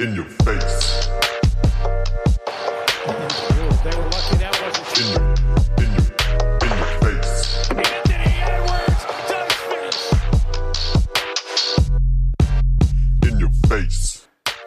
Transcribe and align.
In 0.00 0.16
your 0.16 0.26
face. 0.44 1.08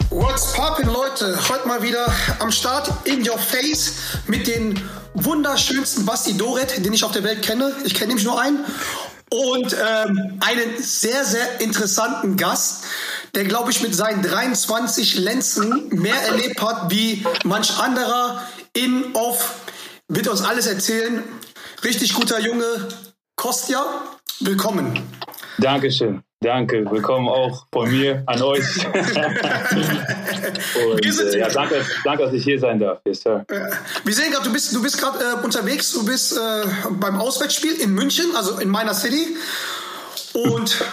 What's 0.09 0.53
poppin', 0.53 0.87
Leute? 0.87 1.37
Heute 1.49 1.67
mal 1.67 1.83
wieder 1.83 2.07
am 2.39 2.49
Start 2.49 2.89
in 3.03 3.27
your 3.27 3.37
face 3.37 3.95
mit 4.27 4.47
den 4.47 4.79
wunderschönsten 5.13 6.05
Basti 6.05 6.37
Doret, 6.37 6.85
den 6.85 6.93
ich 6.93 7.03
auf 7.03 7.11
der 7.11 7.25
Welt 7.25 7.41
kenne. 7.41 7.75
Ich 7.83 7.95
kenne 7.95 8.07
nämlich 8.07 8.25
nur 8.25 8.39
einen. 8.39 8.63
Und 9.29 9.73
ähm, 9.73 10.39
einen 10.39 10.81
sehr, 10.81 11.25
sehr 11.25 11.59
interessanten 11.59 12.37
Gast, 12.37 12.85
der, 13.37 13.45
glaube 13.45 13.69
ich, 13.69 13.81
mit 13.83 13.93
seinen 13.93 14.23
23 14.23 15.19
Lenzen 15.19 15.89
mehr 15.89 16.19
erlebt 16.23 16.59
hat 16.59 16.89
wie 16.89 17.23
manch 17.43 17.77
anderer 17.77 18.41
in, 18.73 19.13
off. 19.13 19.61
Wird 20.07 20.27
uns 20.27 20.41
alles 20.41 20.65
erzählen. 20.65 21.23
Richtig 21.83 22.15
guter 22.15 22.39
Junge. 22.39 22.65
Kostja, 23.35 23.85
willkommen. 24.39 25.03
Dankeschön. 25.59 26.23
Danke. 26.39 26.83
Willkommen 26.89 27.29
auch 27.29 27.67
von 27.71 27.91
mir 27.91 28.23
an 28.25 28.41
euch. 28.41 28.63
Und, 30.89 31.05
äh, 31.05 31.37
ja, 31.37 31.49
danke, 31.49 31.85
danke, 32.03 32.23
dass 32.23 32.33
ich 32.33 32.43
hier 32.43 32.59
sein 32.59 32.79
darf. 32.79 33.01
Yes, 33.05 33.21
sir. 33.21 33.45
Wir 34.03 34.13
sehen 34.15 34.31
gerade, 34.31 34.45
du 34.45 34.53
bist, 34.53 34.73
du 34.73 34.81
bist 34.81 34.99
gerade 34.99 35.19
äh, 35.19 35.43
unterwegs, 35.45 35.93
du 35.93 36.03
bist 36.03 36.35
äh, 36.35 36.65
beim 36.89 37.21
Auswärtsspiel 37.21 37.75
in 37.81 37.93
München, 37.93 38.35
also 38.35 38.57
in 38.57 38.69
meiner 38.69 38.95
City. 38.95 39.37
Und 40.33 40.83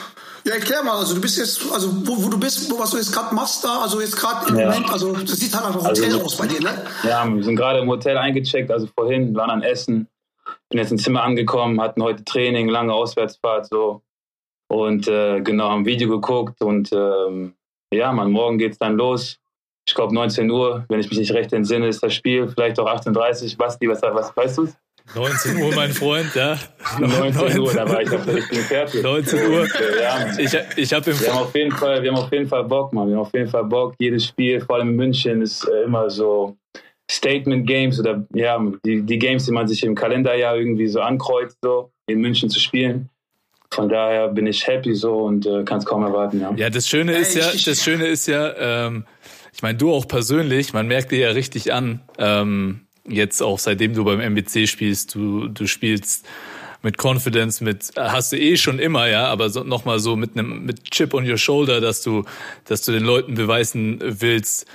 ja, 0.45 0.55
erklär 0.55 0.83
mal, 0.83 0.99
also 0.99 1.15
du 1.15 1.21
bist 1.21 1.39
jetzt, 1.39 1.61
also 1.73 1.91
wo, 2.07 2.23
wo 2.25 2.29
du 2.29 2.39
bist, 2.39 2.71
wo, 2.71 2.79
was 2.79 2.91
du 2.91 2.97
jetzt 2.99 3.13
gerade 3.13 3.35
machst 3.35 3.65
da, 3.65 3.81
also 3.83 4.01
jetzt 4.01 4.17
gerade 4.17 4.49
im 4.49 4.59
Ja. 4.59 4.67
Moment, 4.71 4.91
also 4.91 5.13
das 5.13 5.33
sieht 5.39 5.55
halt 5.55 5.65
einem 5.67 5.77
Also- 5.85 6.03
Hotel 6.03 6.21
aus 6.21 6.37
bei 6.37 6.47
dir, 6.47 6.61
ne? 6.61 6.85
Ja, 7.03 7.27
wir 7.27 7.43
sind 7.43 7.57
gerade 7.57 7.79
im 7.81 7.89
Hotel 7.89 8.17
eingecheckt, 8.19 8.71
also 8.71 8.87
vorhin, 8.95 9.35
waren 9.35 9.51
an 9.51 9.63
Essen. 9.63 10.09
Bin 10.69 10.79
jetzt 10.79 10.93
ins 10.93 11.03
Zimmer 11.03 11.23
angekommen, 11.23 11.81
hatten 11.81 12.03
heute 12.03 12.25
Training, 12.25 12.69
lange 12.69 12.93
Auswärtsfahrt 12.93 13.67
so. 13.67 14.03
Und 14.69 15.09
äh, 15.09 15.41
genau, 15.41 15.71
haben 15.71 15.83
ein 15.83 15.87
Video 15.87 16.09
geguckt 16.09 16.61
und 16.63 16.91
ähm, 16.93 17.55
ja, 17.93 18.13
man, 18.13 18.31
morgen 18.31 18.59
geht's 18.59 18.79
dann 18.79 18.97
los. 18.97 19.39
Ich 19.87 19.95
glaube 19.95 20.15
19 20.15 20.51
Uhr, 20.51 20.85
wenn 20.89 20.99
ich 21.01 21.11
mich 21.11 21.19
nicht 21.19 21.33
recht 21.33 21.53
entsinne, 21.53 21.87
ist 21.89 22.03
das 22.03 22.15
Spiel. 22.15 22.49
Vielleicht 22.49 22.81
auch 22.81 22.87
38. 22.87 23.57
Basti, 23.59 23.89
was, 23.89 24.01
was 24.03 24.35
weißt 24.37 24.59
du? 24.59 24.69
19 25.15 25.57
Uhr, 25.63 25.75
mein 25.75 25.93
Freund, 25.93 26.35
ja. 26.35 26.59
19 26.99 27.61
Uhr, 27.61 27.73
da 27.75 27.89
war 27.89 28.01
ich 28.01 28.11
auf 28.11 28.25
der 28.25 28.37
richtigen 28.37 28.63
Fährte. 28.63 29.03
19 29.03 29.51
Uhr. 29.51 29.67
Ja, 30.01 30.27
Ich, 30.39 30.57
ich 30.77 30.93
habe 30.93 31.11
im 31.11 31.21
Wir 31.21 31.33
haben 31.33 31.43
auf 31.43 31.55
jeden 31.55 31.73
Fall, 31.73 32.03
wir 32.03 32.11
haben 32.11 32.19
auf 32.19 32.33
jeden 32.33 32.49
Fall 32.49 32.65
Bock, 32.65 32.93
Mann. 32.93 33.09
Wir 33.09 33.17
haben 33.17 33.23
auf 33.23 33.35
jeden 33.35 33.51
Fall 33.51 33.65
Bock. 33.65 33.95
Jedes 33.99 34.25
Spiel, 34.25 34.61
vor 34.61 34.77
allem 34.77 34.89
in 34.89 34.97
München, 34.97 35.43
ist 35.43 35.69
äh, 35.69 35.83
immer 35.85 36.09
so 36.09 36.57
Statement 37.11 37.67
Games 37.67 38.01
oder 38.01 38.27
ja, 38.35 38.59
die, 38.85 39.03
die 39.03 39.19
Games, 39.19 39.45
die 39.45 39.53
man 39.53 39.69
sich 39.69 39.85
im 39.85 39.95
Kalenderjahr 39.95 40.57
irgendwie 40.57 40.89
so 40.89 41.01
ankreuzt, 41.01 41.59
so 41.63 41.91
in 42.07 42.21
München 42.21 42.49
zu 42.49 42.59
spielen. 42.59 43.11
Von 43.71 43.89
daher 43.89 44.29
bin 44.29 44.47
ich 44.47 44.67
happy 44.67 44.95
so 44.95 45.17
und 45.17 45.47
äh, 45.47 45.65
kann 45.65 45.79
es 45.79 45.85
kaum 45.85 46.03
erwarten, 46.03 46.41
ja. 46.41 46.53
Ja, 46.57 46.71
das 46.71 46.89
Schöne 46.89 47.13
ist 47.17 47.35
ja, 47.35 47.51
das 47.51 47.83
Schöne 47.83 48.07
ist 48.07 48.27
ja, 48.27 48.87
ähm, 48.87 49.05
ich 49.53 49.63
meine, 49.63 49.77
du 49.77 49.93
auch 49.93 50.07
persönlich, 50.07 50.73
man 50.73 50.87
merkt 50.87 51.11
dir 51.11 51.19
ja 51.19 51.31
richtig 51.31 51.73
an, 51.73 52.01
ähm, 52.19 52.84
jetzt 53.09 53.43
auch 53.43 53.59
seitdem 53.59 53.95
du 53.95 54.05
beim 54.05 54.21
MBC 54.21 54.67
spielst, 54.69 55.15
du, 55.15 55.49
du 55.49 55.67
spielst 55.67 56.27
mit 56.83 57.03
Confidence, 57.03 57.61
mit 57.63 57.93
hast 57.97 58.33
du 58.33 58.37
eh 58.39 58.57
schon 58.57 58.79
immer, 58.79 59.09
ja, 59.09 59.27
aber 59.27 59.49
so, 59.51 59.65
nochmal 59.65 59.99
so 60.01 60.17
mit 60.17 60.37
einem 60.37 60.65
mit 60.67 60.91
Chip 60.91 61.15
on 61.15 61.29
your 61.29 61.39
shoulder, 61.39 61.81
dass 61.81 62.03
du, 62.03 62.25
dass 62.67 62.83
du 62.83 62.93
den 62.93 63.05
Leuten 63.05 63.35
beweisen 63.35 63.99
willst, 64.03 64.67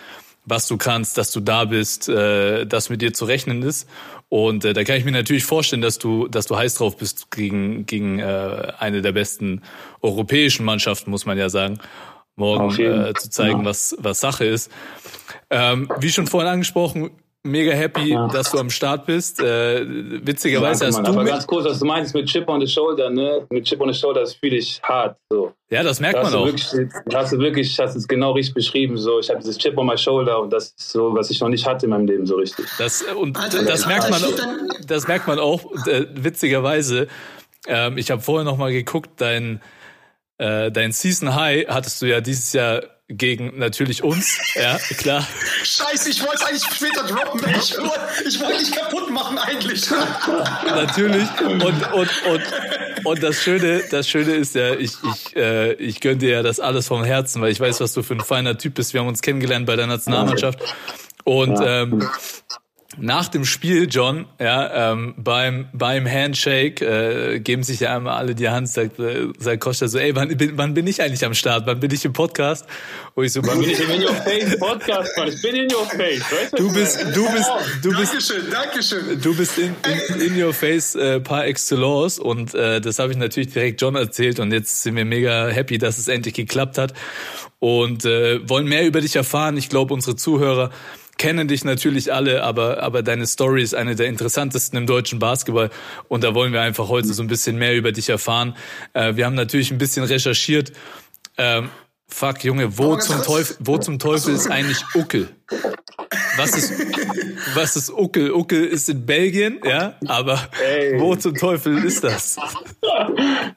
was 0.46 0.68
du 0.68 0.78
kannst, 0.78 1.18
dass 1.20 1.32
du 1.32 1.40
da 1.40 1.66
bist, 1.66 2.10
äh, 2.10 2.66
dass 2.66 2.90
mit 2.90 3.02
dir 3.04 3.14
zu 3.14 3.26
rechnen 3.26 3.62
ist. 3.62 3.88
Und 4.30 4.66
äh, 4.66 4.74
da 4.74 4.84
kann 4.84 4.98
ich 4.98 5.06
mir 5.06 5.12
natürlich 5.12 5.44
vorstellen, 5.44 5.82
dass 5.82 6.00
du, 6.00 6.28
dass 6.28 6.48
du 6.48 6.56
heiß 6.58 6.76
drauf 6.76 6.98
bist 6.98 7.30
gegen 7.32 7.86
gegen 7.86 8.20
äh, 8.20 8.74
eine 8.80 9.02
der 9.04 9.12
besten 9.12 9.62
europäischen 10.02 10.66
Mannschaften, 10.66 11.12
muss 11.12 11.26
man 11.28 11.38
ja 11.38 11.50
sagen, 11.50 11.80
morgen 12.36 12.70
äh, 12.80 13.14
zu 13.16 13.30
zeigen, 13.30 13.60
Ja. 13.60 13.66
was 13.66 13.96
was 14.00 14.20
Sache 14.20 14.46
ist. 14.46 14.72
Ähm, 15.52 15.90
wie 16.00 16.10
schon 16.10 16.26
vorhin 16.28 16.50
angesprochen, 16.50 17.12
mega 17.44 17.72
happy, 17.72 18.12
Ja. 18.12 18.28
dass 18.28 18.52
du 18.52 18.58
am 18.60 18.70
Start 18.70 19.06
bist. 19.06 19.40
Äh, 19.42 19.86
witzigerweise 20.26 20.82
Danke, 20.82 20.86
hast 20.88 20.96
Mann. 20.96 21.04
du 21.06 21.10
Aber 21.12 21.24
mit, 21.24 21.32
ganz 21.34 21.48
kurz, 21.48 21.66
was 21.66 21.80
du 21.80 21.86
meinst 21.86 22.14
mit 22.14 22.28
Chip 22.28 22.48
on 22.50 22.60
the 22.60 22.68
Shoulder, 22.68 23.10
ne? 23.10 23.48
Mit 23.50 23.66
Chip 23.66 23.80
on 23.82 23.92
the 23.92 23.98
Shoulder, 23.98 24.22
das 24.22 24.34
fühle 24.34 24.58
ich 24.58 24.82
hart. 24.84 25.18
So. 25.32 25.54
ja, 25.70 25.82
das 25.84 26.00
merkt 26.00 26.16
Da 26.18 26.24
man 26.24 26.26
hast, 26.28 26.34
du 26.34 26.40
auch. 26.40 26.46
wirklich, 26.46 27.14
hast 27.14 27.32
du 27.34 27.40
wirklich, 27.40 27.80
hast 27.80 27.96
es 27.96 28.08
genau 28.08 28.32
richtig 28.34 28.56
beschrieben. 28.56 28.98
So, 28.98 29.20
ich 29.20 29.30
habe 29.30 29.40
dieses 29.40 29.58
Chip 29.58 29.78
on 29.78 29.88
my 29.88 29.98
shoulder 29.98 30.42
und 30.42 30.52
das 30.52 30.74
ist 30.78 30.92
so, 30.92 31.14
was 31.16 31.30
ich 31.30 31.40
noch 31.40 31.50
nicht 31.50 31.66
hatte 31.66 31.86
in 31.86 31.92
meinem 31.92 32.08
Leben 32.08 32.26
so 32.26 32.36
richtig. 32.36 32.66
Das, 32.78 33.02
und 33.04 33.38
Alter, 33.40 33.64
das, 33.64 33.86
Alter, 33.86 33.88
merkt 33.88 34.10
man, 34.10 34.36
dann- 34.38 34.70
das 34.88 35.08
merkt 35.08 35.28
man 35.28 35.40
auch, 35.40 35.64
äh, 35.88 36.08
witzigerweise. 36.16 37.08
Ähm, 37.68 37.98
ich 37.98 38.12
habe 38.12 38.22
vorher 38.22 38.44
noch 38.46 38.58
mal 38.58 38.72
geguckt, 38.72 39.10
dein, 39.22 39.62
äh, 40.40 40.72
dein 40.72 40.92
Season 40.92 41.36
High 41.36 41.68
hattest 41.68 42.02
du 42.02 42.06
ja 42.08 42.20
dieses 42.22 42.54
Jahr 42.54 42.82
gegen 43.10 43.58
natürlich 43.58 44.04
uns, 44.04 44.38
ja, 44.56 44.78
klar. 44.98 45.28
Scheiße, 45.64 46.10
ich 46.12 46.22
wollte 46.22 46.36
es 46.36 46.42
eigentlich 46.46 46.64
später 46.64 47.04
droppen. 47.08 47.42
Ich, 47.60 47.76
wollte- 47.78 48.00
ich 48.28 48.40
wollte 48.40 48.60
dich 48.60 48.72
kaputt 48.72 49.10
machen 49.10 49.38
eigentlich. 49.40 49.90
natürlich. 50.66 51.28
Und, 51.42 51.64
und, 51.64 52.24
und, 52.26 52.42
und 53.06 53.24
das 53.24 53.42
Schöne, 53.42 53.82
das 53.90 54.08
Schöne 54.08 54.34
ist 54.36 54.54
ja, 54.56 54.76
ich, 54.76 54.92
ich, 55.04 55.36
äh, 55.36 55.74
ich 55.74 56.00
gönne 56.02 56.18
dir 56.18 56.30
ja 56.30 56.44
das 56.44 56.60
alles 56.60 56.88
vom 56.88 57.04
Herzen, 57.04 57.42
weil 57.42 57.52
ich 57.52 57.60
weiß, 57.60 57.80
was 57.82 57.94
du 57.94 58.04
für 58.04 58.14
ein 58.14 58.22
feiner 58.22 58.58
Typ 58.58 58.76
bist. 58.76 58.94
Wir 58.94 59.02
haben 59.02 59.08
uns 59.08 59.22
kennengelernt 59.22 59.66
bei 59.66 59.76
der 59.76 59.88
Nationalmannschaft. 59.88 60.60
Und 61.24 61.60
Ja. 61.60 61.82
ähm, 61.84 62.08
nach 63.02 63.28
dem 63.28 63.46
Spiel, 63.46 63.88
John, 63.90 64.26
ja, 64.40 64.92
ähm, 64.92 65.16
beim, 65.18 65.68
beim 65.74 66.08
Handshake, 66.08 66.86
äh, 66.86 67.40
geben 67.40 67.64
sich 67.64 67.82
ja 67.82 67.96
einmal 67.96 68.18
alle 68.18 68.36
die 68.36 68.50
Hand, 68.50 68.70
sagt, 68.70 69.00
äh, 69.00 69.28
sagt 69.38 69.62
Costa 69.62 69.88
so, 69.88 69.98
ey, 69.98 70.16
wann 70.16 70.36
bin, 70.38 70.58
wann 70.58 70.74
bin 70.74 70.88
ich 70.88 71.02
eigentlich 71.02 71.26
am 71.26 71.34
Start? 71.34 71.66
Wann 71.66 71.80
bin 71.80 71.92
ich 71.92 72.06
im 72.06 72.14
Podcast? 72.14 72.66
Und 73.16 73.26
ich 73.26 73.34
so, 73.34 73.46
Wann 73.46 73.60
bin 73.60 73.70
ich 73.70 73.80
im 73.80 73.90
In 73.90 74.04
Your 74.04 74.14
Face 74.14 74.60
Podcast, 74.60 75.18
Mann? 75.18 75.28
Ich 75.28 75.42
bin 75.42 75.56
in 75.56 75.74
Your 75.74 75.86
Face, 75.86 76.22
weißt 76.22 76.60
du 76.60 76.74
bist, 76.74 77.00
du 77.16 77.32
bist, 77.32 77.50
du 77.82 77.90
bist, 77.98 78.14
Dankeschön, 78.14 78.50
Dankeschön. 78.52 79.22
Du 79.22 79.36
bist 79.36 79.58
in, 79.58 79.76
in, 80.16 80.22
in 80.22 80.44
your 80.44 80.54
face 80.54 80.96
äh, 80.96 81.20
par 81.20 81.46
excellence 81.46 82.20
und 82.20 82.54
äh, 82.54 82.82
das 82.82 83.00
habe 83.00 83.12
ich 83.12 83.18
natürlich 83.18 83.54
direkt 83.54 83.82
John 83.82 83.96
erzählt 83.96 84.40
und 84.40 84.52
jetzt 84.52 84.84
sind 84.84 84.96
wir 84.96 85.06
mega 85.06 85.48
happy, 85.48 85.78
dass 85.78 85.98
es 85.98 86.08
endlich 86.08 86.34
geklappt 86.34 86.78
hat 86.78 86.94
und 87.60 88.06
äh, 88.06 88.48
wollen 88.48 88.68
mehr 88.68 88.86
über 88.86 89.02
dich 89.02 89.16
erfahren. 89.16 89.58
Ich 89.58 89.70
glaube, 89.70 89.94
unsere 89.94 90.16
Zuhörer 90.16 90.72
kennen 91.20 91.48
dich 91.48 91.64
natürlich 91.64 92.12
alle, 92.12 92.42
aber 92.44 92.82
aber 92.82 93.04
deine 93.04 93.28
Story 93.28 93.62
ist 93.62 93.76
eine 93.76 93.96
der 93.96 94.08
interessantesten 94.08 94.80
im 94.80 94.88
deutschen 94.88 95.20
Basketball 95.20 95.70
und 96.08 96.24
da 96.24 96.34
wollen 96.34 96.54
wir 96.54 96.62
einfach 96.62 96.88
heute 96.88 97.14
so 97.14 97.22
ein 97.22 97.28
bisschen 97.28 97.58
mehr 97.58 97.76
über 97.76 97.92
dich 97.92 98.10
erfahren. 98.10 98.56
Äh, 98.94 99.16
wir 99.16 99.26
haben 99.26 99.36
natürlich 99.36 99.70
ein 99.70 99.78
bisschen 99.78 100.06
recherchiert. 100.06 100.72
Ähm, 101.38 101.70
fuck, 102.08 102.44
Junge, 102.44 102.78
wo 102.78 102.96
zum 102.96 103.22
Teufel, 103.22 103.58
wo 103.60 103.78
zum 103.78 104.00
Teufel 104.00 104.34
ist 104.34 104.50
eigentlich 104.50 104.84
Uckel? 104.96 105.30
Was 106.38 106.58
ist, 106.58 106.74
was 107.56 107.76
ist 107.76 107.92
Uckel? 107.92 108.32
Uckel 108.32 108.66
ist 108.66 108.90
in 108.90 109.06
Belgien, 109.06 109.60
ja, 109.66 109.96
aber 110.08 110.40
Ey. 110.66 111.00
wo 111.00 111.16
zum 111.16 111.36
Teufel 111.36 111.84
ist 111.84 112.04
das? 112.04 112.38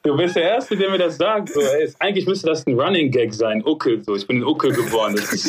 Du 0.03 0.15
bist 0.17 0.35
der 0.35 0.43
Erste, 0.43 0.75
der 0.77 0.89
mir 0.91 0.97
das 0.97 1.17
sagt. 1.17 1.49
So, 1.49 1.61
ey, 1.61 1.91
eigentlich 1.99 2.25
müsste 2.27 2.47
das 2.47 2.65
ein 2.67 2.79
Running 2.79 3.11
Gag 3.11 3.33
sein, 3.33 3.63
Uckel. 3.65 4.03
So. 4.03 4.15
Ich 4.15 4.27
bin 4.27 4.37
in 4.37 4.43
Uckel 4.43 4.71
geboren. 4.73 5.15
Das 5.15 5.31
ist, 5.33 5.45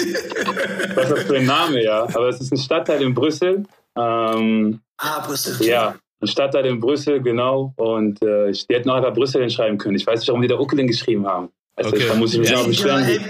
was 0.96 1.04
ist 1.04 1.10
das 1.16 1.22
für 1.24 1.36
ein 1.36 1.46
Name, 1.46 1.82
ja? 1.82 2.02
Aber 2.04 2.28
es 2.28 2.40
ist 2.40 2.52
ein 2.52 2.58
Stadtteil 2.58 3.02
in 3.02 3.14
Brüssel. 3.14 3.64
Ähm, 3.96 4.80
Ah, 4.98 5.20
Brüssel. 5.26 5.66
ja, 5.66 5.96
ein 6.20 6.26
Stadtteil 6.28 6.66
in 6.66 6.80
Brüssel, 6.80 7.20
genau. 7.20 7.72
Und 7.76 8.22
äh, 8.22 8.50
ich- 8.50 8.66
die 8.66 8.74
hätten 8.74 8.90
auch 8.90 8.94
einfach 8.96 9.12
Brüssel 9.12 9.40
hinschreiben 9.42 9.76
können. 9.78 9.96
Ich 9.96 10.06
weiß 10.06 10.20
nicht, 10.20 10.28
warum 10.28 10.42
die 10.42 10.48
da 10.48 10.56
Uckel 10.58 10.78
hingeschrieben 10.78 11.26
haben. 11.26 11.48
Also, 11.76 11.90
Okay. 11.90 12.06
Da 12.08 12.14
muss 12.14 12.32
ich 12.34 12.40
mich 12.40 12.50
Ja. 12.50 12.60
Ja, 12.60 12.66
beschweren. 12.66 13.04
ey, 13.04 13.20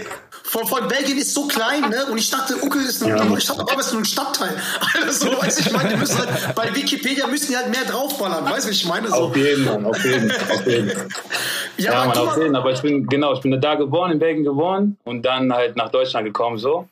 von, 0.47 0.67
von 0.67 0.87
Belgien 0.87 1.17
ist 1.19 1.33
so 1.35 1.49
klein, 1.49 1.81
ne? 1.89 2.05
Und 2.11 2.19
ich 2.19 2.31
dachte, 2.31 2.55
Uckel 2.63 2.83
ist 2.83 3.01
nur, 3.01 3.09
Ja. 3.17 3.37
ich 3.37 3.47
dachte, 3.47 3.63
aber 3.63 3.81
es 3.81 3.87
ist 3.87 3.93
nur 3.93 4.03
ein 4.03 4.05
Stadtteil. 4.05 4.55
Also, 5.07 5.27
weißt 5.43 5.59
du, 5.61 5.63
ich 5.69 5.73
meine, 5.73 5.89
die 5.91 5.97
müssen 5.97 6.19
halt, 6.19 6.55
bei 6.55 6.75
Wikipedia 6.75 7.27
müssen 7.27 7.49
die 7.51 7.57
halt 7.57 7.71
mehr 7.71 7.85
draufballern, 7.85 8.45
weißt 8.45 8.67
du, 8.67 8.71
wie 8.71 8.75
ich 8.75 8.85
meine? 8.87 9.09
So. 9.09 9.15
Auf 9.15 9.37
jeden, 9.37 9.65
Mann, 9.65 9.85
auf 9.87 10.05
jeden, 10.05 10.31
auf 10.31 10.67
jeden. 10.67 10.91
Ja, 11.77 11.93
Ja, 11.93 12.13
guck 12.13 12.29
auf 12.29 12.37
jeden. 12.37 12.55
Aber 12.55 12.71
ich 12.71 12.81
bin, 12.83 13.07
genau, 13.07 13.33
ich 13.35 13.41
bin 13.41 13.61
da 13.61 13.75
geboren, 13.75 14.13
in 14.13 14.19
Belgien 14.21 14.45
geboren 14.45 14.97
und 15.05 15.23
dann 15.23 15.53
halt 15.53 15.75
nach 15.77 15.91
Deutschland 15.91 16.25
gekommen, 16.27 16.59
so. 16.59 16.87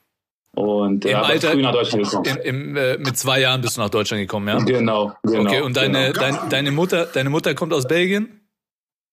Und 0.54 1.04
Im 1.04 1.16
aber 1.16 1.26
Alter- 1.28 1.52
früh 1.52 1.62
nach 1.62 1.72
Deutschland 1.72 2.04
gekommen. 2.04 2.26
Im, 2.42 2.70
im, 2.70 2.76
äh, 2.76 2.98
mit 2.98 3.16
zwei 3.16 3.40
Jahren 3.40 3.60
bist 3.60 3.76
du 3.76 3.80
nach 3.80 3.88
Deutschland 3.90 4.20
gekommen, 4.22 4.48
ja? 4.48 4.58
Genau, 4.58 5.12
genau. 5.22 5.42
Okay, 5.48 5.60
und 5.60 5.76
deine, 5.76 6.12
genau. 6.12 6.20
dein, 6.20 6.38
deine 6.50 6.70
Mutter, 6.72 7.06
deine 7.06 7.30
Mutter 7.30 7.54
kommt 7.54 7.72
aus 7.72 7.86
Belgien? 7.86 8.40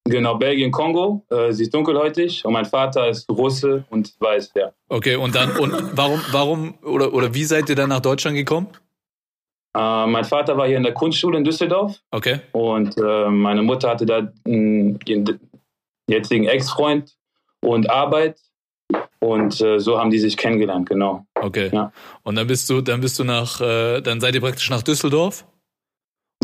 Genau, 0.10 0.36
Belgien, 0.36 0.72
Kongo. 0.72 1.24
Äh, 1.30 1.52
sie 1.52 1.64
ist 1.64 1.74
dunkelhäutig 1.74 2.46
und 2.46 2.54
mein 2.54 2.66
Vater 2.66 3.10
ist 3.10 3.30
Russe 3.30 3.86
und 3.90 4.14
weiß, 4.20 4.52
ja. 4.56 4.72
Okay, 4.90 5.16
und 5.16 5.36
dann, 5.36 5.56
und 5.58 5.74
warum, 5.96 6.22
warum, 6.32 6.74
oder, 6.84 7.14
oder 7.14 7.34
wie 7.34 7.44
seid 7.44 7.70
ihr 7.70 7.76
dann 7.76 7.90
nach 7.90 8.02
Deutschland 8.02 8.36
gekommen? 8.36 8.68
Äh, 9.78 10.08
mein 10.08 10.26
Vater 10.26 10.58
war 10.58 10.68
hier 10.68 10.78
in 10.78 10.84
der 10.84 10.94
Kunstschule 10.94 11.38
in 11.38 11.44
Düsseldorf 11.44 12.00
Okay, 12.12 12.40
und 12.54 12.98
äh, 12.98 13.30
meine 13.30 13.62
Mutter 13.62 13.90
hatte 13.90 14.06
da 14.06 14.32
ihren 14.46 15.00
jetzigen 16.08 16.46
Ex-Freund 16.46 17.16
und 17.62 17.90
Arbeit. 17.90 18.40
Und 19.20 19.60
äh, 19.62 19.80
so 19.80 20.00
haben 20.00 20.10
die 20.10 20.18
sich 20.18 20.38
kennengelernt, 20.38 20.88
genau. 20.88 21.26
Okay. 21.36 21.70
Ja. 21.74 21.92
Und 22.24 22.36
dann 22.36 22.48
bist 22.48 22.70
du, 22.70 22.82
dann 22.82 23.02
bist 23.02 23.20
du 23.20 23.26
nach, 23.26 23.60
äh, 23.60 24.02
dann 24.02 24.22
seid 24.22 24.34
ihr 24.34 24.42
praktisch 24.42 24.70
nach 24.70 24.82
Düsseldorf. 24.82 25.46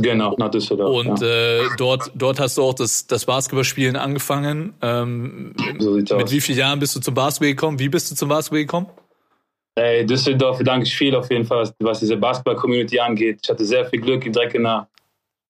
Genau, 0.02 0.36
nach 0.38 0.52
Düsseldorf. 0.52 0.94
Und 0.94 1.22
ja. 1.22 1.28
äh, 1.28 1.70
dort, 1.78 2.12
dort 2.16 2.40
hast 2.40 2.58
du 2.58 2.64
auch 2.64 2.74
das, 2.74 3.08
das 3.08 3.26
Basketballspielen 3.26 3.96
angefangen. 3.96 4.74
Ähm, 4.82 5.54
so 5.80 5.96
sieht's 5.96 6.12
mit 6.12 6.24
aus. 6.24 6.32
wie 6.32 6.42
vielen 6.42 6.58
Jahren 6.58 6.80
bist 6.80 6.96
du 6.96 7.00
zum 7.00 7.14
Basketball 7.14 7.50
gekommen? 7.50 7.80
Wie 7.80 7.88
bist 7.88 8.12
du 8.12 8.16
zum 8.16 8.28
Basketball 8.28 8.62
gekommen? 8.62 8.88
Ey, 9.76 10.06
Düsseldorf 10.06 10.58
bedanke 10.58 10.86
ich 10.86 10.96
viel 10.96 11.16
auf 11.16 11.30
jeden 11.32 11.46
Fall, 11.46 11.60
was, 11.60 11.74
was 11.80 12.00
diese 12.00 12.18
Basketball-Community 12.18 13.00
angeht. 13.00 13.40
Ich 13.44 13.50
hatte 13.50 13.64
sehr 13.64 13.86
viel 13.86 14.02
Glück, 14.02 14.22
direkt 14.22 14.54
in 14.54 14.66
einer 14.66 14.88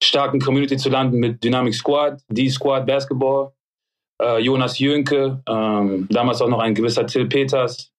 starken 0.01 0.39
Community 0.39 0.77
zu 0.77 0.89
landen 0.89 1.17
mit 1.17 1.43
Dynamic 1.43 1.73
Squad, 1.73 2.21
D-Squad 2.29 2.85
Basketball, 2.85 3.51
äh, 4.21 4.39
Jonas 4.39 4.77
Jönke, 4.77 5.41
ähm, 5.47 6.07
damals 6.09 6.41
auch 6.41 6.49
noch 6.49 6.59
ein 6.59 6.73
gewisser 6.75 7.05
Till 7.05 7.27
Peters, 7.27 7.91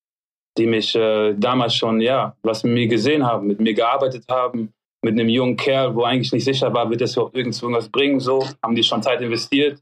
die 0.59 0.67
mich 0.67 0.95
äh, 0.95 1.35
damals 1.35 1.75
schon, 1.75 2.01
ja, 2.01 2.37
was 2.43 2.65
mit 2.65 2.73
mir 2.73 2.87
gesehen 2.87 3.25
haben, 3.25 3.47
mit 3.47 3.61
mir 3.61 3.75
gearbeitet 3.75 4.25
haben, 4.29 4.73
mit 5.07 5.15
einem 5.15 5.29
jungen 5.29 5.57
Kerl, 5.57 5.95
wo 5.95 6.03
eigentlich 6.03 6.33
nicht 6.33 6.45
sicher 6.45 6.75
war, 6.75 6.91
wird 6.91 7.01
das 7.01 7.13
überhaupt 7.13 7.37
irgendwo 7.37 7.67
irgendwas 7.67 7.89
bringen, 7.89 8.19
so, 8.19 8.45
haben 8.63 8.75
die 8.75 8.83
schon 8.83 9.03
Zeit 9.03 9.21
investiert. 9.21 9.81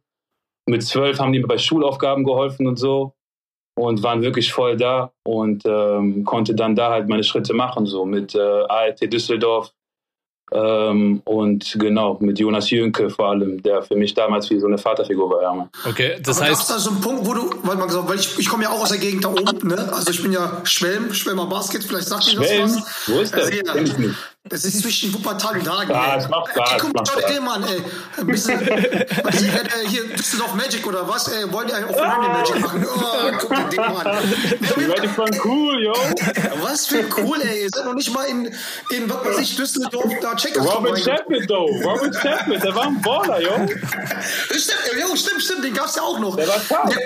Mit 0.66 0.82
zwölf 0.82 1.18
haben 1.18 1.32
die 1.32 1.40
mir 1.40 1.46
bei 1.46 1.58
Schulaufgaben 1.58 2.24
geholfen 2.24 2.66
und 2.66 2.78
so 2.78 3.14
und 3.74 4.02
waren 4.02 4.22
wirklich 4.22 4.52
voll 4.52 4.76
da 4.76 5.12
und 5.24 5.64
ähm, 5.64 6.24
konnte 6.24 6.54
dann 6.54 6.76
da 6.76 6.90
halt 6.90 7.08
meine 7.08 7.24
Schritte 7.24 7.54
machen, 7.54 7.86
so 7.86 8.04
mit 8.04 8.34
äh, 8.34 8.38
ART 8.38 9.00
Düsseldorf 9.00 9.72
ähm, 10.52 11.22
und 11.24 11.76
genau 11.78 12.18
mit 12.20 12.38
Jonas 12.38 12.70
Jünke 12.70 13.08
vor 13.08 13.30
allem, 13.30 13.62
der 13.62 13.82
für 13.82 13.96
mich 13.96 14.12
damals 14.12 14.50
wie 14.50 14.58
so 14.58 14.66
eine 14.66 14.78
Vaterfigur 14.78 15.30
war. 15.30 15.42
Ja. 15.42 15.70
Okay, 15.88 16.18
das 16.22 16.38
Aber 16.38 16.50
heißt, 16.50 16.70
da 16.70 16.78
so 16.78 16.90
einen 16.90 17.00
Punkt, 17.00 17.26
wo 17.26 17.32
du, 17.32 17.50
weil 17.62 17.76
man 17.76 17.88
gesagt, 17.88 18.08
weil 18.08 18.18
ich, 18.18 18.38
ich 18.38 18.48
komme 18.48 18.64
ja 18.64 18.70
auch 18.70 18.82
aus 18.82 18.90
der 18.90 18.98
Gegend 18.98 19.24
da 19.24 19.30
oben, 19.30 19.68
ne? 19.68 19.90
Also 19.92 20.10
ich 20.10 20.22
bin 20.22 20.32
ja 20.32 20.60
Schwelm, 20.64 21.12
Schwelmer 21.14 21.46
Basket, 21.46 21.82
vielleicht 21.82 22.08
sagt 22.08 22.30
ihr 22.30 22.38
das 22.38 22.48
Schwelm? 22.48 22.74
was. 22.76 23.08
Wo 23.08 23.20
ist 23.20 23.34
das? 23.34 23.46
Also, 23.46 23.56
ja, 23.56 23.72
Kenn 23.72 23.86
ich 23.86 23.98
nicht. 23.98 24.14
Das 24.46 24.62
ist 24.62 24.82
zwischen 24.82 25.14
Wuppertal 25.14 25.58
und 25.58 25.66
Hagen. 25.66 25.90
Ja, 25.90 26.16
es 26.16 26.28
macht 26.28 26.50
Ey, 26.54 26.76
guck 26.78 26.92
mal, 26.92 27.00
macht 27.00 27.08
schau 27.08 27.14
dir 27.14 27.22
Spaß. 27.22 27.34
den 27.34 27.44
Mann, 27.44 27.64
ey. 27.64 27.82
Ein 28.18 28.26
bisschen, 28.26 28.60
was 29.22 29.40
äh, 29.40 29.88
hier 29.88 30.04
Düsseldorf 30.08 30.52
Magic 30.54 30.86
oder 30.86 31.08
was? 31.08 31.28
Ey, 31.28 31.50
wollen 31.50 31.66
die 31.66 31.72
auf 31.72 31.96
Orlando 31.96 32.28
Magic 32.28 32.60
machen? 32.60 32.86
Oh, 32.86 33.30
guck 33.40 33.48
dir 33.48 33.68
den 33.70 33.94
Mann. 33.94 34.18
Die 34.76 34.84
Leute 34.84 35.08
von 35.08 35.30
cool, 35.46 35.82
yo. 35.84 35.94
Was 36.60 36.86
für 36.88 37.06
cool, 37.16 37.40
ey. 37.40 37.62
Ihr 37.62 37.68
seid 37.74 37.86
noch 37.86 37.94
nicht 37.94 38.12
mal 38.12 38.24
in, 38.24 38.54
in 38.90 39.08
was 39.08 39.24
weiß 39.24 39.38
ich, 39.38 39.56
Düsseldorf, 39.56 40.12
da 40.20 40.34
Checkers 40.36 40.66
Robin. 40.66 40.94
Shepard, 40.94 41.48
though. 41.48 41.80
Robin 41.82 42.12
Shepard, 42.12 42.62
der 42.62 42.74
war 42.74 42.84
ein 42.88 43.00
Baller, 43.00 43.40
yo. 43.40 43.66
Stimmt, 44.50 44.78
äh, 44.92 45.00
jo, 45.00 45.16
stimmt, 45.16 45.42
stimmt, 45.42 45.64
den 45.64 45.72
gab's 45.72 45.96
ja 45.96 46.02
auch 46.02 46.18
noch. 46.18 46.36
Der 46.36 46.46
war 46.48 46.56
tough. 46.56 46.94
Ja, 46.94 46.98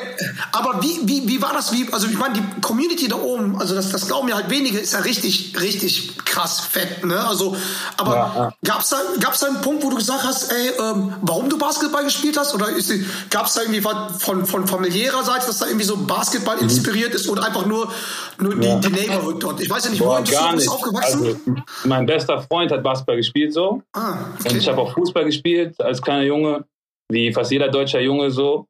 aber 0.50 0.82
wie, 0.82 0.98
wie, 1.04 1.28
wie 1.28 1.40
war 1.40 1.52
das? 1.52 1.70
Wie, 1.70 1.86
also 1.92 2.08
ich 2.08 2.18
meine, 2.18 2.34
die 2.34 2.60
Community 2.62 3.06
da 3.06 3.14
oben, 3.14 3.60
also 3.60 3.76
das, 3.76 3.90
das 3.90 4.08
glauben 4.08 4.26
ja 4.28 4.34
halt 4.34 4.50
wenige, 4.50 4.80
ist 4.80 4.94
ja 4.94 4.98
richtig, 4.98 5.54
richtig 5.60 6.16
krass 6.24 6.58
fett, 6.58 7.04
ne? 7.04 7.27
Also, 7.28 7.54
aber 7.96 8.14
Ja, 8.14 8.32
ja. 8.36 8.52
gab's 8.64 8.90
da, 8.90 8.96
gab's 9.20 9.40
da 9.40 9.46
einen 9.48 9.60
Punkt, 9.60 9.84
wo 9.84 9.90
du 9.90 9.96
gesagt 9.96 10.24
hast, 10.24 10.50
ey, 10.52 10.70
ähm, 10.78 11.12
warum 11.22 11.48
du 11.48 11.58
Basketball 11.58 12.04
gespielt 12.04 12.36
hast? 12.38 12.54
Oder 12.54 12.70
ist, 12.70 12.90
die- 12.90 13.04
gab's 13.30 13.54
da 13.54 13.62
irgendwie 13.62 13.84
was 13.84 14.22
von, 14.22 14.44
von 14.46 14.66
familiärer 14.66 15.22
Seite, 15.22 15.46
dass 15.46 15.58
da 15.58 15.66
irgendwie 15.66 15.84
so 15.84 15.96
Basketball 15.96 16.58
inspiriert 16.58 17.14
ist 17.14 17.28
oder 17.28 17.44
einfach 17.44 17.66
nur, 17.66 17.92
nur 18.38 18.52
die, 18.54 18.56
Mhm. 18.56 18.62
Ja. 18.64 18.76
die 18.76 18.88
Neighborhood 18.90 19.42
dort? 19.42 19.60
Ich 19.60 19.70
weiß 19.70 19.84
ja 19.84 19.90
nicht, 19.90 20.00
wo 20.00 20.06
Boah, 20.06 20.18
in 20.18 20.24
gar 20.24 20.52
Düsseldorf 20.52 20.54
bist 20.56 20.66
du 20.68 20.72
aufgewachsen? 20.72 21.24
Also, 21.26 21.62
mein 21.84 22.06
bester 22.06 22.40
Freund 22.42 22.72
hat 22.72 22.82
Basketball 22.82 23.16
gespielt, 23.16 23.52
so. 23.52 23.82
ah, 23.94 24.16
Und 24.44 24.56
ich 24.56 24.68
habe 24.68 24.80
auch 24.80 24.92
Fußball 24.94 25.24
gespielt 25.24 25.80
als 25.80 26.00
kleiner 26.02 26.22
Junge, 26.24 26.64
wie 27.10 27.32
fast 27.32 27.50
jeder 27.50 27.68
deutscher 27.68 28.00
Junge 28.00 28.30
so. 28.30 28.66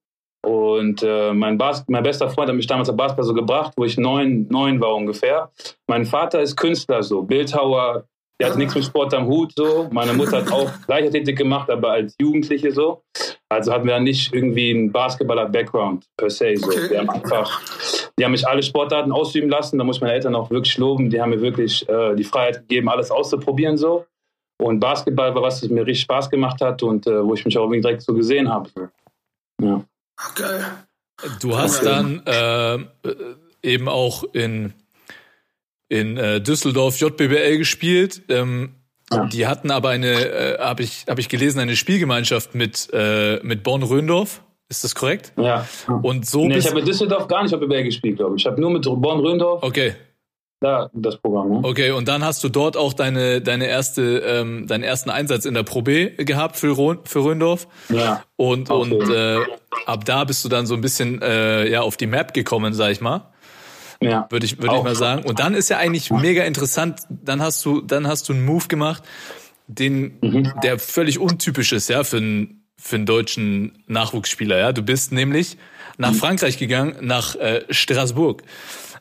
Und 0.47 1.03
äh, 1.03 1.33
mein, 1.35 1.59
Bas 1.59 1.85
mein 1.89 2.05
bester 2.05 2.31
Freund 2.31 2.49
hat 2.49 2.57
mich 2.57 2.67
damals 2.69 2.89
auf 2.89 2.97
Basketball 2.97 3.25
so 3.27 3.35
gebracht, 3.35 3.73
wo 3.77 3.85
ich 3.85 3.99
neun, 3.99 4.47
neun 4.49 4.81
war 4.81 4.95
ungefähr. 4.95 5.51
Mein 5.89 6.07
Vater 6.07 6.41
ist 6.41 6.57
Künstler 6.57 7.03
so, 7.03 7.23
Bildhauer, 7.23 8.05
der 8.41 8.51
hat 8.51 8.57
nichts 8.57 8.75
mit 8.75 8.85
Sport 8.85 9.13
am 9.15 9.27
Hut 9.27 9.53
so. 9.57 9.89
Meine 9.91 10.13
Mutter 10.13 10.39
hat 10.39 10.53
auch 10.53 10.71
Leichtathletik 10.87 11.37
gemacht, 11.37 11.71
aber 11.71 11.93
als 11.93 12.15
Jugendliche 12.21 12.73
so. 12.73 13.03
Also 13.49 13.73
hatten 13.73 13.87
wir 13.87 13.95
dann 13.95 14.05
nicht 14.05 14.33
irgendwie 14.33 14.71
einen 14.71 14.93
Basketballer-Background 14.93 16.07
per 16.17 16.31
se 16.31 16.57
so. 16.57 16.69
Okay. 16.69 16.91
Wir 16.91 16.99
haben 16.99 17.11
einfach, 17.11 17.61
die 18.19 18.25
haben 18.25 18.33
mich 18.33 18.47
alle 18.47 18.63
Sportarten 18.63 19.11
ausüben 19.11 19.49
lassen. 19.49 19.79
Da 19.79 19.85
muss 19.85 19.97
ich 19.97 20.03
meine 20.03 20.15
Eltern 20.15 20.35
auch 20.35 20.51
wirklich 20.51 20.77
loben. 20.79 21.11
Die 21.11 21.21
haben 21.21 21.31
mir 21.31 21.41
wirklich 21.41 21.89
äh, 21.89 22.15
die 22.15 22.25
Freiheit 22.25 22.61
gegeben, 22.61 22.89
alles 22.89 23.11
auszuprobieren 23.11 23.77
so. 23.77 24.07
Und 24.61 24.81
Basketball 24.81 25.35
war 25.35 25.43
was, 25.43 25.61
das 25.61 25.71
mir 25.71 25.87
richtig 25.87 26.03
Spaß 26.03 26.31
gemacht 26.31 26.61
hat 26.61 26.83
und 26.83 27.07
äh, 27.07 27.25
wo 27.25 27.35
ich 27.35 27.45
mich 27.45 27.57
auch 27.57 27.63
irgendwie 27.63 27.81
direkt 27.81 28.03
so 28.03 28.13
gesehen 28.13 28.49
habe. 28.49 28.69
Ja. 29.63 29.85
Geil. 30.35 30.65
du 31.41 31.57
hast 31.57 31.85
dann 31.85 32.23
äh, 32.27 32.75
äh, 32.75 32.87
eben 33.63 33.89
auch 33.89 34.25
in, 34.33 34.75
in 35.89 36.17
äh, 36.17 36.41
Düsseldorf 36.41 36.99
JBBL 37.01 37.59
gespielt. 37.59 38.23
Ähm, 38.29 38.75
Ja. 39.11 39.25
Die 39.25 39.47
hatten 39.47 39.71
aber 39.71 39.89
eine, 39.89 40.11
äh, 40.13 40.59
habe 40.59 40.83
ich, 40.83 41.07
hab 41.09 41.19
ich 41.19 41.31
gelesen, 41.31 41.61
eine 41.61 41.77
Spielgemeinschaft 41.77 42.55
mit, 42.55 42.89
äh, 42.93 43.41
mit 43.43 43.63
Bonn-Röndorf. 43.63 44.43
Ist 44.69 44.85
das 44.85 44.95
korrekt? 44.95 45.33
ja. 45.39 45.67
Und 46.03 46.27
so 46.27 46.47
Nee, 46.47 46.59
ich 46.59 46.67
habe 46.67 46.77
mit 46.77 46.87
Düsseldorf 46.87 47.27
gar 47.27 47.43
nicht 47.43 47.55
auf 47.55 47.61
BBL 47.61 47.85
gespielt, 47.85 48.19
glaube 48.19 48.37
ich. 48.37 48.43
Ich 48.43 48.47
habe 48.47 48.61
nur 48.61 48.71
mit 48.71 48.85
Bonn-Röndorf 48.85 49.63
Okay, 49.63 49.95
da 50.61 50.91
das 50.93 51.17
Programm. 51.17 51.51
Ne? 51.53 51.61
okay. 51.63 51.91
Und 51.93 52.07
dann 52.09 52.23
hast 52.23 52.45
du 52.45 52.51
dort 52.51 52.77
auch 52.77 52.93
deine, 52.93 53.41
deine 53.41 53.67
erste, 53.67 54.19
ähm, 54.19 54.67
deinen 54.67 54.83
ersten 54.85 55.09
Einsatz 55.09 55.47
in 55.47 55.55
der 55.55 55.63
Pro 55.63 55.81
B 55.81 56.11
gehabt 56.23 56.57
für, 56.59 56.75
für 57.05 57.25
Röndorf. 57.25 57.67
Ja. 57.89 58.25
Und, 58.37 58.71
Okay. 58.71 58.95
und 58.95 59.11
äh, 59.11 59.39
ab 59.87 60.05
da 60.05 60.25
bist 60.25 60.45
du 60.45 60.51
dann 60.51 60.67
so 60.67 60.75
ein 60.75 60.83
bisschen 60.83 61.23
äh, 61.23 61.67
ja, 61.71 61.81
auf 61.81 61.97
die 61.97 62.07
Map 62.07 62.35
gekommen, 62.35 62.75
sag 62.75 62.91
ich 62.93 63.01
mal. 63.01 63.31
Ja. 64.03 64.27
Würde 64.31 64.47
ich, 64.47 64.61
würde 64.61 64.77
ich 64.77 64.83
mal 64.83 64.95
sagen. 64.95 65.25
Und 65.25 65.39
dann 65.41 65.55
ist 65.55 65.69
ja 65.71 65.79
eigentlich 65.79 66.11
mega 66.11 66.45
interessant, 66.45 67.01
dann 67.09 67.43
hast 67.43 67.65
du, 67.65 67.81
dann 67.81 68.07
hast 68.07 68.29
du 68.29 68.33
einen 68.33 68.45
Move 68.45 68.69
gemacht, 68.69 69.03
den, 69.67 70.19
Mhm. 70.23 70.53
der 70.63 70.79
völlig 70.79 71.19
untypisch 71.19 71.73
ist, 71.73 71.89
ja, 71.89 72.05
für 72.05 72.19
einen, 72.19 72.65
für 72.81 72.97
einen 72.97 73.07
deutschen 73.07 73.83
Nachwuchsspieler, 73.87 74.59
ja. 74.59 74.73
Du 74.73 74.83
bist 74.83 75.13
nämlich 75.13 75.57
nach 75.99 76.15
Frankreich 76.15 76.59
gegangen, 76.59 76.97
nach 77.01 77.35
äh, 77.37 77.65
Straßburg. 77.71 78.43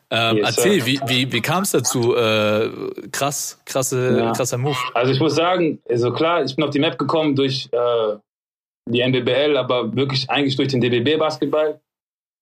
Ähm, 0.10 0.38
Mhm. 0.38 0.38
Yes, 0.38 0.58
erzähl, 0.58 0.86
wie, 0.86 1.00
wie, 1.06 1.32
wie 1.32 1.42
kam 1.42 1.64
es 1.64 1.72
dazu? 1.72 2.16
Äh, 2.16 2.70
krass, 3.12 3.60
krasse, 3.66 4.18
Ja. 4.18 4.32
krasser 4.32 4.58
Move. 4.58 4.78
Also 4.94 5.12
ich 5.12 5.20
muss 5.20 5.36
sagen, 5.36 5.80
also 5.90 6.12
klar, 6.14 6.44
ich 6.44 6.56
bin 6.56 6.64
auf 6.66 6.72
die 6.72 6.80
Map 6.80 6.98
gekommen 6.98 7.36
durch 7.36 7.68
äh, 7.72 8.16
die 8.90 9.02
NBBL, 9.02 9.58
aber 9.58 9.94
wirklich 9.96 10.30
eigentlich 10.30 10.56
durch 10.56 10.70
den 10.70 10.80
DBB-Basketball. 10.82 11.82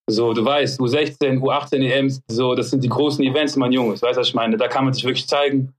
So, 0.07 0.33
du 0.33 0.45
weißt, 0.45 0.79
U16, 0.79 1.39
U18 1.39 1.83
EMs, 1.83 2.21
so, 2.27 2.53
das 2.53 2.69
sind 2.69 2.83
die 2.83 2.89
großen 2.89 3.23
Events, 3.23 3.55
mein 3.55 3.71
Junge. 3.71 3.93
Weißt 3.93 4.03
du, 4.03 4.21
was 4.21 4.27
ich 4.27 4.35
meine? 4.35 4.55
Da 4.55 4.67
kann 4.67 4.85
man 4.85 4.93
sich 4.93 5.03
wirklich 5.03 5.27
zeigen. 5.27 5.73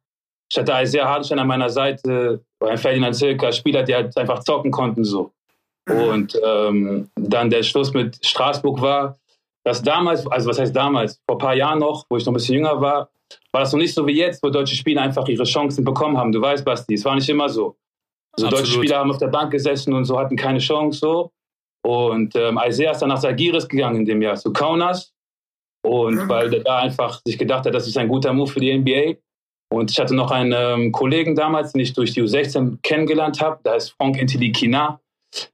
Ich 0.50 0.58
hatte 0.58 0.74
einen 0.74 0.86
sehr 0.86 1.08
Hartstein 1.08 1.38
an 1.38 1.46
meiner 1.46 1.70
Seite, 1.70 2.40
ein 2.60 2.78
Ferdinand 2.78 3.14
Zilka, 3.14 3.52
Spieler, 3.52 3.82
die 3.82 3.94
halt 3.94 4.16
einfach 4.16 4.40
zocken 4.40 4.70
konnten, 4.70 5.04
so. 5.04 5.32
Und 5.88 6.38
ähm, 6.44 7.08
dann 7.14 7.50
der 7.50 7.62
Schluss 7.62 7.92
mit 7.92 8.24
Straßburg 8.24 8.80
war, 8.80 9.16
dass 9.64 9.82
damals, 9.82 10.26
also 10.26 10.48
was 10.48 10.58
heißt 10.58 10.74
damals, 10.74 11.20
vor 11.26 11.36
ein 11.36 11.38
paar 11.38 11.54
Jahren 11.54 11.78
noch, 11.78 12.04
wo 12.08 12.16
ich 12.16 12.24
noch 12.24 12.32
ein 12.32 12.34
bisschen 12.34 12.56
jünger 12.56 12.80
war, 12.80 13.08
war 13.52 13.60
das 13.60 13.72
noch 13.72 13.78
nicht 13.78 13.94
so 13.94 14.06
wie 14.06 14.16
jetzt, 14.16 14.42
wo 14.42 14.50
deutsche 14.50 14.76
Spieler 14.76 15.02
einfach 15.02 15.26
ihre 15.28 15.44
Chancen 15.44 15.84
bekommen 15.84 16.16
haben. 16.16 16.32
Du 16.32 16.40
weißt, 16.40 16.64
Basti, 16.64 16.94
es 16.94 17.04
war 17.04 17.14
nicht 17.14 17.28
immer 17.28 17.48
so. 17.48 17.76
So 18.36 18.46
deutsche 18.46 18.62
Absolut. 18.62 18.84
Spieler 18.84 18.98
haben 18.98 19.10
auf 19.10 19.18
der 19.18 19.28
Bank 19.28 19.50
gesessen 19.50 19.92
und 19.94 20.04
so 20.04 20.18
hatten 20.18 20.36
keine 20.36 20.58
Chance 20.58 20.98
so. 20.98 21.32
Und 21.86 22.34
ähm, 22.34 22.58
Isaiah 22.66 22.90
ist 22.90 22.98
dann 22.98 23.10
nach 23.10 23.20
Sagiris 23.20 23.68
gegangen 23.68 24.00
in 24.00 24.04
dem 24.06 24.20
Jahr 24.20 24.34
zu 24.34 24.52
Kaunas. 24.52 25.12
Und 25.84 26.28
weil 26.28 26.50
der 26.50 26.64
da 26.64 26.78
einfach 26.78 27.20
sich 27.24 27.38
gedacht 27.38 27.64
hat, 27.64 27.74
das 27.74 27.86
ist 27.86 27.96
ein 27.96 28.08
guter 28.08 28.32
Move 28.32 28.50
für 28.50 28.58
die 28.58 28.76
NBA. 28.76 29.20
Und 29.72 29.92
ich 29.92 30.00
hatte 30.00 30.12
noch 30.12 30.32
einen 30.32 30.52
ähm, 30.52 30.90
Kollegen 30.90 31.36
damals, 31.36 31.72
den 31.72 31.82
ich 31.82 31.92
durch 31.92 32.12
die 32.12 32.22
U16 32.24 32.78
kennengelernt 32.82 33.40
habe. 33.40 33.60
Da 33.62 33.76
ist 33.76 33.90
Frank 33.90 34.20
Intilikina. 34.20 35.00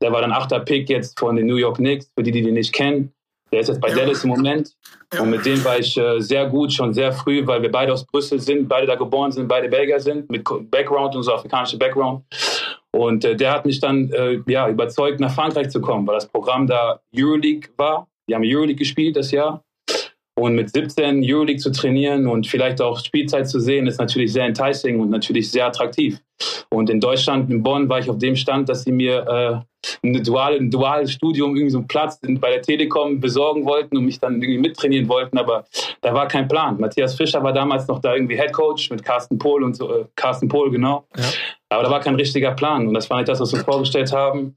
Der 0.00 0.10
war 0.10 0.22
dann 0.22 0.32
achter 0.32 0.60
Pick 0.60 0.88
jetzt 0.88 1.18
von 1.18 1.36
den 1.36 1.46
New 1.46 1.56
York 1.56 1.76
Knicks, 1.76 2.10
für 2.16 2.22
die, 2.22 2.30
die 2.30 2.40
den 2.40 2.54
nicht 2.54 2.72
kennen. 2.72 3.12
Der 3.52 3.60
ist 3.60 3.68
jetzt 3.68 3.82
bei 3.82 3.90
Ja. 3.90 3.96
Dallas 3.96 4.24
im 4.24 4.30
Moment. 4.30 4.72
Ja. 5.12 5.20
Und 5.20 5.28
mit 5.28 5.44
dem 5.44 5.62
war 5.64 5.78
ich 5.78 5.98
äh, 5.98 6.18
sehr 6.20 6.46
gut, 6.46 6.72
schon 6.72 6.94
sehr 6.94 7.12
früh, 7.12 7.46
weil 7.46 7.60
wir 7.60 7.70
beide 7.70 7.92
aus 7.92 8.06
Brüssel 8.06 8.40
sind, 8.40 8.70
beide 8.70 8.86
da 8.86 8.94
geboren 8.94 9.32
sind, 9.32 9.48
beide 9.48 9.68
Belgier 9.68 10.00
sind, 10.00 10.30
mit 10.30 10.44
Background 10.70 11.14
und 11.14 11.24
so 11.24 11.34
afrikanische 11.34 11.76
Background. 11.76 12.24
Und 12.94 13.25
äh, 13.25 13.37
der 13.37 13.52
hat 13.52 13.64
mich 13.64 13.80
dann 13.80 14.11
äh, 14.11 14.40
ja, 14.46 14.68
überzeugt, 14.68 15.18
nach 15.20 15.34
Frankreich 15.34 15.70
zu 15.70 15.80
kommen, 15.80 16.06
weil 16.06 16.16
das 16.16 16.28
Programm 16.28 16.66
da 16.66 17.00
Euroleague 17.16 17.70
war. 17.76 18.08
Die 18.28 18.34
haben 18.34 18.42
Euroleague 18.44 18.76
gespielt 18.76 19.16
das 19.16 19.30
Jahr. 19.30 19.64
Und 20.34 20.54
mit 20.54 20.72
17 20.72 21.22
Euroleague 21.22 21.60
zu 21.60 21.70
trainieren 21.70 22.26
und 22.26 22.46
vielleicht 22.46 22.80
auch 22.80 23.04
Spielzeit 23.04 23.48
zu 23.48 23.60
sehen, 23.60 23.86
ist 23.86 23.98
natürlich 23.98 24.32
sehr 24.32 24.46
enticing 24.46 24.98
und 24.98 25.10
natürlich 25.10 25.50
sehr 25.50 25.66
attraktiv. 25.66 26.20
Und 26.70 26.88
in 26.88 27.00
Deutschland, 27.00 27.50
in 27.50 27.62
Bonn, 27.62 27.88
war 27.88 27.98
ich 27.98 28.08
auf 28.08 28.18
dem 28.18 28.34
Stand, 28.34 28.68
dass 28.68 28.84
sie 28.84 28.92
mir 28.92 29.26
äh, 29.28 30.06
ein, 30.06 30.24
duale, 30.24 30.56
ein 30.56 30.70
duales 30.70 31.12
Studium, 31.12 31.54
irgendwie 31.54 31.70
so 31.70 31.78
einen 31.78 31.86
Platz 31.86 32.18
bei 32.22 32.50
der 32.50 32.62
Telekom 32.62 33.20
besorgen 33.20 33.66
wollten 33.66 33.96
und 33.96 34.06
mich 34.06 34.18
dann 34.18 34.40
irgendwie 34.40 34.58
mittrainieren 34.58 35.08
wollten. 35.08 35.36
Aber 35.38 35.66
da 36.00 36.14
war 36.14 36.28
kein 36.28 36.48
Plan. 36.48 36.80
Matthias 36.80 37.14
Fischer 37.14 37.42
war 37.42 37.52
damals 37.52 37.86
noch 37.86 38.00
da 38.00 38.14
irgendwie 38.14 38.36
Head 38.36 38.52
Coach 38.52 38.90
mit 38.90 39.04
Carsten 39.04 39.38
Pohl 39.38 39.62
und 39.62 39.74
so, 39.76 39.92
äh, 39.94 40.04
Carsten 40.16 40.48
Pohl, 40.48 40.70
genau. 40.70 41.06
Ja. 41.16 41.24
Aber 41.68 41.82
da 41.82 41.90
war 41.90 42.00
kein 42.00 42.14
richtiger 42.14 42.52
Plan. 42.52 42.86
Und 42.88 42.94
das 42.94 43.10
war 43.10 43.18
nicht 43.18 43.28
das, 43.28 43.40
was 43.40 43.52
wir 43.52 43.58
uns 43.58 43.64
vorgestellt 43.64 44.12
haben. 44.12 44.56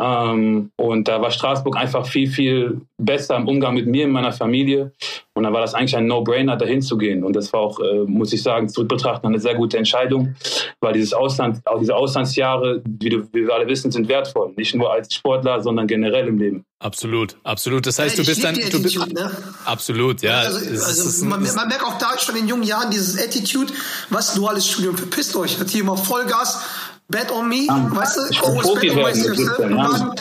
Ähm, 0.00 0.70
und 0.76 1.08
da 1.08 1.20
war 1.20 1.30
Straßburg 1.30 1.76
einfach 1.76 2.06
viel, 2.06 2.30
viel 2.30 2.80
besser 2.96 3.36
im 3.36 3.46
Umgang 3.46 3.74
mit 3.74 3.86
mir 3.86 4.06
und 4.06 4.12
meiner 4.12 4.32
Familie. 4.32 4.92
Und 5.34 5.44
dann 5.44 5.52
war 5.52 5.60
das 5.60 5.74
eigentlich 5.74 5.96
ein 5.96 6.06
No-Brainer, 6.06 6.56
dahin 6.56 6.80
zu 6.80 6.96
gehen. 6.96 7.22
Und 7.22 7.36
das 7.36 7.52
war 7.52 7.60
auch, 7.60 7.80
äh, 7.80 8.04
muss 8.06 8.32
ich 8.32 8.42
sagen, 8.42 8.68
zurückbetrachten, 8.68 9.28
eine 9.28 9.40
sehr 9.40 9.54
gute 9.54 9.76
Entscheidung, 9.76 10.34
weil 10.80 10.94
dieses 10.94 11.12
Ausland, 11.12 11.60
auch 11.66 11.78
diese 11.78 11.94
Auslandsjahre, 11.94 12.82
wie, 12.86 13.10
du, 13.10 13.28
wie 13.32 13.46
wir 13.46 13.54
alle 13.54 13.66
wissen, 13.66 13.90
sind 13.90 14.08
wertvoll. 14.08 14.52
Nicht 14.56 14.74
nur 14.74 14.92
als 14.92 15.14
Sportler, 15.14 15.60
sondern 15.60 15.86
generell 15.86 16.28
im 16.28 16.38
Leben. 16.38 16.64
Absolut, 16.82 17.36
absolut. 17.44 17.86
Das 17.86 17.98
heißt, 17.98 18.16
du 18.16 18.22
Ich 18.22 18.28
bist 18.28 18.42
dann, 18.42 18.54
du 18.54 18.82
bist, 18.82 18.96
ne? 19.12 19.30
absolut, 19.66 20.22
ja. 20.22 20.38
Also, 20.38 20.58
also 20.70 21.26
man, 21.26 21.42
man 21.42 21.68
merkt 21.68 21.84
auch 21.84 21.98
da 21.98 22.18
schon 22.18 22.36
in 22.36 22.48
jungen 22.48 22.62
Jahren 22.62 22.90
dieses 22.90 23.22
Attitude, 23.22 23.70
was 24.08 24.34
duales 24.34 24.66
Studium, 24.66 24.96
verpisst 24.96 25.36
euch, 25.36 25.60
hat 25.60 25.68
hier 25.68 25.82
immer 25.82 25.98
Vollgas, 25.98 26.62
bad 27.10 27.30
on 27.32 27.48
me, 27.48 27.66
weißt 27.68 28.16
du, 28.16 28.20
ich 28.30 28.40
will 28.40 28.48
always 28.48 28.62
Profi 28.66 28.88
bad 28.88 28.96
on 28.98 29.02
myself, 29.04 29.36
17 29.36 29.64
und 29.66 29.76
Jahren. 29.76 29.92
dann- 29.92 30.14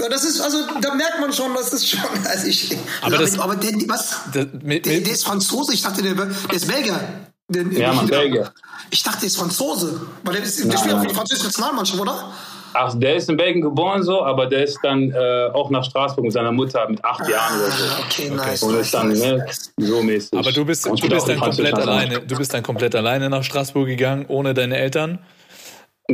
ja, 0.00 0.08
das 0.08 0.24
ist, 0.24 0.40
also, 0.40 0.58
da 0.80 0.94
merkt 0.94 1.20
man 1.20 1.32
schon, 1.32 1.52
das 1.54 1.72
ist 1.72 1.88
schon, 1.88 2.00
also 2.30 2.46
ich, 2.46 2.76
Aber 3.02 3.18
das- 3.18 3.38
aber 3.38 3.56
der, 3.56 3.72
was, 3.88 4.16
Das- 4.32 4.46
mit- 4.62 4.86
der, 4.86 5.00
der 5.00 5.12
ist 5.12 5.24
Franzose, 5.26 5.74
ich 5.74 5.82
dachte, 5.82 6.02
der, 6.02 6.14
der 6.14 6.26
ist 6.52 6.66
Belgier. 6.68 6.98
Der, 7.48 7.64
Ja, 7.72 7.92
Mann, 7.92 8.06
Belgier. 8.06 8.52
Ich 8.90 9.02
dachte, 9.02 9.18
der 9.20 9.26
ist 9.26 9.36
Franzose, 9.36 10.00
weil 10.24 10.34
der, 10.34 10.44
ist, 10.44 10.58
der 10.64 10.76
spielt 10.78 10.94
auch 10.94 11.00
für 11.02 11.08
die 11.08 11.14
französische 11.14 11.46
Nationalmannschaft, 11.48 12.00
oder? 12.00 12.32
Ach, 12.72 12.94
der 12.96 13.16
ist 13.16 13.28
in 13.28 13.36
Belgien 13.36 13.62
geboren 13.62 14.04
so, 14.04 14.22
aber 14.24 14.46
der 14.46 14.62
ist 14.62 14.78
dann 14.84 15.10
äh, 15.10 15.50
auch 15.52 15.70
nach 15.70 15.82
Straßburg 15.84 16.22
mit 16.24 16.32
seiner 16.32 16.52
Mutter 16.52 16.88
mit 16.88 17.04
acht 17.04 17.28
Jahren 17.28 17.58
oder 17.60 17.70
so. 17.72 17.84
Ah, 17.84 17.98
Okay, 18.06 18.30
nice, 18.30 18.62
Und 18.62 18.76
ist 18.78 18.94
dann 18.94 19.08
nice. 19.08 19.20
ne, 19.20 19.46
so 19.88 20.00
mäßig. 20.00 20.38
aber 20.38 20.52
du 20.52 20.64
bist, 20.64 20.86
du 20.86 20.92
bist 21.08 21.28
dann 21.28 21.40
komplett 21.40 21.74
alleine, 21.74 22.20
du 22.20 22.36
bist 22.36 22.54
dann 22.54 22.62
komplett 22.62 22.94
alleine 22.94 23.28
nach 23.28 23.42
Straßburg 23.42 23.86
gegangen, 23.88 24.24
ohne 24.28 24.54
deine 24.54 24.76
Eltern. 24.78 25.18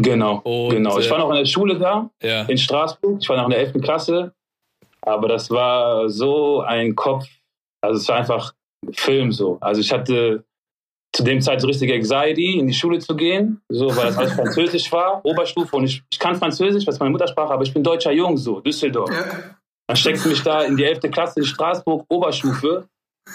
Genau, 0.03 0.41
Und, 0.45 0.71
genau. 0.71 0.99
Ich 0.99 1.07
äh, 1.07 1.11
war 1.11 1.19
noch 1.19 1.31
in 1.31 1.37
der 1.37 1.47
Schule 1.47 1.79
da, 1.79 2.11
Ja. 2.23 2.43
in 2.43 2.59
Straßburg. 2.59 3.19
Ich 3.21 3.29
war 3.29 3.37
noch 3.37 3.45
in 3.45 3.50
der 3.50 3.61
11. 3.61 3.81
Klasse. 3.83 4.33
Aber 5.03 5.29
das 5.29 5.50
war 5.50 6.09
so 6.09 6.61
ein 6.62 6.95
Kopf, 6.97 7.26
also 7.81 8.00
es 8.00 8.09
war 8.09 8.17
einfach 8.17 8.53
Film 8.93 9.31
so. 9.33 9.59
Also 9.61 9.81
ich 9.81 9.93
hatte 9.93 10.45
zu 11.15 11.23
dem 11.23 11.41
Zeit 11.41 11.61
so 11.61 11.67
richtige 11.69 11.95
Anxiety, 11.95 12.59
in 12.59 12.67
die 12.67 12.75
Schule 12.75 12.99
zu 12.99 13.15
gehen, 13.17 13.62
so, 13.69 13.87
weil 13.97 14.07
das 14.07 14.19
alles 14.19 14.33
Französisch 14.37 14.91
war, 14.93 15.25
Oberstufe. 15.25 15.76
Und 15.76 15.85
ich, 15.85 16.03
ich 16.11 16.19
kann 16.19 16.35
Französisch, 16.37 16.87
ist 16.87 16.99
meine 16.99 17.11
Muttersprache, 17.11 17.53
aber 17.53 17.62
ich 17.62 17.73
bin 17.73 17.83
deutscher 17.83 18.12
Jung, 18.12 18.37
so, 18.37 18.61
Düsseldorf. 18.61 19.11
Ja. 19.11 19.25
Dann 19.88 19.97
steckst 19.97 20.25
du 20.25 20.29
mich 20.31 20.43
da 20.43 20.62
in 20.62 20.76
die 20.76 20.85
11. 20.85 21.11
Klasse 21.12 21.41
in 21.41 21.47
Straßburg, 21.47 22.05
Oberstufe. 22.09 22.88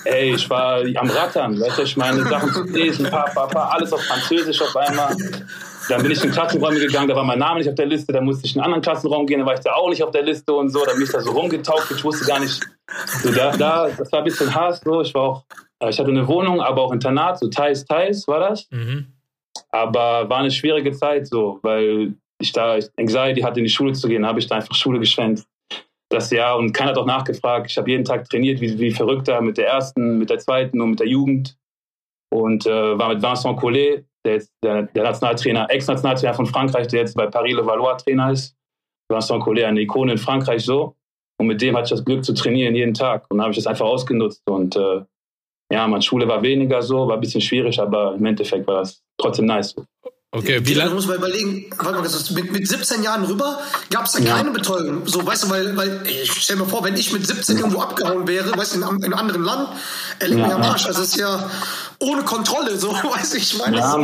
Ey, 0.06 0.36
ich 0.36 0.50
war 0.50 0.82
am 0.82 1.10
Rattern, 1.10 1.60
weißt 1.60 1.78
du, 1.80 1.82
ich 1.84 1.98
meine 1.98 2.24
Sachen 2.24 2.52
zu 2.52 2.64
lesen, 2.64 3.10
pa, 3.10 3.24
pa, 3.34 3.48
pa, 3.48 3.70
alles 3.70 3.92
auf 3.92 4.02
Französisch 4.04 4.62
auf 4.62 4.76
einmal. 4.76 5.16
Dann 5.90 6.02
bin 6.04 6.12
ich 6.12 6.24
in 6.24 6.32
Klassenräume 6.32 6.80
gegangen, 6.80 7.08
da 7.08 7.16
war 7.16 7.24
mein 7.24 7.40
Name 7.40 7.60
nicht 7.60 7.70
auf 7.70 7.76
der 7.76 7.86
Liste, 7.88 8.14
dann 8.14 8.26
musste 8.26 8.46
ich 8.46 8.56
in 8.56 8.62
einen 8.62 8.66
anderen 8.66 8.82
Klassenraum 8.84 9.26
gehen, 9.26 9.40
da 9.40 9.46
war 9.46 9.56
ich 9.56 9.62
da 9.62 9.74
auch 9.74 9.90
nicht 9.90 10.04
auf 10.04 10.12
der 10.12 10.24
Liste 10.24 10.54
und 10.54 10.70
so, 10.70 10.86
dann 10.86 10.96
bin 10.96 11.04
ich 11.04 11.12
da 11.12 11.20
so 11.22 11.32
rumgetaucht, 11.32 11.92
ich 11.92 12.04
wusste 12.04 12.26
gar 12.26 12.40
nicht, 12.40 12.62
so 13.24 13.32
da, 13.32 13.56
da, 13.58 13.90
das 13.90 14.12
war 14.12 14.20
ein 14.20 14.26
bisschen 14.26 14.54
Hass, 14.54 14.82
so, 14.84 15.02
ich 15.02 15.14
war 15.14 15.22
auch, 15.22 15.44
äh, 15.80 15.90
ich 15.90 16.00
hatte 16.00 16.10
eine 16.10 16.28
Wohnung, 16.28 16.62
aber 16.62 16.84
auch 16.84 16.92
Internat, 16.92 17.40
so 17.40 17.48
teils, 17.48 17.86
teils 17.86 18.28
war 18.28 18.40
das, 18.40 18.68
Mhm. 18.72 19.08
aber 19.72 20.30
war 20.30 20.38
eine 20.40 20.52
schwierige 20.52 20.92
Zeit 20.92 21.28
so, 21.28 21.60
weil 21.64 22.14
ich 22.40 22.52
da 22.52 22.78
Anxiety 22.98 23.42
hatte, 23.42 23.60
in 23.60 23.66
die 23.66 23.72
Schule 23.72 23.94
zu 23.94 24.08
gehen, 24.08 24.26
habe 24.26 24.40
ich 24.40 24.48
da 24.48 24.56
einfach 24.56 24.76
Schule 24.76 25.00
geschwänzt. 25.00 25.48
Das 26.10 26.30
Jahr 26.32 26.58
und 26.58 26.74
keiner 26.74 26.90
hat 26.90 26.98
auch 26.98 27.06
nachgefragt. 27.06 27.72
Ich 27.72 27.78
habe 27.78 27.90
jeden 27.90 28.04
Tag 28.04 28.28
trainiert, 28.30 28.60
wie, 28.60 28.78
wie 28.80 28.92
verrückter, 28.92 29.40
mit 29.42 29.58
der 29.58 29.68
ersten, 29.68 30.18
mit 30.18 30.30
der 30.30 30.40
zweiten 30.40 30.82
und 30.82 30.90
mit 30.90 31.00
der 31.00 31.08
Jugend. 31.08 31.56
Und 32.34 32.66
äh, 32.66 32.98
war 33.00 33.10
mit 33.14 33.22
Vincent 33.22 33.58
Collet, 33.58 34.06
der, 34.26 34.34
jetzt, 34.34 34.52
der, 34.64 34.84
der 34.84 35.04
Nationaltrainer, 35.04 35.70
Ex-Nationaltrainer 35.70 36.34
von 36.34 36.46
Frankreich, 36.46 36.88
der 36.88 37.02
jetzt 37.02 37.16
bei 37.16 37.28
Paris 37.28 37.56
Le 37.56 37.66
Valois 37.66 37.98
Trainer 37.98 38.32
ist. 38.32 38.56
Vincent 39.12 39.44
Collet, 39.44 39.66
eine 39.66 39.82
Ikone 39.82 40.14
in 40.14 40.18
Frankreich 40.18 40.64
so. 40.64 40.96
Und 41.40 41.48
mit 41.48 41.62
dem 41.62 41.76
hatte 41.76 41.86
ich 41.86 41.90
das 41.90 42.06
Glück 42.06 42.24
zu 42.24 42.34
trainieren 42.34 42.76
jeden 42.76 42.94
Tag. 42.94 43.26
Und 43.30 43.38
dann 43.38 43.44
habe 43.44 43.52
ich 43.52 43.58
das 43.58 43.68
einfach 43.68 43.86
ausgenutzt. 43.86 44.42
Und 44.48 44.76
äh, 44.76 45.02
ja, 45.72 45.88
meine 45.88 46.02
Schule 46.02 46.28
war 46.28 46.42
weniger 46.42 46.82
so, 46.82 47.08
war 47.08 47.16
ein 47.16 47.22
bisschen 47.22 47.42
schwierig, 47.42 47.80
aber 47.80 48.16
im 48.16 48.26
Endeffekt 48.26 48.68
war 48.68 48.80
das 48.80 49.02
trotzdem 49.18 49.46
nice. 49.46 49.76
Okay, 50.34 50.62
wie 50.64 50.74
lange 50.76 50.92
muss 50.94 51.08
man 51.08 51.18
überlegen, 51.18 51.66
warte 51.78 52.00
mal, 52.00 52.42
mit, 52.42 52.52
mit 52.54 52.66
17 52.66 53.04
Jahren 53.04 53.26
rüber 53.26 53.60
gab 53.90 54.06
es 54.06 54.14
da 54.14 54.20
Ja. 54.20 54.38
keine 54.38 54.52
Betäubung. 54.52 55.06
So, 55.06 55.26
weißt 55.26 55.44
du, 55.44 55.50
weil, 55.50 55.76
weil 55.76 56.04
ich 56.08 56.32
stell 56.32 56.56
mir 56.56 56.66
vor, 56.66 56.86
wenn 56.86 56.96
ich 56.96 57.12
mit 57.12 57.28
17 57.28 57.58
irgendwo 57.58 57.82
abgehauen 57.82 58.26
wäre, 58.30 58.58
weißt 58.58 58.74
du, 58.76 58.78
in, 58.78 58.84
einem- 58.86 58.98
in 59.00 59.04
einem 59.06 59.14
anderen 59.16 59.44
Land, 59.44 59.70
er 60.20 60.28
liegt 60.30 60.40
Ja, 60.40 60.48
mir 60.48 60.56
am. 60.56 60.62
Arsch. 60.62 60.86
Das 60.86 60.98
ist 61.00 61.18
ja 61.18 61.50
ohne 62.00 62.24
Kontrolle, 62.24 62.78
so, 62.78 62.92
weißt 62.94 63.34
du, 63.34 63.38
ich 63.40 63.58
meine. 63.58 63.80
Ja, 63.80 63.98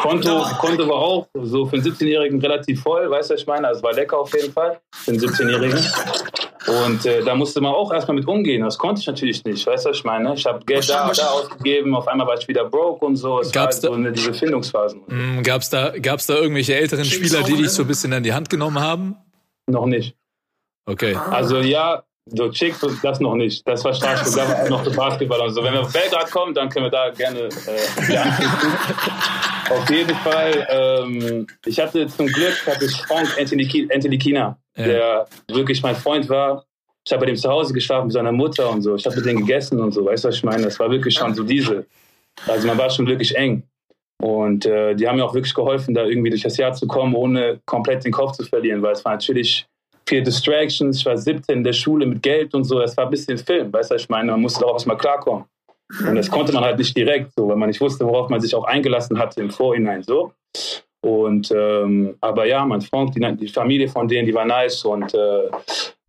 Konto, 0.00 0.38
war- 0.38 0.58
Konto 0.58 0.88
war 0.88 0.94
auch 0.96 1.26
so 1.42 1.66
für 1.66 1.74
einen 1.74 1.84
17-Jährigen 1.84 2.40
relativ 2.40 2.80
voll, 2.80 3.10
weißt 3.10 3.30
du, 3.30 3.34
ich 3.34 3.46
meine? 3.48 3.66
Also 3.66 3.78
es 3.78 3.82
war 3.82 3.94
lecker 3.94 4.16
auf 4.18 4.32
jeden 4.32 4.52
Fall 4.52 4.78
für 4.92 5.10
einen 5.10 5.20
17-Jährigen. 5.20 5.84
Und 6.66 7.04
äh, 7.04 7.22
da 7.22 7.34
musste 7.34 7.60
man 7.60 7.72
auch 7.74 7.92
erstmal 7.92 8.16
mit 8.16 8.26
umgehen. 8.26 8.62
Das 8.62 8.78
konnte 8.78 9.00
ich 9.00 9.06
natürlich 9.06 9.44
nicht, 9.44 9.66
weißt 9.66 9.84
du, 9.84 9.90
was 9.90 9.96
ich 9.98 10.04
meine? 10.04 10.34
Ich 10.34 10.46
habe 10.46 10.64
Geld 10.64 10.88
da, 10.88 11.10
da 11.12 11.26
ausgegeben, 11.30 11.94
auf 11.94 12.08
einmal 12.08 12.26
war 12.26 12.38
ich 12.38 12.48
wieder 12.48 12.64
broke 12.64 13.04
und 13.04 13.16
so. 13.16 13.40
Es 13.40 13.52
Gab's 13.52 13.82
war 13.82 13.90
da- 13.90 13.96
halt 13.96 14.02
so 14.04 14.08
eine, 14.08 14.12
diese 14.12 14.34
Findungsphasen. 14.34 15.02
Hm, 15.06 15.42
Gab's 15.42 15.68
da, 15.70 15.90
gab's 15.98 16.26
da 16.26 16.34
irgendwelche 16.34 16.74
älteren 16.74 17.04
Klingt 17.04 17.26
Spieler, 17.26 17.42
die 17.42 17.56
dich 17.56 17.70
so 17.70 17.82
ein 17.82 17.88
bisschen 17.88 18.12
an 18.12 18.22
die 18.22 18.32
Hand 18.32 18.48
genommen 18.48 18.80
haben? 18.80 19.16
Noch 19.66 19.86
nicht. 19.86 20.16
Okay. 20.86 21.16
Also 21.30 21.58
ja, 21.58 22.02
so 22.26 22.50
Chicks, 22.50 22.80
das 23.02 23.20
noch 23.20 23.34
nicht. 23.34 23.66
Das 23.68 23.84
war 23.84 23.92
Straßburg, 23.92 24.34
da 24.34 24.48
war 24.62 24.68
noch 24.70 24.84
so 24.84 24.90
Basketball 24.92 25.40
und 25.40 25.52
so. 25.54 25.62
Wenn 25.62 25.74
wir 25.74 25.80
auf 25.82 25.92
Belgrad 25.92 26.30
kommen, 26.30 26.54
dann 26.54 26.68
können 26.70 26.86
wir 26.86 26.90
da 26.90 27.10
gerne 27.10 27.40
äh. 27.40 28.18
Auf 29.70 29.88
jeden 29.90 30.14
Fall, 30.16 30.66
ähm, 30.70 31.46
ich 31.64 31.80
hatte 31.80 32.06
zum 32.08 32.26
Glück, 32.26 32.66
hatte 32.66 32.84
ich 32.84 32.96
Frank 33.02 33.28
Ja. 33.38 34.58
Der 34.76 35.26
wirklich 35.48 35.82
mein 35.82 35.96
Freund 35.96 36.28
war. 36.28 36.64
Ich 37.06 37.12
habe 37.12 37.20
bei 37.20 37.26
dem 37.26 37.36
zu 37.36 37.50
Hause 37.50 37.74
geschlafen 37.74 38.06
mit 38.06 38.14
seiner 38.14 38.32
Mutter 38.32 38.70
und 38.70 38.82
so. 38.82 38.94
Ich 38.94 39.04
habe 39.04 39.16
mit 39.16 39.26
denen 39.26 39.40
gegessen 39.40 39.78
und 39.80 39.92
so. 39.92 40.04
Weißt 40.06 40.24
du, 40.24 40.28
was 40.28 40.36
ich 40.36 40.44
meine? 40.44 40.64
Das 40.64 40.78
war 40.80 40.90
wirklich 40.90 41.14
schon 41.14 41.34
so 41.34 41.42
diese. 41.42 41.86
Also 42.46 42.66
man 42.66 42.78
war 42.78 42.88
schon 42.90 43.06
wirklich 43.06 43.36
eng. 43.36 43.62
Und 44.22 44.64
äh, 44.64 44.94
die 44.94 45.06
haben 45.06 45.16
mir 45.16 45.24
auch 45.24 45.34
wirklich 45.34 45.54
geholfen, 45.54 45.94
da 45.94 46.04
irgendwie 46.04 46.30
durch 46.30 46.42
das 46.42 46.56
Jahr 46.56 46.72
zu 46.72 46.86
kommen, 46.86 47.14
ohne 47.14 47.60
komplett 47.66 48.04
den 48.04 48.12
Kopf 48.12 48.32
zu 48.32 48.44
verlieren, 48.44 48.80
weil 48.82 48.92
es 48.92 49.04
war 49.04 49.12
natürlich 49.12 49.66
viele 50.08 50.22
Distractions. 50.22 50.98
Ich 50.98 51.06
war 51.06 51.16
17 51.16 51.58
in 51.58 51.64
der 51.64 51.72
Schule 51.72 52.06
mit 52.06 52.22
Geld 52.22 52.54
und 52.54 52.64
so. 52.64 52.80
Es 52.80 52.96
war 52.96 53.04
ein 53.04 53.10
bisschen 53.10 53.36
Film, 53.36 53.72
weißt 53.72 53.90
du, 53.90 53.94
was 53.96 54.02
ich 54.02 54.08
meine? 54.08 54.32
Man 54.32 54.40
musste 54.40 54.60
darauf 54.60 54.76
erstmal 54.76 54.96
klarkommen. 54.96 55.44
Und 56.08 56.14
das 56.14 56.30
konnte 56.30 56.52
man 56.52 56.64
halt 56.64 56.78
nicht 56.78 56.96
direkt 56.96 57.32
so, 57.36 57.48
weil 57.48 57.56
man 57.56 57.68
nicht 57.68 57.80
wusste, 57.80 58.06
worauf 58.06 58.30
man 58.30 58.40
sich 58.40 58.54
auch 58.54 58.64
eingelassen 58.64 59.18
hatte 59.18 59.40
im 59.40 59.50
Vorhinein 59.50 60.02
so. 60.02 60.32
Und 61.04 61.52
ähm, 61.54 62.14
aber 62.22 62.46
ja, 62.46 62.64
mein 62.64 62.80
Freund, 62.80 63.14
die, 63.14 63.36
die 63.36 63.48
Familie 63.48 63.88
von 63.88 64.08
denen, 64.08 64.26
die 64.26 64.32
war 64.34 64.46
nice 64.46 64.84
und 64.86 65.12
äh, 65.12 65.50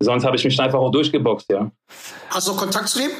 sonst 0.00 0.24
habe 0.24 0.36
ich 0.36 0.44
mich 0.44 0.58
einfach 0.58 0.78
auch 0.78 0.90
durchgeboxt, 0.90 1.50
ja. 1.50 1.70
Hast 2.30 2.48
du 2.48 2.52
noch 2.52 2.58
Kontakt 2.60 2.88
zu 2.88 3.00
dem? 3.00 3.10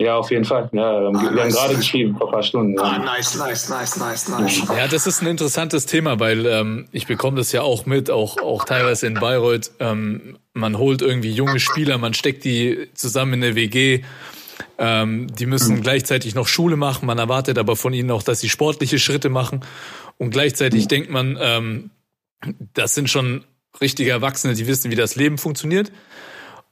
Ja, 0.00 0.16
auf 0.16 0.30
jeden 0.30 0.44
Fall. 0.44 0.68
Ja, 0.72 1.00
wir 1.00 1.06
haben, 1.06 1.16
Ah, 1.16 1.20
wir 1.22 1.28
haben 1.28 1.34
nice. 1.36 1.54
gerade 1.54 1.74
geschrieben 1.74 2.16
vor 2.16 2.28
ein 2.28 2.32
paar 2.32 2.42
Stunden. 2.44 2.78
Ah, 2.78 2.92
Ja. 2.92 2.98
nice, 2.98 3.36
nice, 3.36 3.68
nice, 3.68 3.96
nice, 3.96 4.28
nice. 4.28 4.62
Ja, 4.76 4.86
das 4.86 5.06
ist 5.08 5.20
ein 5.22 5.26
interessantes 5.26 5.86
Thema, 5.86 6.20
weil 6.20 6.46
ähm, 6.46 6.88
ich 6.92 7.06
bekomme 7.08 7.36
das 7.38 7.50
ja 7.52 7.62
auch 7.62 7.86
mit, 7.86 8.08
auch, 8.10 8.38
auch 8.38 8.64
teilweise 8.64 9.06
in 9.08 9.14
Bayreuth. 9.14 9.72
Ähm, 9.80 10.38
man 10.52 10.78
holt 10.78 11.00
irgendwie 11.02 11.30
junge 11.32 11.58
Spieler, 11.60 11.98
man 11.98 12.14
steckt 12.14 12.44
die 12.44 12.88
zusammen 12.94 13.34
in 13.34 13.44
eine 13.44 13.54
WG. 13.56 14.02
Ähm, 14.78 15.28
die 15.34 15.46
müssen 15.46 15.80
gleichzeitig 15.82 16.34
noch 16.34 16.46
Schule 16.48 16.76
machen. 16.76 17.06
Man 17.06 17.18
erwartet 17.18 17.58
aber 17.58 17.74
von 17.76 17.92
ihnen 17.92 18.10
auch, 18.10 18.22
dass 18.24 18.40
sie 18.40 18.48
sportliche 18.48 18.98
Schritte 18.98 19.28
machen. 19.28 19.60
Und 20.18 20.30
gleichzeitig 20.30 20.88
denkt 20.88 21.10
man, 21.10 21.38
ähm, 21.40 21.90
das 22.74 22.94
sind 22.94 23.10
schon 23.10 23.44
richtige 23.80 24.10
Erwachsene, 24.10 24.54
die 24.54 24.66
wissen, 24.66 24.90
wie 24.90 24.96
das 24.96 25.16
Leben 25.16 25.38
funktioniert. 25.38 25.90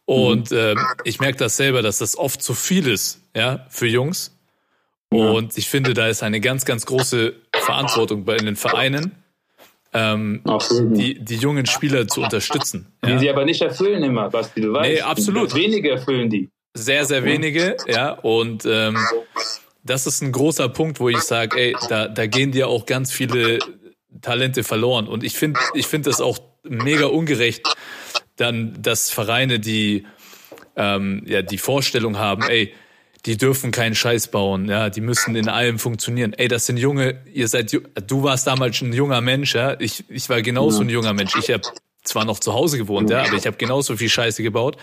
Und 0.05 0.53
äh, 0.53 0.75
ich 1.05 1.21
merke 1.21 1.39
das 1.39 1.57
selber, 1.57 1.83
dass 1.83 1.99
das 1.99 2.17
oft 2.17 2.43
zu 2.43 2.55
viel 2.55 2.89
ist, 2.89 3.21
ja, 3.35 3.67
für 3.69 3.87
Jungs. 3.87 4.37
Und 5.09 5.59
ich 5.59 5.69
finde, 5.69 5.93
da 5.93 6.09
ist 6.09 6.23
eine 6.23 6.41
ganz, 6.41 6.65
ganz 6.65 6.87
große 6.87 7.35
Verantwortung 7.55 8.25
bei 8.25 8.39
den 8.39 8.57
Vereinen, 8.57 9.13
ähm, 9.93 10.43
die, 10.95 11.23
die 11.23 11.37
jungen 11.37 11.67
Spieler 11.67 12.09
zu 12.09 12.23
unterstützen. 12.23 12.91
Die 13.05 13.11
Ja. 13.11 13.19
sie 13.19 13.29
aber 13.29 13.45
nicht 13.45 13.61
erfüllen 13.61 14.03
immer, 14.03 14.31
Basti, 14.31 14.63
du 14.63 14.73
weißt. 14.73 14.91
Nee, 14.91 15.01
absolut. 15.03 15.55
Wenige 15.55 15.91
erfüllen 15.91 16.31
die. 16.31 16.49
Sehr, 16.73 17.05
sehr 17.05 17.25
wenige, 17.25 17.77
ja. 17.87 18.13
Und 18.13 18.65
ähm, 18.65 18.97
das 19.83 20.07
ist 20.07 20.23
ein 20.23 20.33
großer 20.33 20.69
Punkt, 20.69 21.01
wo 21.01 21.09
ich 21.09 21.21
sage, 21.21 21.59
ey, 21.59 21.77
da, 21.89 22.09
da 22.09 22.27
gehen 22.27 22.53
dir 22.53 22.69
auch 22.69 22.87
ganz 22.87 23.13
viele 23.13 23.59
Talente 24.21 24.63
verloren. 24.65 25.09
Und 25.09 25.25
ich 25.25 25.35
finde, 25.35 25.59
ich 25.75 25.87
finde 25.87 26.11
das 26.11 26.21
auch 26.21 26.39
mega 26.63 27.07
ungerecht, 27.07 27.63
dann, 28.37 28.81
dass 28.81 29.11
Vereine, 29.11 29.59
die 29.59 30.07
ähm, 30.77 31.23
ja 31.27 31.43
die 31.43 31.59
Vorstellung 31.59 32.19
haben, 32.19 32.43
ey, 32.43 32.73
die 33.27 33.37
dürfen 33.37 33.71
keinen 33.71 33.95
Scheiß 33.95 34.29
bauen, 34.29 34.69
ja, 34.69 34.91
die 34.91 35.01
müssen 35.01 35.37
in 35.37 35.49
allem 35.49 35.79
funktionieren. 35.79 36.33
Ey, 36.33 36.49
das 36.49 36.67
sind 36.67 36.77
junge, 36.77 37.23
ihr 37.33 37.47
seid, 37.47 37.73
du 37.73 38.23
warst 38.23 38.47
damals 38.47 38.77
schon 38.77 38.91
ein 38.91 38.95
junger 38.95 39.21
Mensch, 39.21 39.55
ja, 39.55 39.79
ich, 39.79 40.05
ich 40.09 40.29
war 40.29 40.43
genauso 40.43 40.83
ein 40.83 40.89
junger 40.89 41.13
Mensch. 41.13 41.37
Ich 41.37 41.51
habe 41.51 41.63
zwar 42.03 42.25
noch 42.25 42.41
zu 42.41 42.53
Hause 42.53 42.79
gewohnt, 42.79 43.11
ja, 43.11 43.23
aber 43.25 43.37
ich 43.37 43.47
habe 43.47 43.57
genauso 43.57 43.97
viel 43.97 44.09
Scheiße 44.09 44.43
gebaut, 44.43 44.77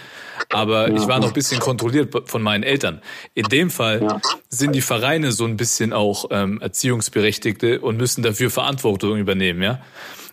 aber 0.51 0.91
ich 0.95 1.07
war 1.07 1.19
noch 1.19 1.27
ein 1.27 1.33
bisschen 1.33 1.59
kontrolliert 1.59 2.13
von 2.29 2.41
meinen 2.41 2.63
Eltern. 2.63 3.01
In 3.33 3.49
dem 3.49 3.69
Fall 3.69 4.01
Ja. 4.01 4.21
sind 4.49 4.71
die 4.73 4.81
Vereine 4.81 5.31
so 5.31 5.45
ein 5.45 5.57
bisschen 5.57 5.91
auch 5.93 6.25
ähm, 6.31 6.61
Erziehungsberechtigte 6.61 7.81
und 7.81 7.97
müssen 7.97 8.23
dafür 8.23 8.49
Verantwortung 8.49 9.17
übernehmen, 9.17 9.61
ja. 9.61 9.81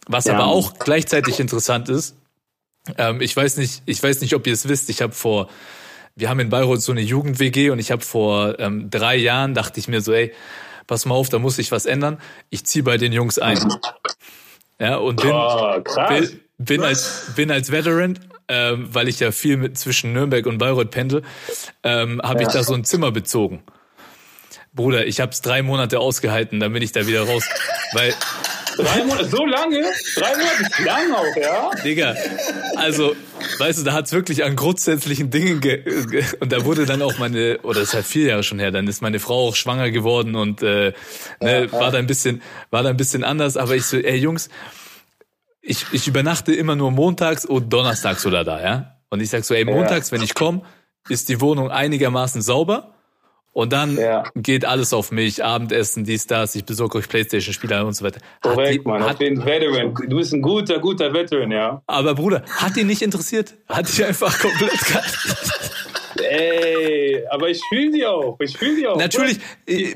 Was 0.08 0.26
Ja. 0.26 0.34
aber 0.34 0.46
auch 0.46 0.74
gleichzeitig 0.78 1.40
interessant 1.40 1.88
ist, 1.88 2.16
Ähm, 2.98 3.20
ich 3.20 3.36
weiß 3.36 3.56
nicht, 3.56 3.82
ich 3.86 4.00
weiß 4.00 4.20
nicht, 4.20 4.32
ob 4.36 4.46
ihr 4.46 4.52
es 4.52 4.68
wisst. 4.68 4.88
Ich 4.90 5.02
habe 5.02 5.12
vor, 5.12 5.48
wir 6.14 6.28
haben 6.28 6.38
in 6.38 6.50
Bayreuth 6.50 6.80
so 6.82 6.92
eine 6.92 7.00
Jugend-WG 7.00 7.70
und 7.70 7.80
ich 7.80 7.90
habe 7.90 8.00
vor 8.02 8.60
ähm, 8.60 8.90
drei 8.90 9.16
Jahren 9.16 9.54
dachte 9.54 9.80
ich 9.80 9.88
mir 9.88 10.00
so, 10.00 10.12
ey, 10.12 10.32
pass 10.86 11.04
mal 11.04 11.16
auf, 11.16 11.28
da 11.28 11.40
muss 11.40 11.56
sich 11.56 11.72
was 11.72 11.84
ändern. 11.84 12.18
Ich 12.48 12.64
ziehe 12.64 12.84
bei 12.84 12.96
den 12.96 13.12
Jungs 13.12 13.40
ein. 13.40 13.58
Ja, 14.78 14.98
und 14.98 15.20
bin, 15.20 15.32
Oh, 15.32 15.80
krass. 15.82 16.30
bin, 16.30 16.40
bin 16.58 16.82
als 16.82 17.32
bin 17.36 17.50
als 17.50 17.70
Veteran, 17.70 18.18
ähm, 18.48 18.88
weil 18.92 19.08
ich 19.08 19.20
ja 19.20 19.32
viel 19.32 19.56
mit 19.56 19.78
zwischen 19.78 20.12
Nürnberg 20.12 20.46
und 20.46 20.58
Bayreuth 20.58 20.90
pendel, 20.90 21.22
ähm, 21.82 22.20
habe 22.22 22.42
ich 22.42 22.48
da 22.48 22.62
so 22.62 22.74
ein 22.74 22.84
Zimmer 22.84 23.12
bezogen. 23.12 23.62
Bruder, 24.72 25.06
ich 25.06 25.20
habe 25.20 25.32
es 25.32 25.40
drei 25.40 25.62
Monate 25.62 25.98
ausgehalten, 26.00 26.60
dann 26.60 26.72
bin 26.72 26.82
ich 26.82 26.92
da 26.92 27.06
wieder 27.06 27.22
raus, 27.26 27.44
weil 27.92 28.14
Drei 28.76 29.04
Monate, 29.04 29.28
so 29.28 29.44
lange? 29.46 29.82
Drei 30.16 30.36
Monate 30.36 30.62
ist 30.62 30.78
lang 30.80 31.12
auch, 31.14 31.36
ja? 31.36 31.70
Digga, 31.82 32.14
also, 32.76 33.16
weißt 33.58 33.78
du, 33.78 33.84
da 33.84 33.92
hat's 33.94 34.12
wirklich 34.12 34.44
an 34.44 34.54
grundsätzlichen 34.54 35.30
Dingen 35.30 35.60
ge 35.60 35.82
und 36.40 36.52
da 36.52 36.64
wurde 36.64 36.84
dann 36.84 37.00
auch 37.00 37.18
meine, 37.18 37.58
oder 37.62 37.80
das 37.80 37.90
ist 37.90 37.94
halt 37.94 38.04
vier 38.04 38.26
Jahre 38.26 38.42
schon 38.42 38.58
her, 38.58 38.70
dann 38.70 38.86
ist 38.86 39.00
meine 39.00 39.18
Frau 39.18 39.48
auch 39.48 39.56
schwanger 39.56 39.90
geworden 39.90 40.34
und 40.34 40.62
äh, 40.62 40.92
ne, 41.40 41.72
war 41.72 41.90
da 41.90 41.98
ein 41.98 42.06
bisschen, 42.06 42.42
war 42.70 42.82
da 42.82 42.90
ein 42.90 42.96
bisschen 42.96 43.24
anders, 43.24 43.56
aber 43.56 43.76
ich 43.76 43.86
so, 43.86 43.96
ey 43.96 44.16
Jungs, 44.16 44.50
ich, 45.66 45.84
ich 45.92 46.06
übernachte 46.08 46.54
immer 46.54 46.76
nur 46.76 46.90
montags 46.90 47.44
und 47.44 47.72
donnerstags 47.72 48.24
oder 48.26 48.44
da, 48.44 48.62
ja? 48.62 48.96
Und 49.10 49.20
ich 49.20 49.30
sag 49.30 49.44
so, 49.44 49.54
ey, 49.54 49.64
montags, 49.64 50.12
wenn 50.12 50.22
ich 50.22 50.34
komme, 50.34 50.62
ist 51.08 51.28
die 51.28 51.40
Wohnung 51.40 51.70
einigermaßen 51.70 52.42
sauber. 52.42 52.92
Und 53.52 53.72
dann 53.72 53.96
Ja. 53.96 54.24
geht 54.34 54.66
alles 54.66 54.92
auf 54.92 55.10
mich, 55.12 55.42
Abendessen, 55.42 56.04
dies, 56.04 56.26
das, 56.26 56.54
ich 56.56 56.64
besorge 56.66 56.98
euch 56.98 57.08
Playstation-Spieler 57.08 57.86
und 57.86 57.94
so 57.94 58.04
weiter. 58.04 58.20
Korrekt, 58.42 58.84
Mann. 58.84 59.02
hat- 59.02 59.20
jeden 59.20 59.42
Veteran. 59.44 59.94
Du 60.08 60.16
bist 60.16 60.34
ein 60.34 60.42
guter, 60.42 60.78
guter 60.78 61.12
Veteran, 61.14 61.50
ja. 61.50 61.80
aber 61.86 62.14
Bruder, 62.14 62.42
hat 62.58 62.76
ihn 62.76 62.86
nicht 62.86 63.00
interessiert? 63.00 63.54
Hat 63.68 63.88
dich 63.88 64.04
einfach 64.04 64.38
komplett. 64.38 64.72
Ey, 66.20 67.24
aber 67.30 67.48
ich 67.48 67.60
fühle 67.68 67.90
die 67.92 68.06
auch. 68.06 68.36
Ich 68.40 68.56
fühle 68.56 68.76
die 68.76 68.86
auch. 68.86 68.96
Natürlich, 68.96 69.38
äh, 69.66 69.94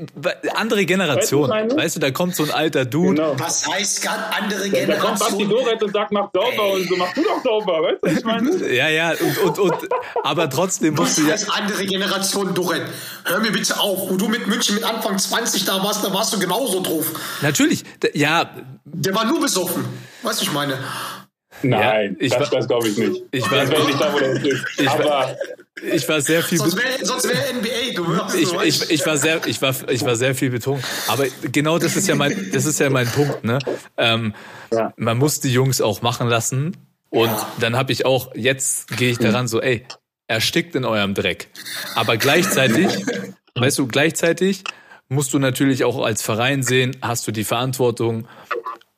andere 0.55 0.85
Generation. 0.85 1.49
Weißt 1.49 1.71
du? 1.71 1.75
Weißt 1.77 1.95
du, 1.95 1.99
da 1.99 2.11
kommt 2.11 2.35
so 2.35 2.43
ein 2.43 2.51
alter 2.51 2.85
Dude. 2.85 3.15
Genau. 3.15 3.35
Was 3.37 3.67
heißt 3.67 4.01
ganz 4.01 4.17
andere 4.37 4.69
Da 4.69 4.95
kommt 4.97 5.19
Basti 5.19 5.37
Generation? 5.37 5.49
Doret 5.49 5.83
und 5.83 5.93
sagt, 5.93 6.11
mach 6.11 6.29
sauber 6.33 6.73
und 6.73 6.87
so, 6.87 6.95
mach 6.95 7.13
du 7.13 7.23
doch 7.23 7.43
sauber, 7.43 7.83
weißt 7.83 7.97
du, 8.01 8.09
was 8.09 8.17
ich 8.17 8.25
meine? 8.25 8.51
Ja, 8.71 8.89
ja, 8.89 9.11
und, 9.11 9.37
und, 9.39 9.59
und, 9.59 9.89
aber 10.23 10.49
trotzdem 10.49 10.95
musst 10.95 11.17
du 11.17 11.23
ja, 11.23 11.33
heißt 11.33 11.49
andere 11.51 11.85
Generation, 11.85 12.53
Doret? 12.53 12.83
Hör 13.25 13.39
mir 13.39 13.51
bitte 13.51 13.79
auf. 13.79 14.09
Wo 14.09 14.15
du 14.15 14.27
mit 14.27 14.47
München 14.47 14.75
mit 14.75 14.83
Anfang 14.83 15.17
20 15.17 15.65
da 15.65 15.83
warst, 15.83 16.03
da 16.03 16.13
warst 16.13 16.33
du 16.33 16.39
genauso 16.39 16.81
drauf. 16.81 17.05
natürlich, 17.41 17.83
ja, 18.13 18.49
Der 18.85 19.13
war 19.15 19.25
nur 19.25 19.39
besoffen. 19.41 19.85
Weißt 20.23 20.41
du, 20.41 20.45
ich 20.45 20.51
meine? 20.51 20.77
Nein, 21.63 22.15
ich 22.19 22.33
das, 22.33 22.49
das 22.49 22.67
glaube 22.67 22.87
ich 22.89 22.97
nicht. 22.97 23.23
ich 23.31 23.43
das 23.43 23.51
war- 23.51 23.69
wäre 23.69 23.85
nicht 23.85 23.99
da, 24.01 24.13
wo 24.13 24.19
der 24.19 24.33
ist. 24.33 24.63
Ich 24.77 24.85
war- 24.87 24.99
Aber 25.01 25.37
ich 25.93 26.07
war 26.09 26.21
sehr 26.21 26.43
viel, 26.43 26.57
Sonst 26.59 26.77
wäre 26.77 27.35
wär 27.35 27.53
NBA, 27.53 27.95
du 27.95 28.07
hörst 28.07 28.35
ich, 28.35 28.47
so, 28.47 28.61
ich, 28.61 28.89
ich 28.91 29.05
war 29.05 29.17
sehr, 29.17 29.41
ich 29.47 29.61
war, 29.61 29.73
ich 29.89 30.03
war 30.05 30.15
sehr 30.15 30.35
viel 30.35 30.49
betrunken. 30.51 30.83
Aber 31.07 31.25
genau 31.51 31.79
das 31.79 31.95
ist 31.95 32.07
ja 32.07 32.15
mein, 32.15 32.51
das 32.53 32.65
ist 32.65 32.79
ja 32.79 32.89
mein 32.89 33.07
Punkt, 33.07 33.43
ne? 33.43 33.59
Ähm, 33.97 34.33
Ja. 34.71 34.93
Man 34.95 35.17
muss 35.17 35.39
die 35.39 35.51
Jungs 35.51 35.81
auch 35.81 36.01
machen 36.01 36.27
lassen. 36.27 36.77
Und 37.09 37.31
dann 37.59 37.75
habe 37.75 37.91
ich 37.91 38.05
auch, 38.05 38.33
jetzt 38.35 38.95
gehe 38.97 39.11
ich 39.11 39.17
daran 39.17 39.47
so, 39.49 39.59
ey, 39.61 39.85
erstickt 40.27 40.75
in 40.75 40.85
eurem 40.85 41.13
Dreck. 41.13 41.49
Aber 41.95 42.15
gleichzeitig, 42.15 42.87
weißt 43.55 43.79
du, 43.79 43.87
gleichzeitig 43.87 44.63
musst 45.09 45.33
du 45.33 45.39
natürlich 45.39 45.83
auch 45.83 46.01
als 46.05 46.21
Verein 46.21 46.63
sehen, 46.63 46.95
hast 47.01 47.27
du 47.27 47.31
die 47.33 47.43
Verantwortung, 47.43 48.27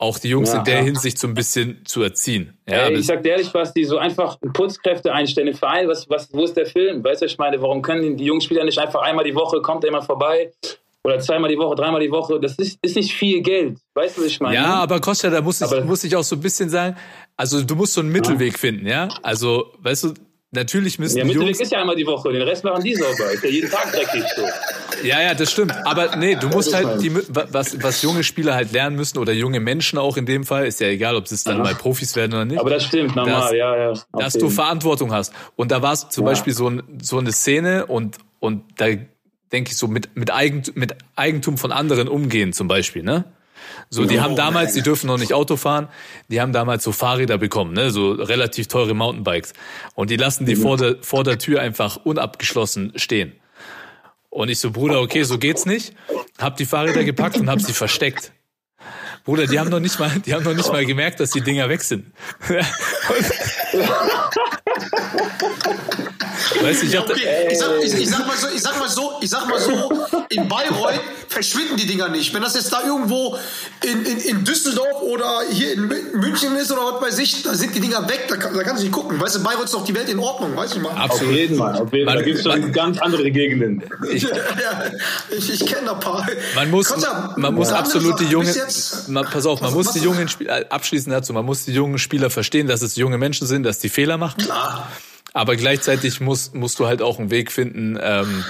auch 0.03 0.19
die 0.19 0.29
Jungs 0.29 0.51
Ja, 0.53 0.59
in 0.59 0.65
der 0.65 0.77
ja. 0.77 0.83
Hinsicht 0.83 1.17
so 1.17 1.27
ein 1.27 1.33
bisschen 1.33 1.81
zu 1.85 2.03
erziehen. 2.03 2.57
Ja, 2.69 2.87
Ey, 2.87 2.93
ich 2.95 3.05
sag 3.07 3.23
dir 3.23 3.29
ehrlich, 3.31 3.53
was 3.53 3.73
die 3.73 3.85
so 3.85 3.97
einfach 3.97 4.37
Putzkräfte 4.53 5.11
einstellen 5.13 5.47
im 5.47 5.55
Verein, 5.55 5.87
was, 5.87 6.09
was, 6.09 6.29
wo 6.33 6.43
ist 6.43 6.55
der 6.55 6.65
Film? 6.65 7.03
Weißt 7.03 7.21
du, 7.21 7.25
ich 7.25 7.37
meine, 7.37 7.61
warum 7.61 7.81
können 7.81 8.17
die 8.17 8.25
jungen 8.25 8.41
Spieler 8.41 8.63
nicht 8.63 8.77
einfach 8.77 9.01
einmal 9.01 9.25
die 9.25 9.33
Woche, 9.35 9.61
kommt 9.61 9.83
er 9.83 9.89
immer 9.89 10.01
vorbei? 10.01 10.51
Oder 11.05 11.19
zweimal 11.19 11.49
die 11.49 11.57
Woche, 11.57 11.75
dreimal 11.75 11.99
die 11.99 12.11
Woche? 12.11 12.39
Das 12.39 12.55
ist, 12.55 12.77
ist 12.81 12.95
nicht 12.95 13.11
viel 13.13 13.41
Geld. 13.41 13.77
Weißt 13.93 14.17
du, 14.17 14.21
was 14.21 14.27
ich 14.27 14.39
meine? 14.39 14.55
Ja, 14.55 14.75
aber 14.75 15.01
Kostja, 15.01 15.29
da 15.29 15.41
muss 15.41 15.59
ich, 15.59 15.67
Aber- 15.67 15.83
muss 15.83 16.03
ich 16.03 16.15
auch 16.15 16.23
so 16.23 16.35
ein 16.37 16.41
bisschen 16.41 16.69
sagen, 16.69 16.95
also 17.35 17.61
du 17.61 17.75
musst 17.75 17.93
so 17.93 18.01
einen 18.01 18.11
Mittelweg 18.11 18.57
finden, 18.57 18.85
ja? 18.87 19.09
Also, 19.21 19.73
weißt 19.79 20.03
du, 20.05 20.13
natürlich 20.53 20.97
müssen 20.99 21.15
Der 21.17 21.25
die 21.25 21.31
Jungs, 21.31 21.59
ist 21.59 21.71
ja 21.71 21.79
einmal 21.81 21.95
die 21.95 22.05
Woche, 22.05 22.31
den 22.31 22.41
Rest 22.41 22.63
machen 22.63 22.83
die 22.83 22.95
sauber. 22.95 23.31
Ist 23.31 23.43
ja 23.43 23.49
jeden 23.49 23.69
Tag 23.69 23.91
dreckig 23.91 24.23
so. 24.35 24.43
ja, 25.07 25.21
ja, 25.21 25.33
das 25.33 25.51
stimmt, 25.51 25.73
aber 25.85 26.15
nee, 26.15 26.35
du 26.35 26.47
musst 26.49 26.73
halt 26.73 27.01
die, 27.01 27.11
was, 27.13 27.81
was 27.83 28.01
junge 28.01 28.23
Spieler 28.23 28.53
halt 28.55 28.71
lernen 28.71 28.95
müssen 28.95 29.17
oder 29.17 29.33
junge 29.33 29.59
Menschen 29.59 29.99
auch 29.99 30.15
in 30.17 30.25
dem 30.25 30.43
Fall, 30.45 30.65
ist 30.67 30.79
ja 30.79 30.87
egal, 30.87 31.15
ob 31.15 31.27
sie 31.27 31.35
es 31.35 31.43
dann 31.43 31.57
mal 31.59 31.75
Profis 31.75 32.15
werden 32.15 32.33
oder 32.33 32.45
nicht. 32.45 32.59
Aber 32.59 32.69
das 32.69 32.85
stimmt, 32.85 33.15
normal, 33.15 33.41
Das- 33.41 33.51
ja, 33.53 33.75
ja. 33.91 33.93
dass 34.13 34.33
du. 34.33 34.49
Verantwortung 34.49 35.11
hast. 35.11 35.33
Und 35.55 35.71
da 35.71 35.81
war 35.81 35.93
es 35.93 36.07
zum 36.09 36.23
Ja. 36.25 36.31
Beispiel 36.31 36.53
so, 36.53 36.69
ein, 36.69 36.83
so 37.01 37.17
eine 37.17 37.31
Szene 37.31 37.85
und, 37.87 38.17
und 38.39 38.63
da 38.77 38.85
denke 39.51 39.71
ich 39.71 39.77
so 39.77 39.87
mit, 39.87 40.15
mit, 40.15 40.31
Eigentum, 40.31 40.75
mit 40.77 40.95
Eigentum 41.15 41.57
von 41.57 41.71
anderen 41.71 42.07
umgehen 42.07 42.53
zum 42.53 42.67
Beispiel, 42.67 43.03
ne? 43.03 43.25
So, 43.89 44.05
die 44.05 44.19
haben 44.19 44.35
damals, 44.35 44.73
die 44.73 44.81
dürfen 44.81 45.07
noch 45.07 45.17
nicht 45.17 45.33
Auto 45.33 45.55
fahren, 45.55 45.87
die 46.29 46.41
haben 46.41 46.53
damals 46.53 46.83
so 46.83 46.91
Fahrräder 46.91 47.37
bekommen, 47.37 47.73
ne? 47.73 47.91
so 47.91 48.11
relativ 48.11 48.67
teure 48.67 48.93
Mountainbikes. 48.93 49.53
Und 49.95 50.09
die 50.09 50.17
lassen 50.17 50.45
die 50.45 50.55
vor 50.55 50.77
der, 50.77 50.97
vor 51.01 51.23
der 51.23 51.37
Tür 51.37 51.61
einfach 51.61 51.97
unabgeschlossen 52.03 52.93
stehen. 52.95 53.33
Und 54.29 54.49
ich 54.49 54.59
so, 54.59 54.71
Bruder, 54.71 55.01
okay, 55.01 55.23
so 55.23 55.37
geht's 55.37 55.65
nicht. 55.65 55.93
Hab 56.39 56.57
die 56.57 56.65
Fahrräder 56.65 57.03
gepackt 57.03 57.37
und 57.37 57.49
hab 57.49 57.61
sie 57.61 57.73
versteckt. 57.73 58.31
Bruder, 59.25 59.45
die 59.45 59.59
haben 59.59 59.69
noch 59.69 59.79
nicht 59.79 59.99
mal, 59.99 60.09
die 60.25 60.33
haben 60.33 60.43
noch 60.43 60.55
nicht 60.55 60.71
mal 60.71 60.85
gemerkt, 60.85 61.19
dass 61.19 61.29
die 61.29 61.41
Dinger 61.41 61.69
weg 61.69 61.81
sind. 61.81 62.11
weißt 66.61 66.81
du, 66.83 66.85
ich 66.87 66.99
Okay, 66.99 67.47
ich 67.51 67.57
sag, 67.59 67.69
ich, 67.83 67.93
ich, 67.93 68.09
sag 68.09 68.27
mal 68.27 68.37
so, 68.37 68.47
ich 68.53 68.61
sag 68.61 68.79
mal 68.79 68.89
so, 68.89 69.11
ich 69.21 69.29
sag 69.29 69.47
mal 69.47 69.59
so, 69.59 69.91
in 70.29 70.47
Bayreuth 70.47 70.99
verschwinden 71.27 71.77
die 71.77 71.85
Dinger 71.85 72.09
nicht. 72.09 72.33
Wenn 72.33 72.41
das 72.41 72.53
jetzt 72.55 72.71
da 72.71 72.81
irgendwo 72.85 73.37
in, 73.83 74.05
in, 74.05 74.17
in 74.19 74.43
Düsseldorf 74.43 75.01
oder 75.01 75.41
hier 75.51 75.73
in 75.73 75.89
Mü- 75.89 76.15
München 76.17 76.55
ist 76.55 76.71
oder 76.71 76.81
was 76.93 77.01
bei 77.01 77.09
sich, 77.11 77.41
da 77.43 77.53
sind 77.55 77.73
die 77.75 77.79
Dinger 77.79 78.07
weg, 78.07 78.25
da, 78.29 78.37
kann- 78.37 78.53
da 78.53 78.63
kannst 78.63 78.81
du 78.81 78.85
nicht 78.85 78.93
gucken. 78.93 79.19
Weißt 79.19 79.35
du, 79.35 79.43
Bayreuth 79.43 79.65
ist 79.65 79.73
doch 79.73 79.83
die 79.83 79.95
Welt 79.95 80.09
in 80.09 80.19
Ordnung, 80.19 80.55
weißt 80.55 80.75
du 80.75 80.79
mal. 80.79 80.91
Auf 80.91 80.97
absolut. 80.99 81.33
jeden 81.35 81.57
Fall, 81.57 81.75
auf 81.75 81.91
jeden 81.93 82.07
Fall. 82.07 82.17
Da 82.17 82.21
gibt 82.23 82.37
es 82.37 82.43
schon 82.43 82.71
ganz 82.71 82.97
andere 82.99 83.31
Gegenden. 83.31 83.83
Ich, 84.11 84.23
ja, 84.23 84.29
ich 85.35 85.51
ich 85.53 85.65
kenne 85.65 85.87
da 85.87 85.93
ein 85.93 85.99
paar. 85.99 86.25
man 86.55 86.69
muss, 86.71 86.87
Konter, 86.89 87.33
man 87.37 87.53
muss 87.55 87.71
absolut 87.71 88.19
die 88.19 88.25
jungen, 88.25 88.53
man, 89.07 89.25
pass 89.25 89.45
auf, 89.45 89.59
man 89.61 89.69
Was- 89.69 89.75
muss 89.75 89.87
was- 89.87 89.93
die 89.93 89.99
jungen 90.01 90.27
Spieler, 90.27 90.65
abschließend 90.69 91.13
dazu, 91.13 91.33
man 91.33 91.45
muss 91.45 91.65
die 91.65 91.73
jungen 91.73 91.97
Spieler 91.97 92.29
verstehen, 92.29 92.67
dass 92.67 92.81
es 92.81 92.95
junge 92.95 93.17
Menschen 93.17 93.47
sind, 93.47 93.63
dass 93.63 93.79
die 93.79 93.89
Fehler 93.89 94.17
machen. 94.17 94.45
Ah, 94.49 94.87
Aber 95.33 95.55
gleichzeitig 95.55 96.21
musst, 96.21 96.53
musst 96.55 96.79
du 96.79 96.85
halt 96.87 97.01
auch 97.01 97.19
einen 97.19 97.31
Weg 97.31 97.51
finden, 97.51 97.97
ähm, 98.01 98.45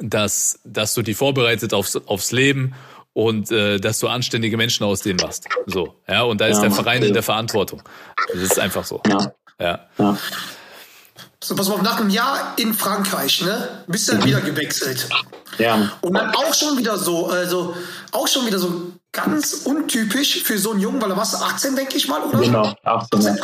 dass, 0.00 0.60
dass 0.64 0.94
du 0.94 1.02
die 1.02 1.14
vorbereitet 1.14 1.72
aufs, 1.72 1.96
aufs 1.96 2.32
Leben 2.32 2.74
und 3.12 3.50
äh, 3.50 3.78
dass 3.78 3.98
du 3.98 4.08
anständige 4.08 4.56
Menschen 4.56 4.84
aus 4.84 5.00
denen 5.02 5.18
machst. 5.20 5.46
So, 5.66 5.94
ja, 6.08 6.22
und 6.22 6.40
da 6.40 6.46
ist 6.46 6.56
Ja, 6.56 6.62
der. 6.62 6.70
Verein 6.72 7.02
in 7.02 7.12
der 7.12 7.22
Verantwortung. 7.22 7.82
Das 8.32 8.42
ist 8.42 8.58
einfach 8.58 8.84
so. 8.84 9.00
Ja. 9.08 9.32
Ja. 9.60 9.80
Ja. 9.98 10.16
so, 11.42 11.54
pass 11.54 11.68
mal, 11.68 11.74
auf, 11.74 11.82
nach 11.82 12.00
einem 12.00 12.10
Jahr 12.10 12.54
in 12.56 12.72
Frankreich, 12.72 13.42
ne, 13.42 13.84
bist 13.86 14.08
du 14.08 14.12
dann 14.12 14.24
wieder 14.24 14.40
gewechselt. 14.40 15.08
ja. 15.58 15.92
Und 16.00 16.14
dann 16.14 16.34
auch 16.34 16.54
schon 16.54 16.78
wieder 16.78 16.96
so, 16.98 17.26
also 17.28 17.76
auch 18.12 18.26
schon 18.28 18.46
wieder 18.46 18.58
so 18.58 18.92
ganz 19.12 19.62
untypisch 19.64 20.42
für 20.42 20.56
so 20.58 20.70
einen 20.70 20.80
Jungen, 20.80 21.02
weil 21.02 21.08
da 21.08 21.16
warst 21.16 21.34
du 21.34 21.38
18, 21.38 21.76
denke 21.76 21.96
ich 21.96 22.08
mal, 22.08 22.22
oder? 22.22 22.38
Genau, 22.38 22.74
18. 22.84 23.38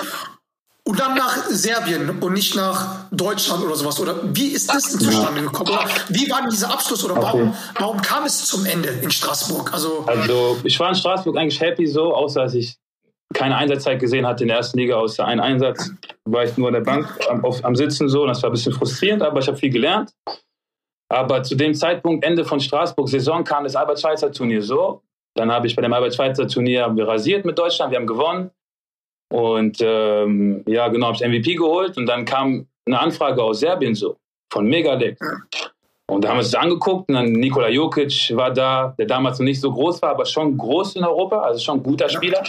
Und 0.88 1.00
dann 1.00 1.16
nach 1.16 1.46
Serbien 1.48 2.18
und 2.20 2.32
nicht 2.32 2.54
nach 2.54 3.08
Deutschland 3.10 3.64
oder 3.64 3.74
sowas. 3.74 3.98
Oder 3.98 4.14
wie 4.22 4.48
ist 4.48 4.72
das 4.72 4.92
denn 4.92 5.00
zustande 5.00 5.42
gekommen? 5.42 5.70
Oder 5.70 5.84
wie 6.10 6.30
war 6.30 6.42
denn 6.42 6.50
dieser 6.50 6.72
Abschluss? 6.72 7.04
Oder 7.04 7.16
warum, 7.16 7.52
warum 7.76 8.00
kam 8.00 8.24
es 8.24 8.46
zum 8.46 8.64
Ende 8.66 8.90
in 9.02 9.10
Straßburg? 9.10 9.72
Also, 9.72 10.04
Also, 10.06 10.58
ich 10.62 10.78
war 10.78 10.88
in 10.88 10.94
Straßburg 10.94 11.36
eigentlich 11.36 11.60
happy 11.60 11.88
so, 11.88 12.14
außer 12.14 12.44
dass 12.44 12.54
ich 12.54 12.76
keine 13.34 13.56
Einsatzzeit 13.56 13.98
gesehen 13.98 14.24
hatte 14.24 14.44
in 14.44 14.48
der 14.48 14.58
ersten 14.58 14.78
Liga, 14.78 14.94
außer 14.94 15.24
einen 15.24 15.40
Einsatz. 15.40 15.90
War 16.24 16.44
ich 16.44 16.56
nur 16.56 16.68
an 16.68 16.74
der 16.74 16.82
Bank 16.82 17.08
am, 17.28 17.44
auf, 17.44 17.64
am 17.64 17.74
Sitzen 17.74 18.08
so 18.08 18.22
und 18.22 18.28
das 18.28 18.40
war 18.42 18.50
ein 18.50 18.52
bisschen 18.52 18.72
frustrierend, 18.72 19.24
aber 19.24 19.40
ich 19.40 19.48
habe 19.48 19.56
viel 19.56 19.70
gelernt. 19.70 20.12
Aber 21.08 21.42
zu 21.42 21.56
dem 21.56 21.74
Zeitpunkt, 21.74 22.24
Ende 22.24 22.44
von 22.44 22.60
Straßburg-Saison, 22.60 23.42
kam 23.42 23.64
das 23.64 23.74
Albert-Schweitzer-Turnier 23.74 24.62
so. 24.62 25.02
Dann 25.34 25.50
habe 25.50 25.66
ich 25.66 25.74
bei 25.74 25.82
dem 25.82 25.92
Albert-Schweitzer-Turnier 25.92 26.84
haben 26.84 26.96
wir 26.96 27.08
rasiert 27.08 27.44
mit 27.44 27.58
Deutschland, 27.58 27.90
wir 27.90 27.98
haben 27.98 28.06
gewonnen. 28.06 28.50
Und 29.28 29.78
ähm, 29.80 30.62
ja, 30.66 30.88
genau, 30.88 31.08
habe 31.08 31.16
ich 31.16 31.26
MVP 31.26 31.54
geholt 31.56 31.96
und 31.96 32.06
dann 32.06 32.24
kam 32.24 32.66
eine 32.86 33.00
Anfrage 33.00 33.42
aus 33.42 33.60
Serbien 33.60 33.94
so, 33.94 34.16
von 34.52 34.66
Megadec. 34.66 35.18
Und 36.08 36.22
da 36.22 36.28
haben 36.28 36.36
wir 36.36 36.40
uns 36.40 36.52
das 36.52 36.60
angeguckt 36.60 37.08
und 37.08 37.16
dann 37.16 37.32
Nikola 37.32 37.68
Jokic 37.68 38.30
war 38.36 38.52
da, 38.52 38.94
der 38.96 39.06
damals 39.06 39.38
noch 39.40 39.44
nicht 39.44 39.60
so 39.60 39.72
groß 39.72 40.02
war, 40.02 40.10
aber 40.10 40.24
schon 40.24 40.56
groß 40.56 40.96
in 40.96 41.04
Europa, 41.04 41.40
also 41.40 41.58
schon 41.58 41.78
ein 41.78 41.82
guter 41.82 42.08
Spieler. 42.08 42.44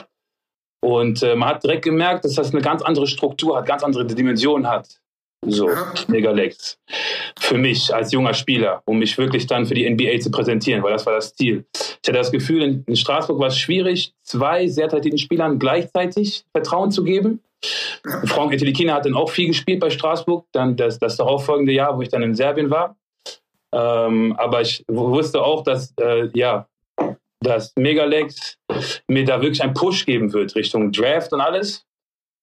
Und 0.80 1.24
äh, 1.24 1.36
man 1.36 1.50
hat 1.50 1.64
direkt 1.64 1.84
gemerkt, 1.84 2.24
dass 2.24 2.36
das 2.36 2.54
eine 2.54 2.62
ganz 2.62 2.84
andere 2.84 3.08
Struktur 3.08 3.58
hat, 3.58 3.66
ganz 3.66 3.84
andere 3.84 4.06
Dimensionen 4.06 4.70
hat. 4.70 5.02
So, 5.46 5.70
Megalex. 6.08 6.80
Für 7.40 7.58
mich 7.58 7.94
als 7.94 8.12
junger 8.12 8.34
Spieler, 8.34 8.82
um 8.86 9.00
mich 9.00 9.18
wirklich 9.18 9.48
dann 9.48 9.66
für 9.66 9.76
die 9.76 9.90
NBA 9.90 10.20
zu 10.20 10.32
präsentieren, 10.32 10.84
weil 10.84 10.94
das 10.94 11.06
war 11.06 11.14
das 11.14 11.36
Ziel. 11.36 11.66
Ich 11.74 12.08
hatte 12.08 12.14
das 12.14 12.32
Gefühl, 12.32 12.64
in, 12.64 12.84
in 12.88 12.96
Straßburg 12.96 13.40
war 13.40 13.48
es 13.48 13.58
schwierig, 13.58 14.14
zwei 14.24 14.68
sehr 14.68 14.90
talentierten 14.90 15.20
Spielern 15.20 15.60
gleichzeitig 15.60 16.44
Vertrauen 16.52 16.92
zu 16.92 17.04
geben. 17.04 17.42
Frank 18.26 18.54
Etilikina 18.54 18.96
hat 18.96 19.06
dann 19.06 19.16
auch 19.16 19.30
viel 19.30 19.48
gespielt 19.48 19.80
bei 19.80 19.90
Straßburg, 19.90 20.46
dann 20.52 20.76
das, 20.76 21.00
das 21.00 21.18
darauffolgende 21.18 21.72
Jahr, 21.72 21.98
wo 21.98 22.02
ich 22.02 22.10
dann 22.10 22.24
in 22.24 22.36
Serbien 22.36 22.70
war. 22.70 22.96
Ähm, 23.74 24.36
aber 24.38 24.62
ich 24.62 24.84
wusste 24.88 25.42
auch, 25.42 25.64
dass, 25.64 25.94
äh, 26.00 26.30
ja, 26.34 26.68
dass 27.42 27.74
Megalex 27.76 28.58
mir 29.08 29.26
da 29.26 29.42
wirklich 29.42 29.62
einen 29.62 29.74
Push 29.74 30.06
geben 30.06 30.34
wird 30.34 30.56
Richtung 30.56 30.92
Draft 30.92 31.34
und 31.34 31.42
alles 31.42 31.86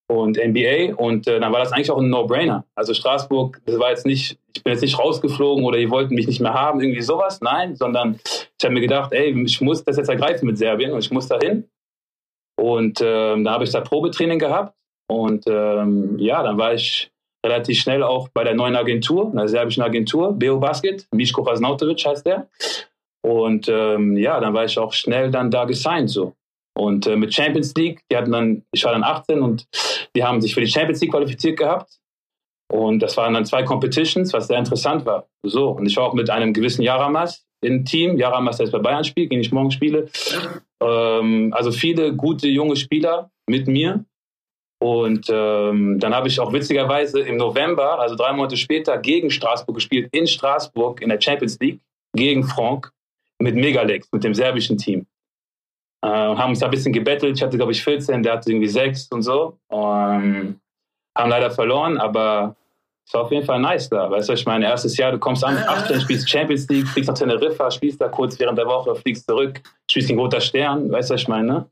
und 0.07 0.37
NBA. 0.37 0.95
Und 0.97 1.27
äh, 1.27 1.41
dann 1.41 1.53
war 1.53 1.61
das 1.61 1.73
eigentlich 1.73 1.91
auch 1.91 1.99
ein 1.99 2.11
No-Brainer. 2.11 2.65
Also 2.75 2.95
Straßburg, 2.95 3.61
das 3.65 3.79
war 3.79 3.91
jetzt 3.91 4.07
nicht, 4.07 4.39
ich 4.55 4.63
bin 4.63 4.73
jetzt 4.73 4.83
nicht 4.83 4.99
rausgeflogen 4.99 5.65
oder 5.65 5.79
die 5.79 5.91
wollten 5.91 6.15
mich 6.15 6.27
nicht 6.27 6.41
mehr 6.41 6.55
haben, 6.55 6.81
irgendwie 6.81 7.03
sowas. 7.03 7.41
Nein, 7.41 7.77
sondern 7.77 8.19
ich 8.25 8.65
habe 8.65 8.75
mir 8.75 8.81
gedacht, 8.81 9.13
ey, 9.13 9.31
ich 9.43 9.61
muss 9.61 9.85
das 9.85 9.97
jetzt 9.97 10.09
ergreifen 10.09 10.47
mit 10.47 10.59
Serbien 10.59 10.93
und 10.93 10.99
ich 10.99 11.11
muss 11.11 11.29
da 11.29 11.39
hin. 11.39 11.69
Und 12.57 13.01
ähm, 13.03 13.45
da 13.45 13.53
habe 13.53 13.65
ich 13.65 13.71
da 13.71 13.81
Probetraining 13.81 14.39
gehabt. 14.39 14.75
Und 15.09 15.45
ähm, 15.47 16.19
ja, 16.19 16.43
dann 16.43 16.57
war 16.57 16.75
ich 16.75 17.11
relativ 17.45 17.79
schnell 17.79 18.03
auch 18.03 18.29
bei 18.29 18.45
der 18.45 18.55
neuen 18.55 18.77
Agentur, 18.77 19.31
einer 19.31 19.49
serbischen 19.49 19.83
Agentur, 19.83 20.33
Beo 20.33 20.59
Basket, 20.59 21.07
Miško 21.13 21.43
Raznautovic 21.43 22.05
heißt 22.07 22.27
der. 22.27 22.49
Und 23.23 23.69
ähm, 23.69 24.17
ja, 24.17 24.41
dann 24.41 24.55
war 24.55 24.65
ich 24.65 24.79
auch 24.79 24.93
schnell 24.93 25.31
dann 25.31 25.51
da 25.51 25.65
gesigned 25.65 26.11
so. 26.11 26.35
Und 26.77 27.07
äh, 27.07 27.17
mit 27.17 27.33
Champions 27.33 27.73
League, 27.77 28.01
die 28.11 28.17
hatten 28.17 28.33
dann, 28.33 28.65
ich 28.73 28.85
war 28.85 28.93
dann 28.93 29.05
18 29.05 29.41
und 29.41 29.67
die 30.17 30.25
haben 30.25 30.41
sich 30.41 30.55
für 30.55 30.61
die 30.61 30.69
Champions 30.69 31.01
League 31.01 31.13
qualifiziert 31.13 31.59
gehabt. 31.59 31.99
Und 32.73 33.01
das 33.01 33.17
waren 33.17 33.35
dann 33.35 33.45
zwei 33.45 33.63
Competitions, 33.63 34.33
was 34.33 34.49
sehr 34.49 34.59
interessant 34.59 35.05
war. 35.05 35.29
So, 35.43 35.71
und 35.71 35.87
ich 35.87 35.97
war 35.97 36.05
auch 36.05 36.15
mit 36.15 36.31
einem 36.31 36.53
gewissen 36.53 36.83
Jaramas 36.83 37.45
im 37.61 37.85
Team. 37.85 38.19
Jaramas, 38.19 38.57
der 38.57 38.67
jetzt 38.67 38.73
bei 38.73 38.79
Bayern 38.79 39.05
spielt, 39.05 39.31
gegen 39.31 39.43
ich 39.43 39.53
morgen 39.53 39.71
spiele. 39.71 40.09
Ähm, 40.81 41.53
also 41.55 41.71
viele 41.73 42.15
gute 42.15 42.49
junge 42.49 42.77
Spieler 42.77 43.31
mit 43.47 43.69
mir. 43.69 44.05
Und 44.81 45.27
ähm, 45.31 45.99
dann 45.99 46.15
habe 46.15 46.29
ich 46.29 46.41
auch 46.41 46.53
witzigerweise 46.53 47.21
im 47.21 47.37
November, 47.37 47.99
also 48.01 48.17
drei 48.17 48.33
Monate 48.33 48.57
später, 48.57 48.99
gegen 48.99 49.31
Straßburg 49.31 49.77
gespielt, 49.77 50.09
in 50.13 50.27
Straßburg 50.27 51.01
in 51.01 51.09
der 51.09 51.21
Champions 51.21 51.59
League, 51.61 51.81
gegen 52.15 52.45
Frank, 52.45 52.91
mit 53.39 53.55
Megalex, 53.55 54.09
mit 54.13 54.25
dem 54.25 54.35
serbischen 54.35 54.77
Team. 54.77 55.07
Äh, 56.05 56.07
haben 56.07 56.51
uns 56.51 56.59
da 56.59 56.67
ein 56.67 56.71
bisschen 56.71 56.93
gebettelt. 56.93 57.39
Ich 57.39 57.43
hatte, 57.43 57.57
glaube 57.57 57.73
ich, 57.73 57.83
14, 57.83 58.23
der 58.23 58.35
hatte 58.35 58.51
irgendwie 58.51 58.69
6 58.69 59.09
und 59.11 59.23
so. 59.23 59.59
Ähm, 59.71 60.61
haben 61.17 61.31
leider 61.31 61.51
verloren, 61.51 61.97
aber 61.97 62.57
es 63.07 63.15
war 63.15 63.23
auf 63.23 63.33
jeden 63.33 63.47
Fall 63.47 63.59
nice 63.59 63.89
da. 63.89 64.11
Weißt 64.11 64.29
du, 64.29 64.35
ich 64.35 64.45
meine, 64.45 64.67
erstes 64.67 64.99
Jahr, 64.99 65.13
du 65.13 65.19
kommst 65.19 65.43
an, 65.45 65.57
18, 65.57 66.03
spielst 66.03 66.29
Champions 66.29 66.69
League, 66.69 66.87
fliegst 66.89 67.09
nach 67.09 67.17
Teneriffa, 67.17 67.71
spielst 67.71 68.03
da 68.03 68.09
kurz 68.09 68.39
während 68.39 68.59
der 68.59 68.67
Woche, 68.67 68.95
fliegst 68.97 69.27
zurück, 69.27 69.63
spielst 69.91 70.09
gegen 70.09 70.21
Roter 70.21 70.43
Stern, 70.43 70.91
weißt 70.91 71.11
du, 71.11 71.15
ich 71.15 71.29
meine, 71.29 71.71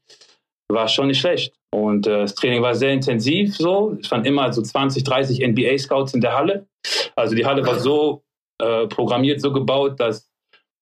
war 0.71 0.89
schon 0.89 1.09
nicht 1.09 1.21
schlecht. 1.21 1.55
Und 1.75 2.07
äh, 2.07 2.21
das 2.21 2.35
Training 2.35 2.63
war 2.63 2.75
sehr 2.75 2.93
intensiv 2.93 3.55
so. 3.57 3.99
Es 4.01 4.11
waren 4.11 4.25
immer 4.25 4.51
so 4.53 4.63
20, 4.63 5.05
30 5.05 5.47
NBA-Scouts 5.47 6.15
in 6.15 6.23
der 6.23 6.35
Halle. 6.35 6.67
Also 7.17 7.35
die 7.35 7.45
Halle 7.45 7.67
war 7.67 7.79
so 7.79 8.23
äh, 8.63 8.87
programmiert, 8.87 9.43
so 9.43 9.53
gebaut, 9.53 10.01
dass 10.01 10.32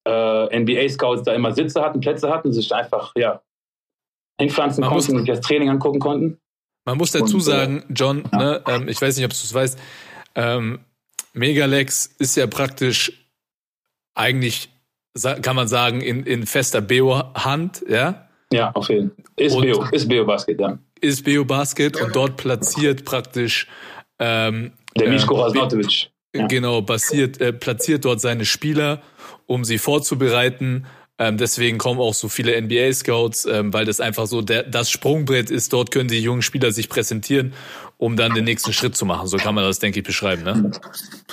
äh, 0.06 0.58
NBA-Scouts 0.60 1.22
da 1.24 1.34
immer 1.34 1.52
Sitze 1.52 1.82
hatten, 1.82 2.00
Plätze 2.00 2.30
hatten, 2.30 2.52
sich 2.52 2.74
einfach 2.74 3.12
ja, 3.16 3.42
hinpflanzen 4.40 4.82
Man 4.82 4.92
muss- 4.92 5.06
konnten 5.06 5.20
und 5.20 5.26
sich 5.26 5.34
das 5.36 5.46
Training 5.46 5.68
angucken 5.68 5.98
konnten. 6.00 6.38
Man 6.86 6.96
muss 6.98 7.12
dazu 7.12 7.34
Und, 7.34 7.40
äh, 7.40 7.44
sagen, 7.44 7.84
John, 7.90 8.22
ne, 8.32 8.62
ähm, 8.66 8.88
ich 8.88 9.00
weiß 9.00 9.16
nicht, 9.16 9.24
ob 9.26 9.30
du 9.32 9.36
es 9.36 9.52
weißt, 9.52 9.78
ähm, 10.34 10.80
Megalex 11.34 12.06
ist 12.18 12.36
ja 12.36 12.46
praktisch 12.46 13.12
eigentlich, 14.14 14.70
kann 15.42 15.56
man 15.56 15.68
sagen, 15.68 16.00
in, 16.00 16.24
in 16.24 16.46
fester 16.46 16.80
Beo-Hand, 16.80 17.84
ja, 17.88 18.28
Ja, 18.52 18.72
auf 18.72 18.88
jeden 18.88 19.10
Fall. 19.10 19.24
Ist 19.36 19.54
Und- 19.54 19.62
Beo, 19.62 19.84
ist 19.92 20.08
Beo 20.08 20.24
Basket, 20.24 20.60
ja. 20.60 20.78
ist 21.00 21.24
Beo 21.24 21.44
Basket 21.44 22.00
und 22.00 22.16
dort 22.16 22.36
platziert 22.36 23.04
praktisch 23.04 23.66
ähm, 24.18 24.72
Der 24.98 25.06
äh, 25.06 25.10
Miško 25.10 25.40
Raznautovic. 25.40 26.10
Ja. 26.34 26.46
Genau, 26.46 26.82
basiert, 26.82 27.40
äh, 27.40 27.52
platziert 27.52 28.04
dort 28.04 28.20
seine 28.20 28.44
Spieler, 28.44 29.02
um 29.50 29.64
sie 29.64 29.78
vorzubereiten. 29.78 30.86
Ähm, 31.18 31.36
deswegen 31.36 31.76
kommen 31.76 31.98
auch 32.00 32.14
so 32.14 32.28
viele 32.28 32.58
NBA-Scouts, 32.62 33.46
ähm, 33.46 33.72
weil 33.72 33.84
das 33.84 33.98
einfach 34.00 34.26
so 34.28 34.42
der, 34.42 34.62
das 34.62 34.90
Sprungbrett 34.90 35.50
ist. 35.50 35.72
Dort 35.72 35.90
können 35.90 36.08
die 36.08 36.20
jungen 36.20 36.40
Spieler 36.40 36.70
sich 36.70 36.88
präsentieren, 36.88 37.52
um 37.98 38.16
dann 38.16 38.32
den 38.32 38.44
nächsten 38.44 38.72
Schritt 38.72 38.96
zu 38.96 39.04
machen. 39.04 39.26
So 39.26 39.38
kann 39.38 39.56
man 39.56 39.64
das, 39.64 39.80
denke 39.80 39.98
ich, 39.98 40.06
beschreiben. 40.06 40.44
Ne? 40.44 40.70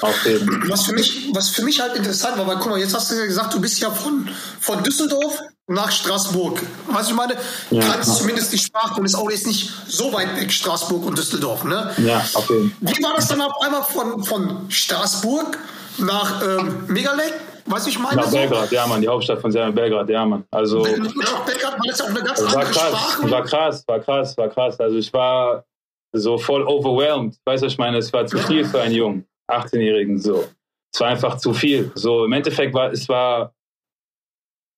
Auf 0.02 0.26
jeden 0.26 0.50
Fall. 0.52 0.70
Was 0.70 0.86
für 0.88 0.94
mich, 0.94 1.30
was 1.32 1.50
für 1.52 1.62
mich 1.62 1.80
halt 1.80 1.96
interessant 1.96 2.40
war, 2.40 2.48
weil 2.48 2.58
guck 2.58 2.72
mal, 2.72 2.80
jetzt 2.80 2.96
hast 2.96 3.12
du 3.12 3.16
ja 3.16 3.26
gesagt, 3.26 3.54
du 3.54 3.62
bist 3.62 3.80
ja 3.80 3.92
von, 3.92 4.28
von 4.60 4.84
Düsseldorf 4.84 5.40
nach 5.68 5.92
Straßburg. 5.92 6.60
Was 6.88 7.10
ich 7.10 7.14
meine, 7.16 7.36
Ja. 7.70 7.82
kannst 7.82 8.18
zumindest 8.18 8.52
die 8.52 8.58
Sprache 8.58 9.00
und 9.00 9.06
ist 9.06 9.16
auch 9.16 9.30
jetzt 9.30 9.46
nicht 9.46 9.72
so 9.88 10.12
weit 10.12 10.36
weg, 10.42 10.52
Straßburg 10.52 11.06
und 11.06 11.18
Düsseldorf, 11.20 11.64
ne? 11.64 11.92
Ja, 12.04 12.26
auf 12.34 12.50
jeden. 12.50 12.76
Wie 12.82 13.04
war 13.04 13.14
das 13.16 13.28
dann 13.28 13.42
auf 13.42 13.54
einmal 13.64 13.84
von, 13.84 14.24
von 14.24 14.72
Straßburg 14.72 15.60
nach 16.00 16.42
ähm, 16.42 16.84
Megalek? 16.88 17.34
Was 17.68 17.86
ich 17.88 18.00
meine? 18.00 18.16
Nach 18.16 18.28
so? 18.28 18.38
Belgrad, 18.38 18.72
ja, 18.72 18.88
Mann, 18.88 19.02
die 19.02 19.08
Hauptstadt 19.08 19.40
von 19.42 19.52
Serbien, 19.52 19.76
Belgrad, 19.76 20.10
ja, 20.10 20.26
Mann. 20.26 20.46
Also, 20.52 20.80
Nach 20.80 21.46
Belgrad 21.46 21.78
war 21.78 21.86
das 21.86 22.00
ja 22.00 22.06
auch 22.06 22.10
eine 22.10 22.24
ganz 22.24 22.40
das 22.40 22.54
war 22.54 22.62
andere 22.62 22.74
krass, 22.74 23.12
Sprache. 23.12 23.32
war 23.32 23.44
krass, 23.44 23.84
war 23.88 24.00
krass, 24.00 24.38
war 24.38 24.50
krass. 24.50 24.80
Also, 24.80 24.98
ich 24.98 25.14
war 25.14 25.66
so 26.14 26.38
voll 26.38 26.64
overwhelmed. 26.64 27.38
Weißt 27.46 27.62
du, 27.62 27.66
was 27.66 27.74
ich 27.74 27.78
meine, 27.78 27.98
es 27.98 28.12
war 28.14 28.26
zu 28.26 28.38
viel 28.38 28.66
für 28.66 28.82
einen 28.82 28.96
Jungen, 28.96 29.28
18-Jährigen, 29.50 30.20
so. 30.20 30.46
Es 30.94 31.02
war 31.02 31.10
einfach 31.10 31.38
zu 31.38 31.54
viel. 31.54 31.92
So, 31.96 32.26
im 32.26 32.34
Endeffekt 32.34 32.74
war, 32.74 32.92
es 32.92 33.08
war 33.10 33.54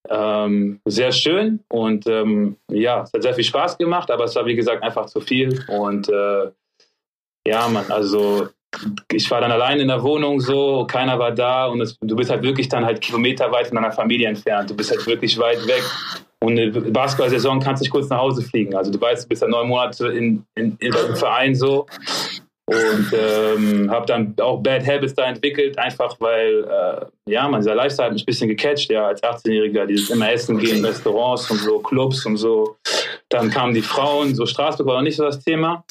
ähm, 0.09 0.81
sehr 0.85 1.11
schön 1.11 1.63
und 1.69 2.07
ähm, 2.07 2.57
ja, 2.71 3.03
es 3.03 3.13
hat 3.13 3.21
sehr 3.21 3.33
viel 3.33 3.43
Spaß 3.43 3.77
gemacht, 3.77 4.09
aber 4.09 4.23
es 4.23 4.35
war, 4.35 4.45
wie 4.45 4.55
gesagt, 4.55 4.81
einfach 4.81 5.05
zu 5.05 5.21
viel 5.21 5.63
und 5.67 6.09
äh, 6.09 6.51
ja, 7.47 7.67
Mann, 7.67 7.89
also 7.91 8.49
ich 9.11 9.29
war 9.31 9.41
dann 9.41 9.51
allein 9.51 9.79
in 9.79 9.87
der 9.87 10.03
Wohnung 10.03 10.39
so, 10.39 10.85
keiner 10.85 11.17
war 11.17 11.31
da 11.31 11.65
und 11.65 11.81
es, 11.81 11.97
du 12.01 12.15
bist 12.15 12.29
halt 12.29 12.43
wirklich 12.43 12.69
dann 12.69 12.85
halt 12.85 13.01
kilometerweit 13.01 13.67
von 13.67 13.75
deiner 13.75 13.91
Familie 13.91 14.27
entfernt. 14.27 14.69
Du 14.69 14.75
bist 14.75 14.91
halt 14.91 15.05
wirklich 15.07 15.37
weit 15.37 15.65
weg. 15.67 15.83
Und 16.41 16.57
eine 16.57 16.71
Basketball-Saison 16.71 17.59
kannst 17.59 17.81
nicht 17.81 17.91
kurz 17.91 18.09
nach 18.09 18.19
Hause 18.19 18.41
fliegen. 18.41 18.73
Also 18.75 18.91
du 18.91 19.01
weißt, 19.01 19.25
du 19.25 19.29
bist 19.29 19.41
ja 19.41 19.47
neun 19.47 19.67
Monate 19.67 20.07
in, 20.07 20.45
in, 20.55 20.77
in 20.79 20.95
einem 20.95 21.15
Verein 21.15 21.53
so. 21.53 21.85
Und 22.69 23.11
ähm, 23.13 23.89
habe 23.89 24.05
dann 24.05 24.35
auch 24.39 24.61
Bad 24.61 24.85
Habits 24.85 25.15
da 25.15 25.25
entwickelt, 25.25 25.75
einfach 25.79 26.15
weil, 26.19 26.63
äh, 26.65 27.31
ja, 27.31 27.47
man, 27.47 27.61
dieser 27.61 27.73
Lifestyle 27.73 28.05
hat 28.05 28.13
mich 28.13 28.21
ein 28.21 28.25
bisschen 28.27 28.47
gecatcht, 28.47 28.91
ja, 28.91 29.07
als 29.07 29.23
18-Jähriger, 29.23 29.87
dieses 29.87 30.11
immer 30.11 30.31
essen 30.31 30.59
gehen, 30.59 30.85
Restaurants 30.85 31.49
und 31.49 31.57
so, 31.57 31.79
Clubs 31.79 32.27
und 32.27 32.37
so. 32.37 32.77
Dann 33.29 33.49
kamen 33.49 33.73
die 33.73 33.81
Frauen, 33.81 34.35
so 34.35 34.45
Straßburg 34.45 34.85
war 34.85 34.97
noch 34.97 35.01
nicht 35.01 35.15
so 35.15 35.23
das 35.23 35.43
Thema. 35.43 35.83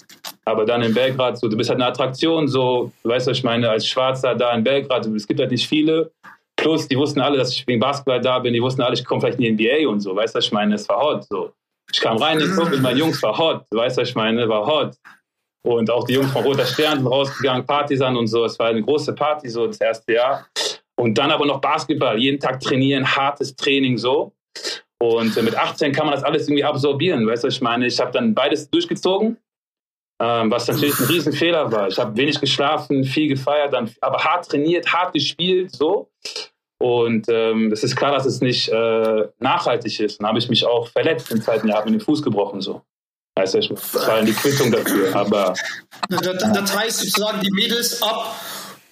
Aber 0.45 0.65
dann 0.65 0.83
in 0.83 0.95
Belgrad, 0.95 1.37
so, 1.37 1.49
du 1.49 1.57
bist 1.57 1.69
halt 1.69 1.81
eine 1.81 1.91
Attraktion, 1.91 2.47
so, 2.47 2.93
du 3.03 3.09
weißt, 3.09 3.27
was 3.27 3.39
ich 3.39 3.45
meine, 3.45 3.69
als 3.69 3.85
Schwarzer 3.85 4.37
da 4.37 4.55
in 4.55 4.63
Belgrad, 4.63 5.05
es 5.07 5.27
gibt 5.27 5.41
halt 5.41 5.51
nicht 5.51 5.67
viele. 5.67 6.13
Plus, 6.57 6.87
die 6.87 6.97
wussten 6.97 7.21
alle, 7.21 7.39
dass 7.39 7.53
ich 7.53 7.67
wegen 7.67 7.81
Basketball 7.81 8.21
da 8.21 8.39
bin, 8.39 8.53
die 8.53 8.63
wussten 8.63 8.83
alle, 8.83 8.95
ich 8.95 9.05
komme 9.05 9.21
vielleicht 9.21 9.41
in 9.41 9.57
die 9.57 9.67
NBA 9.67 9.89
und 9.91 9.99
so, 9.99 10.15
weißt 10.15 10.35
du, 10.35 10.39
was 10.39 10.47
ich 10.47 10.53
meine, 10.53 10.77
es 10.77 10.89
war 10.89 11.01
hot, 11.01 11.25
so. 11.25 11.51
Ich 11.93 12.01
kam 12.01 12.19
rein 12.19 12.39
in 12.39 12.47
den 12.47 12.55
Club 12.55 12.71
mit 12.71 12.83
meinen 12.83 12.99
Jungs, 12.99 13.21
war 13.23 13.37
hot, 13.37 13.65
weißt 13.73 13.97
du, 13.97 14.03
was 14.03 14.11
ich 14.11 14.15
meine, 14.15 14.49
war 14.49 14.65
hot. 14.65 14.95
Und 15.65 15.91
auch 15.91 16.05
die 16.05 16.15
Jungs 16.15 16.33
von 16.33 16.45
Roter 16.45 16.65
Stern 16.65 16.99
sind 16.99 17.07
rausgegangen, 17.07 17.67
Partisan 17.67 18.17
und 18.17 18.29
so, 18.29 18.45
es 18.45 18.59
war 18.59 18.69
eine 18.69 18.83
große 18.83 19.15
Party, 19.15 19.49
so, 19.49 19.67
das 19.67 19.81
erste 19.81 20.15
Jahr. 20.15 20.47
Und 20.97 21.19
dann 21.19 21.31
aber 21.31 21.47
noch 21.47 21.61
Basketball, 21.61 22.19
jeden 22.19 22.41
Tag 22.41 22.61
trainieren, 22.61 23.05
hartes 23.05 23.55
Training, 23.55 23.99
so. 23.99 24.33
Und 25.01 25.37
äh, 25.37 25.43
mit 25.43 25.57
18 25.57 25.93
kann 25.93 26.07
man 26.07 26.15
das 26.15 26.25
alles 26.25 26.49
irgendwie 26.49 26.65
absorbieren, 26.65 27.27
weißt 27.27 27.45
du, 27.45 27.49
ich 27.49 27.61
meine, 27.61 27.87
ich 27.87 28.01
habe 28.01 28.11
dann 28.13 28.35
beides 28.35 28.69
durchgezogen 28.71 29.37
ähm, 30.21 30.51
was 30.51 30.67
natürlich 30.67 30.99
ein 30.99 31.07
Riesenfehler 31.07 31.71
war. 31.71 31.89
Ich 31.89 31.99
habe 31.99 32.17
wenig 32.17 32.41
geschlafen, 32.41 33.05
viel 33.05 33.29
gefeiert, 33.29 33.73
dann, 33.73 33.91
aber 34.01 34.19
hart 34.19 34.49
trainiert, 34.49 34.93
hart 34.93 35.13
gespielt, 35.13 35.71
so. 35.73 36.11
Und 36.81 37.27
ähm, 37.29 37.73
es 37.73 37.83
ist 37.83 37.97
klar, 37.97 38.13
dass 38.13 38.27
es 38.27 38.41
nicht 38.41 38.69
äh, 38.69 39.29
nachhaltig 39.39 39.99
ist. 40.01 40.21
Dann 40.21 40.29
habe 40.29 40.39
ich 40.39 40.49
mich 40.49 40.65
auch 40.65 40.89
verletzt 40.89 41.31
im 41.31 41.43
zweiten 41.43 41.69
Jahr, 41.69 41.79
habe 41.79 41.91
mir 41.91 41.99
den 41.99 42.05
Fuß 42.05 42.23
gebrochen, 42.23 42.61
so. 42.61 42.83
Du, 43.45 43.75
das 43.75 43.95
war 43.95 44.17
dann 44.17 44.27
die 44.27 44.33
Quittung 44.33 44.71
dafür. 44.73 45.15
Aber 45.15 45.55
Das, 46.09 46.77
heißt 46.77 46.99
sozusagen, 46.99 47.41
die 47.41 47.51
Mädels 47.51 48.03
ab 48.03 48.35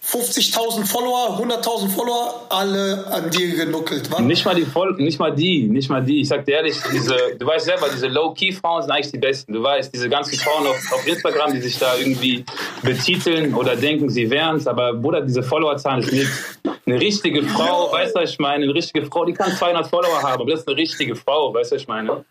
50.000 0.08 0.86
Follower, 0.86 1.36
100.000 1.40 1.88
Follower, 1.88 2.46
alle 2.48 3.04
an 3.10 3.28
dir 3.28 3.56
genuckelt. 3.56 4.10
wa? 4.12 4.20
nicht 4.20 4.44
mal 4.44 4.54
die 4.54 4.64
nicht 5.02 5.18
mal 5.18 5.34
die, 5.34 5.64
nicht 5.64 5.90
mal 5.90 6.00
die. 6.00 6.20
Ich 6.20 6.28
sag 6.28 6.44
dir 6.44 6.56
ehrlich, 6.56 6.76
diese, 6.92 7.16
du 7.36 7.44
weißt 7.44 7.64
selber, 7.64 7.88
diese 7.92 8.06
Low-Key-Frauen 8.06 8.82
sind 8.82 8.92
eigentlich 8.92 9.10
die 9.10 9.18
besten. 9.18 9.52
Du 9.52 9.64
weißt, 9.64 9.92
diese 9.92 10.08
ganzen 10.08 10.38
Frauen 10.38 10.68
auf, 10.68 10.92
auf 10.92 11.04
Instagram, 11.08 11.54
die 11.54 11.60
sich 11.60 11.78
da 11.78 11.96
irgendwie 11.96 12.44
betiteln 12.82 13.52
oder 13.54 13.74
denken, 13.74 14.08
sie 14.08 14.30
wären's, 14.30 14.68
aber 14.68 14.94
Bruder, 14.94 15.22
diese 15.22 15.42
Followerzahlen 15.42 16.04
ist 16.04 16.12
nichts. 16.12 16.58
Eine 16.86 17.00
richtige 17.00 17.42
Frau, 17.42 17.90
weißt 17.90 18.14
du, 18.14 18.20
was 18.20 18.30
ich 18.30 18.38
meine, 18.38 18.62
eine 18.62 18.74
richtige 18.74 19.04
Frau, 19.06 19.24
die 19.24 19.32
kann 19.32 19.50
200 19.50 19.88
Follower 19.88 20.22
haben, 20.22 20.42
aber 20.42 20.50
das 20.52 20.60
ist 20.60 20.68
eine 20.68 20.76
richtige 20.76 21.16
Frau, 21.16 21.52
weißt 21.52 21.72
du, 21.72 21.74
was 21.74 21.82
ich 21.82 21.88
meine. 21.88 22.24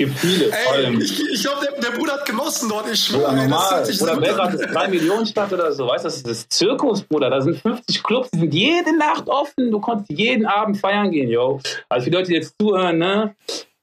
Gibt 0.00 0.18
viele, 0.18 0.46
vor 0.46 0.74
Ey, 0.76 0.86
allem. 0.86 0.98
ich, 0.98 1.20
ich 1.30 1.42
glaube, 1.42 1.58
der, 1.60 1.78
der 1.78 1.98
Bruder 1.98 2.14
hat 2.14 2.24
genossen 2.24 2.70
dort. 2.70 2.90
Ich 2.90 3.04
schwöre, 3.04 3.32
ey, 3.32 3.36
das 3.36 3.48
normal. 3.50 3.84
sich 3.84 3.98
Bruder, 3.98 4.16
Belgrad 4.16 4.54
ist 4.54 4.74
3 4.74 4.88
Millionen 4.88 5.26
Stadt 5.26 5.52
oder 5.52 5.70
so. 5.72 5.86
Weißt 5.86 6.04
du, 6.04 6.08
das 6.08 6.16
ist 6.16 6.26
das 6.26 6.48
Zirkus, 6.48 7.02
Bruder. 7.02 7.28
Da 7.28 7.42
sind 7.42 7.58
50 7.58 8.02
Clubs, 8.02 8.30
die 8.30 8.38
sind 8.38 8.54
jede 8.54 8.96
Nacht 8.96 9.28
offen. 9.28 9.70
Du 9.70 9.78
konntest 9.78 10.10
jeden 10.10 10.46
Abend 10.46 10.78
feiern 10.78 11.10
gehen, 11.10 11.28
yo. 11.28 11.60
Also 11.90 12.04
für 12.04 12.10
die 12.10 12.16
Leute, 12.16 12.28
die 12.28 12.36
jetzt 12.36 12.54
zuhören, 12.58 12.96
ne? 12.96 13.36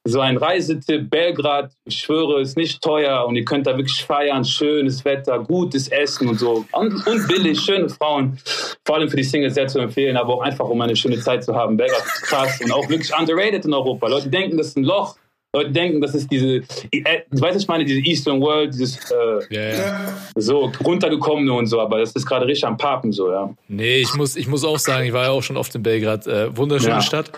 so 0.07 0.21
ein 0.21 0.37
Reisetipp, 0.37 1.07
Belgrad, 1.09 1.71
ich 1.85 1.97
schwöre, 1.97 2.41
ist 2.41 2.57
nicht 2.57 2.81
teuer 2.81 3.25
und 3.27 3.35
ihr 3.35 3.45
könnt 3.45 3.67
da 3.67 3.77
wirklich 3.77 4.03
feiern, 4.03 4.43
schönes 4.43 5.05
Wetter, 5.05 5.37
gutes 5.39 5.87
Essen 5.89 6.29
und 6.29 6.39
so. 6.39 6.65
Und, 6.71 7.05
und 7.05 7.27
billig, 7.27 7.59
schöne 7.59 7.89
Frauen. 7.89 8.39
Vor 8.85 8.95
allem 8.95 9.09
für 9.09 9.17
die 9.17 9.23
Singles 9.23 9.53
sehr 9.53 9.67
zu 9.67 9.77
empfehlen, 9.79 10.17
aber 10.17 10.33
auch 10.35 10.41
einfach, 10.41 10.67
um 10.67 10.81
eine 10.81 10.95
schöne 10.95 11.19
Zeit 11.19 11.43
zu 11.43 11.53
haben. 11.55 11.77
Belgrad 11.77 12.05
ist 12.05 12.23
krass 12.23 12.59
und 12.61 12.71
auch 12.71 12.89
wirklich 12.89 13.11
underrated 13.15 13.65
in 13.65 13.73
Europa. 13.73 14.07
Leute 14.07 14.29
denken, 14.29 14.57
das 14.57 14.67
ist 14.67 14.77
ein 14.77 14.83
Loch. 14.83 15.15
Leute 15.53 15.71
denken, 15.71 16.01
das 16.01 16.13
ist 16.13 16.29
diese, 16.29 16.57
äh, 16.91 17.21
du 17.31 17.41
weißt, 17.41 17.59
ich 17.59 17.67
meine, 17.67 17.85
diese 17.85 17.99
Eastern 18.01 18.41
World, 18.41 18.73
dieses 18.73 18.99
äh, 19.11 19.55
ja. 19.55 20.13
so 20.35 20.71
runtergekommene 20.83 21.53
und 21.53 21.67
so, 21.67 21.79
aber 21.79 21.99
das 21.99 22.11
ist 22.11 22.25
gerade 22.25 22.45
richtig 22.45 22.65
am 22.65 22.77
Papen 22.77 23.11
so, 23.11 23.31
ja. 23.31 23.49
Nee, 23.67 23.97
ich 23.97 24.13
muss, 24.13 24.35
ich 24.35 24.47
muss 24.47 24.63
auch 24.63 24.79
sagen, 24.79 25.07
ich 25.07 25.13
war 25.13 25.23
ja 25.23 25.31
auch 25.31 25.43
schon 25.43 25.57
oft 25.57 25.73
in 25.73 25.83
Belgrad. 25.83 26.27
Äh, 26.27 26.55
wunderschöne 26.55 26.95
Ja. 26.95 27.01
Stadt. 27.01 27.31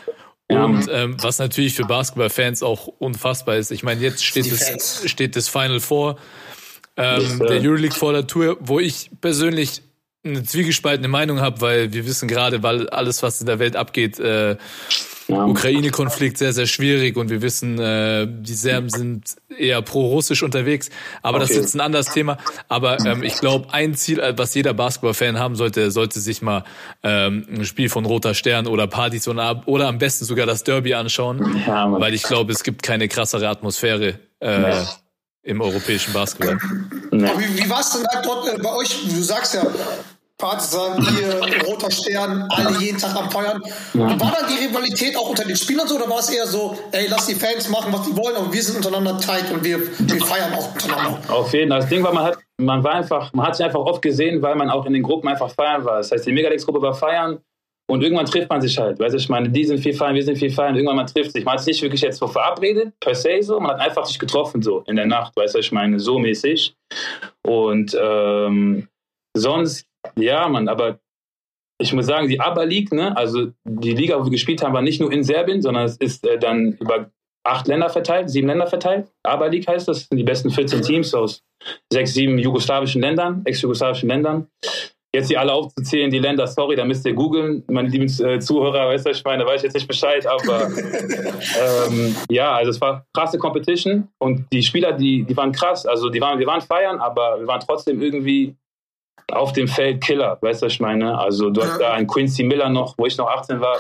Und 0.48 0.88
ähm, 0.92 1.16
was 1.22 1.38
natürlich 1.38 1.76
für 1.76 1.86
Basketballfans 1.86 2.64
auch 2.64 2.88
unfassbar 2.88 3.58
ist. 3.58 3.70
Ich 3.72 3.84
meine, 3.84 4.02
jetzt 4.02 4.26
steht 4.26 4.52
das, 4.52 5.04
steht 5.08 5.36
das 5.36 5.48
Final 5.48 5.80
Four 5.80 6.18
ähm, 6.98 7.22
Das, 7.22 7.40
äh, 7.40 7.46
der 7.46 7.62
Euroleague 7.62 7.96
vor 7.96 8.14
der 8.14 8.26
Tour, 8.26 8.58
wo 8.60 8.80
ich 8.80 9.12
persönlich 9.22 9.84
eine 10.30 10.44
zwiegespaltene 10.44 11.08
Meinung 11.08 11.40
habe, 11.42 11.62
weil 11.62 11.94
wir 11.94 12.06
wissen 12.06 12.28
gerade, 12.28 12.64
weil 12.64 12.90
alles, 12.90 13.22
was 13.24 13.40
in 13.42 13.48
der 13.48 13.60
Welt 13.60 13.76
abgeht, 13.76 14.20
äh, 14.20 14.58
ja. 15.28 15.46
Ukraine-Konflikt 15.46 16.40
sehr, 16.40 16.54
sehr 16.54 16.66
schwierig 16.66 17.16
und 17.16 17.30
wir 17.30 17.44
wissen, 17.44 17.78
äh, 17.80 18.26
die 18.28 18.56
Serben 18.56 18.90
sind 18.90 19.36
eher 19.56 19.80
pro-russisch 19.84 20.42
unterwegs. 20.42 20.90
Aber 21.22 21.38
das 21.38 21.52
ist 21.52 21.58
Okay. 21.58 21.66
jetzt 21.66 21.76
ein 21.76 21.82
anderes 21.82 22.08
Thema. 22.08 22.38
Aber 22.68 23.00
ähm, 23.06 23.22
ich 23.22 23.36
glaube, 23.40 23.72
ein 23.72 23.94
Ziel, 23.94 24.20
äh, 24.20 24.36
was 24.36 24.56
jeder 24.56 24.74
Basketball-Fan 24.74 25.38
haben 25.38 25.56
sollte, 25.56 25.92
sollte 25.92 26.20
sich 26.20 26.42
mal 26.42 26.64
ähm, 27.04 27.46
ein 27.48 27.66
Spiel 27.66 27.90
von 27.90 28.06
Roter 28.06 28.34
Stern 28.34 28.66
oder 28.66 28.88
Partys 28.88 29.28
und 29.28 29.38
ab- 29.38 29.64
oder 29.68 29.88
am 29.88 30.00
besten 30.00 30.26
sogar 30.26 30.48
das 30.48 30.64
Derby 30.64 30.96
anschauen, 30.96 31.64
Ja, 31.68 31.92
weil 31.92 32.16
ich 32.16 32.24
glaube, 32.24 32.52
es 32.52 32.64
gibt 32.64 32.82
keine 32.82 33.08
krassere 33.08 33.50
Atmosphäre 33.50 34.20
äh, 34.40 34.60
Nee. 34.60 34.86
im 35.44 35.62
europäischen 35.62 36.12
Basketball. 36.12 36.58
Nee. 37.12 37.30
Wie, 37.38 37.64
wie 37.66 37.70
war 37.70 37.82
es 37.82 37.92
denn 37.92 38.04
dort 38.24 38.48
äh, 38.48 38.58
bei 38.60 38.74
euch? 38.74 38.98
Du 39.08 39.22
sagst 39.22 39.54
ja, 39.54 39.62
Partisan, 40.40 41.02
hier, 41.02 41.42
Roter 41.68 41.92
Stern, 41.92 42.48
alle 42.50 42.80
jeden 42.80 42.98
Tag 42.98 43.14
am 43.14 43.30
Feiern. 43.30 43.62
War 43.94 44.18
dann 44.18 44.50
die 44.50 44.66
Rivalität 44.66 45.16
auch 45.18 45.30
unter 45.30 45.44
den 45.44 45.56
Spielern 45.56 45.86
so 45.86 45.98
oder 45.98 46.10
war 46.10 46.20
es 46.20 46.30
eher 46.30 46.48
so, 46.48 46.78
ey, 46.94 47.08
lass 47.10 47.28
die 47.28 47.36
Fans 47.36 47.70
machen, 47.70 47.92
was 47.92 48.08
die 48.08 48.16
wollen, 48.16 48.38
aber 48.38 48.52
wir 48.52 48.64
sind 48.64 48.78
untereinander 48.78 49.20
tight 49.20 49.52
und 49.52 49.64
wir, 49.64 49.80
wir 49.80 50.22
feiern 50.22 50.54
auch 50.54 50.72
untereinander? 50.74 51.20
Auf 51.28 51.54
jeden 51.54 51.70
Fall. 51.70 51.82
Das 51.82 51.90
Ding 51.90 52.02
war, 52.02 52.14
man 52.14 52.24
hat, 52.24 52.38
man 52.58 52.82
war 52.82 52.94
einfach, 52.94 53.34
man 53.34 53.48
hat 53.48 53.58
sich 53.58 53.66
einfach 53.66 53.82
oft 53.82 54.02
gesehen, 54.02 54.42
weil 54.42 54.56
man 54.56 54.70
auch 54.70 54.86
in 54.86 54.94
den 54.94 55.04
Gruppen 55.04 55.28
einfach 55.28 55.52
feiern 55.54 55.84
war. 55.84 55.98
Das 55.98 56.12
heißt, 56.12 56.26
die 56.26 56.32
Megalex-Gruppe 56.32 56.82
war 56.82 56.94
feiern 56.94 57.40
und 57.90 58.02
irgendwann 58.02 58.26
trifft 58.26 58.50
man 58.50 58.62
sich 58.62 58.78
halt. 58.78 58.98
Weißt 58.98 59.14
du, 59.14 59.18
ich 59.18 59.28
meine, 59.28 59.50
die 59.50 59.66
sind 59.66 59.80
viel 59.80 59.94
feiern, 59.94 60.16
wir 60.16 60.24
sind 60.24 60.38
viel 60.38 60.52
feiern, 60.52 60.76
irgendwann 60.76 60.96
man 60.96 61.08
trifft 61.08 61.34
sich. 61.34 61.44
Man 61.44 61.56
hat 61.56 61.60
sich 61.60 61.74
nicht 61.74 61.82
wirklich 61.82 62.02
jetzt 62.02 62.20
so 62.20 62.28
verabredet, 62.28 62.94
per 63.02 63.14
se 63.14 63.42
so, 63.42 63.60
man 63.60 63.72
hat 63.72 63.82
einfach 63.82 64.06
sich 64.06 64.18
getroffen 64.18 64.62
so 64.62 64.84
in 64.88 64.96
der 64.96 65.06
Nacht, 65.06 65.36
weißt 65.36 65.56
du, 65.56 65.60
ich 65.60 65.74
meine, 65.74 66.00
so 66.00 66.18
mäßig. 66.18 66.76
Und 67.46 67.98
ähm, 68.00 68.88
sonst, 69.36 69.89
ja, 70.18 70.48
man, 70.48 70.68
aber 70.68 71.00
ich 71.82 71.94
muss 71.94 72.06
sagen, 72.06 72.28
die 72.28 72.40
ABA 72.40 72.64
League, 72.64 72.92
ne, 72.92 73.16
also 73.16 73.48
die 73.64 73.94
Liga, 73.94 74.20
wo 74.20 74.26
wir 74.26 74.32
gespielt 74.32 74.64
haben, 74.64 74.74
war 74.74 74.82
nicht 74.82 75.00
nur 75.00 75.12
in 75.12 75.24
Serbien, 75.24 75.62
sondern 75.62 75.86
es 75.86 75.98
ist 75.98 76.28
äh, 76.28 76.38
dann 76.38 76.74
über 76.74 77.10
acht 77.44 77.68
Länder 77.68 77.90
verteilt, 77.90 78.30
sieben 78.30 78.48
Länder 78.48 78.68
verteilt. 78.68 79.08
ABA 79.24 79.48
League 79.48 79.68
heißt 79.68 79.88
das, 79.88 80.08
sind 80.08 80.18
die 80.18 80.24
besten 80.24 80.50
14 80.50 80.82
Teams 80.82 81.14
aus 81.14 81.42
sechs, 81.92 82.14
sieben 82.14 82.38
jugoslawischen 82.38 83.02
Ländern, 83.02 83.42
ex-jugoslawischen 83.46 84.10
Ländern. 84.10 84.48
Jetzt 85.16 85.32
die 85.32 85.38
alle 85.38 85.54
aufzuzählen, 85.54 86.12
die 86.12 86.20
Länder, 86.20 86.46
sorry, 86.46 86.76
da 86.76 86.86
müsst 86.86 87.04
ihr 87.06 87.14
googeln, 87.14 87.64
meine 87.68 87.90
lieben 87.90 88.06
äh, 88.24 88.40
Zuhörer, 88.40 88.90
weißt 88.90 89.08
du, 89.08 89.10
ich 89.10 89.24
meine, 89.24 89.44
da 89.44 89.50
weiß 89.50 89.62
ich 89.62 89.64
jetzt 89.64 89.74
nicht 89.74 89.88
Bescheid, 89.88 90.28
aber 90.28 90.68
ähm, 91.88 92.16
ja, 92.30 92.54
also 92.54 92.70
es 92.70 92.80
war 92.80 93.08
krasse 93.16 93.40
Competition 93.40 94.10
und 94.20 94.46
die 94.54 94.62
Spieler, 94.62 94.92
die, 94.92 95.24
die 95.24 95.36
waren 95.36 95.52
krass, 95.52 95.88
also 95.88 96.10
die 96.10 96.22
waren, 96.22 96.38
wir 96.38 96.46
waren 96.46 96.62
feiern, 96.62 97.00
aber 97.00 97.40
wir 97.40 97.48
waren 97.48 97.60
trotzdem 97.60 98.04
irgendwie 98.04 98.56
auf 99.34 99.54
dem 99.54 99.68
Feld 99.68 100.02
Killer, 100.02 100.38
weißt 100.42 100.62
du, 100.62 100.66
was 100.66 100.74
ich 100.74 100.80
meine? 100.80 101.18
Also 101.18 101.50
du 101.50 101.62
hast 101.62 101.80
da 101.80 101.94
einen 101.94 102.08
Quincy 102.08 102.44
Miller 102.44 102.70
noch, 102.70 102.96
wo 102.98 103.06
ich 103.06 103.18
noch 103.18 103.28
18 103.28 103.60
war, 103.62 103.78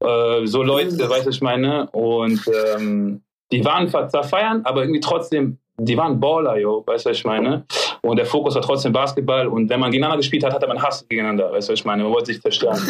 äh, 0.00 0.46
so 0.46 0.62
Leute, 0.62 1.08
weißt 1.08 1.24
du, 1.24 1.28
was 1.28 1.36
ich 1.36 1.42
meine? 1.42 1.88
Und 1.90 2.40
ähm, 2.48 3.22
die 3.52 3.64
waren 3.64 3.88
zwar 3.88 4.24
feiern, 4.24 4.62
aber 4.64 4.82
irgendwie 4.82 5.00
trotzdem, 5.00 5.58
die 5.78 5.96
waren 5.96 6.20
Baller, 6.20 6.58
yo, 6.58 6.84
weißt 6.86 7.06
du, 7.06 7.10
was 7.10 7.16
ich 7.16 7.24
meine? 7.24 7.64
Und 8.02 8.16
der 8.16 8.26
Fokus 8.26 8.54
war 8.54 8.62
trotzdem 8.62 8.92
Basketball 8.92 9.46
und 9.48 9.68
wenn 9.70 9.80
man 9.80 9.90
gegeneinander 9.90 10.18
gespielt 10.18 10.44
hat, 10.44 10.52
hatte 10.52 10.66
man 10.66 10.82
Hass 10.82 11.06
gegeneinander, 11.08 11.50
weißt 11.52 11.68
du, 11.68 11.72
was 11.72 11.80
ich 11.80 11.84
meine? 11.84 12.02
Man 12.02 12.12
wollte 12.12 12.32
sich 12.32 12.42
zerstören. 12.42 12.80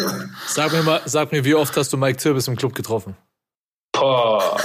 Sag 0.47 0.71
mir 0.71 0.83
mal, 0.83 1.01
sag 1.05 1.31
mir, 1.31 1.43
wie 1.45 1.55
oft 1.55 1.75
hast 1.77 1.93
du 1.93 1.97
Mike 1.97 2.17
Zirbis 2.17 2.47
im 2.47 2.55
Club 2.55 2.73
getroffen? 2.73 3.15
Boah. 3.93 4.57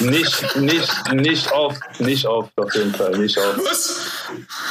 Nicht, 0.00 0.56
nicht, 0.56 1.12
nicht 1.12 1.52
oft, 1.52 1.80
nicht 2.00 2.26
oft, 2.26 2.50
auf 2.58 2.74
jeden 2.74 2.94
Fall, 2.94 3.16
nicht 3.18 3.38
oft. 3.38 3.58
Was? 3.58 4.19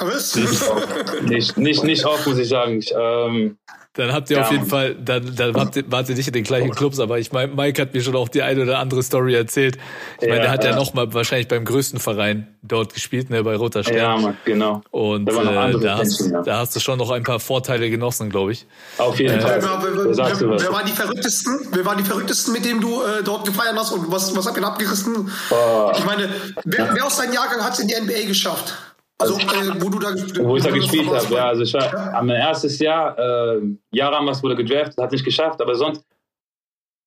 Was? 0.01 0.35
Nicht 0.35 1.21
nicht, 1.23 1.57
nicht, 1.57 1.83
nicht 1.83 2.05
oft, 2.05 2.25
muss 2.27 2.37
ich 2.37 2.47
sagen. 2.49 2.79
Ich, 2.79 2.93
ähm, 2.97 3.57
Dann 3.93 4.13
habt 4.13 4.29
ihr 4.29 4.37
Ja. 4.37 4.43
auf 4.43 4.51
jeden 4.51 4.67
Fall, 4.67 4.95
dann, 4.95 5.35
dann 5.35 5.55
habt 5.55 5.75
ihr, 5.75 5.83
wart 5.91 6.07
ihr 6.07 6.15
nicht 6.15 6.27
in 6.27 6.33
den 6.33 6.43
gleichen 6.43 6.69
Clubs, 6.71 6.99
aber 6.99 7.19
ich 7.19 7.31
meine, 7.33 7.53
Mike 7.53 7.81
hat 7.81 7.93
mir 7.93 8.01
schon 8.01 8.15
auch 8.15 8.29
die 8.29 8.43
eine 8.43 8.61
oder 8.63 8.77
andere 8.79 9.01
Story 9.03 9.33
erzählt. 9.35 9.77
Ich 10.21 10.27
meine, 10.27 10.35
Ja, 10.37 10.41
der 10.43 10.51
hat 10.51 10.63
ja 10.63 10.69
ja. 10.69 10.75
noch 10.75 10.93
mal 10.93 11.11
wahrscheinlich 11.13 11.47
beim 11.47 11.65
größten 11.65 11.99
Verein 11.99 12.47
dort 12.61 12.93
gespielt, 12.93 13.29
ne, 13.29 13.43
bei 13.43 13.55
Roter 13.57 13.79
ja, 13.81 13.83
Stern. 13.83 14.21
Mann, 14.21 14.37
genau. 14.45 14.81
Und 14.91 15.25
Da 15.25 15.69
äh, 15.69 15.79
da, 15.79 15.97
hast, 15.97 16.21
ja. 16.31 16.41
da 16.43 16.59
hast 16.59 16.75
du 16.75 16.79
schon 16.79 16.97
noch 16.99 17.09
ein 17.11 17.23
paar 17.23 17.39
Vorteile 17.39 17.89
genossen, 17.89 18.29
glaube 18.29 18.51
ich. 18.53 18.67
Auf 18.99 19.19
jeden 19.19 19.39
Äh, 19.39 19.41
Fall. 19.41 19.61
Wer, 19.61 19.81
wer, 19.83 20.17
wer, 20.17 20.17
was. 20.17 20.39
wer 20.63 20.71
waren 20.71 20.85
die 20.85 20.91
verrücktesten? 20.93 21.59
Wer 21.71 21.83
waren 21.85 21.97
die 21.97 22.03
verrücktesten, 22.03 22.53
mit 22.53 22.63
denen 22.63 22.79
du 22.81 23.01
äh, 23.01 23.23
dort 23.23 23.45
gefeiert 23.45 23.75
hast 23.75 23.91
und 23.91 24.09
was, 24.11 24.33
was 24.35 24.45
habt 24.47 24.55
ihr 24.57 24.63
abgerissen? 24.65 25.29
Boah. 25.49 25.93
Ich 25.97 26.05
meine, 26.05 26.29
wer, 26.63 26.93
wer 26.93 27.05
aus 27.05 27.17
deinem 27.17 27.33
Jahrgang 27.33 27.61
hat 27.63 27.73
es 27.73 27.79
in 27.79 27.87
die 27.87 27.95
NBA 27.99 28.27
geschafft? 28.27 28.75
Also, 29.19 29.37
äh, 29.37 29.81
wo 29.81 29.89
du 29.89 29.99
da 29.99 30.13
Wo 30.43 30.55
ich 30.55 30.63
da 30.63 30.71
gespielt 30.71 31.09
habe, 31.09 31.33
ja. 31.33 31.47
Also 31.49 31.63
ich 31.63 31.73
war 31.73 32.13
am 32.13 32.29
erstes 32.29 32.79
Jahr, 32.79 33.17
äh, 33.19 33.61
Jaramas 33.91 34.41
wurde 34.41 34.55
gedraftet, 34.55 34.97
hat 34.97 35.11
nicht 35.11 35.25
geschafft, 35.25 35.61
aber 35.61 35.75
sonst 35.75 36.05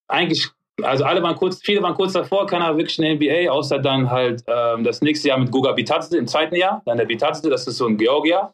eigentlich, 0.08 0.46
also 0.82 1.04
alle 1.04 1.22
waren 1.22 1.36
kurz, 1.36 1.60
viele 1.62 1.82
waren 1.82 1.94
kurz 1.94 2.12
davor, 2.12 2.46
keiner 2.46 2.76
wirklich 2.76 2.98
in 2.98 3.04
der 3.04 3.14
NBA, 3.14 3.50
außer 3.50 3.78
dann 3.78 4.10
halt 4.10 4.44
ähm, 4.46 4.84
das 4.84 5.00
nächste 5.00 5.28
Jahr 5.28 5.38
mit 5.38 5.50
Goga 5.50 5.72
Bitadze 5.72 6.18
im 6.18 6.26
zweiten 6.26 6.54
Jahr, 6.54 6.82
dann 6.84 6.98
der 6.98 7.06
Bitadze, 7.06 7.48
das 7.48 7.66
ist 7.66 7.78
so 7.78 7.86
ein 7.86 7.96
Georgier, 7.96 8.52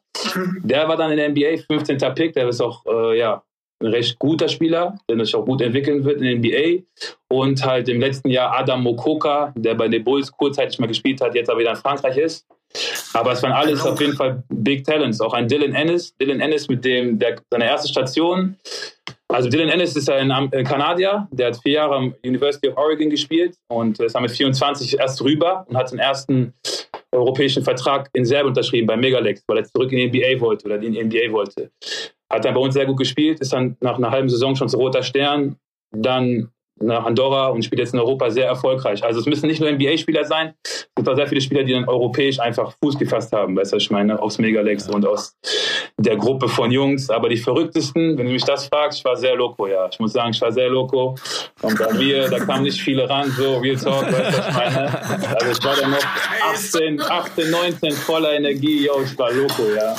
der 0.63 0.89
war 0.89 0.97
dann 0.97 1.11
in 1.11 1.17
der 1.17 1.29
NBA, 1.31 1.63
15. 1.67 1.99
Pick, 2.15 2.35
der 2.35 2.49
ist 2.49 2.61
auch, 2.61 2.87
äh, 2.87 3.19
ja, 3.19 3.43
ein 3.81 3.89
recht 3.89 4.19
guter 4.19 4.49
Spieler, 4.49 4.99
der 5.09 5.25
sich 5.25 5.35
auch 5.35 5.45
gut 5.45 5.61
entwickeln 5.61 6.05
wird 6.05 6.21
in 6.21 6.25
der 6.25 6.37
NBA. 6.37 6.83
Und 7.29 7.65
halt 7.65 7.89
im 7.89 8.01
letzten 8.01 8.29
Jahr 8.29 8.53
Adam 8.53 8.83
Mokoka, 8.83 9.53
der 9.57 9.75
bei 9.75 9.89
den 9.89 10.03
Bulls 10.03 10.33
kurzzeitig 10.33 10.79
mal 10.79 10.87
gespielt 10.87 11.21
hat, 11.21 11.35
jetzt 11.35 11.49
aber 11.49 11.61
wieder 11.61 11.71
in 11.71 11.77
Frankreich 11.77 12.17
ist. 12.17 12.47
Aber 13.15 13.33
es 13.33 13.43
waren 13.43 13.53
alles 13.53 13.85
auf 13.85 14.01
jeden 14.01 14.15
Fall 14.15 14.43
Big 14.49 14.85
Talents. 14.85 15.21
Auch 15.21 15.33
ein 15.33 15.49
Dylan 15.49 15.75
Ennis. 15.75 16.15
Dylan 16.17 16.41
Ennis 16.41 16.69
mit 16.69 16.85
dem, 16.85 17.19
der, 17.19 17.37
seine 17.51 17.67
erste 17.67 17.89
Station. 17.89 18.57
Also 19.29 19.51
Dylan 19.51 19.69
Ennis 19.69 19.95
ist 19.95 20.09
ein, 20.09 20.31
Kanadier, 20.65 21.29
der 21.31 21.49
hat 21.49 21.61
vier 21.63 21.75
Jahre 21.75 21.97
am 21.97 22.15
University 22.25 22.69
of 22.69 22.77
Oregon 22.79 23.11
gespielt 23.11 23.57
und 23.69 24.01
ist 24.01 24.15
dann 24.15 24.23
mit 24.23 24.31
24 24.31 24.99
erst 24.99 25.23
rüber 25.23 25.67
und 25.69 25.77
hat 25.77 25.93
den 25.93 25.99
ersten 25.99 26.55
europäischen 27.13 27.63
Vertrag 27.63 28.09
in 28.15 28.25
Serbien 28.25 28.49
unterschrieben 28.49 28.87
bei 28.87 28.97
Megalex, 28.97 29.43
weil 29.47 29.59
er 29.59 29.65
zurück 29.65 29.93
in 29.93 30.11
die 30.11 30.21
NBA 30.21 30.41
wollte 30.41 30.67
oder 30.67 30.81
in 30.81 30.93
die 30.93 31.05
NBA 31.05 31.33
wollte. 31.33 31.71
Hat 32.33 32.45
dann 32.45 32.55
bei 32.55 32.61
uns 32.61 32.75
sehr 32.75 32.87
gut 32.87 32.99
gespielt, 32.99 33.41
ist 33.41 33.53
dann 33.53 33.77
nach 33.81 33.99
einer 33.99 34.11
halben 34.11 34.29
Saison 34.29 34.57
schon 34.57 34.69
zu 34.69 34.79
Roter 34.79 35.03
Stern, 35.03 35.57
dann 35.91 36.51
nach 36.81 37.05
Andorra 37.05 37.49
und 37.49 37.65
spielt 37.65 37.81
jetzt 37.81 37.95
in 37.95 38.01
Europa 38.01 38.31
sehr 38.31 38.47
erfolgreich. 38.47 39.03
Also 39.05 39.21
es 39.21 39.27
müssen 39.27 39.47
nicht 39.47 39.61
nur 39.61 39.71
NBA-Spieler 39.71 40.25
sein, 40.25 40.55
es 40.65 40.89
gibt 40.97 41.09
auch 41.09 41.17
sehr 41.17 41.27
viele 41.27 41.41
Spieler, 41.41 41.65
die 41.65 41.73
dann 41.73 41.89
europäisch 41.89 42.39
einfach 42.39 42.73
Fuß 42.83 42.99
gefasst 42.99 43.33
haben, 43.33 43.57
weißt 43.57 43.73
du, 43.73 43.77
was 43.77 43.83
ich 43.83 43.91
meine, 43.91 44.21
aus 44.21 44.39
Megalex 44.39 44.89
und 44.89 45.07
aus 45.07 45.37
der 45.99 46.17
Gruppe 46.17 46.49
von 46.49 46.71
Jungs. 46.71 47.11
Aber 47.11 47.29
die 47.29 47.37
verrücktesten, 47.37 48.17
wenn 48.17 48.27
du 48.27 48.33
mich 48.33 48.45
das 48.45 48.67
fragst, 48.67 48.99
ich 48.99 49.05
war 49.05 49.17
sehr 49.17 49.37
loco, 49.37 49.67
ja. 49.67 49.89
Ich 49.91 49.99
muss 49.99 50.13
sagen, 50.13 50.31
ich 50.31 50.41
war 50.41 50.53
sehr 50.53 50.69
loco. 50.69 51.15
Und 51.63 51.79
bei 51.79 51.93
mir, 51.95 52.29
da 52.29 52.39
kamen 52.39 52.65
nicht 52.65 52.81
viele 52.81 53.09
ran, 53.09 53.31
so 53.31 53.59
Real 53.59 53.77
Talk, 53.77 54.05
weißt 54.13 54.39
du, 54.39 54.39
was 54.39 54.49
ich 54.49 54.55
meine. 54.55 55.37
Also 55.41 55.53
ich 55.53 55.65
war 55.65 55.77
dann 55.77 55.91
noch 55.91 56.07
18, 56.53 57.01
18, 57.01 57.51
19 57.51 57.93
voller 57.93 58.35
Energie, 58.35 58.87
yo, 58.87 59.01
ich 59.05 59.19
war 59.19 59.33
loco, 59.33 59.63
ja. 59.75 59.95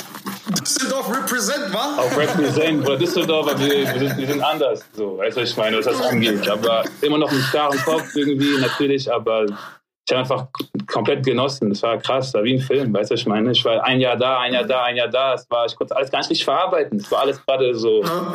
Düsseldorf 0.50 1.10
represent, 1.10 1.72
wa? 1.72 1.96
Auch 1.98 2.16
Represent 2.16 2.86
oder 2.86 2.96
Düsseldorf, 2.96 3.48
aber 3.48 3.60
wir, 3.60 4.16
wir, 4.16 4.26
sind, 4.26 4.42
anders, 4.42 4.84
so, 4.92 5.18
weißt 5.18 5.36
du, 5.36 5.42
was 5.42 5.50
ich 5.50 5.56
meine, 5.56 5.78
was 5.78 5.86
das 5.86 6.00
angeht. 6.00 6.48
Aber 6.48 6.84
immer 7.00 7.18
noch 7.18 7.30
einen 7.30 7.42
klaren 7.50 7.78
Kopf 7.80 8.14
irgendwie, 8.14 8.58
natürlich, 8.58 9.10
aber 9.12 9.46
ich 9.46 10.16
habe 10.16 10.20
einfach 10.20 10.46
komplett 10.86 11.24
genossen. 11.24 11.70
Das 11.70 11.82
war 11.82 11.98
krass, 11.98 12.34
war 12.34 12.42
wie 12.44 12.54
ein 12.54 12.60
Film, 12.60 12.92
weißt 12.92 13.10
du, 13.10 13.14
was 13.14 13.20
ich 13.20 13.26
meine. 13.26 13.52
Ich 13.52 13.64
war 13.64 13.82
ein 13.84 14.00
Jahr 14.00 14.16
da, 14.16 14.40
ein 14.40 14.52
Jahr 14.52 14.64
da, 14.64 14.84
ein 14.84 14.96
Jahr 14.96 15.08
da. 15.08 15.34
Es 15.34 15.48
war, 15.50 15.66
ich 15.66 15.76
konnte 15.76 15.94
alles 15.94 16.10
gar 16.10 16.18
nicht 16.18 16.30
richtig 16.30 16.44
verarbeiten. 16.44 16.98
Es 16.98 17.10
war 17.10 17.20
alles 17.20 17.44
gerade 17.44 17.74
so. 17.74 18.02
Ja. 18.02 18.34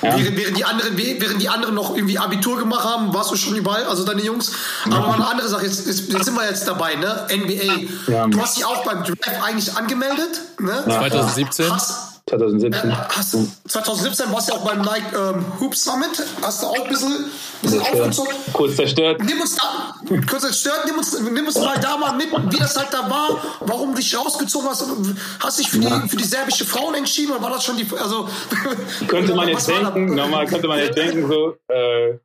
Während, 0.00 0.36
während, 0.36 0.56
die 0.56 0.64
anderen, 0.64 0.96
während 0.96 1.42
die 1.42 1.48
anderen 1.48 1.74
noch 1.74 1.94
irgendwie 1.94 2.18
Abitur 2.18 2.58
gemacht 2.58 2.84
haben, 2.84 3.12
warst 3.12 3.30
du 3.30 3.36
schon 3.36 3.56
überall, 3.56 3.84
also 3.84 4.04
deine 4.04 4.22
Jungs. 4.22 4.52
Aber 4.86 5.08
mal 5.08 5.14
eine 5.14 5.28
andere 5.28 5.48
Sache, 5.48 5.66
jetzt, 5.66 5.86
jetzt, 5.86 6.12
jetzt 6.12 6.24
sind 6.24 6.34
wir 6.34 6.46
jetzt 6.46 6.66
dabei, 6.66 6.94
ne? 6.96 7.26
NBA. 7.30 8.10
Ja. 8.10 8.26
Du 8.26 8.40
hast 8.40 8.56
dich 8.56 8.64
auch 8.64 8.84
beim 8.84 9.04
Draft 9.04 9.42
eigentlich 9.42 9.76
angemeldet, 9.76 10.40
ne? 10.58 10.82
2017? 10.84 11.70
Hast, 11.70 12.09
2017. 12.30 12.96
Hast, 12.96 13.36
2017 13.68 14.32
warst 14.32 14.48
du 14.48 14.54
ja 14.54 14.60
auch 14.60 14.64
beim 14.64 14.80
Nike 14.82 15.16
ähm, 15.16 15.44
Hoop 15.60 15.74
Summit. 15.74 16.22
Hast 16.42 16.62
du 16.62 16.66
auch 16.68 16.84
ein 16.84 16.88
bisschen, 16.88 17.24
bisschen 17.60 17.80
Zerstört. 17.80 18.00
aufgezogen. 18.00 18.34
Kurz 18.52 18.76
zerstört. 18.76 19.20
Nimm 19.24 19.40
uns 19.40 19.56
da, 19.56 19.94
kurz 20.28 20.42
zerstört, 20.42 20.82
nimm 20.86 20.96
uns, 20.96 21.20
nimm 21.20 21.46
uns 21.46 21.58
mal 21.58 21.78
da 21.80 21.96
mal 21.96 22.12
mit, 22.12 22.28
wie 22.52 22.58
das 22.58 22.76
halt 22.76 22.92
da 22.92 23.10
war, 23.10 23.36
warum 23.60 23.90
du 23.90 23.96
dich 23.96 24.16
rausgezogen 24.16 24.68
hast. 24.68 24.86
Hast 25.40 25.58
du 25.58 25.62
dich 25.62 25.70
für 25.70 25.78
die, 25.80 26.08
für 26.08 26.16
die 26.16 26.24
serbische 26.24 26.64
Frauen 26.64 26.94
entschieden 26.94 27.32
oder 27.32 27.42
war 27.42 27.50
das 27.50 27.64
schon 27.64 27.76
die, 27.76 27.86
also. 27.98 28.28
Könnte 29.08 29.34
man 29.34 29.48
jetzt 29.48 29.68
denken, 29.68 30.14
normal 30.14 30.46
könnte 30.46 30.68
man 30.68 30.78
jetzt 30.78 30.96
denken 30.96 31.28
so. 31.28 31.56
Äh, 31.68 32.18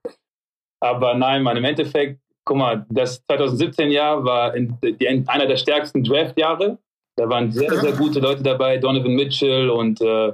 aber 0.80 1.16
nein, 1.16 1.42
man, 1.42 1.58
im 1.58 1.64
Endeffekt, 1.64 2.20
guck 2.44 2.58
mal, 2.58 2.86
das 2.90 3.24
2017 3.26 3.90
Jahr 3.90 4.24
war 4.24 4.56
in, 4.56 4.78
die, 4.84 5.28
einer 5.28 5.48
der 5.48 5.58
stärksten 5.58 6.04
Draft-Jahre. 6.04 6.78
Da 7.18 7.30
waren 7.30 7.52
sehr, 7.52 7.74
sehr 7.80 7.94
gute 7.94 8.20
Leute 8.20 8.44
dabei, 8.44 8.78
Donovan 8.78 9.14
Mitchell 9.14 9.70
und 9.70 10.02
äh, 10.02 10.34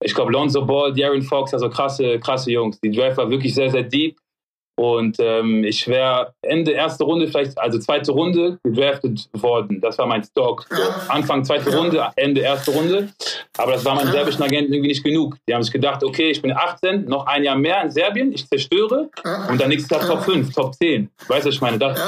ich 0.00 0.14
glaube 0.14 0.30
Lonzo 0.30 0.64
Ball, 0.64 0.92
Darren 0.92 1.22
Fox, 1.22 1.52
also 1.52 1.68
krasse, 1.68 2.20
krasse 2.20 2.52
Jungs. 2.52 2.78
Die 2.80 2.90
Draft 2.90 3.16
war 3.16 3.30
wirklich 3.30 3.54
sehr, 3.54 3.70
sehr 3.70 3.82
deep. 3.82 4.16
Und 4.78 5.16
ähm, 5.20 5.64
ich 5.64 5.88
wäre 5.88 6.34
Ende 6.42 6.72
erste 6.72 7.04
Runde, 7.04 7.28
vielleicht, 7.28 7.58
also 7.58 7.78
zweite 7.78 8.12
Runde, 8.12 8.58
gedraftet 8.62 9.26
worden. 9.32 9.80
Das 9.80 9.96
war 9.96 10.06
mein 10.06 10.22
Stock. 10.22 10.66
So, 10.68 10.82
Anfang 11.08 11.44
zweite 11.44 11.74
Runde, 11.74 12.06
Ende 12.16 12.42
erste 12.42 12.72
Runde. 12.72 13.08
Aber 13.56 13.72
das 13.72 13.86
war 13.86 13.94
meinen 13.94 14.12
serbischen 14.12 14.42
Agenten 14.42 14.74
irgendwie 14.74 14.90
nicht 14.90 15.02
genug. 15.02 15.38
Die 15.48 15.54
haben 15.54 15.62
sich 15.62 15.72
gedacht, 15.72 16.04
okay, 16.04 16.30
ich 16.30 16.42
bin 16.42 16.52
18, 16.52 17.06
noch 17.06 17.24
ein 17.24 17.42
Jahr 17.42 17.56
mehr 17.56 17.82
in 17.82 17.90
Serbien, 17.90 18.32
ich 18.32 18.46
zerstöre 18.46 19.08
und 19.48 19.58
dann 19.58 19.70
nächstes 19.70 19.90
Jahr 19.90 20.06
Top 20.06 20.24
5, 20.24 20.54
Top 20.54 20.74
10. 20.74 21.08
Weißt 21.26 21.46
du, 21.46 21.48
was 21.48 21.54
ich 21.54 21.60
meine? 21.62 21.78
Das, 21.78 21.98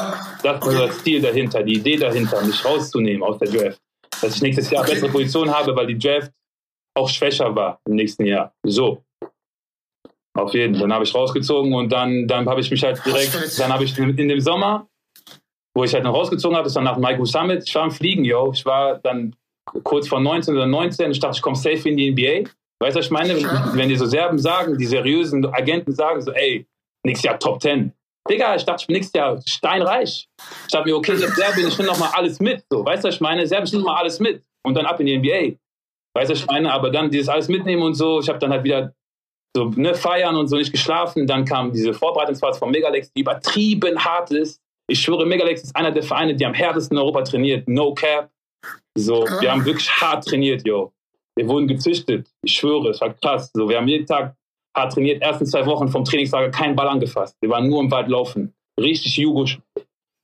das 0.42 0.60
war 0.60 0.86
das 0.88 1.02
Ziel 1.02 1.22
dahinter, 1.22 1.62
die 1.62 1.76
Idee 1.76 1.96
dahinter, 1.96 2.42
mich 2.42 2.62
rauszunehmen 2.62 3.22
aus 3.22 3.38
der 3.38 3.48
Draft. 3.48 3.80
Dass 4.20 4.36
ich 4.36 4.42
nächstes 4.42 4.70
Jahr 4.70 4.84
bessere 4.84 5.10
Position 5.10 5.50
habe, 5.50 5.74
weil 5.76 5.86
die 5.86 5.98
Draft 5.98 6.32
auch 6.96 7.08
schwächer 7.08 7.54
war 7.54 7.80
im 7.86 7.94
nächsten 7.94 8.24
Jahr. 8.24 8.52
So. 8.64 9.02
Auf 10.34 10.54
jeden 10.54 10.74
Fall. 10.74 10.82
Dann 10.82 10.92
habe 10.92 11.04
ich 11.04 11.14
rausgezogen 11.14 11.74
und 11.74 11.90
dann, 11.90 12.26
dann 12.26 12.48
habe 12.48 12.60
ich 12.60 12.70
mich 12.70 12.82
halt 12.82 13.04
direkt, 13.04 13.58
dann 13.58 13.72
habe 13.72 13.84
ich 13.84 13.98
in, 13.98 14.16
dem 14.16 14.40
Sommer, 14.40 14.88
wo 15.74 15.84
ich 15.84 15.92
halt 15.94 16.04
noch 16.04 16.14
rausgezogen 16.14 16.56
habe, 16.56 16.64
das 16.64 16.74
war 16.74 16.82
nach 16.82 16.98
Maigo 16.98 17.24
Summit, 17.24 17.64
ich 17.66 17.74
war 17.74 17.82
am 17.82 17.90
Fliegen, 17.90 18.24
yo. 18.24 18.52
Ich 18.52 18.64
war 18.64 18.98
dann 18.98 19.34
kurz 19.82 20.08
vor 20.08 20.20
19 20.20 20.54
oder 20.54 20.66
19, 20.66 21.10
ich 21.10 21.20
dachte, 21.20 21.36
ich 21.36 21.42
komme 21.42 21.56
safe 21.56 21.88
in 21.88 21.96
die 21.96 22.10
NBA. 22.10 22.50
Weißt 22.80 22.94
du, 22.94 23.00
was 23.00 23.06
ich 23.06 23.10
meine? 23.10 23.34
Wenn, 23.34 23.78
wenn 23.78 23.88
die 23.88 23.96
so 23.96 24.06
Serben 24.06 24.38
sagen, 24.38 24.78
die 24.78 24.86
seriösen 24.86 25.44
Agenten 25.46 25.92
sagen 25.92 26.20
so, 26.20 26.32
ey, 26.32 26.66
nächstes 27.04 27.24
Jahr 27.24 27.38
Top 27.38 27.60
10. 27.60 27.92
Digga, 28.28 28.56
ich 28.56 28.64
dachte, 28.64 28.82
ich 28.82 28.86
bin 28.86 28.94
nächstes 28.94 29.18
Jahr 29.18 29.40
steinreich. 29.46 30.28
Ich 30.66 30.72
dachte 30.72 30.88
mir, 30.88 30.96
okay, 30.96 31.14
ich 31.14 31.20
Serbien, 31.20 31.68
ich 31.68 31.78
nehme 31.78 31.90
noch 31.90 31.98
mal 31.98 32.10
alles 32.14 32.40
mit. 32.40 32.64
So, 32.70 32.84
weißt 32.84 33.04
du, 33.04 33.08
was 33.08 33.16
ich 33.16 33.20
meine? 33.20 33.46
Serbien, 33.46 33.66
ich 33.66 33.72
nehme 33.72 33.84
mal 33.84 33.96
alles 33.96 34.20
mit. 34.20 34.42
Und 34.64 34.74
dann 34.74 34.86
ab 34.86 35.00
in 35.00 35.06
die 35.06 35.18
NBA. 35.18 35.56
Weißt 36.14 36.30
du, 36.30 36.34
was 36.34 36.40
ich 36.40 36.46
meine? 36.46 36.72
Aber 36.72 36.90
dann 36.90 37.10
dieses 37.10 37.28
alles 37.28 37.48
mitnehmen 37.48 37.82
und 37.82 37.94
so, 37.94 38.20
ich 38.20 38.28
habe 38.28 38.38
dann 38.38 38.50
halt 38.50 38.64
wieder 38.64 38.92
so 39.56 39.66
ne, 39.76 39.94
feiern 39.94 40.36
und 40.36 40.48
so 40.48 40.56
nicht 40.56 40.72
geschlafen. 40.72 41.26
Dann 41.26 41.44
kam 41.44 41.72
diese 41.72 41.94
Vorbereitungsphase 41.94 42.58
von 42.58 42.70
Megalex, 42.70 43.12
die 43.12 43.20
übertrieben 43.20 44.04
hart 44.04 44.30
ist. 44.30 44.60
Ich 44.90 45.00
schwöre, 45.00 45.26
Megalex 45.26 45.64
ist 45.64 45.76
einer 45.76 45.92
der 45.92 46.02
Vereine, 46.02 46.34
die 46.34 46.46
am 46.46 46.54
härtesten 46.54 46.96
in 46.96 47.02
Europa 47.02 47.22
trainiert. 47.22 47.68
No 47.68 47.94
cap. 47.94 48.30
So, 48.96 49.26
wir 49.40 49.52
haben 49.52 49.64
wirklich 49.64 49.90
hart 49.90 50.26
trainiert, 50.26 50.66
yo. 50.66 50.92
Wir 51.36 51.46
wurden 51.46 51.68
gezüchtet. 51.68 52.26
Ich 52.42 52.54
schwöre, 52.54 52.90
es 52.90 53.00
war 53.00 53.14
krass. 53.14 53.50
So, 53.54 53.68
wir 53.68 53.76
haben 53.76 53.86
jeden 53.86 54.06
Tag 54.06 54.34
hart 54.78 54.92
trainiert. 54.92 55.22
Ersten 55.22 55.46
zwei 55.46 55.66
Wochen 55.66 55.88
vom 55.88 56.04
Trainingslager 56.04 56.50
keinen 56.50 56.76
Ball 56.76 56.88
angefasst. 56.88 57.36
Wir 57.40 57.50
waren 57.50 57.68
nur 57.68 57.80
im 57.80 57.90
Wald 57.90 58.08
laufen. 58.08 58.54
Richtig 58.80 59.16
Jugo 59.16 59.44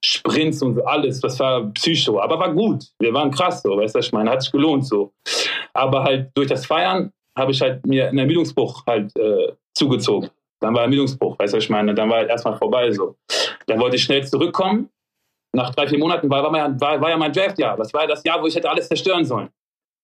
Sprints 0.05 0.63
und 0.63 0.81
alles. 0.87 1.21
Das 1.21 1.39
war 1.41 1.67
Psycho. 1.73 2.21
Aber 2.21 2.39
war 2.39 2.53
gut. 2.53 2.85
Wir 2.99 3.13
waren 3.13 3.31
krass, 3.31 3.63
so. 3.63 3.77
Weißt 3.77 3.95
du, 3.95 3.99
ich 4.01 4.13
meine? 4.13 4.31
Hat 4.31 4.43
sich 4.43 4.53
gelohnt, 4.53 4.87
so. 4.87 5.13
Aber 5.73 6.05
halt 6.05 6.31
durch 6.35 6.49
das 6.49 6.67
Feiern 6.67 7.11
habe 7.37 7.51
ich 7.51 7.61
halt 7.61 7.85
mir 7.87 8.09
einen 8.09 8.19
Ermüdungsbruch 8.19 8.85
halt 8.87 9.17
äh, 9.17 9.53
zugezogen. 9.77 10.31
Dann 10.61 10.75
war 10.75 10.83
Ermüdungsbruch, 10.83 11.39
weißt 11.39 11.55
du, 11.55 11.59
ich 11.59 11.69
meine? 11.69 11.95
Dann 11.95 12.09
war 12.09 12.19
halt 12.19 12.31
erstmal 12.31 12.57
vorbei 12.57 12.91
so. 12.93 13.17
Dann 13.67 13.81
wollte 13.81 13.97
ich 13.97 14.05
schnell 14.05 14.27
zurückkommen. 14.27 14.89
Nach 15.55 15.75
drei, 15.75 15.87
vier 15.87 15.99
Monaten 15.99 16.29
war, 16.31 16.43
war, 16.43 16.51
mein, 16.51 16.81
war, 16.81 17.01
war 17.01 17.11
ja 17.11 17.17
mein 17.17 17.33
Draftjahr. 17.33 17.77
Das 17.77 17.93
war 17.93 18.03
ja 18.03 18.09
das 18.09 18.25
Jahr, 18.25 18.41
wo 18.43 18.47
ich 18.47 18.55
hätte 18.55 18.69
alles 18.69 18.89
zerstören 18.89 19.25
sollen. 19.25 19.49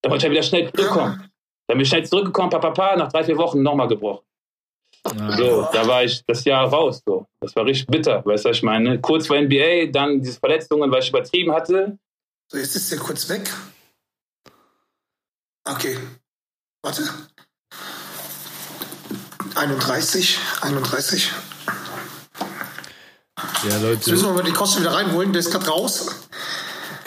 Dann 0.02 0.10
wollte 0.10 0.26
ich 0.26 0.28
ja 0.28 0.30
wieder 0.30 0.42
schnell 0.42 0.72
zurückkommen. 0.72 1.30
Dann 1.68 1.76
bin 1.76 1.80
ich 1.80 1.88
schnell 1.88 2.04
zurückgekommen, 2.04 2.50
papa, 2.50 2.70
papa, 2.70 2.96
nach 2.96 3.12
drei, 3.12 3.24
vier 3.24 3.36
Wochen 3.36 3.62
nochmal 3.62 3.88
gebrochen. 3.88 4.24
So, 5.04 5.68
da 5.72 5.86
war 5.86 6.04
ich 6.04 6.22
das 6.26 6.44
Jahr 6.44 6.68
raus. 6.68 7.02
So. 7.06 7.26
Das 7.40 7.56
war 7.56 7.64
richtig 7.64 7.86
bitter, 7.86 8.24
weißt 8.24 8.44
du, 8.44 8.50
was 8.50 8.56
ich 8.58 8.62
meine? 8.62 9.00
Kurz 9.00 9.26
vor 9.26 9.40
NBA, 9.40 9.86
dann 9.90 10.20
diese 10.20 10.38
Verletzungen, 10.38 10.90
weil 10.90 11.02
ich 11.02 11.08
übertrieben 11.08 11.52
hatte. 11.52 11.98
So, 12.48 12.58
jetzt 12.58 12.76
ist 12.76 12.92
der 12.92 12.98
kurz 12.98 13.28
weg. 13.28 13.50
Okay. 15.64 15.96
Warte. 16.82 17.02
31, 19.54 20.38
31. 20.60 21.32
Ja, 23.68 23.78
Jetzt 23.78 24.06
müssen 24.08 24.10
Leute, 24.10 24.22
wir 24.22 24.32
mal 24.32 24.42
den 24.42 24.54
Kosten 24.54 24.80
wieder 24.80 24.92
reinholen, 24.92 25.32
der 25.32 25.40
ist 25.40 25.50
gerade 25.50 25.68
raus. 25.68 26.28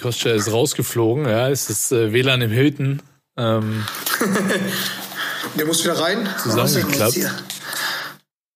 Kostja 0.02 0.34
ist 0.34 0.52
rausgeflogen. 0.52 1.26
Ja, 1.26 1.50
es 1.50 1.70
ist 1.70 1.92
äh, 1.92 2.12
WLAN 2.12 2.42
im 2.42 2.52
Hilton. 2.52 3.02
Ähm, 3.38 3.86
Der 5.56 5.66
muss 5.66 5.84
wieder 5.84 6.00
rein. 6.00 6.28
Zusammengeklappt. 6.42 6.56
Was 6.58 6.76
ist 6.76 7.16
denn 7.16 7.24
jetzt 7.24 7.38
hier? 7.38 7.44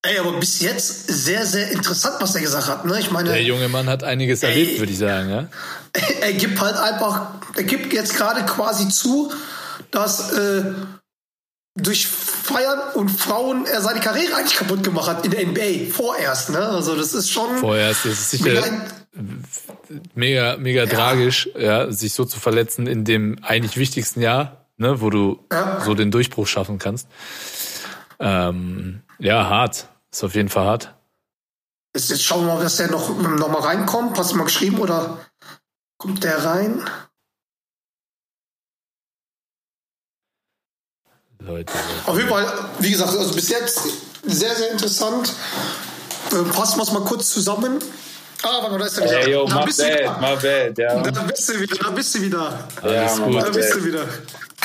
Ey, 0.07 0.19
aber 0.19 0.33
bis 0.39 0.61
jetzt 0.61 1.07
sehr, 1.07 1.45
sehr 1.45 1.69
interessant, 1.71 2.15
was 2.19 2.33
er 2.35 2.41
gesagt 2.41 2.67
hat. 2.67 2.85
Ne? 2.85 2.99
Ich 2.99 3.11
meine, 3.11 3.29
der 3.29 3.43
junge 3.43 3.67
Mann 3.67 3.87
hat 3.89 4.03
einiges 4.03 4.41
Ey. 4.43 4.49
erlebt, 4.49 4.79
würde 4.79 4.91
ich 4.91 4.97
sagen. 4.97 5.29
Ja? 5.29 5.47
er 6.21 6.33
gibt 6.33 6.59
halt 6.61 6.77
einfach, 6.77 7.31
er 7.55 7.63
gibt 7.63 7.91
jetzt 7.93 8.15
gerade 8.15 8.45
quasi 8.45 8.87
zu, 8.89 9.31
dass 9.91 10.31
äh, 10.31 10.63
durch 11.75 12.07
Feiern 12.07 12.79
und 12.95 13.09
Frauen 13.09 13.65
er 13.65 13.81
seine 13.81 13.99
Karriere 13.99 14.35
eigentlich 14.35 14.57
kaputt 14.57 14.83
gemacht 14.83 15.07
hat 15.07 15.25
in 15.25 15.31
der 15.31 15.45
NBA. 15.45 15.91
Vorerst, 15.91 16.49
ne? 16.51 16.59
Also 16.59 16.95
das 16.95 17.13
ist 17.13 17.29
schon. 17.29 17.57
Vorerst 17.57 18.05
ist 18.05 18.33
es 18.33 18.41
mega- 18.41 18.61
sicher 18.63 18.81
mega, 20.15 20.57
mega 20.57 20.85
tragisch, 20.85 21.49
ja, 21.57 21.91
sich 21.91 22.13
so 22.13 22.25
zu 22.25 22.39
verletzen 22.39 22.87
in 22.87 23.03
dem 23.03 23.37
eigentlich 23.43 23.77
wichtigsten 23.77 24.21
Jahr, 24.21 24.67
ne, 24.77 25.01
wo 25.01 25.09
du 25.09 25.39
Ja. 25.51 25.81
so 25.83 25.93
den 25.95 26.11
Durchbruch 26.11 26.47
schaffen 26.47 26.77
kannst. 26.77 27.07
Ähm, 28.19 29.01
ja, 29.19 29.47
hart. 29.49 29.87
Ist 30.17 30.23
auf 30.23 30.33
jeden 30.33 30.49
Fall 30.49 30.65
hart. 30.65 30.95
Jetzt, 31.95 32.09
jetzt 32.09 32.23
schauen 32.23 32.47
wir 32.47 32.55
mal, 32.55 32.63
dass 32.63 32.77
der 32.77 32.89
noch, 32.89 33.15
noch 33.19 33.49
mal 33.49 33.61
reinkommt. 33.61 34.17
Hast 34.17 34.31
du 34.31 34.35
mal 34.35 34.45
geschrieben 34.45 34.79
oder 34.79 35.19
kommt 35.99 36.23
der 36.23 36.43
rein? 36.43 36.83
Leute. 41.37 41.71
Auf 42.07 42.17
jeden 42.17 42.29
Fall, 42.29 42.51
wie 42.79 42.89
gesagt, 42.89 43.15
also 43.15 43.31
bis 43.35 43.49
jetzt 43.49 43.79
sehr, 44.23 44.55
sehr 44.55 44.71
interessant. 44.71 45.31
Ähm, 46.31 46.51
fassen 46.51 46.79
wir 46.79 46.83
es 46.83 46.91
mal 46.93 47.03
kurz 47.03 47.29
zusammen. 47.29 47.77
Ah, 48.41 48.57
warte 48.61 48.71
mal, 48.71 48.79
da 48.79 48.85
ist 48.87 48.97
er 48.97 49.03
wieder. 49.03 49.19
Ey, 49.19 49.31
yo, 49.33 49.45
da 49.45 49.59
my 49.59 49.65
bist 49.65 49.79
du 49.79 49.83
bad, 49.83 49.99
wieder. 49.99 50.17
my 50.19 50.35
bad, 50.35 50.77
ja. 50.79 51.11
Da 51.11 51.21
bist 51.21 51.49
du 51.49 51.59
wieder, 51.59 51.75
da 51.75 51.89
bist 51.91 52.15
du 52.15 52.21
wieder. 52.23 52.67
Ja, 52.83 53.15
gut. 53.17 53.35
Da 53.43 53.49
bist 53.51 53.75
du 53.75 53.85
wieder. 53.85 54.07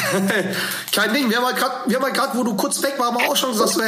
Kein 0.92 1.12
Ding, 1.12 1.28
wir 1.28 1.36
haben 1.36 1.44
halt 1.44 1.60
haben 1.62 2.02
halt 2.02 2.14
gerade, 2.14 2.38
wo 2.38 2.42
du 2.42 2.56
kurz 2.56 2.82
weg 2.82 2.94
warst, 2.96 3.12
haben 3.12 3.20
wir 3.20 3.30
auch 3.30 3.36
schon 3.36 3.52
gesagt, 3.52 3.68
so, 3.68 3.82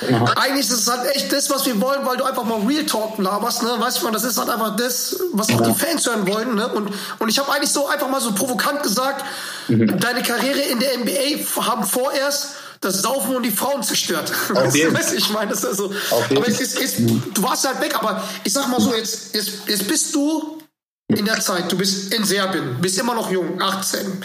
hey, 0.00 0.14
eigentlich 0.36 0.68
ist 0.68 0.72
es 0.72 0.90
halt 0.90 1.14
echt 1.14 1.32
das, 1.32 1.50
was 1.50 1.66
wir 1.66 1.80
wollen, 1.80 2.04
weil 2.04 2.16
du 2.16 2.24
einfach 2.24 2.44
mal 2.44 2.60
Real 2.66 2.84
Talk 2.84 3.18
laberst, 3.18 3.62
ne? 3.62 3.74
Weißt 3.78 4.02
du, 4.02 4.10
das 4.10 4.24
ist 4.24 4.38
halt 4.38 4.48
einfach 4.48 4.76
das, 4.76 5.16
was 5.32 5.50
auch 5.52 5.60
die 5.60 5.74
Fans 5.74 6.06
hören 6.06 6.26
wollen, 6.26 6.54
ne? 6.54 6.68
Und, 6.68 6.90
und 7.18 7.28
ich 7.28 7.38
habe 7.38 7.52
eigentlich 7.52 7.72
so 7.72 7.86
einfach 7.88 8.08
mal 8.08 8.20
so 8.20 8.32
provokant 8.32 8.82
gesagt, 8.82 9.24
deine 9.68 10.22
Karriere 10.22 10.60
in 10.60 10.80
der 10.80 10.98
NBA 10.98 11.62
haben 11.62 11.84
vorerst 11.84 12.48
das 12.80 13.02
Saufen 13.02 13.36
und 13.36 13.42
die 13.42 13.50
Frauen 13.50 13.82
zerstört. 13.82 14.30
Weißt 14.50 15.12
du, 15.12 15.16
ich 15.16 15.30
meine, 15.30 15.50
das 15.50 15.64
ist 15.64 15.78
so. 15.78 15.92
Aber 16.10 16.48
es 16.48 16.60
ist, 16.60 16.78
es, 16.78 16.96
du 16.96 17.42
warst 17.42 17.66
halt 17.66 17.80
weg, 17.80 17.94
aber 17.98 18.22
ich 18.44 18.52
sag 18.52 18.68
mal 18.68 18.80
so, 18.80 18.94
jetzt, 18.94 19.34
jetzt, 19.34 19.50
jetzt 19.66 19.88
bist 19.88 20.14
du 20.14 20.53
in 21.08 21.26
der 21.26 21.38
Zeit, 21.38 21.70
du 21.70 21.76
bist 21.76 22.14
in 22.14 22.24
Serbien, 22.24 22.78
bist 22.80 22.98
immer 22.98 23.14
noch 23.14 23.30
jung, 23.30 23.60
18. 23.60 24.24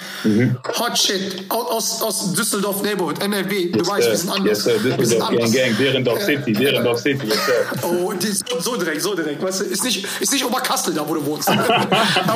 Hot 0.79 0.97
shit, 0.97 1.43
aus, 1.49 2.01
aus, 2.01 2.33
Düsseldorf 2.33 2.81
Neighborhood, 2.81 3.21
NRW, 3.21 3.69
du 3.71 3.85
weißt, 3.85 4.09
wir 4.09 4.15
sind 4.15 4.29
anders. 4.29 4.65
Yes, 4.65 4.81
sir. 4.81 4.95
Düsseldorf, 4.97 5.29
Gang. 5.29 5.51
Gang, 5.51 5.77
Derendorf 5.77 6.23
City, 6.23 6.53
Derendorf 6.53 6.99
City, 6.99 7.27
yes, 7.27 7.45
sir. 7.45 7.83
Oh, 7.83 8.13
die, 8.13 8.27
so, 8.27 8.59
so 8.61 8.77
direkt, 8.77 9.01
so 9.01 9.13
direkt. 9.13 9.43
Weißt 9.43 9.59
du, 9.59 9.65
ist 9.65 9.83
nicht, 9.83 10.07
ist 10.21 10.31
nicht 10.31 10.45
Oberkassel 10.45 10.93
da, 10.93 11.07
wo 11.07 11.15
du 11.15 11.25
wohnst. 11.25 11.49
auf, 11.49 11.57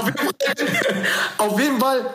jeden 0.06 0.18
Fall, 0.20 0.36
auf 1.38 1.60
jeden 1.60 1.80
Fall, 1.80 2.06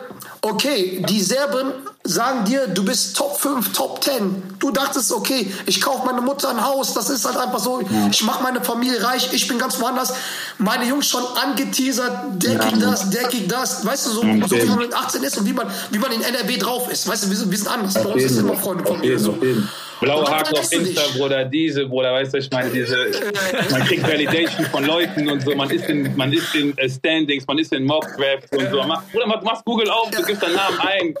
okay, 0.41 1.03
die 1.07 1.21
Serben 1.21 1.71
sagen 2.03 2.45
dir, 2.45 2.67
du 2.67 2.83
bist 2.83 3.15
Top 3.15 3.39
5, 3.39 3.73
Top 3.73 4.03
10. 4.03 4.55
Du 4.59 4.71
dachtest, 4.71 5.11
okay, 5.11 5.51
ich 5.65 5.81
kaufe 5.81 6.05
meine 6.05 6.21
Mutter 6.21 6.49
ein 6.49 6.63
Haus, 6.63 6.93
das 6.93 7.09
ist 7.09 7.25
halt 7.25 7.37
einfach 7.37 7.59
so, 7.59 7.81
ich 8.09 8.23
mache 8.23 8.41
meine 8.41 8.63
Familie 8.63 9.03
reich, 9.03 9.29
ich 9.33 9.47
bin 9.47 9.59
ganz 9.59 9.79
woanders. 9.79 10.13
Meine 10.57 10.85
Jungs 10.85 11.07
schon 11.07 11.23
angeteasert, 11.43 12.43
der 12.43 12.57
kriegt 12.57 12.81
das, 12.81 13.09
der 13.09 13.23
kriegt 13.23 13.51
das. 13.51 13.85
Weißt 13.85 14.07
du, 14.07 14.11
so, 14.11 14.21
so 14.21 14.57
wie 14.57 14.65
man 14.65 14.79
mit 14.79 14.93
18 14.93 15.23
ist 15.23 15.37
und 15.37 15.45
wie 15.45 15.53
man, 15.53 15.67
wie 15.91 15.99
man 15.99 16.11
in 16.11 16.21
NRW 16.21 16.57
drauf 16.57 16.91
ist. 16.91 17.07
Weißt 17.07 17.25
du, 17.25 17.29
wir 17.29 17.37
sind, 17.37 17.51
wir 17.51 17.57
sind 17.57 17.67
anders. 17.67 17.93
Bei 17.93 18.05
uns 18.05 18.23
ist 18.23 18.37
immer 18.37 18.55
Freunde 18.55 18.85
von 18.85 18.99
mir. 18.99 19.19
So. 19.19 19.37
Blaue 19.99 20.29
Haken 20.29 20.57
auf 20.57 20.69
dich. 20.69 20.79
Insta, 20.79 21.01
Bruder, 21.17 21.45
diese, 21.45 21.85
Bruder, 21.85 22.13
weißt 22.13 22.33
du, 22.33 22.37
ich 22.37 22.49
meine, 22.51 22.69
diese, 22.69 23.11
man 23.71 23.83
kriegt 23.83 24.03
Validation 24.03 24.65
von 24.67 24.85
Leuten 24.85 25.29
und 25.29 25.41
so, 25.41 25.55
man 25.55 25.69
ist 25.69 25.89
in, 25.89 26.15
man 26.15 26.31
ist 26.31 26.55
in 26.55 26.77
äh, 26.77 26.89
Standings, 26.89 27.45
man 27.47 27.59
ist 27.59 27.73
in 27.73 27.83
Mockdrafts 27.83 28.51
und 28.51 28.69
so. 28.69 28.81
Bruder, 29.11 29.27
mach, 29.27 29.41
machst 29.41 29.65
Google 29.65 29.89
auf, 29.89 30.09
du 30.11 30.23
gibst 30.23 30.41
deinen 30.41 30.55
Namen 30.55 30.79
ein. 30.79 31.15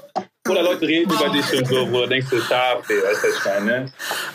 Oder 0.47 0.63
Leute 0.63 0.87
reden 0.87 1.11
über 1.11 1.29
dich 1.29 1.59
und 1.59 1.67
so, 1.67 1.85
du 1.85 2.07
denkst, 2.07 2.29
du 2.29 2.41
scharf, 2.41 2.79
weißt 2.89 2.89
du, 2.89 3.27
was 3.27 3.37
ich 3.37 3.45
meine? 3.45 3.65
ne? 3.65 3.93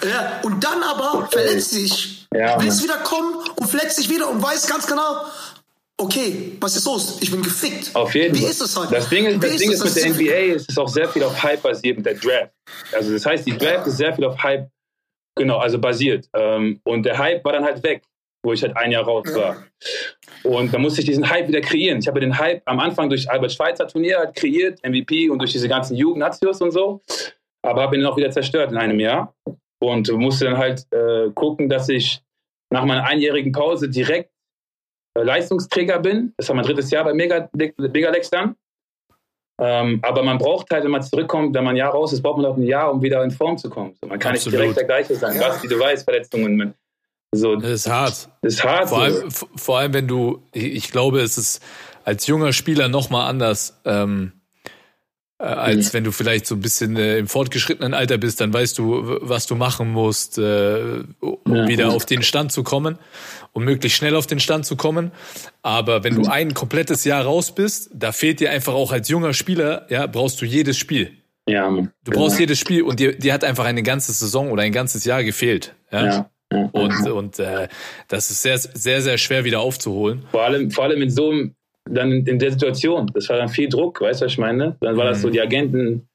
Ja, 0.08 0.40
und 0.42 0.62
dann 0.62 0.82
aber 0.82 1.26
verletzt 1.30 1.70
sich. 1.70 2.28
Ja, 2.32 2.60
willst 2.60 2.82
wieder 2.82 2.98
kommen 2.98 3.36
und 3.56 3.66
verletzt 3.68 3.96
sich 3.96 4.08
wieder 4.10 4.28
und 4.28 4.42
weiß 4.42 4.66
ganz 4.66 4.86
genau, 4.86 5.24
okay, 5.98 6.52
was 6.60 6.76
ist 6.76 6.86
los? 6.86 7.18
Ich 7.20 7.30
bin 7.30 7.42
gefickt. 7.42 7.94
Auf 7.94 8.14
jeden 8.14 8.34
Wie 8.34 8.40
Fall. 8.40 8.50
ist 8.50 8.60
es 8.60 8.76
halt? 8.76 8.92
Das 8.92 9.08
Ding 9.08 9.26
ist, 9.26 9.36
Wie 9.42 9.46
das 9.48 9.56
Ding 9.56 9.72
es? 9.72 9.80
ist 9.80 9.94
mit 9.94 10.04
der 10.04 10.10
NBA, 10.10 10.54
es 10.56 10.68
ist 10.68 10.78
auch 10.78 10.88
sehr 10.88 11.08
viel 11.08 11.22
auf 11.22 11.42
Hype 11.42 11.62
basiert 11.62 11.96
mit 11.96 12.06
der 12.06 12.14
Draft. 12.14 12.52
Also 12.92 13.12
das 13.12 13.24
heißt, 13.26 13.46
die 13.46 13.56
Draft 13.56 13.86
ist 13.86 13.96
sehr 13.96 14.12
viel 14.14 14.24
auf 14.24 14.42
Hype, 14.42 14.68
genau, 15.36 15.58
also 15.58 15.78
basiert. 15.78 16.28
Ähm, 16.34 16.80
Und 16.84 17.04
der 17.04 17.18
Hype 17.18 17.44
war 17.44 17.52
dann 17.52 17.64
halt 17.64 17.82
weg, 17.82 18.02
wo 18.44 18.52
ich 18.52 18.62
halt 18.62 18.76
ein 18.76 18.92
Jahr 18.92 19.04
raus 19.04 19.26
war. 19.34 19.64
Und 20.42 20.74
da 20.74 20.78
musste 20.78 21.00
ich 21.00 21.06
diesen 21.06 21.28
Hype 21.30 21.48
wieder 21.48 21.60
kreieren. 21.62 21.98
Ich 22.00 22.06
habe 22.08 22.20
den 22.20 22.38
Hype 22.38 22.62
am 22.66 22.78
Anfang 22.80 23.08
durch 23.08 23.30
Albert 23.30 23.52
Schweitzer 23.52 23.86
Turnier 23.86 24.18
halt 24.18 24.34
kreiert, 24.36 24.80
MVP 24.86 25.30
und 25.30 25.38
durch 25.38 25.52
diese 25.52 25.68
ganzen 25.68 25.96
Jugendnazios 25.96 26.60
und 26.60 26.70
so. 26.72 27.00
Aber 27.62 27.82
habe 27.82 27.96
ihn 27.96 28.04
auch 28.04 28.16
wieder 28.18 28.30
zerstört 28.30 28.70
in 28.70 28.76
einem 28.76 29.00
Jahr. 29.00 29.34
Und 29.80 30.10
musste 30.12 30.46
dann 30.46 30.58
halt 30.58 30.86
äh, 30.92 31.30
gucken, 31.34 31.68
dass 31.68 31.88
ich 31.88 32.22
nach 32.70 32.84
meiner 32.84 33.04
einjährigen 33.04 33.52
Pause 33.52 33.88
direkt 33.88 34.30
Leistungsträger 35.22 35.98
bin. 36.00 36.34
Das 36.36 36.48
war 36.48 36.56
mein 36.56 36.64
drittes 36.64 36.90
Jahr 36.90 37.04
bei 37.04 37.14
Mega- 37.14 37.48
Megalex 37.54 38.30
dann. 38.30 38.56
Ähm, 39.60 40.00
aber 40.02 40.22
man 40.24 40.38
braucht 40.38 40.70
halt, 40.72 40.82
wenn 40.82 40.90
man 40.90 41.02
zurückkommt, 41.02 41.54
wenn 41.54 41.62
man 41.62 41.74
ein 41.74 41.78
Jahr 41.78 41.92
raus 41.92 42.12
ist, 42.12 42.22
braucht 42.22 42.38
man 42.38 42.46
auch 42.46 42.56
ein 42.56 42.64
Jahr, 42.64 42.90
um 42.92 43.00
wieder 43.00 43.22
in 43.22 43.30
Form 43.30 43.56
zu 43.56 43.70
kommen. 43.70 43.94
So, 44.00 44.08
man 44.08 44.18
kann 44.18 44.32
Absolut. 44.34 44.58
nicht 44.58 44.62
direkt 44.62 44.78
der 44.78 44.84
gleiche 44.86 45.14
sein. 45.14 45.36
Ja. 45.36 45.48
Was, 45.48 45.62
wie 45.62 45.68
du 45.68 45.78
weißt, 45.78 46.02
Verletzungen. 46.04 46.56
Mit, 46.56 46.74
so, 47.32 47.54
Das 47.54 47.70
ist 47.70 47.88
hart. 47.88 48.28
das 48.42 48.54
ist 48.54 48.64
hart. 48.64 48.88
Vor 48.88 48.98
so. 49.10 49.20
allem, 49.20 49.30
vor 49.30 49.78
allem, 49.78 49.94
wenn 49.94 50.08
du, 50.08 50.42
ich 50.52 50.90
glaube, 50.90 51.20
es 51.20 51.38
ist 51.38 51.62
als 52.04 52.26
junger 52.26 52.52
Spieler 52.52 52.88
noch 52.88 53.10
mal 53.10 53.28
anders, 53.28 53.80
ähm, 53.84 54.32
äh, 54.34 54.43
als 55.46 55.92
wenn 55.94 56.04
du 56.04 56.12
vielleicht 56.12 56.46
so 56.46 56.54
ein 56.54 56.60
bisschen 56.60 56.96
äh, 56.96 57.18
im 57.18 57.26
fortgeschrittenen 57.28 57.94
Alter 57.94 58.18
bist, 58.18 58.40
dann 58.40 58.52
weißt 58.52 58.78
du, 58.78 59.18
was 59.20 59.46
du 59.46 59.54
machen 59.54 59.90
musst, 59.90 60.38
äh, 60.38 61.02
um 61.20 61.38
Ja. 61.54 61.68
wieder 61.68 61.88
auf 61.92 62.06
den 62.06 62.22
Stand 62.22 62.52
zu 62.52 62.62
kommen, 62.62 62.98
um 63.52 63.64
möglichst 63.64 63.98
schnell 63.98 64.16
auf 64.16 64.26
den 64.26 64.40
Stand 64.40 64.66
zu 64.66 64.76
kommen. 64.76 65.12
Aber 65.62 66.04
wenn 66.04 66.14
du 66.14 66.28
ein 66.30 66.54
komplettes 66.54 67.04
Jahr 67.04 67.24
raus 67.24 67.54
bist, 67.54 67.90
da 67.94 68.12
fehlt 68.12 68.40
dir 68.40 68.50
einfach 68.50 68.74
auch 68.74 68.92
als 68.92 69.08
junger 69.08 69.34
Spieler, 69.34 69.86
ja, 69.90 70.06
brauchst 70.06 70.40
du 70.40 70.44
jedes 70.46 70.76
Spiel. 70.78 71.12
ja, 71.48 71.68
Mann. 71.70 71.90
Du 72.04 72.12
brauchst 72.12 72.30
Genau. 72.36 72.40
jedes 72.40 72.58
Spiel 72.58 72.82
und 72.82 72.98
dir, 73.00 73.16
dir 73.18 73.32
hat 73.34 73.44
einfach 73.44 73.64
eine 73.66 73.82
ganze 73.82 74.12
Saison 74.12 74.50
oder 74.50 74.62
ein 74.62 74.72
ganzes 74.72 75.04
Jahr 75.04 75.22
gefehlt. 75.24 75.74
Ja. 75.92 76.04
Ja. 76.06 76.30
Ja. 76.52 76.68
Und, 76.72 77.10
und 77.10 77.38
äh, 77.40 77.68
das 78.08 78.30
ist 78.30 78.42
sehr, 78.42 78.58
sehr, 78.58 79.02
sehr 79.02 79.18
schwer 79.18 79.44
wieder 79.44 79.60
aufzuholen. 79.60 80.24
Vor 80.30 80.42
allem, 80.44 80.70
vor 80.70 80.84
allem 80.84 81.02
in 81.02 81.10
so 81.10 81.30
einem, 81.30 81.54
dann 81.88 82.12
in, 82.26 82.38
der 82.38 82.52
Situation. 82.52 83.10
Das 83.14 83.28
war 83.28 83.36
dann 83.36 83.48
viel 83.48 83.68
Druck, 83.68 84.00
weißt 84.00 84.20
du, 84.20 84.24
was 84.26 84.32
ich 84.32 84.38
meine? 84.38 84.76
Dann 84.80 84.96
war 84.96 85.04
das 85.04 85.22
so, 85.22 85.30
die 85.30 85.40
Agenten 85.40 86.08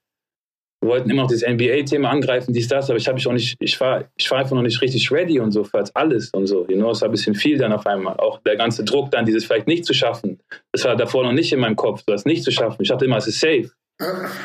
wollten 0.81 1.09
immer 1.09 1.23
noch 1.23 1.31
das 1.31 1.41
NBA-Thema 1.41 2.09
angreifen, 2.09 2.53
dies, 2.53 2.69
das, 2.69 2.89
aber 2.89 2.97
ich 2.97 3.07
habe 3.07 3.15
mich 3.15 3.27
auch 3.27 3.33
nicht, 3.33 3.57
ich 3.59 3.79
war, 3.81 4.05
ich 4.15 4.31
war 4.31 4.39
einfach 4.39 4.55
noch 4.55 4.61
nicht 4.61 4.81
richtig 4.81 5.11
ready 5.11 5.39
und 5.39 5.51
so 5.51 5.63
für 5.63 5.83
alles 5.93 6.29
und 6.29 6.47
so. 6.47 6.65
You 6.69 6.77
know, 6.77 6.91
es 6.91 7.01
war 7.01 7.09
ein 7.09 7.11
bisschen 7.11 7.35
viel 7.35 7.57
dann 7.57 7.73
auf 7.73 7.85
einmal. 7.85 8.15
Auch 8.17 8.41
der 8.43 8.55
ganze 8.55 8.83
Druck 8.85 9.11
dann, 9.11 9.25
dieses 9.25 9.45
vielleicht 9.45 9.67
nicht 9.67 9.85
zu 9.85 9.93
schaffen. 9.93 10.39
Das 10.71 10.85
war 10.85 10.95
davor 10.95 11.23
noch 11.23 11.33
nicht 11.33 11.51
in 11.51 11.59
meinem 11.59 11.75
Kopf, 11.75 12.03
so 12.05 12.13
das 12.13 12.25
nicht 12.25 12.43
zu 12.43 12.51
schaffen. 12.51 12.81
Ich 12.81 12.89
dachte 12.89 13.05
immer, 13.05 13.17
es 13.17 13.27
ist 13.27 13.41
safe. 13.41 13.71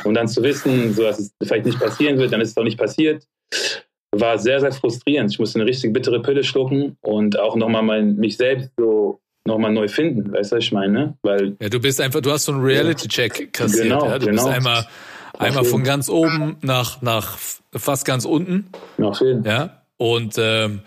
Und 0.02 0.14
dann 0.14 0.26
zu 0.26 0.42
wissen, 0.42 0.92
so 0.94 1.04
dass 1.04 1.20
es 1.20 1.32
vielleicht 1.42 1.66
nicht 1.66 1.78
passieren 1.78 2.18
wird, 2.18 2.32
dann 2.32 2.40
ist 2.40 2.48
es 2.48 2.54
doch 2.54 2.64
nicht 2.64 2.78
passiert, 2.78 3.24
war 4.12 4.38
sehr, 4.38 4.60
sehr 4.60 4.72
frustrierend. 4.72 5.30
Ich 5.30 5.38
musste 5.38 5.60
eine 5.60 5.68
richtig 5.68 5.92
bittere 5.92 6.20
Pille 6.20 6.42
schlucken 6.42 6.96
und 7.00 7.38
auch 7.38 7.54
nochmal 7.54 7.82
mein, 7.82 8.16
mich 8.16 8.36
selbst 8.36 8.72
so 8.76 9.20
nochmal 9.46 9.72
neu 9.72 9.88
finden, 9.88 10.32
weißt 10.32 10.52
du, 10.52 10.56
was 10.56 10.64
ich 10.64 10.72
meine? 10.72 11.16
Weil, 11.22 11.56
Ja, 11.60 11.68
du 11.68 11.80
bist 11.80 12.00
einfach, 12.00 12.20
du 12.20 12.30
hast 12.30 12.44
so 12.44 12.52
einen 12.52 12.62
Reality-Check 12.62 13.52
kassiert. 13.52 13.84
Genau, 13.84 14.06
ja? 14.06 14.18
Du 14.18 14.26
genau. 14.26 14.44
bist 14.44 14.56
einmal, 14.56 14.86
einmal 15.38 15.64
von 15.64 15.84
ganz 15.84 16.08
oben 16.08 16.56
nach, 16.62 17.02
nach 17.02 17.36
fast 17.72 18.06
ganz 18.06 18.24
unten. 18.24 18.70
noch 18.96 19.18
viel. 19.18 19.42
Ja. 19.44 19.82
Und 19.96 20.36
ähm, 20.38 20.80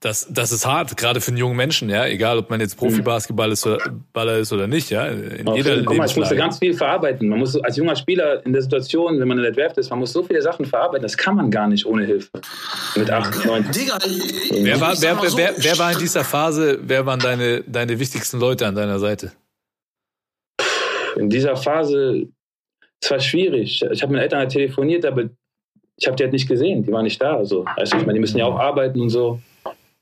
das, 0.00 0.26
das 0.30 0.50
ist 0.50 0.66
hart, 0.66 0.96
gerade 0.96 1.20
für 1.20 1.28
einen 1.28 1.36
jungen 1.36 1.56
Menschen, 1.56 1.90
ja, 1.90 2.06
egal 2.06 2.38
ob 2.38 2.48
man 2.48 2.58
jetzt 2.58 2.76
Profibasketballer 2.78 3.52
ist, 3.52 3.66
oder- 3.66 3.78
Baller 4.14 4.38
ist 4.38 4.50
oder 4.50 4.66
nicht, 4.66 4.88
ja. 4.88 5.06
In 5.06 5.46
Auf 5.46 5.56
jeder 5.56 5.82
Guck 5.82 5.98
mal, 5.98 6.06
ich 6.06 6.16
musste 6.16 6.36
ganz 6.36 6.58
viel 6.58 6.72
verarbeiten. 6.72 7.28
Man 7.28 7.38
muss 7.38 7.54
als 7.56 7.76
junger 7.76 7.94
Spieler 7.94 8.44
in 8.46 8.54
der 8.54 8.62
Situation, 8.62 9.20
wenn 9.20 9.28
man 9.28 9.36
in 9.36 9.44
der 9.44 9.52
Draft 9.52 9.76
ist, 9.76 9.90
man 9.90 9.98
muss 9.98 10.12
so 10.12 10.22
viele 10.22 10.40
Sachen 10.40 10.64
verarbeiten, 10.64 11.02
das 11.02 11.16
kann 11.18 11.36
man 11.36 11.50
gar 11.50 11.68
nicht 11.68 11.84
ohne 11.84 12.06
Hilfe. 12.06 12.30
Mit 12.96 13.10
8, 13.10 13.44
9. 13.44 13.70
Digga, 13.72 13.98
Wer 14.62 14.80
war, 14.80 14.94
wer, 15.00 15.28
so, 15.28 15.36
wer, 15.36 15.54
wer 15.58 15.78
war 15.78 15.92
in 15.92 15.98
dieser 15.98 16.24
Phase, 16.24 16.78
wer 16.82 17.04
waren 17.04 17.20
deine, 17.20 17.62
deine 17.66 17.98
wichtigsten 17.98 18.40
Leute 18.40 18.66
an 18.66 18.74
deiner 18.74 18.98
Seite? 18.98 19.32
in 21.16 21.28
dieser 21.28 21.56
Phase, 21.56 22.28
es 23.02 23.10
war 23.10 23.20
schwierig. 23.20 23.84
Ich 23.90 24.02
habe 24.02 24.12
mit 24.12 24.22
Eltern 24.22 24.38
halt 24.40 24.52
telefoniert, 24.52 25.04
aber 25.04 25.24
ich 25.96 26.06
habe 26.06 26.16
die 26.16 26.22
halt 26.22 26.32
nicht 26.32 26.48
gesehen. 26.48 26.82
Die 26.82 26.92
waren 26.92 27.04
nicht 27.04 27.20
da. 27.20 27.44
So. 27.44 27.64
Also, 27.76 27.96
ich 27.96 28.02
meine, 28.02 28.14
die 28.14 28.20
müssen 28.20 28.38
ja 28.38 28.46
auch 28.46 28.58
arbeiten 28.58 29.00
und 29.00 29.10
so. 29.10 29.40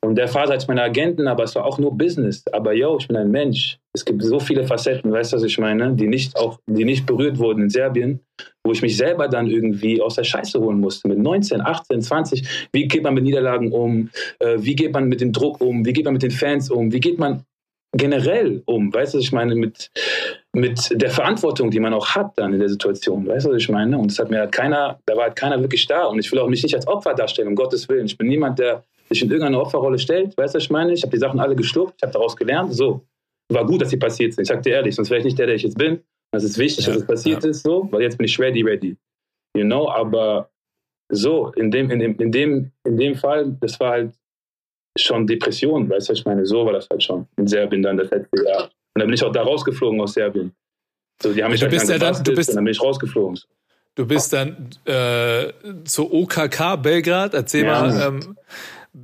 Und 0.01 0.15
der 0.15 0.33
hatte 0.33 0.55
ich 0.55 0.69
meine 0.69 0.83
Agenten, 0.83 1.27
aber 1.27 1.43
es 1.43 1.55
war 1.57 1.65
auch 1.65 1.79
nur 1.79 1.97
Business. 1.97 2.45
Aber 2.53 2.73
yo, 2.73 2.99
ich 3.01 3.09
bin 3.09 3.17
ein 3.17 3.31
Mensch. 3.31 3.79
Es 3.93 4.05
gibt 4.05 4.23
so 4.23 4.39
viele 4.39 4.65
Facetten, 4.65 5.11
weißt 5.11 5.33
du, 5.33 5.37
was 5.37 5.43
ich 5.43 5.59
meine, 5.59 5.93
die 5.95 6.07
nicht 6.07 6.37
auch, 6.37 6.61
die 6.67 6.85
nicht 6.85 7.05
berührt 7.05 7.39
wurden 7.39 7.65
in 7.65 7.71
Serbien, 7.71 8.21
wo 8.65 8.71
ich 8.71 8.81
mich 8.81 8.97
selber 8.97 9.27
dann 9.27 9.49
irgendwie 9.49 10.01
aus 10.01 10.15
der 10.15 10.23
Scheiße 10.23 10.61
holen 10.61 10.79
musste. 10.79 11.09
Mit 11.09 11.19
19, 11.19 11.61
18, 11.61 12.03
20. 12.03 12.69
Wie 12.73 12.87
geht 12.87 13.03
man 13.03 13.15
mit 13.15 13.25
Niederlagen 13.25 13.73
um? 13.73 14.11
Äh, 14.39 14.59
wie 14.59 14.77
geht 14.77 14.93
man 14.93 15.09
mit 15.09 15.21
dem 15.21 15.33
Druck 15.33 15.61
um? 15.61 15.85
Wie 15.85 15.93
geht 15.93 16.05
man 16.05 16.15
mit 16.15 16.23
den 16.23 16.31
Fans 16.31 16.71
um? 16.71 16.93
Wie 16.93 17.01
geht 17.01 17.19
man 17.19 17.43
generell 17.93 18.63
um? 18.67 18.95
Weißt 18.95 19.15
du, 19.15 19.19
was 19.19 19.25
ich 19.25 19.33
meine? 19.33 19.57
Mit, 19.57 19.91
mit 20.55 20.91
der 20.93 21.11
Verantwortung, 21.11 21.73
die 21.73 21.81
man 21.81 21.93
auch 21.93 22.11
hat 22.11 22.33
dann 22.37 22.53
in 22.53 22.61
der 22.61 22.69
Situation. 22.69 23.27
Weißt 23.27 23.47
du, 23.47 23.51
was 23.51 23.57
ich 23.57 23.69
meine? 23.69 23.99
Und 23.99 24.13
das 24.13 24.21
hat 24.21 24.31
mir 24.31 24.39
halt 24.39 24.53
keiner, 24.53 25.01
da 25.07 25.17
war 25.17 25.25
halt 25.25 25.37
keiner 25.37 25.61
wirklich 25.61 25.89
da. 25.89 26.05
Und 26.05 26.21
ich 26.21 26.31
will 26.31 26.39
auch 26.39 26.49
mich 26.49 26.63
nicht 26.63 26.77
als 26.77 26.87
Opfer 26.87 27.15
darstellen, 27.15 27.49
um 27.49 27.57
Gottes 27.57 27.89
Willen. 27.89 28.07
Ich 28.07 28.17
bin 28.17 28.29
niemand, 28.29 28.61
der 28.61 28.85
sich 29.09 29.23
in 29.23 29.31
irgendeine 29.31 29.61
Opferrolle 29.61 29.99
stellt. 29.99 30.37
Weißt 30.37 30.55
du, 30.55 30.57
was 30.59 30.65
ich 30.65 30.71
meine? 30.71 30.93
Ich 30.93 31.03
habe 31.03 31.11
die 31.13 31.19
Sachen 31.19 31.41
alle 31.41 31.57
geschluckt, 31.57 31.95
ich 31.97 32.03
habe 32.03 32.13
daraus 32.13 32.37
gelernt. 32.37 32.75
So. 32.75 33.05
War 33.51 33.65
gut, 33.67 33.81
dass 33.81 33.91
sie 33.91 33.97
passiert 33.97 34.35
sind. 34.35 34.43
Ich 34.43 34.49
sag 34.49 34.63
dir 34.63 34.75
ehrlich, 34.75 34.95
sonst 34.95 35.09
wäre 35.11 35.19
ich 35.21 35.25
nicht 35.25 35.39
der, 35.39 35.47
der 35.47 35.55
ich 35.57 35.63
jetzt 35.63 35.79
bin. 35.79 36.03
Das 36.33 36.45
ist 36.45 36.59
wichtig, 36.59 36.85
Ja, 36.87 36.93
dass 36.93 37.03
es 37.03 37.07
passiert 37.07 37.45
ist, 37.45 37.63
so, 37.63 37.89
weil 37.91 38.03
jetzt 38.03 38.19
bin 38.19 38.27
ich 38.27 38.39
ready, 38.39 38.63
ready. 38.63 38.97
You 39.57 39.65
know, 39.65 39.89
aber 39.91 40.51
so, 41.11 41.51
in 41.53 41.71
dem, 41.71 41.91
in 41.91 41.99
dem, 41.99 42.17
in 42.19 42.31
dem, 42.31 42.71
in 42.85 42.97
dem 42.99 43.15
Fall, 43.15 43.57
das 43.61 43.81
war 43.81 43.93
halt 43.93 44.13
schon 44.99 45.27
Depression, 45.27 45.89
weißt 45.89 46.09
du, 46.09 46.13
was 46.13 46.19
ich 46.19 46.25
meine? 46.27 46.45
So 46.45 46.67
war 46.67 46.75
das 46.75 46.87
halt 46.91 47.03
schon 47.03 47.27
in 47.39 47.47
Serbien 47.47 47.83
dann 47.83 47.97
das 47.97 48.11
letzte 48.11 48.45
Jahr. 48.45 48.65
Und 48.65 48.71
dann 49.01 49.07
bin 49.07 49.15
ich 49.15 49.25
auch 49.25 49.33
da 49.33 49.43
rausgeflogen 49.43 49.99
aus 50.03 50.13
Serbien. 50.13 50.53
So, 51.23 51.33
die 51.33 51.43
haben 51.43 51.51
mich 51.53 51.61
Du 51.61 51.65
halt 51.67 51.73
bist 51.73 51.89
ja 51.89 51.99
dann- 51.99 52.23
du 52.23 52.35
bist- 52.35 52.51
und 52.51 52.57
dann 52.57 52.65
bin 52.65 52.73
ich 52.73 52.83
rausgeflogen. 52.83 53.39
Du 53.95 54.07
bist 54.07 54.33
dann 54.33 54.69
äh, 54.85 55.53
zur 55.85 56.13
OKK 56.13 56.77
Belgrad. 56.77 57.35
Erzähl 57.35 57.65
Ja. 57.65 57.81
mal, 57.83 58.09
ähm, 58.09 58.37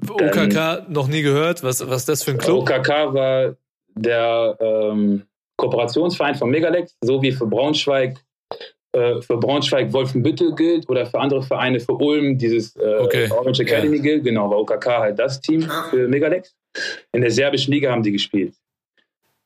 OKK 0.08 0.88
noch 0.88 1.08
nie 1.08 1.22
gehört. 1.22 1.62
Was, 1.62 1.86
was 1.88 2.02
ist 2.02 2.08
das 2.08 2.22
für 2.24 2.32
ein 2.32 2.38
Club? 2.38 2.68
OKK 2.68 2.88
war 3.14 3.56
der 3.94 4.56
ähm, 4.60 5.22
Kooperationsverein 5.56 6.34
von 6.34 6.50
Megalex, 6.50 6.96
so 7.00 7.22
wie 7.22 7.32
für 7.32 7.46
Braunschweig 7.46 8.18
äh, 8.92 9.20
für 9.22 9.36
Braunschweig 9.38 9.92
Wolfenbüttel 9.92 10.54
gilt 10.54 10.88
oder 10.88 11.06
für 11.06 11.18
andere 11.20 11.42
Vereine 11.42 11.80
für 11.80 11.92
Ulm 11.94 12.38
dieses 12.38 12.76
äh, 12.76 12.96
Okay. 13.00 13.30
Orange 13.30 13.60
Academy 13.60 13.98
gilt. 14.00 14.24
Genau, 14.24 14.50
war 14.50 14.58
OKK 14.58 14.86
halt 14.86 15.18
das 15.18 15.40
Team 15.40 15.68
für 15.90 16.08
Megalex. 16.08 16.54
In 17.12 17.20
der 17.22 17.30
serbischen 17.30 17.72
Liga 17.72 17.90
haben 17.90 18.02
die 18.02 18.12
gespielt. 18.12 18.54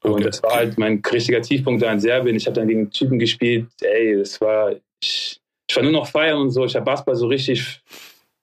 Und 0.03 0.13
Okay. 0.13 0.25
das 0.25 0.43
war 0.43 0.55
halt 0.55 0.79
mein 0.79 1.03
richtiger 1.13 1.43
Tiefpunkt 1.43 1.83
da 1.83 1.93
in 1.93 2.01
Serbien. 2.01 2.37
Ich 2.37 2.47
habe 2.47 2.55
dann 2.55 2.69
gegen 2.69 2.91
Typen 2.91 3.19
gespielt. 3.19 3.67
Ey, 3.83 4.17
das 4.17 4.41
war. 4.41 4.73
Ich, 5.03 5.41
ich 5.69 5.77
war 5.77 5.83
nur 5.83 5.93
noch 5.93 6.07
feiern 6.07 6.39
und 6.39 6.51
so. 6.51 6.65
Ich 6.65 6.75
habe 6.75 6.85
Basketball 6.85 7.17
so 7.17 7.27
richtig. 7.27 7.83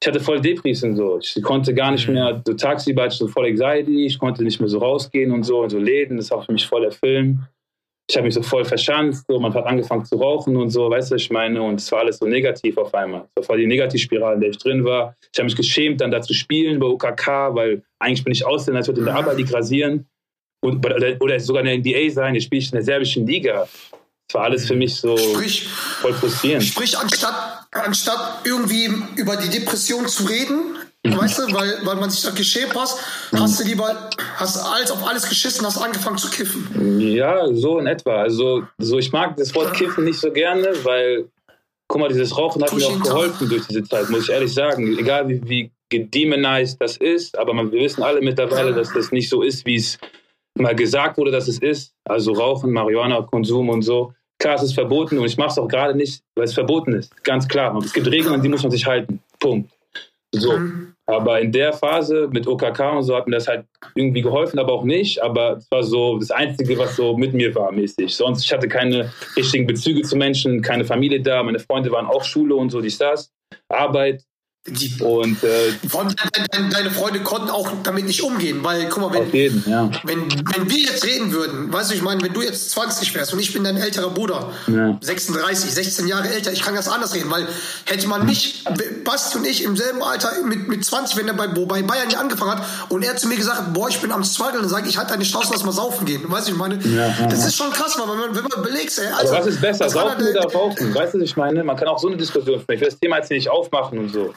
Ich 0.01 0.07
hatte 0.07 0.19
voll 0.19 0.39
Depris 0.41 0.83
und 0.83 0.95
so. 0.95 1.19
Ich 1.19 1.41
konnte 1.41 1.73
gar 1.73 1.91
nicht 1.91 2.07
Mhm. 2.07 2.13
mehr. 2.15 2.41
So 2.45 2.53
tagsüber 2.53 3.03
hatte 3.03 3.13
ich 3.13 3.19
so 3.19 3.27
voll 3.27 3.45
Anxiety. 3.47 4.05
Ich 4.05 4.19
konnte 4.19 4.43
nicht 4.43 4.59
mehr 4.59 4.69
so 4.69 4.77
rausgehen 4.79 5.31
und 5.31 5.43
so. 5.43 5.61
Und 5.61 5.69
so 5.69 5.79
Läden. 5.79 6.17
Das 6.17 6.29
war 6.31 6.43
für 6.43 6.51
mich 6.51 6.65
voll 6.67 6.81
der 6.81 6.91
Film. 6.91 7.39
Ich 8.07 8.15
habe 8.15 8.25
mich 8.25 8.35
so 8.35 8.43
voll 8.43 8.65
verschanzt. 8.65 9.25
So. 9.27 9.39
Man 9.39 9.51
hat 9.53 9.65
angefangen 9.65 10.05
zu 10.05 10.15
rauchen 10.17 10.57
und 10.57 10.69
so. 10.69 10.89
Weißt 10.91 11.09
du, 11.09 11.15
was 11.15 11.21
ich 11.23 11.31
meine? 11.31 11.61
Und 11.63 11.79
es 11.79 11.91
war 11.91 11.99
alles 12.01 12.17
so 12.19 12.27
negativ 12.27 12.77
auf 12.77 12.93
einmal. 12.93 13.21
Es 13.35 13.37
war 13.37 13.43
voll 13.45 13.57
die 13.57 13.65
Negativspirale, 13.67 14.35
in 14.35 14.41
der 14.41 14.49
ich 14.51 14.57
drin 14.59 14.83
war. 14.83 15.15
Ich 15.33 15.39
habe 15.39 15.45
mich 15.45 15.55
geschämt, 15.55 16.01
dann 16.01 16.11
da 16.11 16.21
zu 16.21 16.33
spielen 16.33 16.79
bei 16.79 16.85
OKK, 16.87 17.55
weil 17.55 17.81
eigentlich 17.99 18.23
bin 18.23 18.33
ich 18.33 18.45
Ausländer. 18.45 18.81
Ich 18.81 18.87
würde 18.87 18.99
in 18.99 19.05
der 19.05 19.15
Arbeit 19.15 19.39
die 19.39 19.43
rasieren 19.43 20.05
und, 20.63 20.85
oder, 20.85 21.15
oder 21.19 21.39
sogar 21.39 21.63
in 21.65 21.81
der 21.83 21.93
NBA 21.95 22.11
sein, 22.11 22.35
jetzt 22.35 22.45
spiele 22.45 22.59
ich 22.59 22.67
in 22.67 22.75
der 22.75 22.83
serbischen 22.83 23.25
Liga. 23.25 23.67
Das 24.27 24.33
war 24.35 24.43
alles 24.43 24.67
für 24.67 24.75
mich 24.75 24.95
so 24.95 25.15
Sprich, 25.17 25.67
voll 25.67 26.13
frustrierend. 26.13 26.63
sprich 26.63 26.97
anstatt, 26.97 27.64
anstatt 27.75 28.41
irgendwie 28.45 28.89
über 29.15 29.35
die 29.35 29.49
Depression 29.49 30.07
zu 30.07 30.25
reden, 30.25 30.77
weißt 31.03 31.39
du, 31.39 31.53
weil, 31.53 31.79
weil 31.83 31.95
man 31.97 32.09
sich 32.09 32.23
da 32.23 32.31
geschämt 32.31 32.73
hast, 32.75 32.99
hast 33.33 33.59
du 33.59 33.63
lieber, 33.63 34.09
hast 34.37 34.57
alles 34.57 34.91
auf 34.91 35.05
alles 35.05 35.27
geschissen, 35.27 35.65
hast 35.65 35.77
angefangen 35.77 36.17
zu 36.17 36.29
kiffen. 36.29 36.99
Ja, 36.99 37.47
so 37.53 37.79
in 37.79 37.87
etwa. 37.87 38.21
Also 38.21 38.63
so, 38.77 38.97
ich 38.97 39.11
mag 39.11 39.35
das 39.37 39.53
Wort 39.53 39.73
Kiffen 39.73 40.05
nicht 40.05 40.19
so 40.19 40.31
gerne, 40.31 40.73
weil, 40.83 41.29
guck 41.87 42.01
mal, 42.01 42.09
dieses 42.09 42.35
Rauchen 42.35 42.63
hat 42.63 42.73
mir 42.73 42.87
auch 42.87 42.99
geholfen 42.99 43.49
durch 43.49 43.67
diese 43.67 43.83
Zeit, 43.83 44.09
muss 44.09 44.23
ich 44.23 44.29
ehrlich 44.29 44.53
sagen. 44.53 44.97
Egal 44.97 45.27
wie, 45.27 45.41
wie 45.47 45.71
gedemonized 45.89 46.81
das 46.81 46.97
ist, 46.97 47.37
aber 47.37 47.53
man, 47.53 47.71
wir 47.71 47.81
wissen 47.81 48.01
alle 48.01 48.21
mittlerweile, 48.21 48.73
dass 48.73 48.91
das 48.91 49.11
nicht 49.11 49.29
so 49.29 49.43
ist, 49.43 49.65
wie 49.65 49.75
es 49.75 49.99
mal 50.57 50.75
gesagt 50.75 51.17
wurde, 51.17 51.31
dass 51.31 51.47
es 51.47 51.59
ist. 51.59 51.93
Also 52.05 52.31
Rauchen, 52.33 52.71
Marihuana, 52.71 53.21
Konsum 53.21 53.69
und 53.69 53.83
so. 53.83 54.13
Klar, 54.39 54.55
es 54.55 54.63
ist 54.63 54.73
verboten 54.73 55.17
und 55.17 55.25
ich 55.25 55.37
mache 55.37 55.49
es 55.49 55.57
auch 55.57 55.67
gerade 55.67 55.95
nicht, 55.95 56.21
weil 56.35 56.45
es 56.45 56.53
verboten 56.53 56.93
ist. 56.93 57.23
Ganz 57.23 57.47
klar. 57.47 57.75
Es 57.77 57.93
gibt 57.93 58.07
Regeln, 58.07 58.33
an 58.33 58.41
die 58.41 58.49
muss 58.49 58.63
man 58.63 58.71
sich 58.71 58.85
halten. 58.85 59.19
Punkt. 59.39 59.71
So. 60.31 60.59
Aber 61.07 61.39
in 61.39 61.51
der 61.51 61.71
Phase 61.71 62.27
mit 62.31 62.47
OKK 62.47 62.97
und 62.97 63.03
so 63.03 63.15
hat 63.15 63.27
mir 63.27 63.35
das 63.35 63.47
halt 63.47 63.65
irgendwie 63.93 64.21
geholfen, 64.21 64.57
aber 64.57 64.73
auch 64.73 64.83
nicht. 64.83 65.21
Aber 65.21 65.57
es 65.57 65.69
war 65.69 65.83
so 65.83 66.17
das 66.17 66.31
Einzige, 66.31 66.77
was 66.77 66.95
so 66.95 67.15
mit 67.15 67.33
mir 67.33 67.53
war, 67.53 67.71
mäßig. 67.71 68.15
Sonst, 68.15 68.43
ich 68.43 68.51
hatte 68.51 68.67
keine 68.67 69.11
richtigen 69.37 69.67
Bezüge 69.67 70.01
zu 70.01 70.15
Menschen, 70.15 70.61
keine 70.61 70.83
Familie 70.83 71.21
da. 71.21 71.43
Meine 71.43 71.59
Freunde 71.59 71.91
waren 71.91 72.07
auch 72.07 72.23
Schule 72.23 72.55
und 72.55 72.71
so, 72.71 72.81
dies, 72.81 72.97
das. 72.97 73.31
Arbeit. 73.69 74.23
Die, 74.67 74.99
Und 75.03 75.43
äh, 75.43 75.73
deine, 76.51 76.69
deine, 76.69 76.89
Freunde 76.89 77.19
konnten 77.19 77.51
auch 77.51 77.69
damit 77.83 78.05
nicht 78.05 78.23
umgehen, 78.23 78.63
weil, 78.63 78.89
guck 78.89 79.03
mal, 79.03 79.13
wenn, 79.13 79.31
jeden, 79.31 79.63
ja. 79.69 79.91
wenn, 80.05 80.23
wenn 80.55 80.67
wir 80.71 80.79
jetzt 80.79 81.05
reden 81.05 81.31
würden, 81.31 81.71
weißt 81.71 81.91
du, 81.91 81.95
ich 81.95 82.01
meine, 82.01 82.19
wenn 82.23 82.33
du 82.33 82.41
jetzt 82.41 82.71
20 82.71 83.13
wärst 83.13 83.31
und 83.33 83.39
ich 83.39 83.53
bin 83.53 83.63
dein 83.63 83.77
älterer 83.77 84.09
Bruder, 84.09 84.53
Ja. 84.65 84.97
36, 85.01 85.71
16 85.71 86.07
Jahre 86.07 86.29
älter, 86.29 86.51
ich 86.51 86.63
kann 86.63 86.73
ganz 86.73 86.87
anders 86.87 87.13
reden, 87.13 87.29
weil 87.29 87.47
hätte 87.85 88.07
man 88.07 88.25
mich, 88.25 88.63
Basti 89.03 89.37
und 89.37 89.45
ich 89.45 89.63
im 89.63 89.77
selben 89.77 90.01
Alter 90.01 90.31
mit, 90.43 90.67
mit 90.67 90.83
20, 90.83 91.15
wenn 91.17 91.27
er 91.27 91.35
bei, 91.35 91.45
bei 91.45 91.83
Bayern 91.83 92.07
nicht 92.07 92.17
angefangen 92.17 92.53
hat 92.53 92.65
und 92.89 93.03
er 93.03 93.15
zu 93.17 93.27
mir 93.27 93.35
gesagt 93.35 93.71
boah, 93.71 93.87
ich 93.87 93.99
bin 94.01 94.11
am 94.11 94.23
struggeln, 94.23 94.61
dann 94.61 94.69
sage 94.69 94.89
ich, 94.89 94.97
halt 94.97 95.11
deine 95.11 95.23
Chance, 95.25 95.49
lass 95.51 95.63
mal 95.63 95.73
saufen 95.73 96.05
gehen. 96.07 96.23
Weißt 96.27 96.47
du, 96.47 96.53
ich 96.53 96.57
meine, 96.57 96.79
Ja, 96.83 97.13
das 97.29 97.45
ist 97.45 97.55
schon 97.55 97.69
krass, 97.71 97.95
weil 97.99 98.09
wenn 98.09 98.17
man, 98.17 98.35
wenn 98.35 98.43
man 98.43 98.63
belegst, 98.63 98.97
ey, 98.97 99.07
Aber 99.09 99.19
also, 99.19 99.33
was 99.35 99.45
ist 99.45 99.61
besser, 99.61 99.83
das 99.83 99.93
saufen 99.93 100.15
dann- 100.17 100.27
oder 100.27 100.51
rauchen? 100.51 100.95
Weißt 100.95 101.13
du, 101.13 101.19
was 101.19 101.25
ich 101.25 101.37
meine? 101.37 101.63
Man 101.63 101.75
kann 101.77 101.87
auch 101.87 101.99
so 101.99 102.07
eine 102.07 102.17
Diskussion 102.17 102.55
führen. 102.59 102.65
Ich 102.75 102.81
will 102.81 102.89
das 102.89 102.99
Thema 102.99 103.17
jetzt 103.17 103.29
nicht 103.29 103.47
aufmachen 103.47 103.99
und 103.99 104.09
so. 104.11 104.33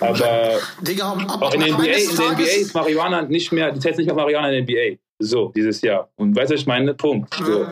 Aber 0.00 0.58
Digga, 0.82 1.12
ab, 1.12 1.22
ab, 1.28 1.42
auch 1.42 1.54
in 1.54 1.60
NBA, 1.60 1.84
in 1.84 2.16
der 2.16 2.32
NBA 2.32 2.42
ist 2.42 2.74
Marihuana 2.74 3.22
nicht 3.22 3.50
mehr, 3.52 3.72
die 3.72 3.80
zählt 3.80 3.96
nicht 3.96 4.06
mehr 4.06 4.14
Marihuana 4.14 4.50
in 4.52 4.66
der 4.66 4.92
NBA. 4.92 4.98
So, 5.18 5.52
dieses 5.56 5.80
Jahr. 5.80 6.10
Und 6.16 6.36
weißt 6.36 6.50
du, 6.50 6.54
was 6.54 6.60
ich 6.60 6.66
meine? 6.66 6.92
Punkt. 6.94 7.32
So. 7.34 7.66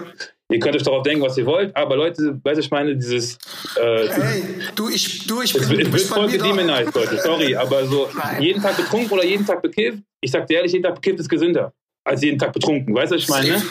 Ihr 0.51 0.59
könnt 0.61 0.77
euch 0.77 0.83
darauf 0.83 1.03
denken, 1.03 1.23
was 1.23 1.37
ihr 1.39 1.47
wollt, 1.47 1.75
aber 1.75 1.97
Leute, 1.97 2.39
weißt 2.43 2.57
du, 2.59 2.61
ich 2.65 2.71
meine, 2.71 2.95
dieses, 2.97 3.39
äh, 3.77 4.09
Hey, 4.09 4.43
du, 4.75 4.89
ich, 4.91 5.27
du, 5.27 5.41
ich 5.43 5.55
es, 5.55 5.69
bin, 5.69 5.81
es 5.81 5.87
du 5.87 5.93
wird 5.93 6.03
voll 6.03 6.29
gedemonized, 6.31 6.95
Leute, 6.95 7.19
sorry, 7.19 7.57
aber 7.57 7.87
so 7.87 8.09
Nein. 8.15 8.43
jeden 8.43 8.63
Tag 8.63 8.77
betrunken 8.77 9.11
oder 9.13 9.25
jeden 9.25 9.45
Tag 9.47 9.63
bekifft, 9.63 9.99
ich 10.21 10.31
sag 10.31 10.47
dir 10.47 10.59
ehrlich, 10.59 10.73
jeden 10.73 10.85
Tag 10.85 10.95
bekifft 10.97 11.19
ist 11.21 11.29
gesünder 11.29 11.73
als 12.05 12.23
jeden 12.23 12.39
Tag 12.39 12.53
betrunken. 12.53 12.95
Weißt 12.95 13.13
du, 13.13 13.17
was 13.17 13.23
ich 13.23 13.29
meine? 13.31 13.59
Safe. 13.59 13.67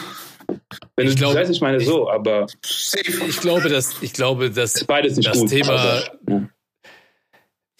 Wenn 0.96 1.06
Ich 1.06 1.14
du, 1.14 1.18
glaub- 1.20 1.34
weißt 1.36 1.48
du, 1.48 1.54
ich 1.54 1.60
meine 1.60 1.76
ich- 1.78 1.86
so, 1.86 2.10
aber 2.10 2.46
Safe. 2.66 3.24
Ich 3.28 3.40
glaube, 3.40 3.68
dass, 3.68 3.94
ich 4.02 4.12
glaube, 4.12 4.50
dass 4.50 4.74
ist 4.74 4.86
beides 4.86 5.16
nicht 5.16 5.28
das 5.28 5.38
gut. 5.38 5.48
Thema, 5.50 5.70
aber, 5.72 6.04
ja. 6.28 6.48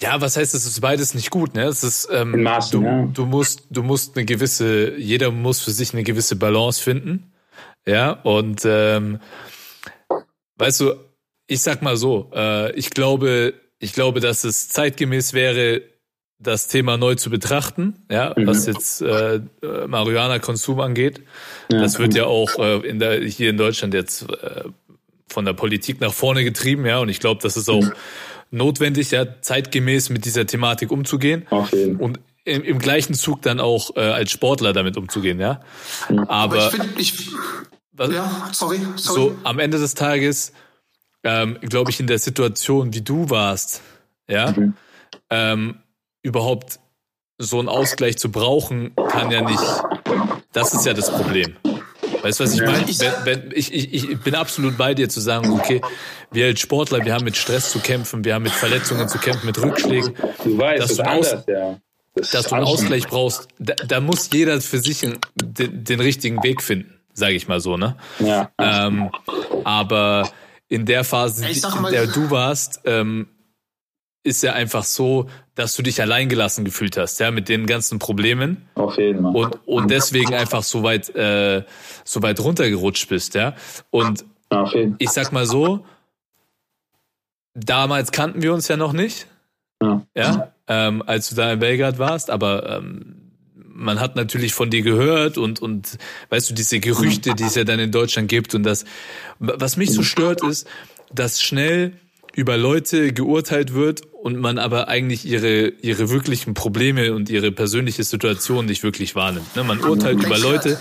Ja, 0.00 0.20
was 0.20 0.36
heißt, 0.36 0.54
es 0.54 0.66
ist 0.66 0.80
beides 0.80 1.14
nicht 1.14 1.30
gut, 1.30 1.54
ne? 1.54 1.64
Es 1.64 1.84
ist, 1.84 2.08
ähm, 2.12 2.42
Maßen, 2.42 2.80
du, 2.80 2.86
ja. 2.86 3.08
du 3.12 3.26
musst, 3.26 3.64
du 3.70 3.82
musst 3.82 4.16
eine 4.16 4.24
gewisse, 4.24 4.96
jeder 4.96 5.30
muss 5.30 5.60
für 5.60 5.70
sich 5.70 5.92
eine 5.92 6.02
gewisse 6.02 6.36
Balance 6.36 6.82
finden, 6.82 7.32
ja, 7.86 8.10
und, 8.12 8.62
ähm, 8.64 9.20
weißt 10.56 10.80
du, 10.80 10.94
ich 11.46 11.60
sag 11.60 11.82
mal 11.82 11.96
so, 11.96 12.30
äh, 12.34 12.72
ich 12.72 12.90
glaube, 12.90 13.54
ich 13.78 13.92
glaube, 13.92 14.20
dass 14.20 14.44
es 14.44 14.68
zeitgemäß 14.70 15.32
wäre, 15.34 15.82
das 16.38 16.66
Thema 16.68 16.96
neu 16.96 17.14
zu 17.14 17.30
betrachten, 17.30 18.02
ja, 18.10 18.34
Mhm. 18.36 18.46
was 18.46 18.66
jetzt 18.66 19.00
äh, 19.02 19.36
äh, 19.36 19.40
Marihuana-Konsum 19.86 20.80
angeht. 20.80 21.22
Ja. 21.70 21.80
Das 21.80 21.98
wird 21.98 22.14
ja 22.14 22.26
auch 22.26 22.58
äh, 22.58 22.86
in 22.86 22.98
der, 22.98 23.20
hier 23.22 23.50
in 23.50 23.56
Deutschland 23.56 23.94
jetzt 23.94 24.28
äh, 24.30 24.64
von 25.28 25.44
der 25.44 25.52
Politik 25.52 26.00
nach 26.00 26.12
vorne 26.12 26.44
getrieben, 26.44 26.84
ja, 26.86 26.98
und 26.98 27.08
ich 27.08 27.20
glaube, 27.20 27.40
das 27.42 27.56
ist 27.56 27.70
auch 27.70 27.84
notwendig, 28.54 29.10
ja, 29.10 29.26
zeitgemäß 29.40 30.10
mit 30.10 30.24
dieser 30.24 30.46
Thematik 30.46 30.90
umzugehen 30.90 31.46
Auf 31.50 31.72
jeden 31.72 31.96
und 31.96 32.20
im, 32.44 32.62
im 32.62 32.78
gleichen 32.78 33.14
Zug 33.14 33.42
dann 33.42 33.58
auch 33.60 33.96
äh, 33.96 34.00
als 34.00 34.30
Sportler 34.30 34.72
damit 34.72 34.96
umzugehen, 34.96 35.40
ja. 35.40 35.60
Aber 36.08 36.28
Aber 36.30 36.56
ich 36.56 36.64
finde, 36.70 36.88
ich, 37.00 37.28
was, 37.92 38.10
ja, 38.12 38.50
sorry, 38.52 38.80
sorry. 38.96 39.20
so 39.30 39.36
am 39.44 39.58
Ende 39.58 39.78
des 39.78 39.94
Tages, 39.94 40.52
ähm, 41.22 41.58
glaube 41.62 41.90
ich, 41.90 42.00
in 42.00 42.06
der 42.06 42.18
Situation, 42.18 42.92
wie 42.92 43.00
du 43.00 43.30
warst, 43.30 43.80
ja, 44.28 44.52
Mhm. 44.52 44.74
ähm, 45.30 45.76
überhaupt 46.22 46.78
so 47.38 47.58
einen 47.58 47.68
Ausgleich 47.68 48.16
zu 48.18 48.30
brauchen, 48.30 48.94
kann 49.08 49.30
ja 49.30 49.40
nicht. 49.42 49.82
Das 50.52 50.72
ist 50.74 50.84
ja 50.86 50.92
das 50.94 51.10
Problem. 51.10 51.56
Weißt 52.24 52.40
du, 52.40 52.44
was 52.44 52.54
ich 52.54 52.60
Ja. 52.60 52.70
meine? 52.70 52.88
Ich- 52.90 52.98
Wenn, 53.00 53.12
wenn, 53.24 53.50
ich, 53.54 53.72
ich, 53.72 53.92
ich 54.10 54.18
bin 54.20 54.34
absolut 54.34 54.76
bei 54.78 54.94
dir 54.94 55.08
zu 55.08 55.20
sagen, 55.20 55.50
okay, 55.52 55.80
wir 56.32 56.46
als 56.46 56.60
Sportler, 56.60 57.04
wir 57.04 57.12
haben 57.14 57.24
mit 57.24 57.36
Stress 57.36 57.70
zu 57.70 57.78
kämpfen, 57.80 58.24
wir 58.24 58.34
haben 58.34 58.42
mit 58.44 58.52
Verletzungen 58.52 59.08
zu 59.08 59.18
kämpfen, 59.18 59.46
mit 59.46 59.60
Rückschlägen, 59.62 60.14
Du 60.42 60.58
weißt, 60.58 60.82
dass 60.82 60.88
das 60.88 60.96
du 60.96 61.04
anders, 61.10 61.44
ja. 61.46 61.78
Das 62.16 62.30
dass 62.30 62.46
du 62.46 62.54
einen. 62.54 62.64
Ausgleich 62.64 63.06
brauchst. 63.08 63.48
Da, 63.58 63.74
da 63.74 64.00
muss 64.00 64.30
jeder 64.32 64.60
für 64.60 64.78
sich 64.78 65.00
den, 65.00 65.18
den 65.84 66.00
richtigen 66.00 66.42
Weg 66.42 66.62
finden, 66.62 66.94
sage 67.12 67.34
ich 67.34 67.46
mal 67.48 67.60
so, 67.60 67.76
ne? 67.76 67.96
Ja. 68.20 68.50
Ähm, 68.58 69.10
aber 69.64 70.30
in 70.68 70.86
der 70.86 71.04
Phase, 71.04 71.44
in 71.46 71.90
der 71.90 72.06
du 72.06 72.30
warst, 72.30 72.80
ähm, 72.84 73.28
ist 74.22 74.42
ja 74.42 74.52
einfach 74.54 74.84
so, 74.84 75.28
dass 75.54 75.76
du 75.76 75.82
dich 75.82 76.00
alleingelassen 76.02 76.64
gefühlt 76.64 76.96
hast, 76.96 77.20
ja, 77.20 77.30
mit 77.30 77.48
den 77.48 77.66
ganzen 77.66 77.98
Problemen 77.98 78.68
Auf 78.74 78.98
jeden 78.98 79.22
Fall. 79.22 79.34
und, 79.36 79.58
und 79.66 79.90
deswegen 79.90 80.34
einfach 80.34 80.62
so 80.62 80.82
weit, 80.82 81.14
äh, 81.14 81.62
so 82.04 82.22
weit 82.22 82.40
runtergerutscht 82.40 83.08
bist, 83.08 83.34
ja. 83.34 83.54
Und 83.90 84.24
Auf 84.50 84.72
jeden 84.74 84.96
ich 84.98 85.10
sag 85.10 85.32
mal 85.32 85.46
so, 85.46 85.84
damals 87.54 88.12
kannten 88.12 88.42
wir 88.42 88.52
uns 88.52 88.68
ja 88.68 88.76
noch 88.76 88.92
nicht, 88.92 89.26
Ja. 89.82 90.02
ja, 90.16 90.52
ähm, 90.66 91.02
als 91.06 91.28
du 91.28 91.34
da 91.36 91.52
in 91.52 91.58
Belgrad 91.60 91.98
warst, 91.98 92.30
aber 92.30 92.78
ähm, 92.78 93.16
man 93.54 94.00
hat 94.00 94.16
natürlich 94.16 94.54
von 94.54 94.70
dir 94.70 94.82
gehört 94.82 95.36
und 95.36 95.60
und 95.60 95.98
weißt 96.30 96.50
du 96.50 96.54
diese 96.54 96.78
Gerüchte, 96.80 97.34
die 97.34 97.42
es 97.44 97.54
ja 97.56 97.64
dann 97.64 97.80
in 97.80 97.90
Deutschland 97.90 98.28
gibt 98.28 98.54
und 98.54 98.62
das, 98.62 98.84
was 99.40 99.76
mich 99.76 99.92
so 99.92 100.02
stört 100.02 100.42
ist, 100.44 100.66
dass 101.12 101.42
schnell 101.42 101.92
über 102.34 102.56
Leute 102.56 103.12
geurteilt 103.12 103.74
wird 103.74 104.02
und 104.24 104.40
man 104.40 104.56
aber 104.56 104.88
eigentlich 104.88 105.26
ihre 105.26 105.68
ihre 105.82 106.08
wirklichen 106.08 106.54
Probleme 106.54 107.12
und 107.14 107.28
ihre 107.28 107.52
persönliche 107.52 108.02
Situation 108.04 108.64
nicht 108.64 108.82
wirklich 108.82 109.14
wahrnimmt. 109.14 109.54
Ne? 109.54 109.64
Man 109.64 109.80
urteilt 109.80 110.22
über 110.24 110.38
Leute, 110.38 110.78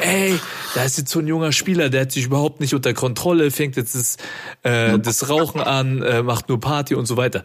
ey, 0.00 0.34
da 0.74 0.82
ist 0.82 0.96
jetzt 0.96 1.10
so 1.10 1.18
ein 1.18 1.26
junger 1.26 1.52
Spieler, 1.52 1.90
der 1.90 2.00
hat 2.02 2.12
sich 2.12 2.24
überhaupt 2.24 2.60
nicht 2.60 2.74
unter 2.74 2.94
Kontrolle, 2.94 3.50
fängt 3.50 3.76
jetzt 3.76 3.94
das, 3.94 4.16
äh, 4.62 4.98
das 4.98 5.28
Rauchen 5.28 5.60
an, 5.60 6.00
äh, 6.02 6.22
macht 6.22 6.48
nur 6.48 6.58
Party 6.58 6.94
und 6.94 7.04
so 7.04 7.18
weiter. 7.18 7.44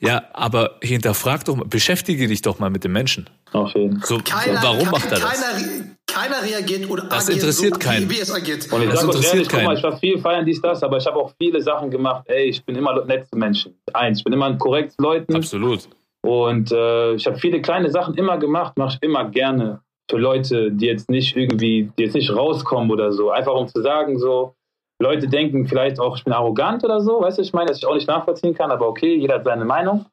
Ja, 0.00 0.22
aber 0.32 0.76
hinterfrag 0.82 1.44
doch 1.44 1.56
mal, 1.56 1.66
beschäftige 1.66 2.26
dich 2.26 2.40
doch 2.40 2.58
mal 2.58 2.70
mit 2.70 2.82
dem 2.82 2.92
Menschen. 2.92 3.28
Auf 3.52 3.74
jeden 3.74 4.00
So, 4.02 4.18
Keiner, 4.24 4.62
warum 4.62 4.88
macht 4.90 5.12
er 5.12 5.18
das? 5.18 5.20
Keiner, 5.20 5.56
re- 5.58 5.84
keiner 6.06 6.42
reagiert 6.42 6.88
oder 6.88 7.04
Das 7.04 7.24
agiert 7.26 7.40
interessiert 7.42 7.74
so, 7.74 7.78
keinen. 7.80 8.08
Wie, 8.10 8.16
wie 8.16 8.20
es 8.20 8.32
agiert. 8.32 8.72
Und 8.72 8.82
ich 8.82 8.88
Das 8.88 8.98
euch 9.00 9.04
interessiert 9.04 9.34
ehrlich, 9.34 9.48
guck 9.48 9.58
mal, 9.62 9.66
keinen. 9.66 9.76
ich 9.76 9.82
war 9.82 9.98
viel 9.98 10.18
feiern, 10.18 10.46
dies, 10.46 10.60
das, 10.62 10.82
aber 10.82 10.96
ich 10.98 11.06
habe 11.06 11.16
auch 11.16 11.32
viele 11.38 11.60
Sachen 11.62 11.90
gemacht. 11.90 12.24
Ey, 12.26 12.44
ich 12.48 12.64
bin 12.64 12.74
immer 12.76 13.04
nett 13.04 13.26
zu 13.28 13.36
Menschen. 13.36 13.74
Eins, 13.92 14.18
ich 14.18 14.24
bin 14.24 14.32
immer 14.32 14.52
korrekt 14.56 14.85
zu 14.85 14.85
Leuten. 14.98 15.34
Absolut. 15.34 15.88
Und 16.22 16.72
äh, 16.72 17.14
ich 17.14 17.26
habe 17.26 17.38
viele 17.38 17.60
kleine 17.60 17.90
Sachen 17.90 18.14
immer 18.14 18.38
gemacht, 18.38 18.76
mache 18.76 18.96
ich 18.96 19.02
immer 19.02 19.24
gerne 19.30 19.80
für 20.10 20.18
Leute, 20.18 20.72
die 20.72 20.86
jetzt 20.86 21.10
nicht 21.10 21.36
irgendwie, 21.36 21.90
die 21.98 22.04
jetzt 22.04 22.14
nicht 22.14 22.34
rauskommen 22.34 22.90
oder 22.90 23.12
so. 23.12 23.30
Einfach 23.30 23.54
um 23.54 23.68
zu 23.68 23.82
sagen, 23.82 24.18
so, 24.18 24.54
Leute 25.00 25.28
denken 25.28 25.66
vielleicht 25.66 26.00
auch, 26.00 26.16
ich 26.16 26.24
bin 26.24 26.32
arrogant 26.32 26.84
oder 26.84 27.00
so, 27.00 27.20
weißt 27.20 27.38
du, 27.38 27.42
ich 27.42 27.52
meine, 27.52 27.68
dass 27.68 27.78
ich 27.78 27.86
auch 27.86 27.94
nicht 27.94 28.08
nachvollziehen 28.08 28.54
kann, 28.54 28.70
aber 28.70 28.88
okay, 28.88 29.14
jeder 29.14 29.36
hat 29.36 29.44
seine 29.44 29.64
Meinung. 29.64 30.06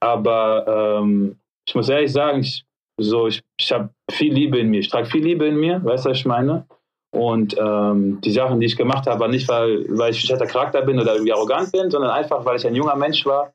Aber 0.00 1.00
ähm, 1.00 1.36
ich 1.66 1.74
muss 1.74 1.88
ehrlich 1.88 2.12
sagen, 2.12 2.40
ich, 2.40 2.64
so, 3.00 3.26
ich, 3.26 3.42
ich 3.58 3.72
habe 3.72 3.90
viel 4.10 4.32
Liebe 4.32 4.58
in 4.58 4.70
mir, 4.70 4.80
ich 4.80 4.88
trage 4.88 5.06
viel 5.06 5.22
Liebe 5.22 5.46
in 5.46 5.56
mir, 5.56 5.84
weißt 5.84 6.06
du, 6.06 6.10
was 6.10 6.18
ich 6.18 6.26
meine? 6.26 6.66
Und 7.10 7.56
ähm, 7.58 8.20
die 8.22 8.32
Sachen, 8.32 8.60
die 8.60 8.66
ich 8.66 8.76
gemacht 8.76 9.06
habe, 9.06 9.20
war 9.20 9.28
nicht, 9.28 9.48
weil, 9.48 9.86
weil 9.88 10.10
ich 10.10 10.18
ein 10.18 10.26
schlechter 10.26 10.46
Charakter 10.46 10.82
bin 10.82 11.00
oder 11.00 11.14
irgendwie 11.14 11.32
arrogant 11.32 11.72
bin, 11.72 11.90
sondern 11.90 12.10
einfach, 12.10 12.44
weil 12.44 12.56
ich 12.56 12.66
ein 12.66 12.74
junger 12.74 12.96
Mensch 12.96 13.24
war, 13.24 13.52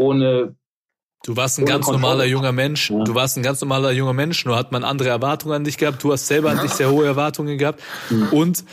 ohne 0.00 0.54
Du 1.22 1.36
warst 1.36 1.58
ein 1.58 1.66
ganz 1.66 1.86
normaler 1.86 2.24
junger 2.24 2.52
Mensch. 2.52 2.90
Ja. 2.90 3.04
Du 3.04 3.14
warst 3.14 3.36
ein 3.36 3.42
ganz 3.42 3.60
normaler 3.60 3.90
junger 3.90 4.14
Mensch, 4.14 4.46
nur 4.46 4.56
hat 4.56 4.72
man 4.72 4.84
andere 4.84 5.10
Erwartungen 5.10 5.54
an 5.54 5.64
dich 5.64 5.76
gehabt. 5.76 6.02
Du 6.02 6.12
hast 6.12 6.26
selber 6.26 6.50
an 6.50 6.62
dich 6.62 6.70
sehr 6.70 6.90
hohe 6.90 7.04
Erwartungen 7.04 7.58
gehabt. 7.58 7.82
Und 8.30 8.64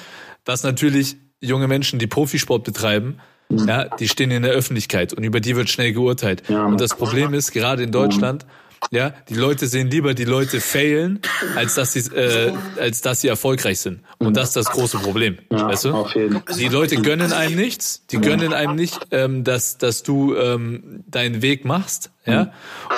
dass 0.46 0.64
natürlich 0.64 1.18
junge 1.42 1.68
Menschen, 1.68 2.00
die 2.00 2.08
Profisport 2.08 2.64
betreiben, 2.64 3.20
ja, 3.50 3.86
die 3.86 4.08
stehen 4.08 4.32
in 4.32 4.44
der 4.44 4.52
Öffentlichkeit 4.52 5.14
und 5.14 5.24
über 5.24 5.40
die 5.42 5.56
wird 5.56 5.70
schnell 5.70 5.92
geurteilt. 5.94 6.44
Ja. 6.50 6.66
Und 6.66 6.80
das 6.80 6.96
Problem 6.96 7.34
ist, 7.34 7.52
gerade 7.52 7.84
in 7.84 7.92
Deutschland, 7.92 8.46
ja, 8.92 9.14
die 9.30 9.36
Leute 9.36 9.68
sehen 9.68 9.90
lieber 9.90 10.14
die 10.14 10.26
Leute 10.26 10.62
failen, 10.62 11.20
als 11.56 11.76
dass 11.76 11.94
sie, 11.94 12.00
äh, 12.16 12.54
als 12.80 13.02
dass 13.02 13.22
sie 13.22 13.28
erfolgreich 13.28 13.80
sind. 13.80 14.02
Und 14.18 14.38
das 14.38 14.50
ist 14.50 14.56
das 14.56 14.66
große 14.68 15.00
Problem. 15.00 15.38
Ja, 15.52 15.68
weißt 15.68 15.86
du? 15.86 15.94
auf 15.94 16.16
jeden. 16.16 16.42
Die 16.58 16.68
Leute 16.68 16.98
gönnen 16.98 17.34
einem 17.34 17.56
nichts, 17.56 18.06
die 18.08 18.20
gönnen 18.20 18.54
einem 18.54 18.76
nicht, 18.76 19.08
ähm, 19.12 19.44
dass, 19.44 19.78
dass 19.78 20.04
du 20.04 20.36
ähm, 20.36 21.04
deinen 21.08 21.42
Weg 21.42 21.66
machst, 21.66 22.12
ja, 22.26 22.52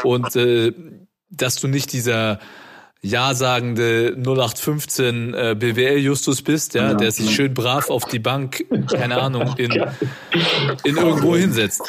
und 0.04 0.36
äh, 0.36 0.74
dass 1.30 1.56
du 1.58 1.68
nicht 1.68 1.94
dieser 1.94 2.40
ja-sagende 3.02 4.14
0815 4.18 5.34
äh, 5.34 5.56
BWL-Justus 5.58 6.41
bist, 6.41 6.74
ja, 6.74 6.93
der 6.93 7.14
sich 7.14 7.34
schön 7.34 7.54
brav 7.54 7.89
auf 7.89 8.04
die 8.04 8.20
Bank, 8.20 8.66
keine 8.91 9.22
Ahnung, 9.22 9.56
in, 9.58 9.72
in 10.84 10.97
irgendwo 10.97 11.38
hinsetzt. 11.38 11.82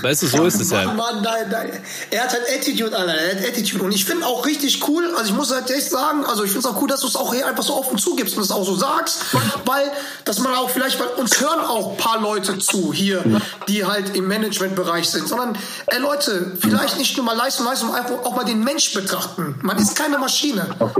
Weißt 0.00 0.22
du, 0.22 0.26
so 0.26 0.44
ist 0.44 0.58
es 0.60 0.72
halt. 0.72 0.86
Mann, 0.96 1.22
nein, 1.22 1.50
nein. 1.50 1.70
Er 2.10 2.22
hat 2.22 2.32
halt 2.32 2.44
Attitude, 2.56 2.96
Alter. 2.96 3.14
Er 3.14 3.36
hat 3.36 3.46
Attitude. 3.46 3.84
Und 3.84 3.92
ich 3.92 4.06
finde 4.06 4.26
auch 4.26 4.46
richtig 4.46 4.88
cool, 4.88 5.04
also 5.18 5.30
ich 5.30 5.36
muss 5.36 5.52
halt 5.52 5.70
echt 5.70 5.90
sagen, 5.90 6.24
also 6.24 6.44
ich 6.44 6.50
finde 6.50 6.66
es 6.66 6.74
auch 6.74 6.80
cool, 6.80 6.88
dass 6.88 7.00
du 7.00 7.08
es 7.08 7.16
auch 7.16 7.34
hier 7.34 7.46
einfach 7.46 7.62
so 7.62 7.76
offen 7.76 7.98
zugibst 7.98 8.34
und 8.38 8.42
es 8.42 8.50
auch 8.50 8.64
so 8.64 8.74
sagst, 8.74 9.22
weil, 9.66 9.90
dass 10.24 10.38
man 10.38 10.54
auch 10.54 10.70
vielleicht, 10.70 10.98
weil 10.98 11.08
uns 11.18 11.42
hören 11.42 11.60
auch 11.60 11.90
ein 11.90 11.96
paar 11.98 12.22
Leute 12.22 12.58
zu 12.58 12.90
hier, 12.94 13.22
die 13.68 13.84
halt 13.84 14.16
im 14.16 14.26
Managementbereich 14.28 15.10
sind, 15.10 15.28
sondern, 15.28 15.58
ey 15.88 15.98
Leute, 15.98 16.56
vielleicht 16.58 16.96
nicht 16.96 17.18
nur 17.18 17.26
mal 17.26 17.36
Leistung, 17.36 17.66
Leistung, 17.66 17.94
einfach 17.94 18.24
auch 18.24 18.34
mal 18.34 18.44
den 18.44 18.64
Mensch 18.64 18.94
betrachten. 18.94 19.56
Man 19.60 19.76
ist 19.76 19.94
keine 19.94 20.16
Maschine. 20.16 20.53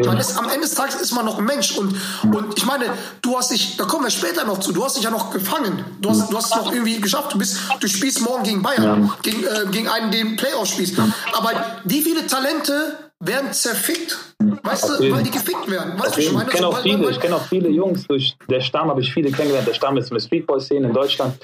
Man 0.04 0.18
ist, 0.18 0.36
am 0.36 0.48
Ende 0.48 0.60
des 0.60 0.74
Tages 0.74 0.96
ist 0.96 1.12
man 1.12 1.24
noch 1.24 1.38
ein 1.38 1.44
Mensch 1.44 1.76
und, 1.76 1.96
und 2.22 2.56
ich 2.56 2.66
meine, 2.66 2.86
du 3.22 3.36
hast 3.36 3.50
dich, 3.50 3.76
da 3.76 3.84
kommen 3.84 4.04
wir 4.04 4.10
später 4.10 4.44
noch 4.44 4.60
zu, 4.60 4.72
du 4.72 4.84
hast 4.84 4.96
dich 4.96 5.04
ja 5.04 5.10
noch 5.10 5.30
gefangen. 5.30 5.84
Du 6.00 6.10
hast, 6.10 6.30
du 6.30 6.36
hast 6.36 6.46
es 6.46 6.56
noch 6.56 6.72
irgendwie 6.72 7.00
geschafft. 7.00 7.32
Du 7.32 7.38
bist, 7.38 7.58
du 7.80 7.88
spielst 7.88 8.20
morgen 8.20 8.44
gegen 8.44 8.62
Bayern, 8.62 9.12
gegen, 9.22 9.44
äh, 9.44 9.66
gegen 9.70 9.88
einen, 9.88 10.10
den 10.10 10.36
Playoff 10.36 10.68
spielst. 10.68 10.94
Aber 11.32 11.52
wie 11.84 12.02
viele 12.02 12.26
Talente 12.26 13.03
werden 13.26 13.52
zerfickt? 13.52 14.18
Weißt 14.62 14.88
du, 14.88 15.10
weil 15.12 15.22
die 15.22 15.30
gefickt 15.30 15.70
werden. 15.70 15.98
Weißt 15.98 16.16
du, 16.16 16.20
ich 16.20 16.26
Ich 16.26 16.32
meine, 16.32 16.48
kenne 16.48 16.62
so, 16.62 16.68
auch 16.68 16.74
weil- 16.74 16.82
viele, 16.82 17.10
ich 17.10 17.20
kenne 17.20 17.36
auch 17.36 17.46
viele 17.46 17.68
Jungs 17.68 18.06
durch 18.06 18.36
der 18.48 18.60
Stamm 18.60 18.88
habe 18.88 19.00
ich 19.00 19.12
viele 19.12 19.30
kennengelernt. 19.30 19.66
Der 19.68 19.74
Stamm 19.74 19.96
ist 19.96 20.10
eine 20.10 20.20
Streetball-Szene 20.20 20.88
in 20.88 20.92
Deutschland. 20.94 21.34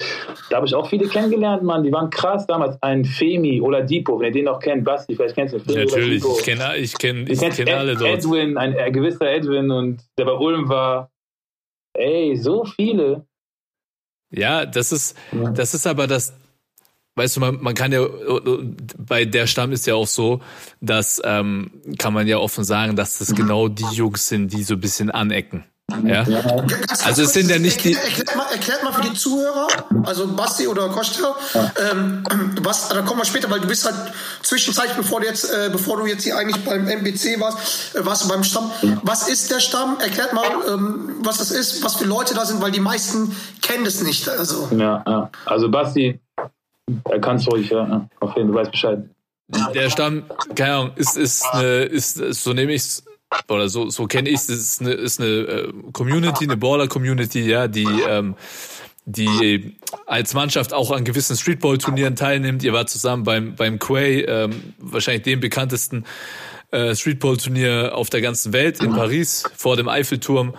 Da 0.49 0.57
habe 0.57 0.67
ich 0.67 0.75
auch 0.75 0.87
viele 0.89 1.07
kennengelernt, 1.07 1.63
Mann. 1.63 1.83
Die 1.83 1.91
waren 1.91 2.09
krass 2.09 2.45
damals. 2.47 2.77
Ein 2.81 3.05
Femi 3.05 3.59
oder 3.61 3.81
Depot, 3.81 4.19
wenn 4.19 4.27
ihr 4.27 4.31
den 4.31 4.45
noch 4.45 4.59
kennt, 4.59 4.83
Basti, 4.83 5.15
vielleicht 5.15 5.35
kennst 5.35 5.53
du 5.53 5.59
den. 5.59 5.67
Femi 5.67 5.85
Natürlich, 5.85 6.23
ich 6.25 6.43
kenne 6.43 6.77
ich 6.77 6.97
kenn, 6.97 7.27
ich 7.27 7.39
kenn 7.39 7.69
alle 7.69 7.95
dort. 7.95 8.09
Edwin, 8.23 8.57
ein, 8.57 8.77
ein 8.77 8.93
gewisser 8.93 9.29
Edwin 9.31 9.71
und 9.71 10.01
der 10.17 10.25
bei 10.25 10.33
Ulm 10.33 10.69
war. 10.69 11.09
Ey, 11.97 12.35
so 12.37 12.63
viele. 12.65 13.25
Ja, 14.33 14.65
das 14.65 14.91
ist, 14.93 15.17
das 15.53 15.73
ist 15.73 15.85
aber 15.85 16.07
das, 16.07 16.33
weißt 17.15 17.35
du, 17.35 17.39
man, 17.41 17.61
man 17.61 17.73
kann 17.75 17.91
ja, 17.91 18.05
bei 18.97 19.25
der 19.25 19.47
Stamm 19.47 19.71
ist 19.71 19.85
ja 19.87 19.95
auch 19.95 20.07
so, 20.07 20.41
dass, 20.79 21.21
ähm, 21.23 21.71
kann 21.97 22.13
man 22.13 22.27
ja 22.27 22.37
offen 22.37 22.63
sagen, 22.63 22.95
dass 22.95 23.17
das 23.19 23.33
genau 23.35 23.67
die 23.67 23.85
Jungs 23.93 24.27
sind, 24.27 24.53
die 24.53 24.63
so 24.63 24.75
ein 24.75 24.79
bisschen 24.81 25.11
anecken. 25.11 25.65
Ja, 26.05 26.23
Ganz 26.23 27.05
Also 27.05 27.23
es 27.23 27.33
sind 27.33 27.49
ja 27.49 27.59
nicht 27.59 27.83
die- 27.83 27.93
Erklärt, 27.93 28.33
mal, 28.37 28.45
erklärt 28.49 28.81
mal 28.81 28.93
für 28.93 29.01
die 29.01 29.13
Zuhörer, 29.13 29.67
also 30.05 30.25
Basti 30.35 30.65
oder 30.65 30.87
Costa, 30.87 31.35
ähm, 31.91 32.23
was, 32.61 32.87
da 32.87 33.01
kommen 33.01 33.19
wir 33.19 33.25
später, 33.25 33.49
weil 33.51 33.59
du 33.59 33.67
bist 33.67 33.83
halt 33.83 34.13
zwischenzeitlich, 34.41 34.95
bevor 34.95 35.19
du 35.19 35.27
jetzt, 35.27 35.43
äh, 35.51 35.69
bevor 35.69 35.97
du 35.97 36.05
jetzt 36.05 36.23
hier 36.23 36.37
eigentlich 36.37 36.63
beim 36.63 36.87
MBC 36.87 37.41
warst, 37.41 37.93
äh, 37.93 38.05
warst 38.05 38.23
du 38.23 38.29
beim 38.29 38.45
Stamm. 38.45 38.71
Was 39.03 39.27
ist 39.27 39.51
der 39.51 39.59
Stamm? 39.59 39.97
Erklärt 39.99 40.31
mal, 40.31 40.45
ähm, 40.69 41.09
was 41.23 41.39
das 41.39 41.51
ist, 41.51 41.83
was 41.83 41.95
für 41.97 42.05
Leute 42.05 42.35
da 42.35 42.45
sind, 42.45 42.61
weil 42.61 42.71
die 42.71 42.79
meisten 42.79 43.35
kennen 43.61 43.83
das 43.83 44.01
nicht. 44.01 44.29
Also. 44.29 44.69
Ja, 44.71 45.03
ja. 45.05 45.29
Also 45.45 45.69
Basti, 45.69 46.21
er 47.09 47.19
kann 47.19 47.37
es 47.37 47.47
ruhig, 47.47 47.69
ja. 47.69 48.07
Auf 48.19 48.35
jeden 48.35 48.53
Fall, 48.53 48.53
du 48.53 48.53
weißt 48.53 48.71
Bescheid. 48.71 49.03
der 49.73 49.89
Stamm, 49.89 50.23
keine 50.55 50.73
Ahnung, 50.73 50.91
ist, 50.95 51.17
ist 51.17 51.45
eine, 51.51 51.83
ist, 51.83 52.17
ist 52.17 52.43
so 52.43 52.53
nehme 52.53 52.73
ich's, 52.73 53.03
oder 53.49 53.69
so, 53.69 53.89
so 53.89 54.07
kenne 54.07 54.29
ich 54.29 54.35
es, 54.35 54.49
ist 54.49 54.81
eine, 54.81 54.91
ist 54.91 55.19
eine 55.19 55.29
äh, 55.29 55.73
Community, 55.93 56.45
eine 56.45 56.57
Baller-Community, 56.57 57.41
ja, 57.49 57.67
die, 57.67 57.87
ähm, 58.07 58.35
die 59.05 59.77
als 60.05 60.33
Mannschaft 60.33 60.73
auch 60.73 60.91
an 60.91 61.05
gewissen 61.05 61.35
Streetball-Turnieren 61.35 62.15
teilnimmt. 62.15 62.63
Ihr 62.63 62.73
wart 62.73 62.89
zusammen 62.89 63.23
beim, 63.23 63.55
beim 63.55 63.79
Quay, 63.79 64.21
ähm, 64.21 64.73
wahrscheinlich 64.79 65.23
dem 65.23 65.39
bekanntesten 65.39 66.05
äh, 66.71 66.95
Streetball-Turnier 66.95 67.91
auf 67.95 68.09
der 68.09 68.21
ganzen 68.21 68.53
Welt 68.53 68.81
in 68.81 68.91
Paris 68.91 69.43
vor 69.55 69.75
dem 69.75 69.87
Eiffelturm. 69.87 70.53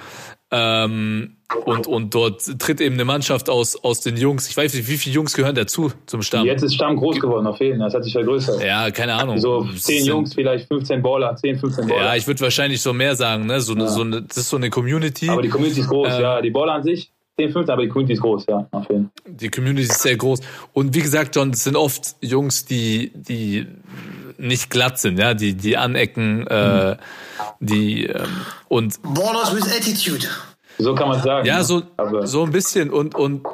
Ähm, 0.54 1.36
und, 1.64 1.86
und 1.86 2.14
dort 2.14 2.42
tritt 2.58 2.80
eben 2.80 2.94
eine 2.94 3.04
Mannschaft 3.04 3.48
aus, 3.50 3.76
aus 3.82 4.00
den 4.00 4.16
Jungs. 4.16 4.48
Ich 4.48 4.56
weiß 4.56 4.74
nicht, 4.74 4.88
wie 4.88 4.96
viele 4.98 5.14
Jungs 5.14 5.32
gehören 5.34 5.54
dazu 5.54 5.90
zum 6.06 6.22
Stamm? 6.22 6.46
Jetzt 6.46 6.62
ist 6.62 6.74
Stamm 6.74 6.96
groß 6.96 7.20
geworden, 7.20 7.46
auf 7.46 7.58
jeden 7.60 7.78
Fall. 7.78 7.86
Das 7.88 7.94
hat 7.94 8.04
sich 8.04 8.12
vergrößert. 8.12 8.62
Ja, 8.62 8.90
keine 8.90 9.14
Ahnung. 9.14 9.38
So 9.38 9.66
Es 9.74 9.84
10 9.84 9.98
sind- 9.98 10.06
Jungs, 10.08 10.34
vielleicht 10.34 10.68
15 10.68 11.02
Baller, 11.02 11.34
10, 11.36 11.58
15 11.58 11.88
Baller. 11.88 12.04
Ja, 12.04 12.16
ich 12.16 12.26
würde 12.26 12.40
wahrscheinlich 12.42 12.80
so 12.80 12.92
mehr 12.92 13.16
sagen, 13.16 13.46
ne? 13.46 13.60
So, 13.60 13.74
eine 13.74 13.88
so 13.88 14.02
eine, 14.02 14.22
das 14.22 14.36
ist 14.38 14.48
so 14.50 14.56
eine 14.56 14.70
Community. 14.70 15.28
aber 15.28 15.42
die 15.42 15.48
Community 15.48 15.80
ist 15.80 15.88
groß, 15.88 16.14
Ähm, 16.14 16.20
ja. 16.20 16.40
Die 16.42 16.50
Baller 16.50 16.72
an 16.74 16.82
sich 16.82 17.10
10, 17.38 17.50
15, 17.50 17.72
aber 17.72 17.82
die 17.82 17.88
Community 17.88 18.12
ist 18.14 18.20
groß, 18.22 18.46
ja. 18.48 18.66
Auf 18.70 18.88
jeden 18.90 19.10
Fall. 19.24 19.34
Die 19.34 19.48
Community 19.48 19.82
ist 19.84 20.02
sehr 20.02 20.16
groß. 20.16 20.40
Und 20.74 20.94
wie 20.94 21.00
gesagt, 21.00 21.34
John, 21.36 21.50
es 21.50 21.64
sind 21.64 21.76
oft 21.76 22.16
Jungs, 22.20 22.64
die, 22.66 23.10
die 23.14 23.66
nicht 24.42 24.70
glatt 24.70 24.98
sind, 24.98 25.18
ja, 25.18 25.34
die, 25.34 25.54
die 25.54 25.76
anecken, 25.76 26.46
äh, 26.46 26.96
die, 27.60 28.06
ähm, 28.06 28.28
und 28.68 29.00
Ballers 29.02 29.54
with 29.54 29.64
Attitude. 29.74 30.26
So 30.78 30.94
kann 30.94 31.08
man 31.08 31.22
sagen. 31.22 31.46
ja, 31.46 31.62
so, 31.62 31.82
aber 31.96 32.26
so 32.26 32.42
ein 32.44 32.50
bisschen 32.50 32.90
und, 32.90 33.14
und 33.14 33.46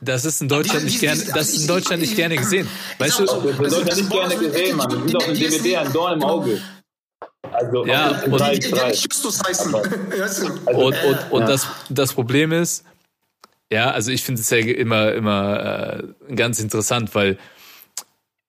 das 0.00 0.24
ist 0.24 0.40
in 0.40 0.48
Deutschland 0.48 0.84
nicht 0.84 1.00
gerne, 1.00 1.22
das 1.34 1.48
ist 1.50 1.62
in 1.62 1.66
Deutschland 1.66 2.00
nicht 2.00 2.12
ich- 2.12 2.16
gerne 2.16 2.36
gesehen. 2.36 2.68
Weißt 2.98 3.18
du? 3.18 3.24
das- 3.24 3.32
sollten 3.32 3.86
das 3.86 3.96
nicht 3.96 4.10
gerne 4.10 4.36
gesehen, 4.36 4.76
Mann. 4.76 4.90
Wir 4.90 5.20
sind 5.20 5.36
die- 5.36 5.48
die- 5.48 5.58
DBB 5.58 5.76
ein 5.76 5.92
Dorn 5.92 6.14
im 6.14 6.22
Auge. 6.24 6.60
Also, 7.52 7.84
Ja, 7.86 8.10
auf 8.12 8.24
und- 8.24 8.38
drei, 8.38 8.58
drei. 8.58 8.82
Also, 10.22 10.46
Und, 10.66 10.94
und, 11.04 11.30
und 11.30 11.40
Ja. 11.42 11.46
das, 11.46 11.66
das 11.88 12.12
Problem 12.12 12.52
ist, 12.52 12.84
ja, 13.72 13.90
also 13.90 14.10
ich 14.12 14.22
finde 14.22 14.40
es 14.40 14.50
ja 14.50 14.58
immer, 14.58 15.12
immer 15.12 16.02
äh, 16.28 16.34
ganz 16.34 16.60
interessant, 16.60 17.14
weil 17.14 17.38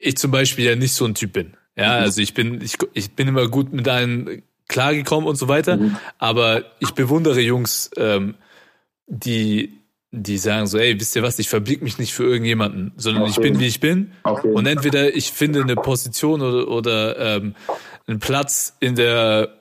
ich 0.02 0.18
zum 0.18 0.32
Beispiel 0.32 0.66
ja 0.66 0.76
nicht 0.76 0.93
so 0.93 1.06
ein 1.06 1.16
Typ 1.16 1.34
bin. 1.34 1.54
Ja, 1.76 1.93
also 1.93 2.22
ich 2.22 2.34
bin, 2.34 2.62
ich, 2.62 2.78
ich 2.93 3.12
bin 3.12 3.28
immer 3.28 3.47
gut 3.47 3.72
mit 3.72 3.88
allen 3.88 4.43
klargekommen 4.68 5.28
und 5.28 5.36
so 5.36 5.47
weiter, 5.47 5.80
aber 6.18 6.64
ich 6.80 6.91
bewundere 6.91 7.39
Jungs, 7.41 7.91
ähm, 7.97 8.36
die, 9.08 9.80
die 10.12 10.38
sagen 10.38 10.68
so, 10.68 10.78
ey, 10.78 10.99
wisst 10.99 11.16
ihr 11.16 11.24
was, 11.24 11.39
ich 11.39 11.49
verbieg 11.49 11.82
mich 11.82 11.97
nicht 11.97 12.14
für 12.14 12.24
irgendjemanden, 12.24 12.93
sondern 12.97 13.26
ich 13.26 13.38
bin, 13.38 13.60
wie 13.60 13.68
ich 13.68 13.80
bin. 13.80 14.12
Jeden 14.26 14.56
Und 14.56 14.66
entweder 14.66 15.16
ich 15.16 15.32
finde 15.32 15.62
eine 15.62 15.76
Position 15.76 16.41
oder, 16.41 16.68
oder 16.68 17.38
ähm, 17.38 17.56
einen 18.08 18.20
Platz 18.20 18.76
in 18.80 18.95
der 18.95 19.61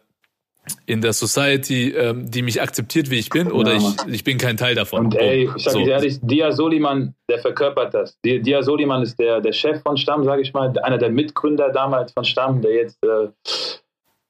in 0.86 1.00
der 1.00 1.12
Society, 1.12 1.90
ähm, 1.90 2.30
die 2.30 2.42
mich 2.42 2.60
akzeptiert, 2.60 3.10
wie 3.10 3.18
ich 3.18 3.30
bin, 3.30 3.50
oder 3.50 3.74
ich, 3.74 3.84
ich 4.08 4.24
bin 4.24 4.38
kein 4.38 4.56
Teil 4.56 4.74
davon. 4.74 5.06
Und 5.06 5.14
ey, 5.16 5.50
ich 5.56 5.64
sag 5.64 5.72
So. 5.72 5.84
dir 5.84 5.92
ehrlich, 5.92 6.18
Dia 6.22 6.52
Soliman, 6.52 7.14
der 7.28 7.38
verkörpert 7.38 7.94
das. 7.94 8.18
Dia, 8.24 8.62
Soliman 8.62 9.02
ist 9.02 9.18
der, 9.18 9.40
der 9.40 9.52
Chef 9.52 9.82
von 9.82 9.96
Stamm, 9.96 10.24
sage 10.24 10.42
ich 10.42 10.52
mal, 10.52 10.72
einer 10.82 10.98
der 10.98 11.10
Mitgründer 11.10 11.70
damals 11.70 12.12
von 12.12 12.24
Stamm, 12.24 12.60
der 12.60 12.72
jetzt 12.74 12.98
äh, 13.04 13.28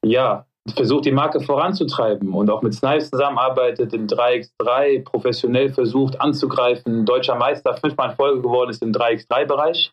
ja 0.05 0.47
versucht, 0.74 1.07
die 1.07 1.12
Marke 1.12 1.41
voranzutreiben 1.41 2.33
und 2.33 2.51
auch 2.51 2.62
mit 2.62 2.74
Snipes 2.74 3.11
zusammenarbeitet, 3.11 3.93
im 3.93 4.07
3x3 4.07 5.03
professionell 5.03 5.72
versucht 5.72 6.20
anzugreifen, 6.20 7.07
deutscher 7.07 7.35
Meister 7.35 7.76
fünfmal 7.76 8.11
in 8.11 8.16
Folge 8.16 8.43
geworden 8.43 8.70
ist 8.70 8.83
im 8.83 8.93
3x3-Bereich. 8.93 9.93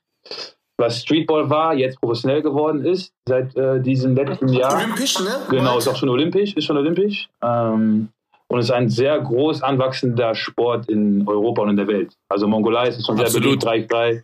Was 0.78 1.02
Streetball 1.02 1.50
war, 1.50 1.74
jetzt 1.74 2.00
professionell 2.00 2.44
geworden 2.44 2.86
ist, 2.86 3.12
seit 3.28 3.56
äh, 3.56 3.82
diesem 3.82 4.16
letzten 4.16 4.50
Jahr. 4.50 4.76
Olympisch, 4.76 5.20
ne? 5.20 5.40
Genau, 5.50 5.78
ist 5.80 5.88
auch 5.88 5.96
schon 5.96 6.10
olympisch, 6.10 6.54
ist 6.54 6.66
schon 6.66 6.78
olympisch. 6.78 7.30
Ähm, 7.42 8.10
und 8.48 8.60
ist 8.60 8.72
ein 8.72 8.90
sehr 8.90 9.20
groß 9.20 9.62
anwachsender 9.62 10.36
Sport 10.36 10.90
in 10.90 11.28
Europa 11.28 11.64
und 11.64 11.70
in 11.70 11.78
der 11.78 11.88
Welt. 11.88 12.14
Also 12.30 12.48
Mongolei 12.48 12.90
ist 12.90 13.06
schon 13.06 13.18
sehr 13.18 13.26
Absolut. 13.26 13.60
beliebt, 13.60 13.92
3x3. 13.92 14.24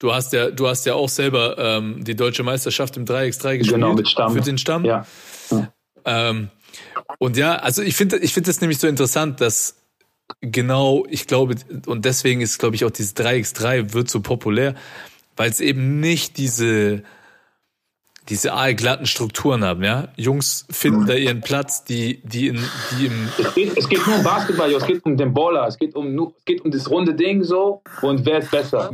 Du 0.00 0.12
hast 0.12 0.32
ja, 0.32 0.50
du 0.50 0.68
hast 0.68 0.86
ja 0.86 0.94
auch 0.94 1.08
selber 1.08 1.56
ähm, 1.58 2.04
die 2.04 2.14
deutsche 2.14 2.42
Meisterschaft 2.42 2.96
im 2.96 3.04
3x3 3.04 3.58
gespielt. 3.58 3.74
Genau, 3.74 3.94
mit 3.94 4.08
Stamm. 4.08 4.32
Für 4.32 4.40
den 4.40 4.58
Stamm. 4.58 4.84
Ja. 4.84 5.06
Ähm, 6.04 6.50
und 7.18 7.36
ja, 7.36 7.56
also 7.56 7.82
ich 7.82 7.96
finde, 7.96 8.18
ich 8.18 8.32
finde 8.32 8.48
das 8.48 8.60
nämlich 8.60 8.78
so 8.78 8.86
interessant, 8.86 9.40
dass 9.40 9.76
genau, 10.40 11.04
ich 11.08 11.26
glaube, 11.26 11.56
und 11.86 12.04
deswegen 12.04 12.40
ist, 12.40 12.58
glaube 12.58 12.76
ich, 12.76 12.84
auch 12.84 12.90
dieses 12.90 13.16
3x3 13.16 13.92
wird 13.92 14.10
so 14.10 14.20
populär, 14.20 14.74
weil 15.38 15.48
es 15.50 15.60
eben 15.60 16.00
nicht 16.00 16.36
diese, 16.36 17.02
diese 18.28 18.52
aalglatten 18.52 19.06
Strukturen 19.06 19.64
haben, 19.64 19.82
ja. 19.82 20.08
Jungs 20.16 20.66
finden 20.70 21.06
da 21.06 21.14
ihren 21.14 21.40
Platz, 21.40 21.84
die, 21.84 22.20
die 22.24 22.48
in, 22.48 22.62
die 22.98 23.06
im, 23.06 23.28
Es 23.38 23.54
geht, 23.54 23.78
es 23.78 23.88
geht 23.88 24.06
nur 24.06 24.16
um 24.16 24.22
Basketball, 24.22 24.70
es 24.74 24.84
geht 24.86 25.02
um 25.06 25.16
den 25.16 25.32
Baller, 25.32 25.66
es 25.66 25.78
geht 25.78 25.94
um, 25.94 26.32
es 26.36 26.44
geht 26.44 26.62
um 26.62 26.70
das 26.70 26.90
runde 26.90 27.14
Ding 27.14 27.42
so 27.42 27.80
und 28.02 28.26
wer 28.26 28.38
ist 28.40 28.50
besser. 28.50 28.92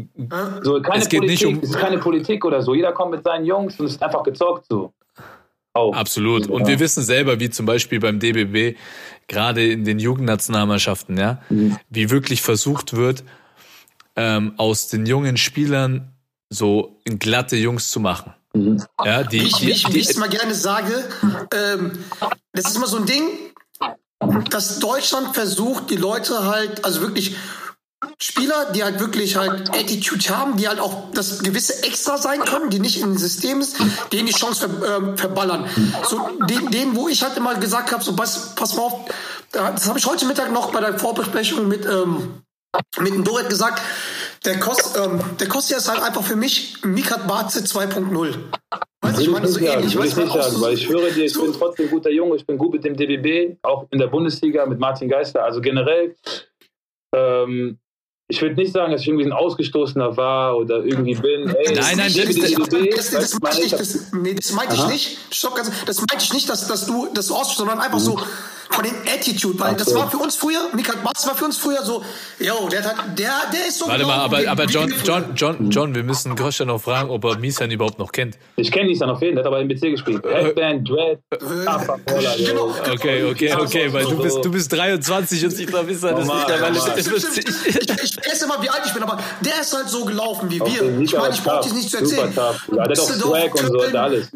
So, 0.63 0.81
keine 0.81 1.03
Es 1.03 1.09
geht 1.09 1.21
Politik, 1.21 1.29
nicht 1.29 1.47
um- 1.47 1.59
es 1.65 1.71
ist 1.71 1.79
keine 1.79 1.99
Politik 1.99 2.45
oder 2.45 2.63
so. 2.63 2.75
Jeder 2.75 2.93
kommt 2.93 3.11
mit 3.11 3.25
seinen 3.25 3.45
Jungs 3.45 3.81
und 3.81 3.87
es 3.87 3.95
ist 3.95 4.03
einfach 4.03 4.23
gezockt 4.23 4.67
so. 4.69 4.93
Auch. 5.73 5.93
Absolut. 5.97 6.47
Und 6.47 6.61
Ja. 6.63 6.69
wir 6.69 6.79
wissen 6.79 7.03
selber, 7.03 7.41
wie 7.41 7.51
zum 7.51 7.67
Beispiel 7.67 7.99
beim 7.99 8.21
DBB, 8.21 8.77
gerade 9.27 9.67
in 9.67 9.83
den 9.85 9.99
Jugendnationalmannschaften, 9.99 11.17
ja, 11.19 11.43
Mhm. 11.49 11.77
wie 11.91 12.11
wirklich 12.11 12.43
versucht 12.43 12.95
wird, 12.95 13.25
ähm, 14.15 14.55
aus 14.59 14.87
den 14.87 15.07
jungen 15.07 15.37
Spielern 15.37 16.14
so 16.55 17.01
glatte 17.05 17.57
Jungs 17.57 17.91
zu 17.91 18.01
machen. 18.01 18.35
Mhm. 18.55 18.83
Ja, 19.05 19.23
die, 19.25 19.41
Wie 19.41 19.47
ich, 19.47 19.57
die, 19.57 19.95
wie 19.95 19.99
ich, 19.99 20.11
es 20.11 20.17
mal 20.17 20.29
gerne 20.29 20.55
sage, 20.55 21.05
ähm, 21.53 21.93
das 22.53 22.67
ist 22.67 22.77
immer 22.77 22.87
so 22.87 22.99
ein 22.99 23.07
Ding, 23.07 23.29
dass 24.51 24.79
Deutschland 24.79 25.35
versucht, 25.35 25.91
die 25.91 25.97
Leute 25.97 26.45
halt, 26.45 26.85
also 26.85 27.01
wirklich 27.01 27.37
Spieler, 28.19 28.71
die 28.73 28.85
halt 28.85 29.01
wirklich 29.01 29.37
halt 29.37 29.71
Attitude 29.71 30.29
haben, 30.29 30.57
die 30.57 30.69
halt 30.69 30.79
auch 30.79 31.11
das 31.13 31.41
gewisse 31.41 31.83
Extra 31.83 32.19
sein 32.19 32.41
können, 32.45 32.71
die 32.71 32.79
nicht 32.79 33.01
im 33.01 33.17
System 33.17 33.61
ist, 33.61 33.77
denen 34.13 34.27
die 34.27 34.33
Chance 34.33 34.69
ver, 34.69 34.97
ähm, 34.97 35.19
verballern. 35.19 35.69
So 36.09 36.29
den, 36.47 36.71
denen, 36.71 36.97
wo 36.97 37.09
ich 37.09 37.23
halt 37.23 37.37
immer 37.37 37.55
gesagt 37.57 37.93
habe, 37.93 38.05
so 38.05 38.15
pass, 38.15 38.55
pass 38.55 38.75
mal 38.77 38.83
auf, 38.83 39.11
das 39.51 39.89
habe 39.89 39.99
ich 39.99 40.07
heute 40.07 40.27
Mittag 40.27 40.53
noch 40.53 40.71
bei 40.71 40.81
der 40.81 40.99
Vorbesprechung 40.99 41.67
mit 41.67 41.87
ähm, 41.87 42.45
mit 42.99 43.15
dem 43.15 43.25
Doret 43.25 43.49
gesagt, 43.49 43.81
Der, 44.45 44.59
Kost, 44.61 44.99
ähm, 45.03 45.21
der 45.41 45.49
Kostja 45.49 45.79
ist 45.79 45.89
halt 45.89 46.03
einfach 46.03 46.23
für 46.23 46.37
mich 46.37 46.77
Mikat 46.85 47.27
Barze 47.27 47.61
2.0. 47.61 48.35
Weißt 49.01 49.19
du, 49.19 49.23
ich 49.23 49.29
meine 49.31 49.47
so 49.47 49.55
sagen, 49.55 49.67
ähnlich. 49.67 49.95
will 49.95 50.03
Weißt 50.03 50.19
ich 50.19 50.25
nicht 50.25 50.33
sagen, 50.35 50.55
so- 50.57 50.61
weil 50.63 50.75
ich 50.75 50.83
schwöre 50.83 51.11
dir, 51.13 51.25
ich 51.25 51.33
so- 51.33 51.43
bin 51.43 51.53
trotzdem 51.53 51.87
ein 51.87 51.91
guter 51.91 52.11
Junge, 52.11 52.37
ich 52.37 52.47
bin 52.47 52.59
gut 52.59 52.73
mit 52.73 52.85
dem 52.85 52.97
DBB, 52.97 53.57
auch 53.63 53.87
in 53.91 53.99
der 53.99 54.09
Bundesliga 54.09 54.67
mit 54.67 54.79
Martin 54.79 55.09
Geister. 55.09 55.45
Also 55.45 55.61
generell, 55.61 56.15
ähm, 57.15 57.79
ich 58.35 58.43
würde 58.43 58.57
nicht 58.57 58.73
sagen, 58.73 58.93
dass 58.93 59.03
ich 59.03 59.09
irgendwie 59.09 59.25
ein 59.27 59.33
Ausgestoßener 59.33 60.17
war 60.17 60.57
oder 60.57 60.85
irgendwie 60.85 61.15
bin. 61.15 61.49
Ey, 61.49 61.75
Nein, 61.75 61.97
nein, 61.97 62.13
das- 62.15 62.35
das- 62.37 62.53
Das, 62.95 63.11
das, 63.11 63.31
das 63.31 63.41
meinte 63.41 63.63
ich, 63.63 63.71
das, 63.73 64.13
nee, 64.13 64.35
das 64.35 64.53
meinte 64.53 64.75
ich 64.75 64.87
nicht. 64.89 65.19
Stopp, 65.31 65.55
ganz, 65.55 65.71
das 65.87 65.99
meinte 65.99 66.19
ich 66.25 66.33
nicht, 66.33 66.49
dass, 66.49 66.67
dass 66.67 66.87
du, 66.87 67.09
dass 67.15 67.29
du 67.29 67.35
aus, 67.35 67.57
sondern 67.57 67.79
einfach 67.79 68.01
so 68.01 68.19
von 68.71 68.83
den 68.83 68.95
Attitude, 69.07 69.59
weil 69.61 69.73
Ach 69.75 69.77
das 69.77 69.89
so. 69.91 69.97
war 69.97 70.11
für 70.11 70.17
uns 70.17 70.35
früher, 70.35 70.59
Mikat 70.75 71.05
Batz 71.05 71.27
war 71.29 71.37
für 71.37 71.45
uns 71.45 71.57
früher 71.59 71.83
so, 71.85 72.03
yo, 72.41 72.69
der 72.73 72.83
hat, 72.83 72.97
der, 73.19 73.31
der 73.53 73.69
ist 73.69 73.79
so. 73.79 73.87
Warte 73.87 74.05
mal, 74.05 74.19
aber, 74.19 74.41
aber 74.49 74.65
John. 74.65 74.93
John, 75.05 75.25
John, 75.37 75.71
John, 75.71 75.95
wir 75.95 76.03
müssen 76.03 76.35
Kostja 76.35 76.65
noch 76.67 76.81
fragen, 76.81 77.11
ob 77.11 77.25
er 77.25 77.39
Misan 77.39 77.71
überhaupt 77.71 77.99
noch 78.01 78.11
kennt. 78.11 78.37
Ich 78.57 78.73
kenne 78.73 78.89
Nissan 78.89 79.11
auf 79.11 79.21
jeden 79.23 79.35
Fall, 79.37 79.45
der 79.45 79.53
hat 79.53 79.59
aber 79.59 79.61
im 79.61 79.69
BC 79.69 79.91
gespielt. 79.93 80.25
Headband, 80.25 80.89
Dread, 80.89 81.21
yo. 81.41 82.45
Genau. 82.47 82.75
Okay, 82.93 83.25
okay, 83.25 83.55
okay, 83.55 83.93
weil 83.93 84.05
du 84.07 84.17
bist, 84.23 84.45
du 84.45 84.51
bist 84.51 84.73
23 84.73 85.45
und 85.45 85.61
ich 85.61 85.67
glaube, 85.67 85.87
Misan 85.87 86.17
ist 86.17 86.27
mittlerweile 86.27 86.75
das 86.75 86.97
ist 87.07 87.33
stimmt. 87.33 87.57
Ich, 87.69 88.03
ich 88.03 88.17
vergesse 88.25 88.45
immer, 88.45 88.63
wie 88.63 88.71
alt 88.71 88.83
ich 88.85 88.93
bin, 88.93 89.03
aber 89.03 89.19
der 89.41 89.61
ist 89.61 89.75
halt 89.75 89.89
so 89.89 90.05
gelaufen 90.05 90.51
wie 90.51 90.61
Auf 90.61 90.69
wir. 90.69 91.01
Ich 91.01 91.13
meine, 91.13 91.35
ich 91.35 91.43
brauche 91.43 91.69
dir 91.69 91.75
nicht 91.75 91.91
zu 91.91 92.05
super 92.05 92.23
erzählen. 92.23 92.35
tough. 92.35 92.69
Ja, 92.77 92.85
der 92.85 92.97
hat 92.97 92.99
auch 92.99 93.15
Swag 93.15 93.55
und 93.55 93.67
so, 93.67 93.87
hat 93.87 93.95
alles. 93.95 94.29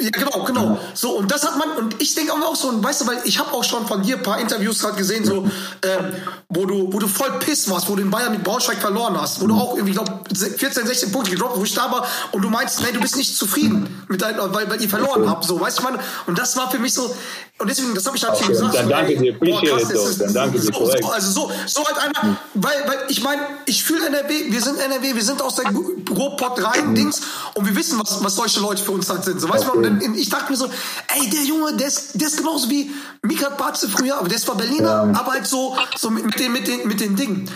Ja, 0.00 0.10
genau, 0.10 0.44
genau. 0.44 0.78
So, 0.94 1.10
und 1.16 1.30
das 1.30 1.44
hat 1.44 1.56
man, 1.58 1.70
und 1.76 2.00
ich 2.00 2.14
denke 2.14 2.32
auch 2.32 2.54
so, 2.54 2.68
und 2.68 2.84
weißt 2.84 3.00
du, 3.00 3.06
weil 3.08 3.18
ich 3.24 3.38
habe 3.38 3.52
auch 3.52 3.64
schon 3.64 3.84
von 3.86 4.00
dir 4.02 4.16
ein 4.16 4.22
paar 4.22 4.38
Interviews 4.38 4.78
gerade 4.78 4.96
gesehen, 4.96 5.24
so, 5.24 5.44
ähm, 5.82 6.12
wo 6.48 6.66
du, 6.66 6.92
wo 6.92 6.98
du 7.00 7.08
voll 7.08 7.32
piss 7.40 7.68
warst, 7.68 7.88
wo 7.88 7.96
du 7.96 8.02
in 8.02 8.10
Bayern 8.10 8.30
mit 8.32 8.44
Braunschweig 8.44 8.78
verloren 8.78 9.20
hast, 9.20 9.40
wo 9.40 9.46
du 9.48 9.54
auch 9.56 9.74
irgendwie, 9.74 9.94
glaube 9.94 10.12
14, 10.56 10.86
16 10.86 11.10
Punkte 11.10 11.32
gedroppt, 11.32 11.52
hast, 11.54 11.60
wo 11.60 11.64
ich 11.64 11.74
da 11.74 11.90
war, 11.90 12.06
und 12.30 12.42
du 12.42 12.48
meinst, 12.48 12.80
nee, 12.82 12.92
du 12.92 13.00
bist 13.00 13.16
nicht 13.16 13.36
zufrieden 13.36 14.04
mit 14.08 14.22
deinem, 14.22 14.54
weil, 14.54 14.70
weil 14.70 14.80
ihr 14.80 14.88
verloren 14.88 15.28
habt, 15.28 15.44
so, 15.44 15.60
weißt 15.60 15.80
du, 15.80 15.82
man, 15.82 15.98
und 16.26 16.38
das 16.38 16.56
war 16.56 16.70
für 16.70 16.78
mich 16.78 16.94
so, 16.94 17.12
und 17.60 17.68
deswegen, 17.68 17.92
das 17.92 18.06
habe 18.06 18.16
ich 18.16 18.22
natürlich 18.22 18.44
Okay, 18.44 18.52
gesagt. 18.52 18.74
dann 18.76 18.84
so, 18.84 18.90
danke 18.90 19.12
ey, 19.14 19.18
dir, 19.18 19.38
boah, 19.40 19.60
krass, 19.64 19.88
though, 19.92 20.08
ist- 20.08 20.20
dann 20.20 20.32
danke 20.32 20.60
dir, 20.60 20.64
so, 20.66 20.70
korrekt. 20.72 21.02
so, 21.04 21.10
also 21.10 21.30
so, 21.32 21.50
so 21.66 21.84
halt 21.84 21.98
einer, 21.98 22.38
weil, 22.54 22.84
weil 22.86 22.98
ich 23.08 23.20
meine, 23.24 23.42
ich 23.66 23.82
fühle 23.82 24.06
NRW, 24.06 24.52
wir 24.52 24.62
sind 24.62 24.78
NRW, 24.78 25.16
wir 25.16 25.24
sind 25.24 25.42
aus 25.42 25.56
der 25.56 25.64
Ruhrpott 26.08 26.62
rein, 26.62 26.94
Dings, 26.94 27.20
und 27.54 27.66
wir 27.66 27.74
wissen, 27.74 27.98
was, 27.98 28.22
was 28.22 28.36
solche 28.36 28.60
Leute 28.60 28.80
für 28.84 28.92
uns 28.92 29.10
halt 29.10 29.24
sind. 29.24 29.40
So, 29.40 29.48
weißt 29.48 29.64
du, 29.66 29.72
und 29.72 29.87
dann- 29.90 30.14
ich 30.14 30.28
dachte 30.28 30.50
mir 30.50 30.56
so, 30.56 30.66
ey, 30.66 31.28
der 31.30 31.42
Junge, 31.44 31.74
der 31.74 31.88
ist, 31.88 32.20
der 32.20 32.28
ist 32.28 32.36
genauso 32.38 32.68
wie 32.70 32.90
Mikat 33.22 33.56
Barze 33.58 33.88
früher, 33.88 34.16
aber 34.18 34.28
der 34.28 34.36
ist 34.36 34.44
zwar 34.44 34.56
Berliner, 34.56 35.12
aber 35.14 35.32
halt 35.32 35.46
so, 35.46 35.76
so 35.96 36.10
mit, 36.10 36.38
den, 36.38 36.52
mit 36.52 36.66
den, 36.66 36.86
mit 36.86 37.00
den 37.00 37.16
Dingen. 37.16 37.50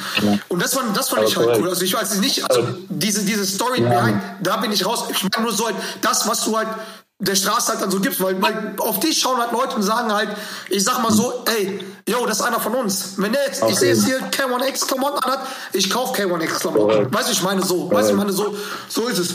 Und 0.48 0.62
das 0.62 0.74
fand, 0.74 0.96
das 0.96 1.08
fand 1.08 1.20
Aber 1.22 1.28
ich 1.28 1.36
halt 1.36 1.60
cool. 1.60 1.68
Also 1.68 1.82
ich 1.82 1.94
weiß 1.94 2.16
nicht, 2.18 2.48
also 2.50 2.66
diese, 2.88 3.24
diese 3.24 3.44
Story 3.46 3.80
behind, 3.80 4.20
da 4.42 4.56
bin 4.58 4.72
ich 4.72 4.84
raus. 4.84 5.04
Ich 5.10 5.22
meine 5.22 5.44
nur 5.46 5.52
so 5.54 5.66
halt, 5.66 5.76
das, 6.00 6.26
was 6.26 6.44
du 6.44 6.56
halt 6.56 6.68
der 7.22 7.36
Straße 7.36 7.68
halt 7.72 7.80
dann 7.82 7.90
so 7.90 8.00
gibst, 8.00 8.20
weil, 8.20 8.40
weil 8.42 8.74
auf 8.78 8.98
dich 8.98 9.18
schauen 9.20 9.38
halt 9.38 9.52
Leute 9.52 9.76
und 9.76 9.82
sagen 9.82 10.12
halt, 10.12 10.28
ich 10.68 10.82
sag 10.82 11.00
mal 11.02 11.12
so, 11.12 11.44
ey, 11.56 11.80
yo, 12.08 12.26
das 12.26 12.40
ist 12.40 12.44
einer 12.44 12.58
von 12.58 12.74
uns. 12.74 13.14
Wenn 13.16 13.32
der 13.32 13.46
jetzt, 13.46 13.62
ich 13.68 13.78
sehe 13.78 13.90
jetzt 13.94 14.04
hier 14.04 14.18
K1X 14.18 14.86
Klamotten 14.88 15.22
anhat, 15.22 15.46
ich 15.72 15.88
kauf 15.88 16.16
K1X 16.18 16.58
Klamotten. 16.58 16.88
Korrekt. 16.88 17.14
Weißt 17.14 17.28
du, 17.28 17.32
ich 17.32 17.42
meine 17.44 17.62
so, 17.64 17.88
weißt 17.92 18.08
du, 18.08 18.12
ich 18.14 18.18
meine 18.18 18.32
so, 18.32 18.56
so 18.88 19.06
ist 19.06 19.18
es. 19.18 19.34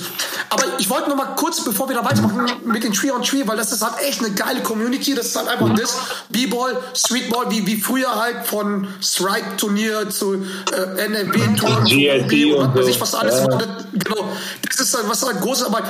Aber 0.49 0.63
ich 0.77 0.89
wollte 0.89 1.09
noch 1.09 1.15
mal 1.15 1.35
kurz, 1.37 1.63
bevor 1.63 1.87
wir 1.87 1.95
da 1.95 2.03
weitermachen 2.03 2.45
mit 2.65 2.83
den 2.83 2.91
Tree 2.91 3.09
on 3.11 3.23
Tree, 3.23 3.43
weil 3.45 3.55
das 3.55 3.71
ist 3.71 3.81
halt 3.81 4.01
echt 4.05 4.19
eine 4.19 4.31
geile 4.31 4.61
Community, 4.63 5.15
das 5.15 5.27
ist 5.27 5.37
halt 5.37 5.47
einfach 5.47 5.73
das 5.75 5.95
B-Ball, 6.29 6.77
Streetball, 6.93 7.49
wie, 7.51 7.65
wie 7.65 7.79
früher 7.79 8.13
halt 8.15 8.45
von 8.45 8.85
Strike-Turnier 9.01 10.09
zu 10.09 10.33
äh, 10.35 11.05
NRW-Tour, 11.05 11.83
GLT 11.85 12.53
und 12.55 12.67
und 12.67 12.75
was 12.75 12.75
weiß 12.75 12.83
so. 12.85 12.89
ich, 12.91 13.01
was 13.01 13.15
alles 13.15 13.35
Ja. 13.39 13.47
war. 13.51 13.57
Das, 13.59 13.67
genau, 13.93 14.27
das 14.69 14.79
ist 14.79 14.95
halt, 14.97 15.09
was 15.09 15.25
halt 15.25 15.41
groß 15.41 15.61
ist, 15.61 15.67
aber 15.67 15.81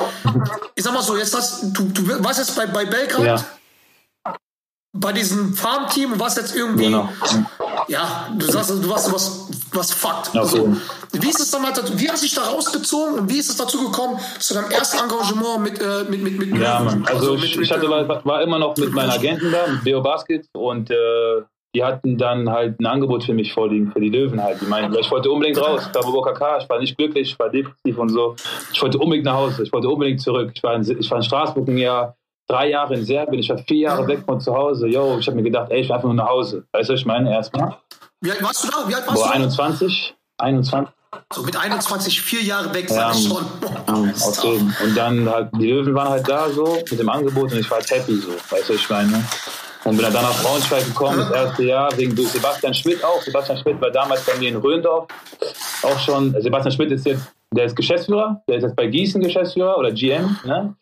ich 0.76 0.84
sag 0.84 0.94
mal 0.94 1.02
so, 1.02 1.18
jetzt 1.18 1.36
hast 1.36 1.64
du, 1.74 1.87
du 1.94 2.24
warst 2.24 2.40
jetzt 2.40 2.56
bei, 2.56 2.66
bei 2.68 2.86
Belgrad, 2.86 3.26
Ja, 3.26 4.34
bei 4.94 5.14
diesem 5.14 5.54
Farmteam 5.54 6.14
und 6.14 6.20
warst 6.20 6.38
jetzt 6.38 6.56
irgendwie, 6.56 6.86
genau. 6.86 7.08
ja, 7.88 8.30
du 8.36 8.46
sagst, 8.52 8.72
du 8.72 8.90
warst 8.90 9.14
was, 9.14 9.48
was 9.72 9.92
fuckt. 9.94 10.30
Auf 10.30 10.36
Also, 10.36 10.76
wie 11.12 11.30
ist 11.30 11.40
es 11.40 11.52
dann 11.52 11.64
halt, 11.66 12.00
wie 12.00 12.10
hast 12.10 12.22
du 12.24 12.26
dich 12.26 12.34
da 12.36 12.42
rausgezogen 12.44 13.20
und 13.20 13.30
wie 13.30 13.38
ist 13.38 13.50
es 13.50 13.58
dazu 13.58 13.84
gekommen 13.86 14.20
zu 14.40 14.56
deinem 14.56 14.72
ersten 14.72 14.98
Engagement 14.98 15.60
mit, 15.62 15.80
äh, 15.80 16.04
mit, 16.10 16.24
mit, 16.24 16.40
mit 16.40 16.58
Ja, 16.62 16.80
Mann. 16.80 17.06
Also 17.06 17.34
mit- 17.36 17.44
ich, 17.44 17.58
mit, 17.58 17.66
ich 17.66 17.72
hatte, 17.72 17.88
war, 17.90 18.26
war 18.26 18.42
immer 18.42 18.58
noch 18.58 18.76
mit 18.78 18.92
meinen 18.92 19.12
Agenten 19.12 19.52
da, 19.52 19.68
mit 19.68 19.84
Beo 19.84 20.02
Basket 20.02 20.48
und 20.54 20.90
äh, 20.90 20.96
die 21.78 21.84
hatten 21.84 22.18
dann 22.18 22.50
halt 22.50 22.80
ein 22.80 22.88
Angebot 22.88 23.24
für 23.24 23.36
mich 23.36 23.54
vorliegen, 23.54 23.92
für 23.92 24.00
die 24.00 24.10
Löwen 24.10 24.42
halt. 24.42 24.60
Die 24.60 24.66
meinten, 24.66 24.98
ich 24.98 25.12
wollte 25.12 25.30
unbedingt 25.30 25.62
raus, 25.62 25.88
ich 25.88 25.94
war 25.94 26.02
bei 26.02 26.10
OKK, 26.10 26.58
ich 26.64 26.68
war 26.70 26.80
nicht 26.80 26.98
glücklich, 26.98 27.30
ich 27.30 27.38
war 27.38 27.50
depressiv 27.50 28.00
und 28.00 28.10
so. 28.10 28.36
Ich 28.74 28.82
wollte 28.82 28.98
unbedingt 28.98 29.26
nach 29.26 29.36
Hause, 29.36 29.62
ich 29.62 29.72
wollte 29.72 29.88
unbedingt 29.88 30.20
zurück. 30.20 30.52
Ich 30.56 30.64
war 30.64 30.74
in, 30.74 30.82
ich 30.82 31.12
war 31.12 31.20
in 31.20 31.24
Straßburg 31.24 31.68
ein 31.68 31.78
Jahr, 31.78 32.16
drei 32.48 32.72
Jahre 32.72 32.96
in 32.96 33.06
Serbien, 33.06 33.42
ich 33.42 33.50
war 33.50 33.60
vier 33.60 33.78
Jahre 33.78 34.08
weg 34.08 34.24
von 34.26 34.40
zu 34.42 34.56
Hause. 34.56 34.88
Yo, 34.88 35.20
ich 35.20 35.28
habe 35.28 35.38
mir 35.38 35.44
gedacht, 35.44 35.70
ey, 35.70 35.82
ich 35.82 35.88
will 35.88 35.94
einfach 35.94 36.08
nur 36.08 36.16
nach 36.16 36.30
Hause. 36.30 36.66
Weißt 36.72 36.90
du, 36.90 36.94
was 36.94 37.00
ich 37.02 37.06
meine? 37.06 37.32
Erstmal. 37.32 37.78
Wie 38.22 38.32
alt 38.32 38.42
warst 38.42 38.64
du 38.64 38.70
da? 38.72 38.90
Wie 38.90 38.96
alt 38.96 39.08
warst 39.08 39.22
Boah, 39.22 39.28
du? 39.28 39.36
21. 39.36 40.16
21. 40.40 40.94
So 41.32 41.44
mit 41.44 41.56
21, 41.56 42.22
vier 42.22 42.42
Jahre 42.42 42.74
weg, 42.74 42.90
Ja, 42.90 43.14
sag 43.14 43.16
ich 43.16 43.28
schon. 43.28 43.46
Boah, 43.62 43.86
tough. 43.86 44.42
dem. 44.42 44.74
Und 44.84 44.98
dann 44.98 45.30
halt, 45.30 45.50
die 45.60 45.68
Löwen 45.72 45.94
waren 45.94 46.10
halt 46.10 46.28
da 46.28 46.50
so 46.50 46.80
mit 46.90 47.00
dem 47.00 47.10
Angebot 47.10 47.52
und 47.52 47.60
ich 47.60 47.70
war 47.70 47.78
halt 47.78 47.92
happy 47.92 48.16
so. 48.16 48.30
Weißt 48.50 48.68
du, 48.68 48.74
was 48.74 48.82
ich 48.82 48.90
meine? 48.90 49.24
Und 49.88 49.96
bin 49.96 50.04
dann 50.04 50.22
nach 50.22 50.44
Braunschweig 50.44 50.86
gekommen, 50.86 51.18
das 51.18 51.32
erste 51.32 51.64
Jahr, 51.64 51.98
wegen 51.98 52.14
durch 52.14 52.28
Sebastian 52.28 52.74
Schmidt 52.74 53.02
auch. 53.06 53.22
Sebastian 53.22 53.58
Schmidt 53.58 53.80
war 53.80 53.90
damals 53.90 54.26
bei 54.26 54.38
mir 54.38 54.50
in 54.50 54.58
Röndorf 54.58 55.08
auch 55.82 55.98
schon. 56.00 56.36
Sebastian 56.42 56.74
Schmidt 56.74 56.92
ist 56.92 57.06
jetzt, 57.06 57.34
der 57.56 57.68
ist 57.68 57.76
Geschäftsführer, 57.76 58.44
der 58.50 58.58
ist 58.58 58.64
jetzt 58.64 58.76
bei 58.76 58.88
Gießen 58.88 59.24
Geschäftsführer 59.24 59.78
oder 59.78 59.94
GM, 59.94 60.36
ne? 60.44 60.76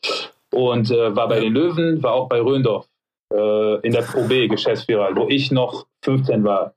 Und 0.52 0.90
äh, 0.90 1.16
war 1.16 1.28
bei 1.28 1.40
den 1.40 1.54
Löwen, 1.54 2.02
war 2.02 2.14
auch 2.14 2.28
bei 2.28 2.42
Röndorf 2.42 2.88
äh, 3.32 3.76
in 3.82 3.94
der 3.94 4.02
Pro 4.02 4.24
B 4.24 4.48
Geschäftsführer, 4.48 5.16
wo 5.16 5.28
ich 5.30 5.52
noch 5.52 5.86
15 6.04 6.44
war. 6.44 6.74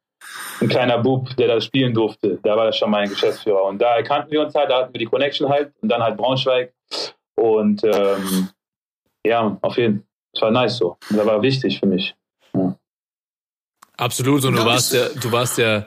Ein 0.60 0.68
kleiner 0.68 0.98
Bub, 0.98 1.34
der 1.36 1.48
da 1.48 1.58
spielen 1.62 1.94
durfte. 1.94 2.38
Da 2.42 2.58
war 2.58 2.66
das 2.66 2.76
schon 2.76 2.90
mein 2.90 3.08
Geschäftsführer. 3.08 3.64
Und 3.64 3.80
da 3.80 3.96
erkannten 3.96 4.30
wir 4.30 4.42
uns 4.42 4.54
halt, 4.54 4.68
da 4.68 4.80
hatten 4.80 4.92
wir 4.92 4.98
die 4.98 5.06
Connection 5.06 5.48
halt 5.48 5.72
und 5.80 5.88
dann 5.88 6.02
halt 6.02 6.18
Braunschweig. 6.18 6.74
Und 7.36 7.82
ähm, 7.84 8.50
ja, 9.24 9.56
auf 9.62 9.78
jeden 9.78 10.00
Fall. 10.00 10.08
Es 10.34 10.42
war 10.42 10.50
nice 10.50 10.76
so. 10.76 10.96
Das 11.10 11.26
war 11.26 11.42
wichtig 11.42 11.80
für 11.80 11.86
mich. 11.86 12.14
Absolut, 13.96 14.44
und 14.44 14.54
du 14.54 14.64
warst 14.64 14.92
ja, 14.92 15.08
du 15.08 15.32
warst 15.32 15.58
ja, 15.58 15.86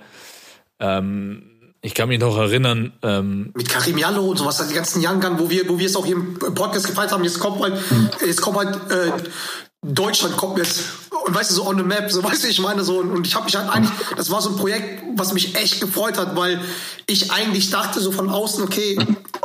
ähm, 0.80 1.44
ich 1.82 1.94
kann 1.94 2.10
mich 2.10 2.20
noch 2.20 2.38
erinnern, 2.38 2.94
ähm, 3.02 3.52
mit 3.56 3.70
Karim 3.70 3.98
Jallo 3.98 4.26
und 4.26 4.38
sowas, 4.38 4.68
die 4.68 4.74
ganzen 4.74 5.04
Young 5.06 5.22
Gun, 5.22 5.40
wo 5.40 5.50
wir, 5.50 5.68
wo 5.70 5.80
wir 5.80 5.88
es 5.88 5.96
auch 5.96 6.06
hier 6.06 6.16
im 6.16 6.38
Podcast 6.38 6.88
gefeiert 6.88 7.12
haben, 7.12 7.24
jetzt 7.24 7.40
kommt 7.40 7.62
halt, 7.62 7.82
jetzt 8.26 8.42
kommt 8.42 8.58
halt 8.58 8.76
äh, 8.92 9.12
Deutschland 9.84 10.38
kommt 10.38 10.60
jetzt 10.60 11.10
und 11.26 11.36
weißt 11.36 11.52
du 11.52 11.56
so 11.56 11.68
on 11.68 11.78
the 11.78 11.84
map, 11.84 12.12
so 12.12 12.24
weißt 12.24 12.44
du, 12.44 12.48
ich 12.48 12.60
meine 12.60 12.84
so 12.84 13.00
und 13.00 13.26
ich 13.26 13.36
habe 13.36 13.46
mich 13.46 13.56
halt 13.56 13.70
eigentlich, 13.70 13.92
das 14.16 14.32
war 14.32 14.42
so 14.42 14.52
ein 14.52 14.56
Projekt, 14.56 15.04
was 15.16 15.34
mich 15.34 15.56
echt 15.56 15.82
gefreut 15.82 16.18
hat, 16.18 16.36
weil 16.36 16.60
ich 17.08 17.32
eigentlich 17.32 17.70
dachte 17.70 18.00
so 18.00 18.12
von 18.12 18.30
außen, 18.30 18.64
okay, 18.64 18.98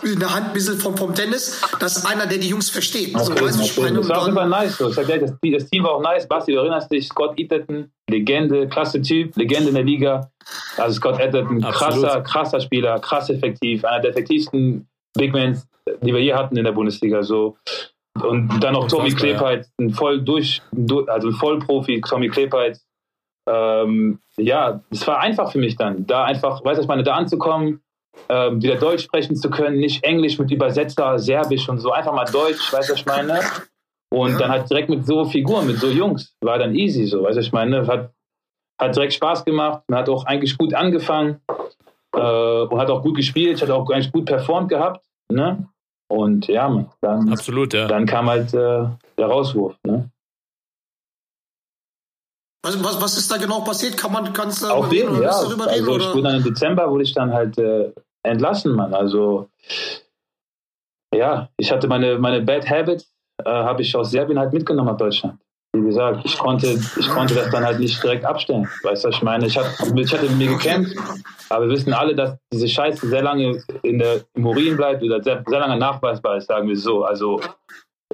in 0.02 0.20
der 0.20 0.34
Hand 0.34 0.48
ein 0.48 0.52
bisschen 0.52 0.78
vom, 0.78 0.96
vom 0.96 1.14
Tennis, 1.14 1.62
das 1.80 1.96
ist 1.96 2.06
einer, 2.06 2.26
der 2.26 2.38
die 2.38 2.48
Jungs 2.48 2.70
versteht. 2.70 3.18
So, 3.18 3.32
Okay, 3.32 3.44
weißt 3.44 3.60
ich 3.60 3.76
meine, 3.78 3.96
Das 3.96 4.06
und 4.06 4.14
war 4.14 4.24
dann, 4.26 4.34
Fall 4.34 4.48
nice. 4.48 4.76
So. 4.76 4.90
Das, 4.90 5.06
das 5.06 5.70
Team 5.70 5.84
war 5.84 5.92
auch 5.92 6.02
nice. 6.02 6.28
Basti, 6.28 6.52
du 6.52 6.58
erinnerst 6.58 6.92
dich, 6.92 7.08
Scott 7.08 7.38
Eaterton, 7.38 7.90
Legende, 8.08 8.68
klasse 8.68 9.00
Typ, 9.00 9.36
Legende 9.36 9.70
in 9.70 9.74
der 9.74 9.84
Liga. 9.84 10.30
Also 10.76 10.96
Scott 10.96 11.20
Absolut. 11.20 11.64
krasser, 11.64 12.20
krasser 12.22 12.60
Spieler, 12.60 12.98
krass 13.00 13.30
effektiv, 13.30 13.84
einer 13.84 14.00
der 14.00 14.10
effektivsten 14.10 14.86
Big 15.14 15.32
Mans, 15.32 15.66
die 16.02 16.12
wir 16.12 16.22
je 16.22 16.34
hatten 16.34 16.56
in 16.56 16.64
der 16.64 16.72
Bundesliga. 16.72 17.22
So. 17.22 17.56
Und 18.22 18.60
dann 18.60 18.74
noch 18.74 18.88
Tommy 18.88 19.10
ja. 19.10 19.16
Klebheit, 19.16 19.68
ein 19.78 19.90
voll 19.90 20.22
durch, 20.22 20.62
also 21.06 21.28
ein 21.28 21.34
Vollprofi, 21.34 22.00
Tommy 22.00 22.28
Klebheit. 22.28 22.80
Ähm, 23.48 24.18
ja, 24.36 24.80
es 24.90 25.06
war 25.06 25.20
einfach 25.20 25.52
für 25.52 25.58
mich 25.58 25.76
dann, 25.76 26.06
da 26.06 26.24
einfach, 26.24 26.64
weißt 26.64 26.78
du, 26.78 26.82
ich 26.82 26.88
meine, 26.88 27.04
da 27.04 27.14
anzukommen, 27.14 27.80
ähm, 28.28 28.62
wieder 28.62 28.76
Deutsch 28.76 29.04
sprechen 29.04 29.36
zu 29.36 29.50
können, 29.50 29.78
nicht 29.78 30.02
Englisch 30.02 30.38
mit 30.38 30.50
Übersetzer, 30.50 31.18
Serbisch 31.18 31.68
und 31.68 31.78
so, 31.78 31.92
einfach 31.92 32.12
mal 32.12 32.24
Deutsch, 32.24 32.72
weißt 32.72 32.90
du, 32.90 32.94
ich 32.94 33.06
meine? 33.06 33.40
Und 34.10 34.40
dann 34.40 34.50
halt 34.50 34.68
direkt 34.70 34.88
mit 34.88 35.06
so 35.06 35.24
Figuren, 35.24 35.66
mit 35.66 35.78
so 35.78 35.88
Jungs, 35.88 36.34
war 36.40 36.58
dann 36.58 36.74
easy, 36.74 37.06
so, 37.06 37.22
weißt 37.22 37.36
du, 37.36 37.38
was 37.38 37.46
ich 37.46 37.52
meine? 37.52 37.86
Hat, 37.86 38.12
hat 38.80 38.96
direkt 38.96 39.14
Spaß 39.14 39.44
gemacht, 39.44 39.82
man 39.88 40.00
hat 40.00 40.08
auch 40.08 40.24
eigentlich 40.24 40.56
gut 40.58 40.74
angefangen 40.74 41.40
äh, 42.14 42.62
und 42.62 42.78
hat 42.78 42.90
auch 42.90 43.02
gut 43.02 43.16
gespielt, 43.16 43.62
hat 43.62 43.70
auch 43.70 43.88
eigentlich 43.90 44.12
gut 44.12 44.26
performt 44.26 44.68
gehabt, 44.68 45.04
ne? 45.30 45.68
Und 46.08 46.46
ja, 46.46 46.86
dann, 47.00 47.32
absolut, 47.32 47.74
ja. 47.74 47.88
dann 47.88 48.06
kam 48.06 48.28
halt 48.28 48.54
äh, 48.54 48.86
der 49.18 49.26
Rauswurf, 49.26 49.76
ne? 49.84 50.10
was, 52.66 52.82
was, 52.82 53.00
was 53.00 53.18
ist 53.18 53.30
da 53.30 53.36
genau 53.36 53.60
passiert? 53.60 53.96
Kann 53.96 54.12
man, 54.12 54.32
kannst 54.32 54.62
du 54.62 54.66
Auf 54.66 54.88
darüber 54.88 54.90
reden 54.90 55.04
jeden, 55.04 55.16
oder 55.18 55.26
ja. 55.26 55.42
darüber 55.42 55.66
reden? 55.66 55.70
Also 55.70 55.96
ich 55.96 56.02
Oder? 56.02 56.14
wurde 56.14 56.22
dann 56.22 56.36
im 56.36 56.44
Dezember 56.44 56.90
wurde 56.90 57.04
ich 57.04 57.14
dann 57.14 57.32
halt 57.32 57.58
äh, 57.58 57.92
entlassen, 58.22 58.72
Mann. 58.74 58.94
Also 58.94 59.48
ja, 61.14 61.48
ich 61.56 61.70
hatte 61.70 61.88
meine, 61.88 62.18
meine 62.18 62.42
Bad 62.42 62.68
Habits, 62.68 63.12
äh, 63.44 63.50
habe 63.50 63.82
ich 63.82 63.94
aus 63.94 64.10
Serbien 64.10 64.38
halt 64.38 64.52
mitgenommen 64.52 64.88
nach 64.88 64.96
Deutschland. 64.96 65.40
Wie 65.82 65.86
gesagt, 65.86 66.20
ich 66.24 66.38
konnte, 66.38 66.78
ich 66.98 67.08
konnte 67.08 67.34
das 67.34 67.50
dann 67.50 67.64
halt 67.64 67.78
nicht 67.80 68.02
direkt 68.02 68.24
abstellen. 68.24 68.68
Weißt 68.82 69.04
du, 69.04 69.08
was 69.08 69.16
ich 69.16 69.22
meine? 69.22 69.46
Ich, 69.46 69.56
hab, 69.56 69.66
ich 69.96 70.12
hatte 70.12 70.24
mit 70.28 70.38
mir 70.38 70.48
gekämpft, 70.48 70.94
aber 71.50 71.66
wir 71.66 71.74
wissen 71.74 71.92
alle, 71.92 72.14
dass 72.14 72.36
diese 72.52 72.68
Scheiße 72.68 73.08
sehr 73.08 73.22
lange 73.22 73.62
in 73.82 73.98
der, 73.98 74.20
im 74.34 74.46
Urin 74.46 74.76
bleibt 74.76 75.02
oder 75.02 75.22
sehr, 75.22 75.42
sehr 75.46 75.60
lange 75.60 75.76
nachweisbar 75.76 76.36
ist, 76.36 76.46
sagen 76.48 76.68
wir 76.68 76.76
so. 76.76 77.04
Also, 77.04 77.40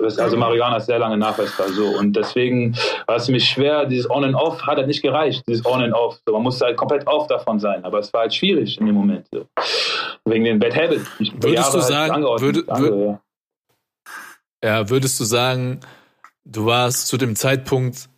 also 0.00 0.36
Marihuana 0.36 0.76
ist 0.78 0.86
sehr 0.86 0.98
lange 0.98 1.16
nachweisbar. 1.16 1.68
So. 1.68 1.86
Und 1.98 2.14
deswegen 2.14 2.76
war 3.06 3.16
es 3.16 3.26
für 3.26 3.32
mich 3.32 3.48
schwer, 3.48 3.86
dieses 3.86 4.10
On 4.10 4.24
and 4.24 4.34
Off 4.34 4.62
hat 4.62 4.78
halt 4.78 4.86
nicht 4.88 5.02
gereicht, 5.02 5.44
dieses 5.46 5.64
On 5.64 5.82
and 5.82 5.94
Off. 5.94 6.18
So, 6.26 6.32
man 6.32 6.42
musste 6.42 6.64
halt 6.64 6.76
komplett 6.76 7.06
off 7.06 7.26
davon 7.28 7.60
sein, 7.60 7.84
aber 7.84 7.98
es 8.00 8.12
war 8.12 8.22
halt 8.22 8.34
schwierig 8.34 8.78
in 8.80 8.86
dem 8.86 8.94
Moment. 8.96 9.26
So. 9.32 9.46
Wegen 10.24 10.44
den 10.44 10.58
Bad 10.58 10.74
Habits. 10.76 11.06
Würdest 11.18 11.44
Jahre 11.54 11.72
du 11.72 11.78
halt 11.78 11.84
sagen, 11.84 12.12
angeordnet, 12.14 12.56
würde- 12.56 12.72
andere, 12.72 12.94
wür- 12.94 13.06
ja. 13.06 13.20
Ja, 14.64 14.88
würdest 14.90 15.18
du 15.18 15.24
sagen, 15.24 15.80
du 16.44 16.66
warst 16.66 17.06
zu 17.08 17.16
dem 17.16 17.36
Zeitpunkt 17.36 18.08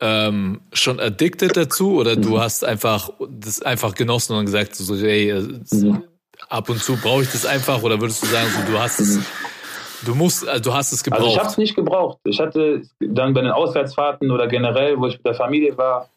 ähm, 0.00 0.60
schon 0.72 1.00
addicted 1.00 1.56
dazu 1.56 1.96
oder 1.96 2.16
Mhm. 2.16 2.22
du 2.22 2.40
hast 2.40 2.64
einfach 2.64 3.10
das 3.28 3.60
einfach 3.62 3.94
genossen 3.94 4.36
und 4.36 4.46
gesagt, 4.46 4.74
so, 4.76 4.94
ey, 4.94 5.30
äh, 5.30 5.60
Mhm. 5.72 6.02
ab 6.48 6.68
und 6.68 6.80
zu 6.82 6.96
brauche 6.96 7.22
ich 7.22 7.32
das 7.32 7.44
einfach 7.44 7.82
oder 7.82 8.00
würdest 8.00 8.22
du 8.22 8.26
sagen, 8.26 8.48
so, 8.50 8.72
du 8.72 8.78
hast 8.78 9.00
es, 9.00 9.18
du 10.04 10.14
musst, 10.14 10.46
also 10.46 10.70
du 10.70 10.72
hast 10.74 10.92
es 10.92 11.02
Also 11.10 11.26
ich 11.26 11.30
habe 11.32 11.38
gebraucht? 11.46 11.50
es 11.52 11.58
nicht 11.58 11.74
gebraucht. 11.74 12.18
Ich 12.24 12.38
hatte 12.38 12.82
dann 13.00 13.34
bei 13.34 13.40
den 13.42 13.50
Auswärtsfahrten 13.50 14.30
oder 14.30 14.46
generell, 14.46 14.96
wo 14.98 15.06
ich 15.06 15.14
mit 15.14 15.26
der 15.26 15.34
Familie 15.34 15.76
war, 15.76 16.08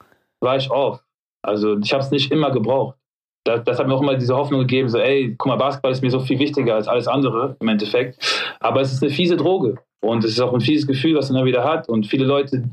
war 0.41 0.57
ich 0.57 0.69
off. 0.69 0.99
Also 1.43 1.77
ich 1.79 1.91
habe 1.91 2.03
es 2.03 2.11
nicht 2.11 2.31
immer 2.31 2.51
gebraucht. 2.51 2.97
Das, 3.43 3.63
das 3.63 3.79
hat 3.79 3.87
mir 3.87 3.93
auch 3.95 4.01
immer 4.01 4.15
diese 4.15 4.35
Hoffnung 4.35 4.61
gegeben, 4.61 4.89
so 4.89 4.99
ey, 4.99 5.35
guck 5.37 5.47
mal, 5.47 5.55
Basketball 5.55 5.91
ist 5.91 6.01
mir 6.01 6.11
so 6.11 6.19
viel 6.19 6.39
wichtiger 6.39 6.75
als 6.75 6.87
alles 6.87 7.07
andere 7.07 7.55
im 7.59 7.67
Endeffekt. 7.67 8.17
Aber 8.59 8.81
es 8.81 8.93
ist 8.93 9.01
eine 9.01 9.11
fiese 9.11 9.35
Droge 9.35 9.75
und 10.01 10.23
es 10.23 10.31
ist 10.31 10.39
auch 10.39 10.53
ein 10.53 10.61
fieses 10.61 10.85
Gefühl, 10.85 11.15
was 11.15 11.29
man 11.29 11.37
dann 11.39 11.45
wieder 11.45 11.63
hat. 11.63 11.89
Und 11.89 12.07
viele 12.07 12.25
Leute 12.25 12.63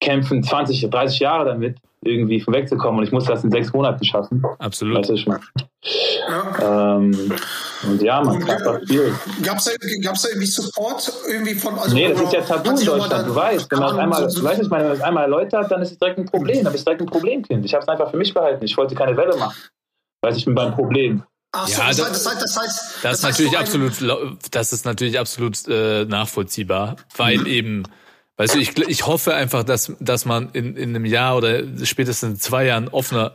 kämpfen 0.00 0.42
20, 0.42 0.88
30 0.90 1.18
Jahre 1.20 1.46
damit, 1.46 1.78
irgendwie 2.06 2.40
von 2.40 2.54
wegzukommen. 2.54 2.98
Und 3.00 3.04
ich 3.06 3.12
musste 3.12 3.32
das 3.32 3.44
in 3.44 3.50
sechs 3.50 3.72
Monaten 3.72 4.04
schaffen. 4.04 4.42
Absolut. 4.58 4.98
Weißt 4.98 5.10
du, 5.10 5.14
ich 5.14 5.26
meine. 5.26 5.40
Ja. 6.28 6.96
Ähm, 6.96 7.32
und 7.88 8.02
ja, 8.02 8.22
man 8.22 8.38
kann 8.44 8.60
was 8.64 8.88
viel. 8.88 9.14
Gab's 9.42 9.64
da, 9.64 9.72
gab's 10.02 10.22
da 10.22 10.28
irgendwie 10.28 10.46
Support 10.46 11.12
irgendwie 11.28 11.54
von 11.54 11.78
also 11.78 11.94
Nee, 11.94 12.08
das 12.08 12.20
ist 12.20 12.32
ja 12.32 12.40
tabu 12.40 12.70
in 12.70 12.76
Deutschland. 12.76 13.12
da- 13.12 13.22
Du 13.22 13.34
weißt, 13.34 13.70
wenn 13.70 13.78
man 13.78 13.98
einmal, 13.98 14.30
so- 14.30 14.40
du 14.40 14.46
weißt, 14.46 14.62
ich 14.62 14.68
meine, 14.70 14.84
wenn 14.84 14.88
man 14.90 14.96
es 14.98 15.02
einmal 15.02 15.24
erläutert, 15.24 15.70
dann 15.70 15.82
ist 15.82 15.92
es 15.92 15.98
direkt 15.98 16.18
ein 16.18 16.24
Problem. 16.24 16.64
Dann 16.64 16.72
bist 16.72 16.86
du 16.86 16.90
direkt 16.90 17.02
ein 17.02 17.10
Problemkind. 17.10 17.64
Ich 17.64 17.74
habe 17.74 17.82
es 17.82 17.88
einfach 17.88 18.10
für 18.10 18.16
mich 18.16 18.32
behalten. 18.32 18.64
Ich 18.64 18.76
wollte 18.76 18.94
keine 18.94 19.16
Welle 19.16 19.36
machen. 19.36 19.56
Weiß 20.22 20.36
ich 20.36 20.44
bin 20.46 20.54
beim 20.54 20.74
Problem. 20.74 21.22
Ach 21.56 21.68
so, 21.68 21.80
Ja, 21.82 21.88
das, 21.88 21.96
das- 21.98 22.26
heißt, 22.26 22.42
das 22.42 22.56
heißt, 22.60 22.78
das 22.78 23.02
Das 23.02 23.18
ist 23.18 23.24
heißt, 23.24 23.40
natürlich 23.40 23.52
so 23.52 23.58
ein- 23.78 23.86
absolut, 23.86 24.54
das 24.54 24.72
ist 24.72 24.84
natürlich 24.86 25.18
absolut 25.18 25.58
äh, 25.68 26.04
nachvollziehbar, 26.06 26.96
weil 27.16 27.36
Mhm. 27.38 27.46
eben, 27.58 27.82
weißt 28.36 28.54
du, 28.54 28.58
ich, 28.58 28.76
ich 28.78 29.06
hoffe 29.06 29.34
einfach, 29.34 29.64
dass, 29.64 29.92
dass 30.00 30.24
man 30.24 30.50
in, 30.52 30.76
in 30.76 30.90
einem 30.90 31.04
Jahr 31.04 31.36
oder 31.36 31.62
spätestens 31.84 32.30
in 32.30 32.40
zwei 32.40 32.66
Jahren 32.66 32.88
offener 32.88 33.32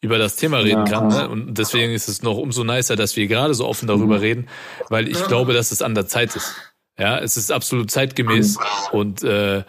über 0.00 0.18
das 0.18 0.34
Thema 0.36 0.58
reden 0.58 0.84
Ja. 0.86 0.92
kann. 0.92 1.08
Ne? 1.08 1.28
Und 1.28 1.54
deswegen 1.58 1.92
ist 1.92 2.08
es 2.08 2.22
noch 2.22 2.36
umso 2.36 2.64
nicer, 2.64 2.96
dass 2.96 3.14
wir 3.16 3.28
gerade 3.28 3.54
so 3.54 3.66
offen 3.68 3.86
darüber 3.86 4.16
Mhm. 4.16 4.20
reden, 4.20 4.48
weil 4.88 5.06
ich 5.08 5.24
glaube, 5.28 5.52
dass 5.52 5.70
es 5.70 5.80
an 5.80 5.94
der 5.94 6.06
Zeit 6.08 6.34
ist. 6.34 6.54
Ja, 6.98 7.18
es 7.18 7.36
ist 7.36 7.52
absolut 7.52 7.90
zeitgemäß 7.90 8.58
und 8.90 9.22
äh, 9.22 9.62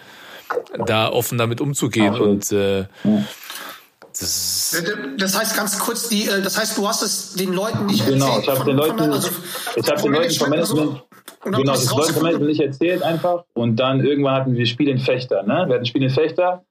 da 0.85 1.09
offen 1.09 1.37
damit 1.37 1.61
umzugehen 1.61 2.09
Absolut. 2.09 2.51
und 2.51 2.51
äh, 2.51 2.85
das 4.11 4.21
ist, 4.21 4.83
Das 5.17 5.37
heißt 5.37 5.55
ganz 5.55 5.79
kurz, 5.79 6.07
die, 6.09 6.27
äh, 6.27 6.41
das 6.41 6.57
heißt, 6.57 6.77
du 6.77 6.87
hast 6.87 7.01
es 7.01 7.33
den 7.33 7.53
Leuten 7.53 7.85
nicht 7.87 8.05
Genau, 8.05 8.37
erzählt. 8.39 8.43
ich 8.43 8.49
habe 8.49 8.57
von- 8.57 8.67
den 8.67 8.77
von 8.77 8.87
Leuten, 8.87 8.97
der- 9.03 9.13
also 9.13 9.29
ich 9.75 9.89
habe 9.89 10.01
den 10.01 10.11
Leuten 10.13 10.33
vom. 10.35 10.49
Management, 10.49 11.03
Und 11.45 11.55
genau, 11.55 11.73
das. 11.73 11.93
Management 11.93 12.47
nicht 12.47 12.61
erzählt 12.61 13.03
einfach. 13.03 13.43
Und 13.53 13.77
dann 13.77 14.03
irgendwann 14.03 14.35
hatten 14.35 14.55
wir 14.55 14.65
Spiel 14.65 14.89
in 14.89 14.99
Fechter. 14.99 15.43
Ne? 15.43 15.65
Wir 15.67 15.75
hatten 15.75 15.85
Spiel 15.85 16.03
in 16.03 16.09
Fechter, 16.09 16.63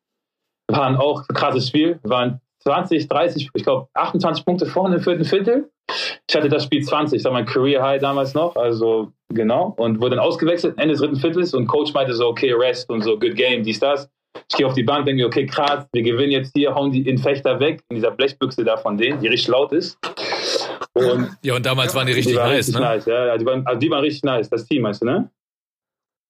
waren 0.68 0.96
auch 0.96 1.22
ein 1.28 1.34
krasses 1.34 1.68
Spiel, 1.68 1.98
waren 2.02 2.40
20, 2.62 3.08
30, 3.08 3.50
ich 3.52 3.62
glaube 3.64 3.88
28 3.94 4.44
Punkte 4.44 4.66
vorne 4.66 4.96
im 4.96 5.02
vierten 5.02 5.24
Viertel. 5.24 5.70
Ich 6.28 6.34
hatte 6.34 6.48
das 6.48 6.64
Spiel 6.64 6.82
20, 6.82 7.18
das 7.18 7.24
war 7.24 7.32
mein 7.32 7.46
Career 7.46 7.82
High 7.82 8.00
damals 8.00 8.34
noch, 8.34 8.56
also 8.56 9.12
genau. 9.28 9.74
Und 9.76 10.00
wurde 10.00 10.16
dann 10.16 10.24
ausgewechselt 10.24 10.78
Ende 10.78 10.92
des 10.92 11.00
dritten 11.00 11.16
Viertels 11.16 11.54
und 11.54 11.66
Coach 11.66 11.92
meinte 11.92 12.14
so, 12.14 12.28
okay, 12.28 12.52
Rest 12.52 12.88
und 12.88 13.02
so, 13.02 13.18
good 13.18 13.34
game, 13.34 13.62
dies, 13.62 13.80
das. 13.80 14.08
Ich 14.50 14.56
gehe 14.56 14.66
auf 14.66 14.74
die 14.74 14.82
Bank, 14.82 15.04
denke 15.04 15.22
mir, 15.22 15.26
okay, 15.26 15.46
krass, 15.46 15.86
wir 15.92 16.02
gewinnen 16.02 16.32
jetzt 16.32 16.52
hier, 16.56 16.74
hauen 16.74 16.92
die 16.92 17.06
in 17.06 17.18
Fechter 17.18 17.60
weg, 17.60 17.82
in 17.90 17.96
dieser 17.96 18.10
Blechbüchse 18.10 18.64
da 18.64 18.76
von 18.76 18.96
denen, 18.96 19.20
die 19.20 19.28
richtig 19.28 19.48
laut 19.48 19.72
ist. 19.72 19.98
Und 20.94 21.36
ja, 21.42 21.56
und 21.56 21.64
damals 21.64 21.94
waren 21.94 22.06
die 22.06 22.12
richtig 22.12 22.34
die 22.34 22.38
waren 22.38 22.50
nice, 22.50 22.58
richtig 22.68 22.74
ne? 22.74 22.80
nice, 22.80 23.06
ja, 23.06 23.38
die 23.38 23.46
waren, 23.46 23.66
also 23.66 23.78
die 23.78 23.90
waren 23.90 24.00
richtig 24.00 24.22
nice, 24.24 24.50
das 24.50 24.66
Team, 24.66 24.82
meinst 24.82 25.00
du, 25.02 25.06
ne? 25.06 25.30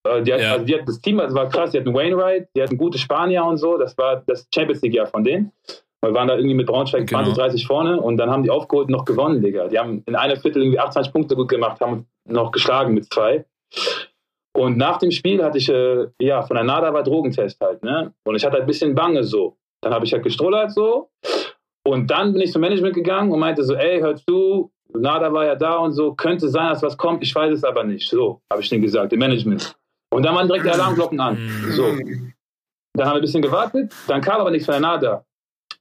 Äh, 0.06 0.22
Die 0.22 0.32
hat, 0.32 0.40
Ja. 0.40 0.52
also 0.52 0.64
die 0.64 0.74
hat, 0.78 0.86
das 0.88 1.00
Team 1.00 1.18
das 1.18 1.34
war 1.34 1.48
krass, 1.48 1.72
die 1.72 1.78
hatten 1.78 1.92
Wainwright, 1.94 2.48
die 2.56 2.62
hatten 2.62 2.76
gute 2.78 2.98
Spanier 2.98 3.44
und 3.44 3.56
so, 3.56 3.76
das 3.76 3.96
war 3.98 4.22
das 4.26 4.46
Champions 4.54 4.82
League-Jahr 4.82 5.06
von 5.06 5.24
denen. 5.24 5.52
Wir 6.04 6.14
waren 6.14 6.26
da 6.28 6.34
irgendwie 6.36 6.54
mit 6.54 6.66
Braunschweig 6.66 7.06
Genau. 7.06 7.22
20, 7.22 7.34
30 7.36 7.66
vorne 7.66 8.00
und 8.00 8.16
dann 8.16 8.28
haben 8.30 8.42
die 8.42 8.50
aufgeholt 8.50 8.86
und 8.88 8.92
noch 8.92 9.04
gewonnen, 9.04 9.40
Digga. 9.40 9.68
Die 9.68 9.78
haben 9.78 10.02
in 10.06 10.16
einer 10.16 10.36
Viertel 10.36 10.62
irgendwie 10.62 10.80
28 10.80 11.12
Punkte 11.12 11.36
gut 11.36 11.48
gemacht, 11.48 11.80
haben 11.80 12.06
noch 12.28 12.50
geschlagen 12.50 12.94
mit 12.94 13.12
zwei. 13.12 13.44
Und 14.54 14.76
nach 14.76 14.98
dem 14.98 15.10
Spiel 15.12 15.42
hatte 15.42 15.58
ich, 15.58 15.68
äh, 15.68 16.08
ja, 16.20 16.42
von 16.42 16.56
der 16.56 16.64
NADA 16.64 16.92
war 16.92 17.02
Drogentest 17.04 17.58
halt, 17.60 17.82
ne? 17.84 18.12
Und 18.24 18.34
ich 18.36 18.44
hatte 18.44 18.54
halt 18.54 18.64
ein 18.64 18.66
bisschen 18.66 18.94
Bange 18.94 19.22
so. 19.24 19.56
Dann 19.80 19.94
habe 19.94 20.04
ich 20.04 20.12
halt 20.12 20.22
gestrollert 20.24 20.72
so. 20.72 21.08
Und 21.84 22.10
dann 22.10 22.32
bin 22.32 22.42
ich 22.42 22.52
zum 22.52 22.60
Management 22.60 22.94
gegangen 22.94 23.32
und 23.32 23.40
meinte 23.40 23.64
so, 23.64 23.74
ey, 23.74 24.00
hör 24.00 24.16
zu, 24.16 24.70
NADA 24.94 25.32
war 25.32 25.46
ja 25.46 25.54
da 25.54 25.76
und 25.76 25.92
so, 25.92 26.14
könnte 26.14 26.48
sein, 26.48 26.68
dass 26.68 26.82
was 26.82 26.96
kommt, 26.96 27.22
ich 27.22 27.34
weiß 27.34 27.52
es 27.52 27.64
aber 27.64 27.84
nicht. 27.84 28.08
So, 28.08 28.40
habe 28.50 28.62
ich 28.62 28.68
denen 28.68 28.82
gesagt, 28.82 29.12
dem 29.12 29.18
Management. 29.18 29.74
Und 30.12 30.24
dann 30.24 30.34
waren 30.34 30.46
direkt 30.46 30.66
die 30.66 30.70
Alarmglocken 30.70 31.20
an. 31.20 31.38
Mhm. 31.38 31.72
So. 31.72 31.84
Dann 32.94 33.06
haben 33.06 33.14
wir 33.14 33.20
ein 33.20 33.20
bisschen 33.22 33.42
gewartet, 33.42 33.92
dann 34.06 34.20
kam 34.20 34.40
aber 34.40 34.50
nichts 34.50 34.66
von 34.66 34.74
der 34.74 34.82
NADA. 34.82 35.24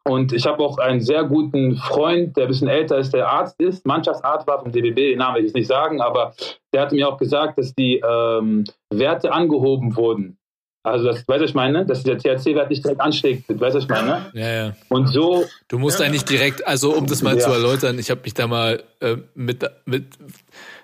Und 0.04 0.34
ich 0.34 0.48
habe 0.48 0.64
auch 0.64 0.80
einen 0.80 1.02
sehr 1.02 1.26
guten 1.26 1.76
Freund, 1.76 2.36
der 2.36 2.46
ein 2.46 2.48
bisschen 2.48 2.68
älter 2.68 2.98
ist, 2.98 3.14
der 3.14 3.28
Arzt 3.28 3.60
ist, 3.60 3.86
Mannschaftsarzt 3.86 4.48
war 4.48 4.60
vom 4.60 4.72
DBB, 4.72 4.96
den 4.96 5.20
Namen 5.20 5.36
will 5.36 5.42
ich 5.42 5.48
jetzt 5.50 5.56
nicht 5.56 5.68
sagen, 5.68 6.02
aber 6.02 6.34
der 6.74 6.82
hatte 6.82 6.96
mir 6.96 7.08
auch 7.08 7.18
gesagt, 7.18 7.60
dass 7.60 7.76
die 7.76 7.98
ähm, 7.98 8.64
Werte 8.92 9.32
angehoben 9.32 9.96
wurden. 9.96 10.38
Also, 10.84 11.06
das, 11.06 11.28
weißt 11.28 11.42
du, 11.42 11.46
ich 11.46 11.54
meine? 11.54 11.86
Dass 11.86 12.04
der 12.04 12.18
THC-Wert 12.18 12.70
nicht 12.70 12.84
direkt 12.84 13.02
anschlägt. 13.02 13.48
Weißt 13.50 13.76
du, 13.76 13.78
was 13.78 13.84
ich 13.84 13.90
meine? 13.90 14.32
Ja, 14.34 14.50
ja. 14.50 14.76
Und 14.90 15.08
so, 15.08 15.46
Du 15.68 15.78
musst 15.78 16.00
Ja. 16.00 16.06
eigentlich 16.08 16.26
direkt, 16.26 16.66
also 16.68 16.94
um 16.96 17.06
das 17.06 17.22
mal 17.22 17.38
Ja. 17.38 17.46
zu 17.46 17.52
erläutern, 17.52 18.00
ich 18.00 18.10
habe 18.10 18.22
mich 18.24 18.34
da 18.34 18.48
mal 18.48 18.84
äh, 19.00 19.18
mit, 19.36 19.64
mit, 19.86 20.06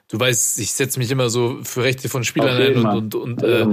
du 0.10 0.20
weißt, 0.20 0.60
ich 0.60 0.72
setze 0.74 1.00
mich 1.00 1.10
immer 1.12 1.30
so 1.30 1.60
für 1.64 1.84
Rechte 1.84 2.10
von 2.10 2.24
Spielern 2.24 2.62
ein 2.62 2.78
und, 2.78 3.16
und, 3.16 3.16
und 3.16 3.44
äh, 3.44 3.66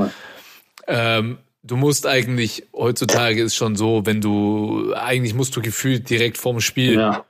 ähm, 0.87 1.39
du 1.63 1.77
musst 1.77 2.07
eigentlich, 2.07 2.67
heutzutage 2.73 3.43
ist 3.43 3.55
schon 3.55 3.77
so, 3.77 4.07
wenn 4.07 4.21
du, 4.21 4.93
eigentlich 4.95 5.35
musst 5.35 5.55
du 5.57 5.61
gefühlt 5.63 6.09
direkt 6.11 6.39
vorm 6.39 6.61
Spiel 6.61 6.95
ja. 6.95 7.25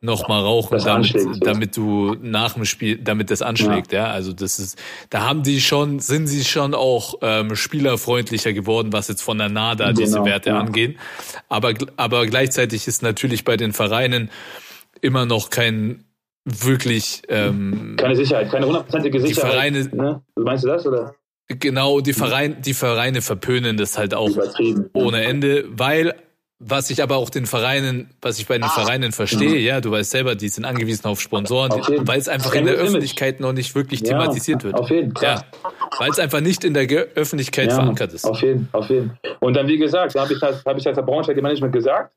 Noch 0.00 0.28
mal 0.28 0.40
rauchen, 0.40 0.78
damit, 0.84 1.14
damit 1.40 1.76
du 1.76 2.16
nach 2.20 2.54
dem 2.54 2.64
Spiel, 2.64 2.98
damit 2.98 3.30
das 3.30 3.40
anschlägt, 3.40 3.92
ja. 3.92 4.06
Also 4.06 4.32
das 4.32 4.58
ist, 4.58 4.78
da 5.10 5.22
haben 5.22 5.42
die 5.42 5.60
schon, 5.60 6.00
sind 6.00 6.26
sie 6.26 6.44
schon 6.44 6.74
auch 6.74 7.14
ähm, 7.22 7.54
spielerfreundlicher 7.56 8.52
geworden, 8.52 8.92
was 8.92 9.08
jetzt 9.08 9.22
von 9.22 9.38
der 9.38 9.48
NADA 9.48 9.92
diese 9.92 10.14
Genau, 10.14 10.26
Werte 10.26 10.50
ja. 10.50 10.58
angehen. 10.58 10.98
Aber, 11.48 11.72
aber 11.96 12.26
gleichzeitig 12.26 12.86
ist 12.86 13.02
natürlich 13.02 13.44
bei 13.44 13.56
den 13.56 13.72
Vereinen 13.72 14.30
immer 15.00 15.24
noch 15.24 15.50
kein 15.50 16.04
wirklich 16.44 17.22
ähm, 17.28 17.94
Keine 17.96 18.16
Sicherheit, 18.16 18.50
keine 18.50 18.66
hundertprozentige 18.66 19.20
Sicherheit. 19.20 19.52
Vereine- 19.52 19.94
ne? 19.94 20.22
Meinst 20.36 20.64
du 20.64 20.68
das 20.68 20.86
oder? 20.86 21.14
genau 21.48 22.00
die 22.00 22.12
Vereine, 22.12 22.56
die 22.56 22.74
Vereine 22.74 23.20
verpönen 23.22 23.76
das 23.76 23.98
halt 23.98 24.14
auch 24.14 24.30
ohne 24.92 25.24
Ende, 25.24 25.64
weil 25.68 26.14
was 26.64 26.90
ich 26.90 27.02
aber 27.02 27.16
auch 27.16 27.28
den 27.28 27.46
Vereinen, 27.46 28.10
was 28.22 28.38
ich 28.38 28.46
bei 28.46 28.56
den 28.56 28.68
Vereinen 28.68 29.10
verstehe, 29.12 29.58
ja, 29.58 29.80
du 29.80 29.90
weißt 29.90 30.10
selber, 30.12 30.34
die 30.36 30.48
sind 30.48 30.64
angewiesen 30.64 31.06
auf 31.06 31.20
Sponsoren, 31.20 31.72
weil 32.06 32.18
es 32.20 32.28
einfach 32.28 32.54
in 32.54 32.64
der 32.64 32.74
Image. 32.74 32.86
Öffentlichkeit 32.88 33.40
noch 33.40 33.52
nicht 33.52 33.74
wirklich 33.74 34.00
Ja, 34.00 34.06
thematisiert 34.18 34.62
wird. 34.62 34.74
auf 34.76 34.88
jeden 34.90 35.12
Fall. 35.12 35.24
Ja, 35.24 35.44
weil 35.98 36.10
es 36.10 36.18
einfach 36.18 36.40
nicht 36.40 36.64
in 36.64 36.74
der 36.74 36.86
Ge 36.86 37.06
Öffentlichkeit 37.16 37.68
Ja, 37.68 37.74
verankert 37.74 38.12
ist. 38.12 38.24
Auf 38.24 38.40
jeden, 38.42 38.68
auf 38.72 38.88
jeden. 38.88 39.18
Und 39.40 39.54
dann, 39.54 39.66
wie 39.66 39.76
gesagt, 39.78 40.14
da 40.14 40.20
habe 40.22 40.32
ich 40.34 40.38
das, 40.40 40.64
habe 40.64 40.78
ich 40.78 40.84
das 40.84 40.94
der 40.94 41.02
Braunschweig 41.02 41.36
Management 41.42 41.72
gesagt. 41.72 42.14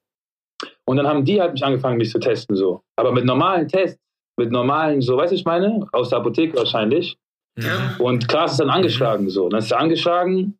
Und 0.85 0.97
dann 0.97 1.07
haben 1.07 1.25
die 1.25 1.41
halt 1.41 1.53
mich 1.53 1.63
angefangen, 1.65 1.97
mich 1.97 2.11
zu 2.11 2.19
testen, 2.19 2.55
so. 2.55 2.83
Aber 2.95 3.11
mit 3.11 3.25
normalen 3.25 3.67
Tests, 3.67 3.99
mit 4.37 4.51
normalen, 4.51 5.01
so, 5.01 5.17
weißt 5.17 5.31
du, 5.31 5.35
ich 5.35 5.45
meine, 5.45 5.87
aus 5.91 6.09
der 6.09 6.19
Apotheke 6.19 6.55
wahrscheinlich. 6.57 7.17
Ja. 7.57 7.95
Und 7.97 8.27
Klaas 8.27 8.51
ist 8.51 8.59
dann 8.59 8.69
angeschlagen, 8.69 9.29
so. 9.29 9.49
Dann 9.49 9.59
ist 9.59 9.71
er 9.71 9.79
angeschlagen. 9.79 10.57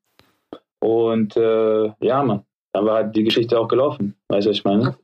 Und, 0.79 1.37
äh, 1.37 1.91
ja, 1.99 2.23
Mann. 2.23 2.43
Dann 2.75 2.85
war 2.85 2.95
halt 2.95 3.15
die 3.15 3.23
Geschichte 3.23 3.57
auch 3.57 3.69
gelaufen. 3.69 4.15
Weißt 4.27 4.45
du, 4.45 4.49
was 4.49 4.57
ich 4.57 4.65
meine? 4.65 4.95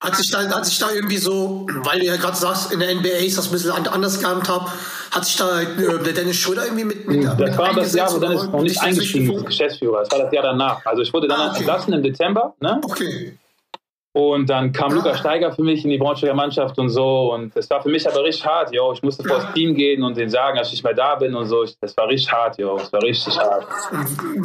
Hat 0.00 0.14
sich 0.14 0.30
da, 0.30 0.48
hat 0.48 0.64
sich 0.64 0.78
da 0.78 0.92
irgendwie 0.94 1.16
so, 1.16 1.66
weil 1.82 1.98
du 1.98 2.06
ja 2.06 2.14
gerade 2.14 2.36
sagst, 2.36 2.72
in 2.72 2.78
der 2.78 2.94
NBA 2.94 3.08
ist 3.26 3.36
das 3.36 3.46
ein 3.48 3.50
bisschen 3.52 3.72
an- 3.72 3.88
anders 3.88 4.20
gehandhabt, 4.20 4.70
hat 5.10 5.24
sich 5.24 5.34
da 5.34 5.60
äh, 5.60 5.66
der 6.04 6.12
Dennis 6.12 6.36
Schröder 6.36 6.66
irgendwie 6.66 6.84
mit, 6.84 7.08
mit, 7.08 7.24
Das 7.24 7.36
mit 7.36 7.58
war 7.58 7.74
das 7.74 7.92
Jahr, 7.94 8.14
wo 8.14 8.18
Dennis 8.18 8.44
noch 8.44 8.62
nicht 8.62 8.80
dazwischen- 8.80 9.44
Geschäftsführer. 9.44 9.98
Das 10.04 10.12
war 10.12 10.20
das 10.20 10.32
Jahr 10.32 10.44
danach. 10.44 10.86
Also 10.86 11.02
ich 11.02 11.12
wurde 11.12 11.26
dann 11.26 11.40
Ah, 11.40 11.48
okay. 11.50 11.58
entlassen 11.58 11.92
im 11.94 12.02
Dezember, 12.04 12.54
ne? 12.60 12.80
Okay. 12.84 13.36
Und 14.14 14.48
dann 14.48 14.72
kam 14.72 14.92
Lukas 14.92 15.18
Steiger 15.18 15.52
für 15.52 15.62
mich 15.62 15.84
in 15.84 15.90
die 15.90 15.98
Braunschweiger 15.98 16.34
Mannschaft 16.34 16.78
und 16.78 16.88
so. 16.88 17.32
Und 17.34 17.54
das 17.54 17.68
war 17.70 17.82
für 17.82 17.90
mich 17.90 18.08
aber 18.08 18.24
richtig 18.24 18.46
hart, 18.46 18.74
yo. 18.74 18.92
Ich 18.92 19.02
musste 19.02 19.22
vor 19.22 19.36
das 19.36 19.52
Team 19.52 19.74
gehen 19.74 20.02
und 20.02 20.16
denen 20.16 20.30
sagen, 20.30 20.56
dass 20.56 20.68
ich 20.68 20.74
nicht 20.74 20.84
mehr 20.84 20.94
da 20.94 21.14
bin 21.14 21.34
und 21.34 21.46
so. 21.46 21.64
Das 21.80 21.96
war 21.96 22.08
richtig 22.08 22.32
hart, 22.32 22.58
yo. 22.58 22.76
Das 22.78 22.92
war 22.92 23.02
richtig 23.02 23.38
hart. 23.38 23.66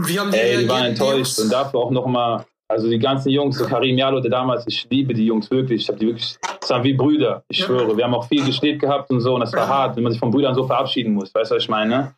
Wie 0.05 0.19
haben 0.19 0.31
die 0.31 0.37
Ey, 0.37 0.57
die 0.59 0.69
waren 0.69 0.85
enttäuscht. 0.85 1.39
Und 1.39 1.51
dafür 1.51 1.79
auch 1.79 1.91
nochmal, 1.91 2.45
also 2.67 2.89
die 2.89 2.99
ganzen 2.99 3.29
Jungs, 3.29 3.57
so 3.57 3.65
Karim 3.65 3.97
Jalo, 3.97 4.19
der 4.19 4.31
damals, 4.31 4.67
ich 4.67 4.85
liebe 4.89 5.13
die 5.13 5.25
Jungs 5.25 5.49
wirklich. 5.49 5.83
Ich 5.83 5.87
habe 5.87 5.97
die 5.97 6.07
wirklich, 6.07 6.35
das 6.59 6.69
waren 6.69 6.83
wie 6.83 6.93
Brüder, 6.93 7.43
ich 7.47 7.59
schwöre. 7.59 7.95
Wir 7.95 8.03
haben 8.03 8.13
auch 8.13 8.27
viel 8.27 8.45
gesteht 8.45 8.79
gehabt 8.79 9.09
und 9.11 9.21
so. 9.21 9.33
Und 9.33 9.41
das 9.41 9.53
war 9.53 9.67
hart, 9.67 9.95
wenn 9.95 10.03
man 10.03 10.11
sich 10.11 10.19
von 10.19 10.29
Brüdern 10.29 10.53
so 10.55 10.67
verabschieden 10.67 11.13
muss. 11.13 11.33
Weißt 11.33 11.51
du, 11.51 11.55
was 11.55 11.63
ich 11.63 11.69
meine? 11.69 12.13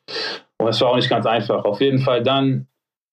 Und 0.58 0.66
das 0.66 0.82
war 0.82 0.90
auch 0.90 0.96
nicht 0.96 1.10
ganz 1.10 1.26
einfach. 1.26 1.64
Auf 1.64 1.80
jeden 1.80 2.00
Fall 2.00 2.24
dann, 2.24 2.48
ein 2.48 2.68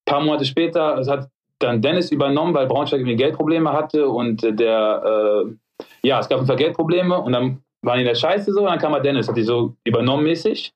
paar 0.05 0.21
Monate 0.21 0.45
später, 0.47 0.99
es 0.99 1.09
hat 1.09 1.29
dann 1.63 1.83
Dennis 1.83 2.11
übernommen, 2.11 2.55
weil 2.55 2.67
Braunschweig 2.67 3.01
irgendwie 3.01 3.17
Geldprobleme 3.17 3.73
hatte 3.73 4.09
und 4.09 4.43
äh, 4.45 4.53
der, 4.53 5.45
äh, 5.45 5.87
ja, 6.03 6.21
es 6.21 6.29
gab 6.29 6.41
einfach 6.41 6.57
Geldprobleme 6.57 7.19
und 7.19 7.33
dann 7.33 7.63
waren 7.83 7.97
die 7.97 8.03
in 8.03 8.09
der 8.09 8.15
Scheiße 8.15 8.53
so 8.53 8.61
und 8.61 8.67
dann 8.67 8.79
kam 8.79 8.93
halt 8.93 9.05
Dennis, 9.05 9.29
hat 9.29 9.37
die 9.37 9.43
so 9.43 9.75
übernommen 9.85 10.25
mäßig 10.25 10.73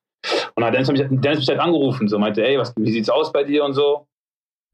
und 0.55 0.61
dann 0.61 0.65
hat 0.65 0.73
Dennis 0.73 0.91
mich, 0.91 1.05
Dennis 1.09 1.39
mich 1.39 1.47
halt 1.49 1.59
angerufen, 1.59 2.07
so 2.07 2.19
meinte, 2.19 2.45
ey, 2.45 2.57
was, 2.57 2.73
wie 2.77 2.91
sieht's 2.91 3.09
aus 3.09 3.31
bei 3.31 3.43
dir 3.43 3.63
und 3.63 3.73
so 3.73 4.07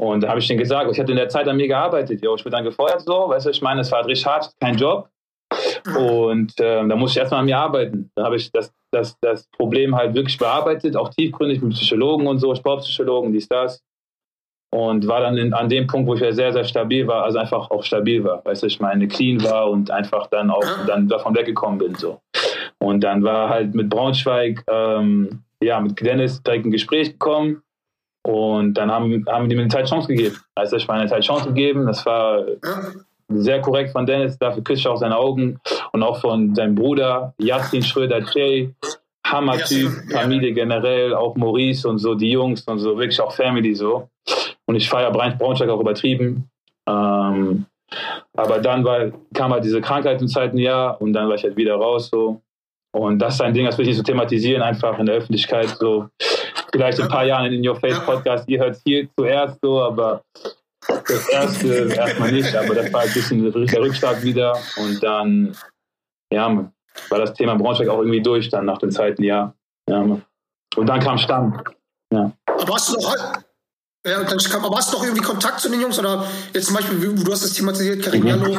und 0.02 0.24
da 0.24 0.30
habe 0.30 0.40
ich 0.40 0.48
denen 0.48 0.60
gesagt, 0.60 0.92
ich 0.92 1.00
hatte 1.00 1.12
in 1.12 1.18
der 1.18 1.30
Zeit 1.30 1.48
an 1.48 1.58
mir 1.58 1.68
gearbeitet, 1.68 2.24
yo, 2.24 2.36
ich 2.36 2.44
bin 2.44 2.52
dann 2.52 2.64
gefeuert 2.64 3.02
so, 3.02 3.30
weißt 3.30 3.46
du, 3.46 3.50
ich 3.52 3.62
meine, 3.62 3.82
es 3.82 3.92
war 3.92 4.06
richtig 4.06 4.26
hart, 4.26 4.52
kein 4.60 4.76
Job 4.76 5.10
und 5.86 6.54
ähm, 6.60 6.90
da 6.90 6.96
musste 6.96 7.20
ich 7.20 7.22
erstmal 7.22 7.42
an 7.42 7.46
mir 7.46 7.58
arbeiten. 7.58 8.12
Da 8.16 8.24
habe 8.26 8.36
ich 8.36 8.52
das, 8.52 8.74
das, 8.92 9.18
das 9.22 9.48
Problem 9.52 9.96
halt 9.96 10.14
wirklich 10.16 10.38
bearbeitet, 10.38 10.96
auch 10.96 11.10
tiefgründig 11.10 11.62
mit 11.62 11.74
Psychologen 11.74 12.28
und 12.28 12.40
so, 12.40 12.54
Sportpsychologen, 12.56 13.32
dies, 13.32 13.48
das. 13.48 13.84
Und 14.74 15.08
war 15.08 15.22
dann 15.22 15.38
in, 15.38 15.54
an 15.54 15.70
dem 15.70 15.86
Punkt, 15.86 16.08
wo 16.08 16.16
ich 16.16 16.22
ja 16.22 16.32
sehr, 16.32 16.52
sehr 16.52 16.64
stabil 16.64 17.06
war, 17.06 17.26
also 17.26 17.38
einfach 17.38 17.70
auch 17.70 17.84
stabil 17.84 18.24
war, 18.24 18.44
weißt 18.44 18.64
du, 18.64 18.68
ich 18.68 18.80
meine, 18.80 19.08
clean 19.08 19.44
war 19.44 19.70
und 19.70 19.92
einfach 19.92 20.26
dann 20.32 20.50
auch 20.50 20.66
dann 20.88 21.08
davon 21.08 21.36
weggekommen 21.36 21.78
bin. 21.78 21.94
So. 21.94 22.22
Und 22.80 23.04
dann 23.04 23.24
war 23.24 23.50
halt 23.50 23.76
mit 23.76 23.88
Braunschweig, 23.88 24.64
ähm, 24.68 25.44
ja, 25.62 25.80
mit 25.80 26.02
Dennis 26.02 26.42
direkt 26.42 26.66
ein 26.66 26.72
Gespräch 26.72 27.12
gekommen. 27.12 27.62
Und 28.26 28.74
dann 28.74 28.90
haben, 28.90 29.24
haben 29.30 29.48
die 29.48 29.56
mir 29.56 29.62
eine 29.62 29.70
Zeit 29.70 29.88
Chance 29.88 30.08
gegeben. 30.08 30.38
Also 30.56 30.78
ich 30.78 30.88
meine, 30.88 31.02
eine 31.02 31.10
Zeit 31.12 31.24
Chance 31.24 31.50
gegeben. 31.50 31.86
Das 31.86 32.04
war 32.08 32.44
sehr 33.30 33.62
korrekt 33.62 33.92
von 33.92 34.08
Dennis, 34.08 34.40
dafür 34.40 34.64
küsse 34.64 34.80
ich 34.80 34.88
auch 34.88 34.98
seine 34.98 35.18
Augen 35.18 35.60
und 35.92 36.02
auch 36.02 36.20
von 36.20 36.56
seinem 36.56 36.74
Bruder 36.74 37.36
Yassin 37.38 37.84
Schröder 37.84 38.24
Jay. 38.34 38.74
Hammer-Typ. 39.26 40.12
Familie 40.12 40.52
generell, 40.54 41.14
auch 41.14 41.36
Maurice 41.36 41.88
und 41.88 42.00
so, 42.00 42.16
die 42.16 42.32
Jungs 42.32 42.64
und 42.64 42.80
so, 42.80 42.98
wirklich 42.98 43.22
auch 43.22 43.32
Family 43.32 43.74
so. 43.74 44.10
Und 44.66 44.76
ich 44.76 44.90
feiere 44.90 45.12
Braunschweig 45.12 45.70
auch 45.70 45.80
übertrieben. 45.80 46.50
Ähm, 46.88 47.66
aber 48.36 48.60
dann 48.60 48.84
war, 48.84 49.12
kam 49.34 49.52
halt 49.54 49.64
diese 49.64 49.82
Krankheit 49.82 50.22
im 50.22 50.28
zweiten 50.28 50.58
Jahr 50.58 51.00
und 51.02 51.14
dann 51.14 51.28
war 51.28 51.36
ich 51.36 51.44
halt 51.44 51.58
wieder 51.58 51.76
raus 51.76 52.10
so. 52.10 52.42
Und 52.96 53.20
das 53.20 53.36
ist 53.36 53.42
ein 53.42 53.54
Ding, 53.54 53.66
das 53.66 53.78
will 53.78 53.84
ich 53.84 53.90
nicht 53.90 53.98
so 53.98 54.04
thematisieren, 54.04 54.62
einfach 54.62 54.98
in 55.00 55.06
der 55.06 55.16
Öffentlichkeit 55.16 55.70
so. 55.80 56.10
Vielleicht 56.72 57.00
in 57.00 57.06
ein 57.06 57.12
paar 57.12 57.26
Jahren 57.26 57.52
in 57.52 57.68
Your 57.68 57.76
Face 57.76 58.00
Podcast, 58.06 58.48
ihr 58.48 58.60
hört 58.60 58.80
hier 58.86 59.08
zuerst 59.18 59.60
so, 59.62 59.82
aber 59.82 60.24
das 60.88 61.30
erste 61.30 61.94
erstmal 61.94 62.32
nicht, 62.32 62.56
aber 62.56 62.76
das 62.76 62.92
war 62.94 63.02
ein 63.02 63.14
bisschen 63.14 63.44
der 63.52 63.82
Rückschlag 63.82 64.22
wieder 64.24 64.58
und 64.78 65.02
dann, 65.02 65.56
ja, 66.32 66.72
war 67.10 67.20
das 67.20 67.34
Thema 67.34 67.56
Braunschweig 67.56 67.90
auch 67.90 68.00
irgendwie 68.00 68.22
durch 68.22 68.50
dann 68.50 68.66
nach 68.66 68.78
dem 68.78 68.92
zweiten 68.92 69.24
Jahr. 69.24 69.56
Ja, 69.90 70.02
und 70.76 70.88
dann 70.88 71.00
kam 71.00 71.18
Stamm. 71.18 71.62
Ja. 72.12 72.32
Aber 72.48 72.74
hast 72.74 72.90
du 72.90 73.02
noch, 73.02 73.16
ja, 74.06 74.20
und 74.20 74.30
dann 74.30 74.38
kam, 74.38 74.66
aber 74.66 74.78
hast 74.78 74.92
du 74.92 74.98
noch 74.98 75.04
irgendwie 75.04 75.22
Kontakt 75.22 75.62
zu 75.62 75.70
den 75.70 75.80
Jungs? 75.80 75.98
Oder 75.98 76.26
jetzt 76.54 76.66
zum 76.66 76.76
Beispiel, 76.76 76.98
du 77.00 77.32
hast 77.32 77.44
es 77.44 77.54
thematisiert, 77.54 78.04
Karim 78.04 78.28
Jallo, 78.28 78.58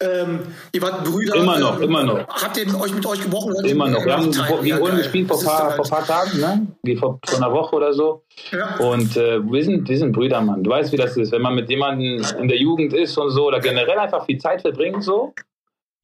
ähm, 0.00 0.40
ihr 0.72 0.82
wart 0.82 1.04
Brüder. 1.04 1.36
Mhm. 1.36 1.42
Immer 1.42 1.58
noch, 1.58 1.76
ähm, 1.76 1.82
immer 1.82 2.02
noch. 2.04 2.28
Habt 2.28 2.56
ihr 2.56 2.80
euch 2.80 2.94
mit 2.94 3.04
euch 3.04 3.22
gebrochen? 3.22 3.54
Immer 3.64 3.88
noch. 3.88 4.04
Wir 4.04 4.16
haben 4.16 4.28
Ulm 4.28 4.84
geil. 4.84 4.96
gespielt 4.96 5.28
vor 5.28 5.36
Das 5.36 5.46
ein 5.46 5.58
paar, 5.58 5.70
vor 5.72 5.84
paar 5.84 6.06
Tagen, 6.06 6.40
ne? 6.40 6.66
Wie 6.82 6.96
Vor, 6.96 7.18
vor 7.24 7.38
einer 7.38 7.52
Woche 7.52 7.76
oder 7.76 7.92
so. 7.92 8.24
Ja. 8.50 8.76
Und 8.76 9.16
äh, 9.16 9.40
wir, 9.42 9.64
sind, 9.64 9.88
wir 9.88 9.98
sind 9.98 10.12
Brüder, 10.12 10.40
Mann. 10.40 10.62
Du 10.62 10.70
weißt, 10.70 10.92
wie 10.92 10.96
das 10.96 11.16
ist. 11.16 11.30
Wenn 11.30 11.42
man 11.42 11.54
mit 11.54 11.68
jemandem 11.68 12.24
in 12.40 12.48
der 12.48 12.58
Jugend 12.58 12.94
ist 12.94 13.18
und 13.18 13.30
so, 13.30 13.46
oder 13.46 13.60
generell 13.60 13.98
einfach 13.98 14.24
viel 14.24 14.38
Zeit 14.38 14.62
verbringt, 14.62 15.02
so, 15.02 15.34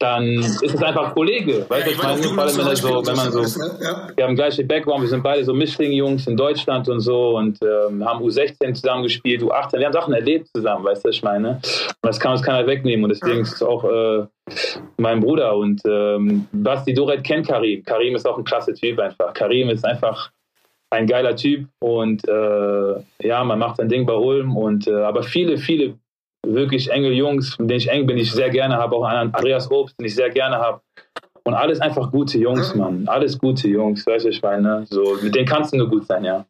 dann 0.03 0.25
ist 0.39 0.61
es 0.61 0.83
einfach 0.83 1.13
Kollege. 1.13 1.65
Weißt 1.69 1.87
du, 1.87 1.91
ich 1.91 1.97
meine, 1.97 2.21
vor 2.21 2.43
allem, 2.43 2.57
wenn, 2.57 2.67
er 2.67 2.75
so, 2.75 3.05
wenn 3.05 3.15
man 3.15 3.31
so 3.31 3.39
ne? 3.39 3.71
ja. 3.81 4.09
wir 4.13 4.23
haben 4.25 4.35
gleiche 4.35 4.65
Background, 4.65 5.01
wir 5.01 5.07
sind 5.07 5.23
beide 5.23 5.45
so 5.45 5.53
Mischling-Jungs 5.53 6.27
in 6.27 6.35
Deutschland 6.35 6.89
und 6.89 6.99
so 6.99 7.37
und 7.37 7.57
ähm, 7.63 8.03
haben 8.03 8.21
U16 8.21 8.73
zusammen 8.73 9.03
gespielt, 9.03 9.41
U18, 9.41 9.79
wir 9.79 9.85
haben 9.85 9.93
Sachen 9.93 10.13
erlebt 10.13 10.49
zusammen, 10.53 10.83
weißt 10.83 11.05
du, 11.05 11.09
was 11.09 11.15
ich 11.15 11.23
meine? 11.23 11.51
Und 11.51 11.63
das 12.01 12.19
kann 12.19 12.33
uns 12.33 12.43
keiner 12.43 12.67
wegnehmen 12.67 13.05
und 13.05 13.11
deswegen 13.11 13.41
ist 13.41 13.53
es 13.53 13.63
auch 13.63 13.85
äh, 13.85 14.25
mein 14.97 15.21
Bruder 15.21 15.55
und 15.55 15.81
ähm, 15.85 16.47
Basti 16.51 16.93
Doret 16.93 17.23
kennt 17.23 17.47
Karim. 17.47 17.83
Karim 17.85 18.15
ist 18.15 18.27
auch 18.27 18.37
ein 18.37 18.43
klasse 18.43 18.73
Typ 18.73 18.99
einfach. 18.99 19.33
Karim 19.33 19.69
ist 19.69 19.85
einfach 19.85 20.31
ein 20.89 21.07
geiler 21.07 21.35
Typ 21.35 21.65
und 21.79 22.27
äh, 22.27 23.27
ja, 23.27 23.43
man 23.43 23.57
macht 23.57 23.77
sein 23.77 23.87
Ding 23.87 24.05
bei 24.05 24.13
Ulm 24.13 24.57
und 24.57 24.85
äh, 24.87 24.95
aber 24.95 25.23
viele, 25.23 25.57
viele 25.57 25.95
wirklich 26.45 26.91
enge 26.91 27.09
Jungs, 27.11 27.57
mit 27.59 27.69
denen 27.69 27.79
ich 27.79 27.89
eng 27.89 28.05
bin, 28.05 28.17
die 28.17 28.23
ich 28.23 28.31
sehr 28.31 28.49
gerne 28.49 28.75
habe, 28.77 28.95
auch 28.95 29.03
einen 29.05 29.33
Andreas 29.33 29.69
Obst, 29.71 29.95
den 29.99 30.05
ich 30.05 30.15
sehr 30.15 30.29
gerne 30.29 30.57
habe. 30.57 30.81
Und 31.45 31.53
alles 31.53 31.79
einfach 31.81 32.11
gute 32.11 32.37
Jungs, 32.37 32.73
Mann. 32.75 33.07
Alles 33.07 33.37
gute 33.37 33.67
Jungs, 33.67 34.05
weißt 34.05 34.25
du, 34.25 34.29
ich 34.29 34.41
meine, 34.41 34.85
so, 34.89 35.17
mit 35.21 35.35
denen 35.35 35.45
kannst 35.47 35.73
du 35.73 35.77
nur 35.77 35.89
gut 35.89 36.05
sein, 36.07 36.23
ja. 36.23 36.45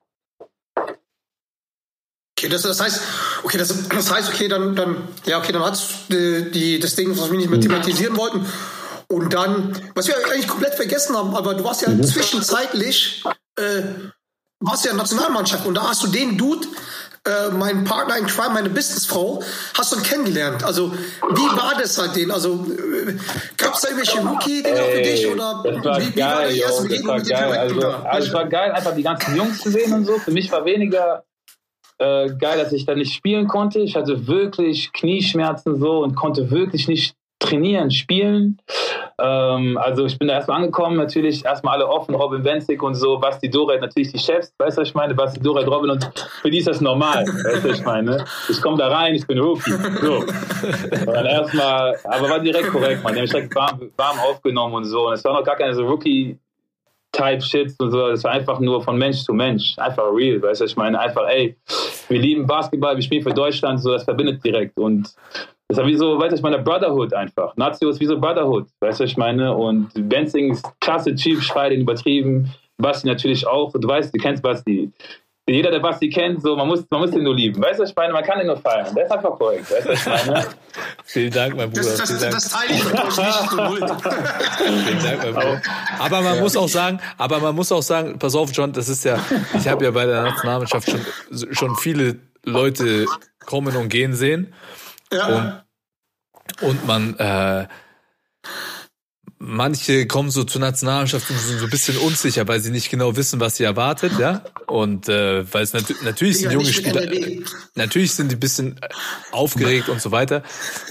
Okay, 2.38 2.50
das, 2.50 2.64
das 2.64 2.80
heißt, 2.82 3.02
okay, 3.44 3.58
das, 3.58 3.88
das 3.90 4.12
heißt, 4.14 4.34
okay, 4.34 4.48
dann, 4.48 4.76
dann, 4.76 4.98
ja, 5.26 5.38
okay, 5.40 5.52
dann 5.52 5.64
hat's 5.64 6.08
die, 6.10 6.52
die, 6.52 6.80
das 6.80 6.96
Ding, 6.96 7.10
was 7.18 7.32
wir 7.32 7.38
nicht 7.38 7.50
mehr 7.50 7.58
Mhm. 7.58 7.64
thematisieren 7.64 8.18
wollten. 8.18 8.46
Und 9.08 9.34
dann, 9.34 9.78
was 9.96 10.08
wir 10.08 10.16
eigentlich 10.32 10.48
komplett 10.48 10.74
vergessen 10.76 11.16
haben, 11.16 11.36
aber 11.36 11.54
du 11.54 11.64
warst 11.64 11.82
ja 11.84 11.90
Mhm. 11.90 12.04
zwischenzeitlich, 12.04 13.24
äh, 13.58 13.84
warst 14.60 14.86
ja 14.86 14.92
in 14.92 14.98
der 14.98 15.04
Nationalmannschaft 15.04 15.66
und 15.66 15.76
da 15.76 15.90
hast 15.90 16.04
du 16.04 16.08
den 16.08 16.38
Dude, 16.38 16.68
äh, 17.26 17.52
meinen 17.52 17.86
Partner 17.86 18.18
in 18.18 18.26
Crime, 18.26 18.54
meine 18.54 18.70
Businessfrau, 18.70 19.42
hast 19.78 19.92
du 19.92 19.96
dann 19.96 20.06
kennengelernt. 20.06 20.64
Also, 20.64 20.92
wie 20.92 21.58
war 21.58 21.74
das 21.80 21.98
halt 21.98 22.16
den? 22.16 22.32
Also, 22.32 22.66
äh, 22.66 23.14
gab 23.58 23.76
es 23.76 23.82
da 23.82 23.90
irgendwelche 23.90 24.20
Rookie-Dinger 24.20 24.84
für 24.84 25.02
dich? 25.02 25.28
Oder 25.28 25.64
das 25.64 25.86
war 25.86 26.02
wie, 26.02 26.16
wie 26.16 26.20
war 26.20 26.42
geil, 26.42 26.54
die 26.54 26.60
erste 26.60 26.88
yo, 26.88 26.96
das 26.96 27.08
war 27.08 27.22
geil. 27.22 27.58
Also, 27.58 27.88
also, 27.88 28.28
es 28.28 28.34
war 28.34 28.46
geil, 28.50 28.72
einfach 28.72 28.96
die 28.96 29.04
ganzen 29.04 29.36
Jungs 29.36 29.62
zu 29.62 29.72
sehen 29.72 29.94
und 29.94 30.06
so. 30.06 30.18
Für 30.20 30.32
mich 30.32 30.52
war 30.52 30.66
weniger 30.66 31.24
äh, 31.98 32.30
geil, 32.36 32.58
dass 32.58 32.74
ich 32.74 32.86
da 32.86 32.96
nicht 32.96 33.14
spielen 33.14 33.48
konnte. 33.48 33.80
Ich 33.80 33.96
hatte 33.96 34.28
wirklich 34.28 34.92
Knieschmerzen 34.92 35.80
so 35.80 36.04
und 36.04 36.16
konnte 36.16 36.52
wirklich 36.52 36.88
nicht 36.88 37.16
trainieren, 37.44 37.92
spielen. 37.92 38.60
Ähm, 39.20 39.78
also 39.78 40.06
ich 40.06 40.18
bin 40.18 40.28
da 40.28 40.36
erstmal 40.36 40.58
angekommen, 40.58 40.98
natürlich 40.98 41.46
erstmal 41.46 41.76
alle 41.76 41.88
offen, 41.88 42.16
Robin 42.16 42.44
Wenzig 42.44 42.82
und 42.82 42.96
so, 42.96 43.20
Basti 43.20 43.50
Doret, 43.50 43.82
natürlich 43.82 44.12
die 44.12 44.20
Chefs, 44.20 44.54
weißt 44.58 44.78
du, 44.78 44.82
was 44.82 44.88
ich 44.88 44.96
meine? 44.96 45.14
Basti 45.14 45.40
Doret, 45.40 45.68
Robin 45.68 45.92
und 45.92 46.10
für 46.42 46.50
die 46.50 46.58
ist 46.58 46.68
das 46.68 46.82
normal, 46.82 47.26
weißt 47.26 47.64
du, 47.64 47.70
was 47.70 47.80
ich 47.80 47.86
meine? 47.86 48.26
Ich 48.50 48.62
komme 48.62 48.78
da 48.78 48.88
rein, 48.88 49.14
ich 49.14 49.28
bin 49.28 49.40
Rookie, 49.40 49.72
so. 50.02 50.24
Dann 51.06 51.26
erstmal, 51.26 51.96
aber 52.06 52.30
war 52.30 52.40
direkt 52.40 52.70
korrekt, 52.70 53.04
man, 53.04 53.14
die 53.14 53.20
haben 53.20 53.24
mich 53.24 53.32
direkt 53.32 53.56
warm, 53.56 53.92
warm 53.98 54.20
aufgenommen 54.20 54.76
und 54.76 54.86
so 54.86 55.08
und 55.08 55.14
es 55.14 55.24
war 55.24 55.34
noch 55.34 55.44
gar 55.44 55.56
keine 55.56 55.74
so 55.74 55.86
Rookie- 55.86 56.40
Type 57.14 57.42
Shits 57.42 57.76
und 57.80 57.92
so. 57.92 58.10
Das 58.10 58.24
war 58.24 58.32
einfach 58.32 58.60
nur 58.60 58.82
von 58.82 58.98
Mensch 58.98 59.22
zu 59.22 59.34
Mensch. 59.34 59.76
Einfach 59.78 60.06
real, 60.12 60.42
weißt 60.42 60.62
du, 60.62 60.66
ich 60.66 60.76
meine, 60.76 61.00
einfach, 61.00 61.28
ey, 61.30 61.56
wir 62.10 62.20
lieben 62.20 62.48
Basketball, 62.48 62.96
wir 62.96 63.04
spielen 63.04 63.22
für 63.22 63.34
Deutschland, 63.34 63.82
so, 63.82 63.92
das 63.92 64.04
verbindet 64.04 64.44
direkt. 64.44 64.78
Und 64.78 65.14
das 65.70 65.78
war 65.78 65.88
wie 65.88 65.96
so, 65.96 66.20
weißt 66.20 66.32
du, 66.32 66.36
ich 66.36 66.42
meine, 66.42 66.60
Brotherhood 66.60 67.14
einfach. 67.14 67.56
Nazio 67.56 67.90
ist 67.90 68.00
wie 68.00 68.06
so 68.06 68.20
Brotherhood, 68.20 68.68
weißt 68.80 69.00
du, 69.00 69.04
ich 69.06 69.18
meine. 69.18 69.56
Und 69.56 69.90
Benzing 69.96 70.52
ist 70.52 70.66
klasse 70.80 71.16
Typ, 71.16 71.42
schreit 71.42 71.72
ihn 71.72 71.82
übertrieben. 71.82 72.54
Basti 72.78 73.08
natürlich 73.08 73.48
auch. 73.48 73.72
Du 73.74 73.88
weißt, 73.88 74.14
du 74.14 74.20
kennst 74.20 74.44
Basti. 74.44 74.92
Jeder, 75.46 75.72
der 75.72 75.80
Basti 75.80 76.10
kennt, 76.10 76.42
so, 76.42 76.56
man 76.56 76.68
muss, 76.68 76.86
man 76.90 77.02
muss 77.02 77.12
ihn 77.12 77.24
nur 77.24 77.36
lieben. 77.36 77.62
Weißt 77.62 77.80
du, 77.80 77.84
ich 77.84 77.94
meine, 77.96 78.14
man 78.14 78.24
kann 78.24 78.40
ihn 78.40 78.48
nur 78.48 78.56
feiern. 78.56 78.96
Der 78.96 79.06
ist 79.06 79.12
einfach 79.12 79.38
korrekt, 79.38 79.70
weißt 79.70 79.88
du, 79.88 79.92
ich 79.92 80.06
meine. 80.06 80.46
Vielen 81.04 81.32
Dank, 81.32 81.58
mein 81.58 81.70
Bruder. 81.70 81.84
Das, 81.84 81.98
das, 81.98 82.10
Vielen 82.10 82.22
Dank. 82.22 82.34
das 82.34 82.50
teile 82.50 82.74
ich 82.74 82.86
mit 82.86 82.94
euch 82.94 83.18
nicht 83.18 83.50
so. 83.50 83.58
Vielen 84.86 85.04
Dank, 85.04 85.24
mein 85.24 85.34
Bruder. 85.34 85.62
Aber 86.00 86.22
man 86.22 86.40
muss 86.40 86.56
auch 86.56 86.70
sagen, 86.70 87.00
aber 87.18 87.40
man 87.40 87.56
muss 87.56 87.72
auch 87.74 87.82
sagen, 87.82 88.18
pass 88.20 88.36
auf, 88.36 88.52
John, 88.54 88.72
das 88.72 88.88
ist 88.88 89.04
ja, 89.04 89.20
ich 89.58 89.68
habe 89.68 89.84
ja 89.84 89.92
bei 89.92 90.06
der 90.06 90.24
Nationalmannschaft 90.24 90.90
schon, 90.90 91.02
schon 91.52 91.76
viele 91.76 92.20
Leute 92.46 93.06
kommen 93.46 93.76
und 93.76 93.90
gehen 93.90 94.14
sehen. 94.14 94.54
Ja. 95.14 95.66
Und 96.62 96.86
man, 96.86 97.18
äh, 97.18 97.68
manche 99.44 100.08
kommen 100.08 100.32
so 100.32 100.44
zur 100.44 100.62
Nationalmannschaft 100.62 101.30
und 101.30 101.38
sind 101.38 101.60
so 101.60 101.66
ein 101.66 101.70
bisschen 101.70 101.98
unsicher, 101.98 102.48
weil 102.48 102.62
sie 102.62 102.72
nicht 102.72 102.90
genau 102.90 103.16
wissen, 103.16 103.40
was 103.40 103.58
sie 103.58 103.64
erwartet, 103.64 104.14
ja. 104.18 104.42
Und 104.68 105.10
äh, 105.10 105.52
weil 105.54 105.64
es 105.64 105.74
nat 105.74 105.84
natürlich 106.04 106.40
sind 106.40 106.52
junge 106.52 106.72
Spieler, 106.72 107.02
NRW. 107.02 107.42
natürlich 107.76 108.14
sind 108.14 108.32
die 108.32 108.38
ein 108.38 108.40
bisschen 108.40 108.78
äh, 108.78 108.88
aufgeregt 109.32 109.90
und 109.90 110.02
so 110.02 110.12
weiter. 110.12 110.44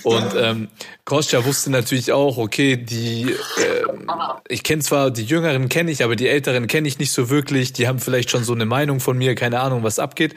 Und 0.02 0.34
ähm, 0.36 0.68
Kostja 1.04 1.44
wusste 1.44 1.70
natürlich 1.70 2.12
auch, 2.12 2.36
okay, 2.36 2.76
die, 2.76 3.34
ähm, 3.58 4.10
ich 4.48 4.62
kenne 4.62 4.82
zwar 4.82 5.10
die 5.10 5.24
Jüngeren 5.24 5.68
kenne 5.68 5.90
ich, 5.90 6.04
aber 6.04 6.16
die 6.16 6.28
Älteren 6.28 6.66
kenne 6.66 6.88
ich 6.88 6.98
nicht 6.98 7.12
so 7.12 7.30
wirklich. 7.30 7.72
Die 7.72 7.88
haben 7.88 8.00
vielleicht 8.00 8.30
schon 8.30 8.44
so 8.44 8.52
eine 8.52 8.66
Meinung 8.66 9.00
von 9.00 9.16
mir, 9.16 9.34
keine 9.34 9.60
Ahnung, 9.60 9.82
was 9.82 9.98
abgeht. 9.98 10.34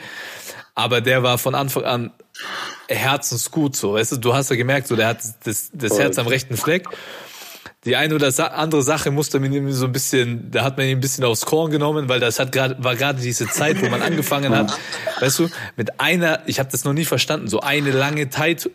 Aber 0.76 1.01
der 1.01 1.23
war 1.23 1.38
von 1.38 1.55
Anfang 1.55 1.84
an 1.86 2.11
herzensgut 2.88 3.76
so. 3.76 3.93
Weißt 3.93 4.11
du, 4.11 4.17
du 4.17 4.34
hast 4.34 4.49
ja 4.49 4.55
gemerkt, 4.55 4.88
so 4.88 4.95
der 4.95 5.07
hat 5.07 5.19
das, 5.45 5.71
das. 5.73 5.97
Herz 5.97 6.19
am 6.19 6.28
rechten 6.28 6.57
Fleck. 6.57 6.88
Die 7.86 7.95
eine 7.95 8.15
oder 8.15 8.32
andere 8.57 8.82
Sache 8.82 9.11
musste 9.11 9.39
man 9.39 9.53
ihm 9.53 9.71
so 9.71 9.86
ein 9.86 9.91
bisschen, 9.91 10.49
da 10.49 10.63
hat 10.63 10.76
man 10.78 10.88
ihn 10.88 10.97
ein 10.97 11.01
bisschen 11.01 11.23
aufs 11.23 11.45
Korn 11.45 11.69
genommen, 11.69 12.09
weil 12.09 12.19
das 12.19 12.39
hat 12.39 12.51
gerade 12.51 12.84
war 12.84 12.95
gerade 12.95 13.21
diese 13.21 13.47
Zeit, 13.47 13.80
wo 13.82 13.89
man 13.89 14.01
angefangen 14.01 14.55
hat, 14.55 14.78
weißt 15.19 15.39
du, 15.39 15.49
mit 15.78 15.99
einer, 15.99 16.41
ich 16.47 16.59
habe 16.59 16.69
das 16.71 16.84
noch 16.84 16.93
nie 16.93 17.05
verstanden, 17.05 17.47
so 17.47 17.59
eine 17.59 17.91
lange 17.91 18.30
Zeit 18.30 18.71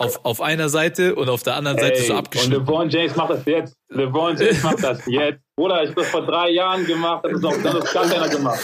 auf 0.00 0.20
auf 0.24 0.40
einer 0.40 0.68
Seite 0.68 1.14
und 1.14 1.28
auf 1.28 1.42
der 1.42 1.56
anderen 1.56 1.78
Seite 1.78 1.98
Ey, 2.00 2.06
so 2.06 2.12
und 2.14 2.18
abgeschnitten. 2.18 2.64
LeBron 2.64 2.88
James 2.88 3.14
macht 3.16 3.30
das 3.30 3.44
jetzt. 3.44 3.76
LeBron 3.90 4.36
James 4.36 4.62
macht 4.62 4.82
das 4.82 5.00
jetzt. 5.06 5.40
Bruder, 5.56 5.82
ich 5.82 5.90
hab 5.90 5.96
das 5.96 6.06
vor 6.08 6.24
drei 6.26 6.50
Jahren 6.50 6.86
gemacht, 6.86 7.24
das 7.24 7.32
ist 7.32 7.44
auch 7.44 7.54
das 7.62 7.74
hat 7.74 7.92
gar 7.92 8.06
keiner 8.06 8.28
gemacht. 8.28 8.60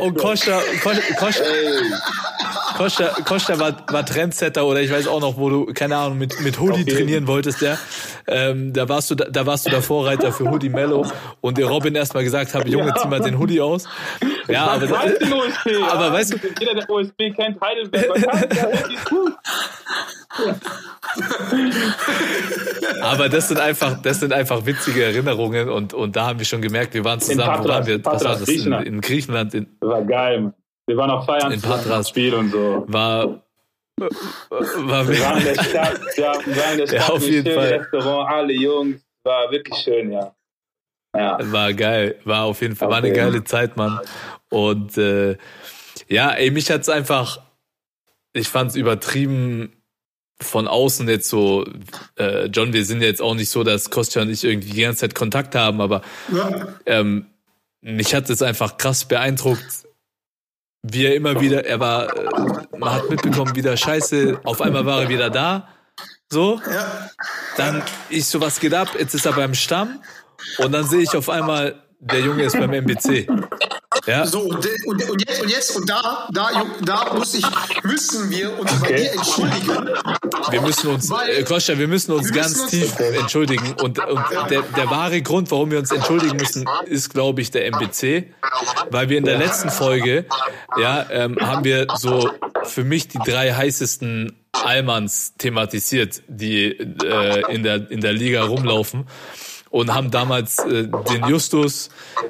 Und 0.00 0.18
the- 0.18 0.24
Costa, 0.24 0.60
Costa, 1.18 1.44
Costa, 2.76 3.04
Costa, 3.24 3.58
war, 3.58 3.76
war 3.88 4.04
Trendsetter 4.06 4.64
oder 4.66 4.80
ich 4.80 4.92
weiß 4.92 5.06
auch 5.08 5.20
noch, 5.20 5.36
wo 5.36 5.50
du, 5.50 5.66
keine 5.66 5.96
Ahnung, 5.96 6.18
mit, 6.18 6.40
mit 6.40 6.58
Hoodie 6.60 6.84
trainieren 6.84 7.26
wolltest, 7.26 7.60
ja. 7.60 7.76
Ähm, 8.26 8.72
da 8.72 8.88
warst 8.88 9.10
du, 9.10 9.14
da, 9.14 9.24
da 9.26 9.46
warst 9.46 9.66
du 9.66 9.70
der 9.70 9.82
Vorreiter 9.82 10.32
für 10.32 10.50
Hoodie 10.50 10.68
Mellow 10.68 11.06
und 11.40 11.58
der 11.58 11.66
Robin 11.66 11.94
erstmal 11.94 12.24
gesagt 12.24 12.54
hat, 12.54 12.66
Junge, 12.68 12.94
zieh 13.00 13.08
mal 13.08 13.20
den 13.20 13.38
Hoodie 13.38 13.60
aus. 13.60 13.84
Ja, 14.48 14.66
aber, 14.66 14.86
denn 14.86 15.32
OSP? 15.32 15.70
aber 15.90 16.06
ja? 16.06 16.12
weißt 16.12 16.32
du- 16.34 16.38
jeder, 16.60 16.74
der 16.74 16.90
OSP 16.90 17.30
kennt, 17.36 17.60
Heidelberg, 17.60 18.06
aber 23.02 23.28
das 23.28 23.48
sind 23.48 23.60
einfach, 23.60 24.00
das 24.02 24.20
sind 24.20 24.32
einfach 24.32 24.64
witzige 24.66 25.04
Erinnerungen 25.04 25.68
und, 25.68 25.94
und 25.94 26.16
da 26.16 26.26
haben 26.28 26.38
wir 26.38 26.46
schon 26.46 26.62
gemerkt, 26.62 26.94
wir 26.94 27.04
waren 27.04 27.20
zusammen, 27.20 27.58
wo 27.58 27.62
Patras, 27.62 27.68
waren 27.68 27.86
wir? 27.86 27.94
in 27.96 28.04
Was 28.04 28.12
war 28.24 28.28
Patras, 28.32 28.40
das? 28.40 28.48
In, 28.48 28.54
Griechenland. 28.54 28.86
in 28.86 29.00
Griechenland, 29.00 29.54
in, 29.54 29.66
Das 29.80 29.90
war 29.90 30.02
geil, 30.02 30.40
Mann. 30.40 30.54
Wir 30.92 30.98
waren 30.98 31.10
auch 31.10 31.24
feiern 31.24 31.52
In 31.52 31.62
Patras. 31.62 32.08
im 32.08 32.10
Spiel 32.10 32.34
und 32.34 32.50
so. 32.50 32.84
war, 32.86 33.42
war, 33.98 35.08
Wir 35.08 35.20
waren 35.20 35.38
in 35.38 35.44
der 35.44 35.64
Stadt, 35.64 36.00
ja, 36.18 36.34
wir 36.44 36.56
waren 36.56 36.72
in 36.72 36.78
der 36.80 36.86
Stadt, 36.86 36.98
Ja, 37.00 37.08
auf 37.08 37.26
jeden 37.26 37.54
Fall. 37.54 37.68
Restaurant, 37.72 38.30
alle 38.30 38.52
Jungs. 38.52 39.00
War 39.24 39.50
wirklich 39.50 39.74
schön, 39.78 40.12
ja. 40.12 40.34
Ja. 41.16 41.38
War 41.50 41.72
geil, 41.72 42.16
war 42.24 42.42
auf 42.44 42.60
jeden 42.60 42.76
Fall, 42.76 42.90
war 42.90 42.98
eine 42.98 43.08
Okay. 43.08 43.16
geile 43.16 43.42
Zeit, 43.42 43.78
Mann. 43.78 44.00
Und 44.50 44.98
äh, 44.98 45.38
ja, 46.08 46.30
ey, 46.32 46.50
mich 46.50 46.70
hat's 46.70 46.90
einfach, 46.90 47.40
ich 48.34 48.48
fand's 48.48 48.76
übertrieben 48.76 49.72
von 50.42 50.68
außen 50.68 51.08
jetzt 51.08 51.30
so, 51.30 51.64
äh, 52.18 52.48
John, 52.48 52.74
wir 52.74 52.84
sind 52.84 53.00
jetzt 53.00 53.22
auch 53.22 53.34
nicht 53.34 53.48
so, 53.48 53.64
dass 53.64 53.88
Kostja 53.88 54.20
und 54.22 54.28
ich 54.30 54.44
irgendwie 54.44 54.72
die 54.72 54.82
ganze 54.82 55.00
Zeit 55.00 55.14
Kontakt 55.14 55.54
haben, 55.54 55.80
aber 55.80 56.02
Ja. 56.30 56.66
ähm, 56.84 57.26
mich 57.80 58.14
hat 58.14 58.28
es 58.28 58.42
einfach 58.42 58.76
krass 58.76 59.06
beeindruckt, 59.06 59.81
wie 60.82 61.06
er 61.06 61.14
immer 61.14 61.40
wieder, 61.40 61.64
er 61.64 61.78
war, 61.80 62.16
äh, 62.16 62.76
man 62.78 62.92
hat 62.92 63.08
mitbekommen, 63.08 63.54
wieder 63.54 63.76
scheiße, 63.76 64.40
auf 64.44 64.60
einmal 64.60 64.84
war 64.84 65.02
er 65.02 65.08
wieder 65.08 65.30
da, 65.30 65.68
so, 66.30 66.60
Ja. 66.70 67.10
dann 67.56 67.82
ich 68.08 68.26
so, 68.26 68.40
was 68.40 68.58
geht 68.58 68.74
ab? 68.74 68.88
Jetzt 68.98 69.14
ist 69.14 69.26
er 69.26 69.32
beim 69.32 69.54
Stamm 69.54 70.02
und 70.58 70.72
dann 70.72 70.84
sehe 70.84 71.02
ich 71.02 71.14
auf 71.16 71.28
einmal, 71.28 71.82
der 72.00 72.20
Junge 72.20 72.42
ist 72.44 72.58
beim 72.58 72.72
MBC. 72.72 73.26
Ja, 74.06 74.26
So, 74.26 74.40
und, 74.40 74.66
und, 74.86 75.10
und 75.10 75.28
jetzt, 75.28 75.42
und 75.42 75.48
jetzt, 75.50 75.76
und 75.76 75.88
da, 75.88 76.28
da, 76.32 76.50
da 76.82 77.14
muss 77.14 77.34
ich, 77.34 77.44
müssen 77.84 78.30
wir 78.30 78.58
uns 78.58 78.70
bei 78.80 78.86
Okay. 78.88 78.96
dir 78.96 79.12
entschuldigen. 79.12 79.88
wir 80.50 80.60
müssen 80.60 80.86
uns, 80.88 81.10
äh, 81.10 81.42
Koscha, 81.44 81.78
wir 81.78 81.86
müssen 81.88 82.12
uns 82.12 82.26
Wir 82.32 82.40
ganz 82.42 82.56
müssen 82.62 82.68
tief 82.68 82.98
entschuldigen. 82.98 83.74
Und, 83.80 83.98
und 84.04 84.20
der, 84.50 84.62
der 84.62 84.90
wahre 84.90 85.22
Grund, 85.22 85.50
warum 85.50 85.70
wir 85.70 85.78
uns 85.78 85.90
entschuldigen 85.92 86.36
müssen, 86.36 86.68
ist, 86.86 87.10
glaube 87.10 87.40
ich, 87.42 87.50
der 87.52 87.66
MBC. 87.66 88.32
Weil 88.90 89.08
wir 89.08 89.18
in 89.18 89.24
der 89.24 89.38
letzten 89.38 89.70
Folge, 89.70 90.24
ja, 90.78 91.06
ähm, 91.10 91.36
haben 91.40 91.64
wir 91.64 91.86
so 91.96 92.30
für 92.64 92.84
mich 92.84 93.08
die 93.08 93.18
drei 93.18 93.52
heißesten 93.52 94.36
Allmanns 94.52 95.34
thematisiert, 95.38 96.22
die 96.28 96.66
äh, 96.72 97.54
in, 97.54 97.62
der, 97.62 97.90
in 97.90 98.00
der 98.00 98.12
Liga 98.12 98.42
rumlaufen. 98.44 99.06
Und 99.72 99.92
haben 99.92 100.10
damals 100.12 100.58
äh, 100.60 100.86
den 101.10 101.26
Justus, 101.28 101.88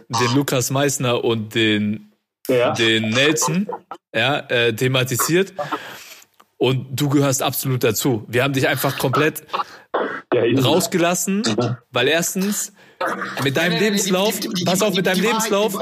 den 0.08 0.34
Lukas 0.34 0.70
Meissner 0.70 1.22
und 1.22 1.54
den 1.54 2.12
Ja. 2.48 2.70
den 2.72 3.10
Nelson 3.10 3.68
ja, 4.14 4.38
äh, 4.48 4.72
thematisiert. 4.74 5.52
Und 6.58 6.86
du 6.92 7.08
gehörst 7.08 7.42
absolut 7.42 7.82
dazu. 7.84 8.24
Wir 8.28 8.44
haben 8.44 8.52
dich 8.54 8.68
einfach 8.68 8.96
komplett 8.98 9.42
ja 10.32 10.42
rausgelassen, 10.62 11.42
weil 11.90 12.08
erstens 12.08 12.72
mit 13.42 13.56
deinem 13.56 13.70
Nein, 13.70 13.70
nein, 13.70 13.70
nein, 13.70 13.80
Lebenslauf, 13.80 14.34
pass 14.64 14.80
auf, 14.82 14.94
mit 14.94 15.06
deinem 15.06 15.22
Lebenslauf, 15.22 15.76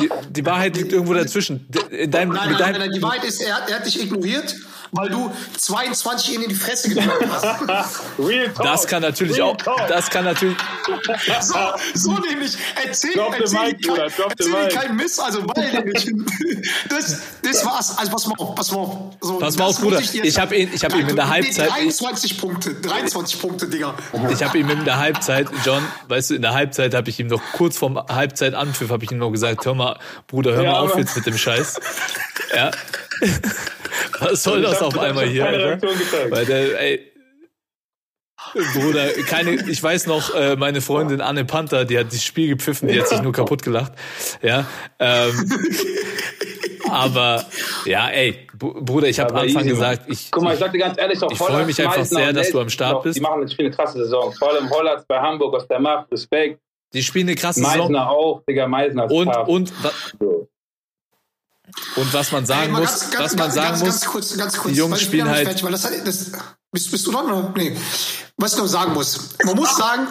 die, 0.00 0.08
die 0.30 0.46
Wahrheit 0.46 0.76
liegt 0.76 0.92
irgendwo 0.92 1.12
dazwischen. 1.14 1.68
In 1.90 2.10
deinem, 2.10 2.30
Nein, 2.32 2.48
mit 2.50 2.58
nein, 2.58 2.72
deinem, 2.72 2.80
nein, 2.80 2.90
die 2.92 3.02
Wahrheit 3.02 3.24
ist, 3.24 3.42
er, 3.42 3.56
hat- 3.56 3.68
er 3.70 3.76
hat 3.76 3.86
dich 3.86 4.02
ignoriert, 4.02 4.56
weil 4.94 5.08
du 5.10 5.30
22 5.58 6.34
in 6.34 6.48
die 6.48 6.54
Fresse 6.54 6.88
gedrückt 6.88 7.26
hast. 7.68 8.00
Real 8.18 8.48
Talk. 8.52 8.64
das 8.66 8.86
kann 8.86 9.02
natürlich 9.02 9.36
Real 9.36 9.50
auch, 9.50 9.56
Talk. 9.56 9.86
das 9.88 10.08
kann 10.10 10.24
natürlich, 10.24 10.56
So, 11.40 11.54
so 11.94 12.12
nämlich. 12.18 12.56
Erzähl, 12.84 13.12
Drop 13.14 13.34
erzähl, 13.38 13.60
mic, 13.66 13.86
kein, 13.86 13.98
erzähl 13.98 14.68
kein 14.68 14.96
Mist, 14.96 15.20
also 15.20 15.42
weil 15.46 15.72
nämlich. 15.72 16.10
Das, 16.88 17.18
das 17.42 17.64
war's. 17.64 17.98
Also 17.98 18.10
pass 18.12 18.26
mal 18.26 18.34
auf, 18.38 18.54
pass 18.54 18.70
mal 18.70 18.78
auf. 18.78 18.98
So, 19.20 19.38
Pass 19.38 19.56
mal 19.58 19.64
auf, 19.66 19.80
Bruder. 19.80 20.00
Ich 20.00 20.38
hab 20.38 20.52
ihn- 20.52 20.70
ich 20.72 20.84
hab 20.84 20.94
ihm 20.94 21.08
in 21.08 21.16
der 21.16 21.28
Halbzeit- 21.28 21.70
23 21.70 22.38
Punkte, 22.38 22.74
23 22.74 23.40
Punkte, 23.40 23.66
Digga. 23.68 23.94
ich 24.30 24.42
habe 24.42 24.58
ihm 24.58 24.70
in 24.70 24.84
der 24.84 24.98
Halbzeit, 24.98 25.48
John, 25.64 25.82
weißt 26.08 26.30
du, 26.30 26.34
in 26.34 26.42
der 26.42 26.54
Halbzeit 26.54 26.94
habe 26.94 27.10
ich 27.10 27.18
ihm 27.20 27.26
noch 27.28 27.42
kurz 27.52 27.76
vorm 27.78 27.96
Halbzeitanpfiff 28.08 28.90
habe 28.90 29.04
ich 29.04 29.10
ihm 29.12 29.18
noch 29.18 29.30
gesagt, 29.30 29.64
hör 29.66 29.74
mal, 29.74 29.98
Bruder, 30.26 30.52
hör 30.54 30.62
Ja, 30.64 30.72
mal 30.72 30.80
auf 30.80 30.96
jetzt 30.96 31.16
mit 31.16 31.26
dem 31.26 31.36
Scheiß. 31.38 31.76
Ja. 32.54 32.70
Was 34.20 34.42
soll 34.42 34.62
das 34.62 34.80
auf 34.82 34.98
einmal 34.98 35.26
hier? 35.26 35.44
Weil 35.44 36.44
der, 36.46 36.80
ey, 36.80 37.12
Bruder, 38.74 39.08
keine, 39.26 39.68
ich 39.68 39.82
weiß 39.82 40.06
noch, 40.06 40.34
äh, 40.34 40.56
meine 40.56 40.80
Freundin 40.80 41.20
Anne 41.20 41.44
Panther, 41.44 41.84
die 41.84 41.98
hat 41.98 42.08
das 42.12 42.22
Spiel 42.22 42.48
gepfiffen, 42.48 42.88
die 42.88 43.00
hat 43.00 43.08
sich 43.08 43.22
nur 43.22 43.32
kaputt 43.32 43.62
gelacht. 43.62 43.92
Ja. 44.42 44.66
Ähm, 44.98 45.50
aber 46.90 47.44
ja, 47.86 48.08
ey, 48.10 48.46
Bruder, 48.56 49.08
ich 49.08 49.18
habe 49.18 49.30
Aber 49.32 49.42
Anfang 49.42 49.66
gesagt, 49.66 50.02
ich, 50.08 50.30
Guck 50.30 50.42
mal, 50.44 50.52
ich 50.54 50.60
sag 50.60 50.72
dir 50.72 50.78
ganz 50.78 50.98
ehrlich, 50.98 51.20
auch 51.22 51.30
ich 51.32 51.38
freu 51.38 51.46
Holland, 51.48 51.66
mich 51.66 51.80
einfach 51.82 52.04
sehr, 52.04 52.32
dass 52.32 52.50
du 52.50 52.60
am 52.60 52.68
Start 52.68 53.02
bist. 53.02 53.16
Die 53.16 53.20
machen 53.22 53.40
jetzt 53.42 53.58
eine 53.58 53.70
krasse 53.70 53.98
Saison. 53.98 54.32
Vor 54.32 54.52
allem 54.52 54.70
Holland 54.70 55.06
bei 55.08 55.18
Hamburg 55.18 55.54
aus 55.54 55.66
der 55.66 55.80
Macht, 55.80 56.12
Respekt. 56.12 56.60
die 56.92 57.02
spielen 57.02 57.28
eine 57.28 57.36
krasse 57.36 57.60
Saison. 57.60 57.78
Meisner 57.90 58.10
auch, 58.10 58.42
Digga, 58.48 58.68
Meisner 58.68 59.06
ist 59.06 59.12
Und, 59.12 59.32
tough. 59.32 59.48
und. 59.48 59.72
Und 61.96 62.12
was 62.12 62.32
man 62.32 62.46
sagen 62.46 62.72
mal 62.72 62.80
muss, 62.82 63.10
ganz- 63.10 63.14
was 63.18 63.30
man 63.32 63.38
ganz- 63.38 63.54
sagen 63.54 63.68
ganz, 63.68 63.80
muss, 63.80 63.88
Ganz 64.00 64.04
kurz, 64.06 64.36
ganz 64.36 64.56
kurz. 64.56 64.72
die 64.74 64.78
Jungs 64.78 65.00
spielen 65.00 65.28
halt- 65.28 65.46
fertig, 65.46 65.62
weil 65.64 65.72
das, 65.72 65.82
das, 65.82 66.30
bist, 66.72 66.90
bist 66.90 67.06
du 67.06 67.12
dran? 67.12 67.26
Oder? 67.26 67.52
Nee. 67.56 67.76
Was 68.36 68.52
ich 68.52 68.58
noch 68.58 68.66
sagen 68.66 68.94
muss. 68.94 69.18
Man 69.44 69.56
muss 69.56 69.76
sagen, 69.76 70.08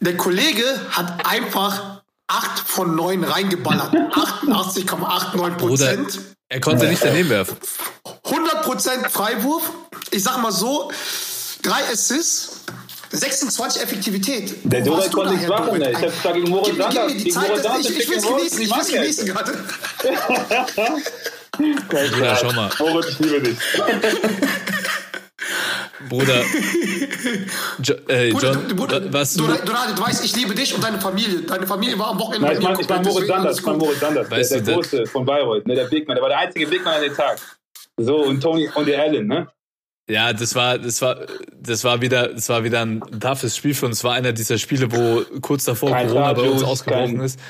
der 0.00 0.16
Kollege 0.16 0.64
hat 0.90 1.26
einfach 1.26 2.02
8 2.28 2.58
von 2.58 2.94
9 2.96 3.24
reingeballert. 3.24 3.94
88,89 3.94 5.56
Bruder, 5.56 5.56
Prozent. 5.56 6.20
er 6.48 6.60
konnte 6.60 6.86
nicht 6.86 7.02
daneben 7.02 7.30
werfen. 7.30 7.56
100% 8.24 9.08
Freiwurf. 9.10 9.62
Ich 10.10 10.22
sag 10.22 10.38
mal 10.42 10.52
so, 10.52 10.90
3 11.62 11.82
Assists, 11.92 12.55
26 13.10 13.82
Effektivität. 13.82 14.54
Der 14.64 14.80
Wo 14.82 14.90
Doret 14.90 14.98
warst 15.00 15.12
du 15.12 15.16
konnte 15.18 15.32
nichts 15.34 15.48
machen. 15.48 15.82
Ich 15.82 15.96
hab's 15.96 16.22
da 16.22 16.32
gegen 16.32 16.48
Moritz 16.50 16.66
Gib, 16.66 16.76
gib 16.76 16.82
Sanders- 16.92 17.12
mir 17.14 17.18
die 17.24 17.30
Zeit, 17.30 17.50
dass- 17.50 17.62
Sanders 17.62 17.90
ich, 17.90 17.98
ich 17.98 18.16
and 18.16 18.24
Roll, 18.26 18.36
genießen, 18.38 18.60
ich 18.62 18.70
will's 18.70 18.92
Mann, 18.92 19.00
genießen 19.00 19.26
gerade. 19.26 19.52
Bruder, 21.58 22.36
schau 22.40 22.52
mal. 22.52 22.70
Moritz, 22.78 23.08
ich 23.10 23.18
liebe 23.20 23.40
dich. 23.40 23.58
Bruder, 26.08 26.42
jo, 27.82 27.94
äh, 28.08 28.30
Bruder, 28.30 28.52
John, 28.52 28.68
du, 28.68 28.76
Bruder, 28.76 29.12
was 29.12 29.34
du, 29.34 29.46
du, 29.46 29.54
du, 29.54 29.72
du 29.96 30.02
weißt, 30.02 30.24
ich 30.24 30.36
liebe 30.36 30.54
dich 30.54 30.74
und 30.74 30.84
deine 30.84 31.00
Familie. 31.00 31.40
Deine 31.42 31.66
Familie 31.66 31.98
war 31.98 32.08
am 32.08 32.18
Wochenende 32.18 32.46
Nein, 32.48 32.56
ich 32.58 32.62
meine 32.62 32.76
mir 32.76 32.82
ich 32.82 32.88
mein 32.88 33.02
Moritz 33.02 33.26
Sanders, 33.28 33.58
ich 33.58 33.64
mein. 33.66 33.78
Moritz 33.78 34.00
Sanders, 34.00 34.28
der, 34.28 34.38
Weißt 34.38 34.50
der 34.52 34.58
du, 34.60 34.64
der- 34.66 34.74
Große 34.74 35.06
von 35.06 35.24
Bayreuth, 35.24 35.66
ne, 35.66 35.74
der 35.74 35.84
Big 35.86 36.06
Man, 36.06 36.16
der 36.16 36.22
war 36.22 36.28
der 36.28 36.38
einzige 36.38 36.66
Big 36.66 36.84
Man 36.84 36.94
an 36.94 37.02
dem 37.02 37.14
Tag. 37.16 37.38
So, 37.96 38.16
und 38.18 38.40
Tony 38.42 38.68
und 38.74 38.86
der 38.86 39.00
Allen, 39.02 39.26
ne? 39.26 39.48
Ja, 40.08 40.32
das 40.32 40.54
war, 40.54 40.78
das 40.78 41.02
war, 41.02 41.26
das 41.60 41.82
war 41.82 42.00
wieder, 42.00 42.28
das 42.32 42.48
war 42.48 42.62
wieder 42.62 42.82
ein 42.82 43.00
toughes 43.20 43.56
Spiel 43.56 43.74
für 43.74 43.86
uns. 43.86 43.98
Es 43.98 44.04
war 44.04 44.14
einer 44.14 44.32
dieser 44.32 44.56
Spiele, 44.56 44.90
wo 44.92 45.24
kurz 45.40 45.64
davor 45.64 45.90
Kein 45.90 46.06
Corona 46.08 46.32
bei 46.32 46.42
uns 46.42 46.62
ausgebrochen 46.62 47.16
kein- 47.16 47.26
ist. 47.26 47.40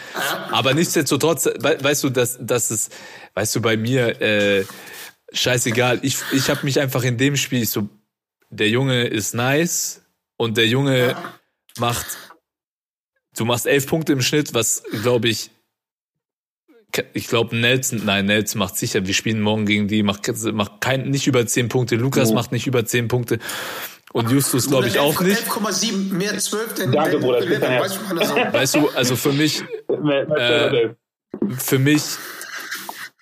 Aber 0.50 0.72
nichtsdestotrotz, 0.72 1.44
we, 1.46 1.76
weißt 1.82 2.04
du, 2.04 2.08
dass, 2.10 2.38
dass 2.40 2.70
es, 2.70 2.88
weißt 3.34 3.56
du, 3.56 3.60
bei 3.60 3.76
mir, 3.76 4.20
äh, 4.22 4.64
scheißegal. 5.32 5.98
Ich, 6.02 6.16
ich 6.32 6.48
habe 6.48 6.60
mich 6.64 6.80
einfach 6.80 7.02
in 7.02 7.18
dem 7.18 7.36
Spiel 7.36 7.66
so, 7.66 7.88
der 8.48 8.70
Junge 8.70 9.04
ist 9.06 9.34
nice 9.34 10.02
und 10.38 10.56
der 10.56 10.66
Junge 10.66 11.14
macht, 11.78 12.06
du 13.36 13.44
machst 13.44 13.66
elf 13.66 13.86
Punkte 13.86 14.12
im 14.14 14.22
Schnitt, 14.22 14.54
was 14.54 14.82
glaube 15.02 15.28
ich, 15.28 15.50
ich 17.12 17.28
glaube 17.28 17.56
Nelson, 17.56 18.02
nein, 18.04 18.26
Nelson 18.26 18.58
macht 18.58 18.76
sicher, 18.76 19.06
wir 19.06 19.14
spielen 19.14 19.40
morgen 19.40 19.66
gegen 19.66 19.88
die, 19.88 20.02
macht, 20.02 20.26
macht 20.52 20.80
kein, 20.80 21.10
nicht 21.10 21.26
über 21.26 21.46
zehn 21.46 21.68
Punkte, 21.68 21.96
Lukas 21.96 22.32
macht 22.32 22.52
nicht 22.52 22.66
über 22.66 22.84
zehn 22.84 23.08
Punkte 23.08 23.38
und 24.12 24.30
Justus 24.30 24.68
glaube 24.68 24.88
ich 24.88 24.98
auch 24.98 25.20
nicht. 25.20 25.42
11,7, 25.42 26.12
mehr 26.12 26.38
12 26.38 26.74
denn 26.74 26.92
Danke, 26.92 27.10
denn 27.12 27.20
Bruder, 27.20 27.40
das 27.40 27.48
ist 27.48 27.52
11, 27.52 27.60
dein 27.60 27.70
Herz. 27.70 27.82
weißt 27.82 27.96
du, 27.96 28.14
meine 28.14 28.26
so. 28.26 28.34
Weißt 28.58 28.74
du, 28.74 28.88
also 28.90 29.16
für 29.16 29.32
mich, 29.32 29.62
Äh, 29.88 30.94
für 31.58 31.78
mich, 31.78 32.02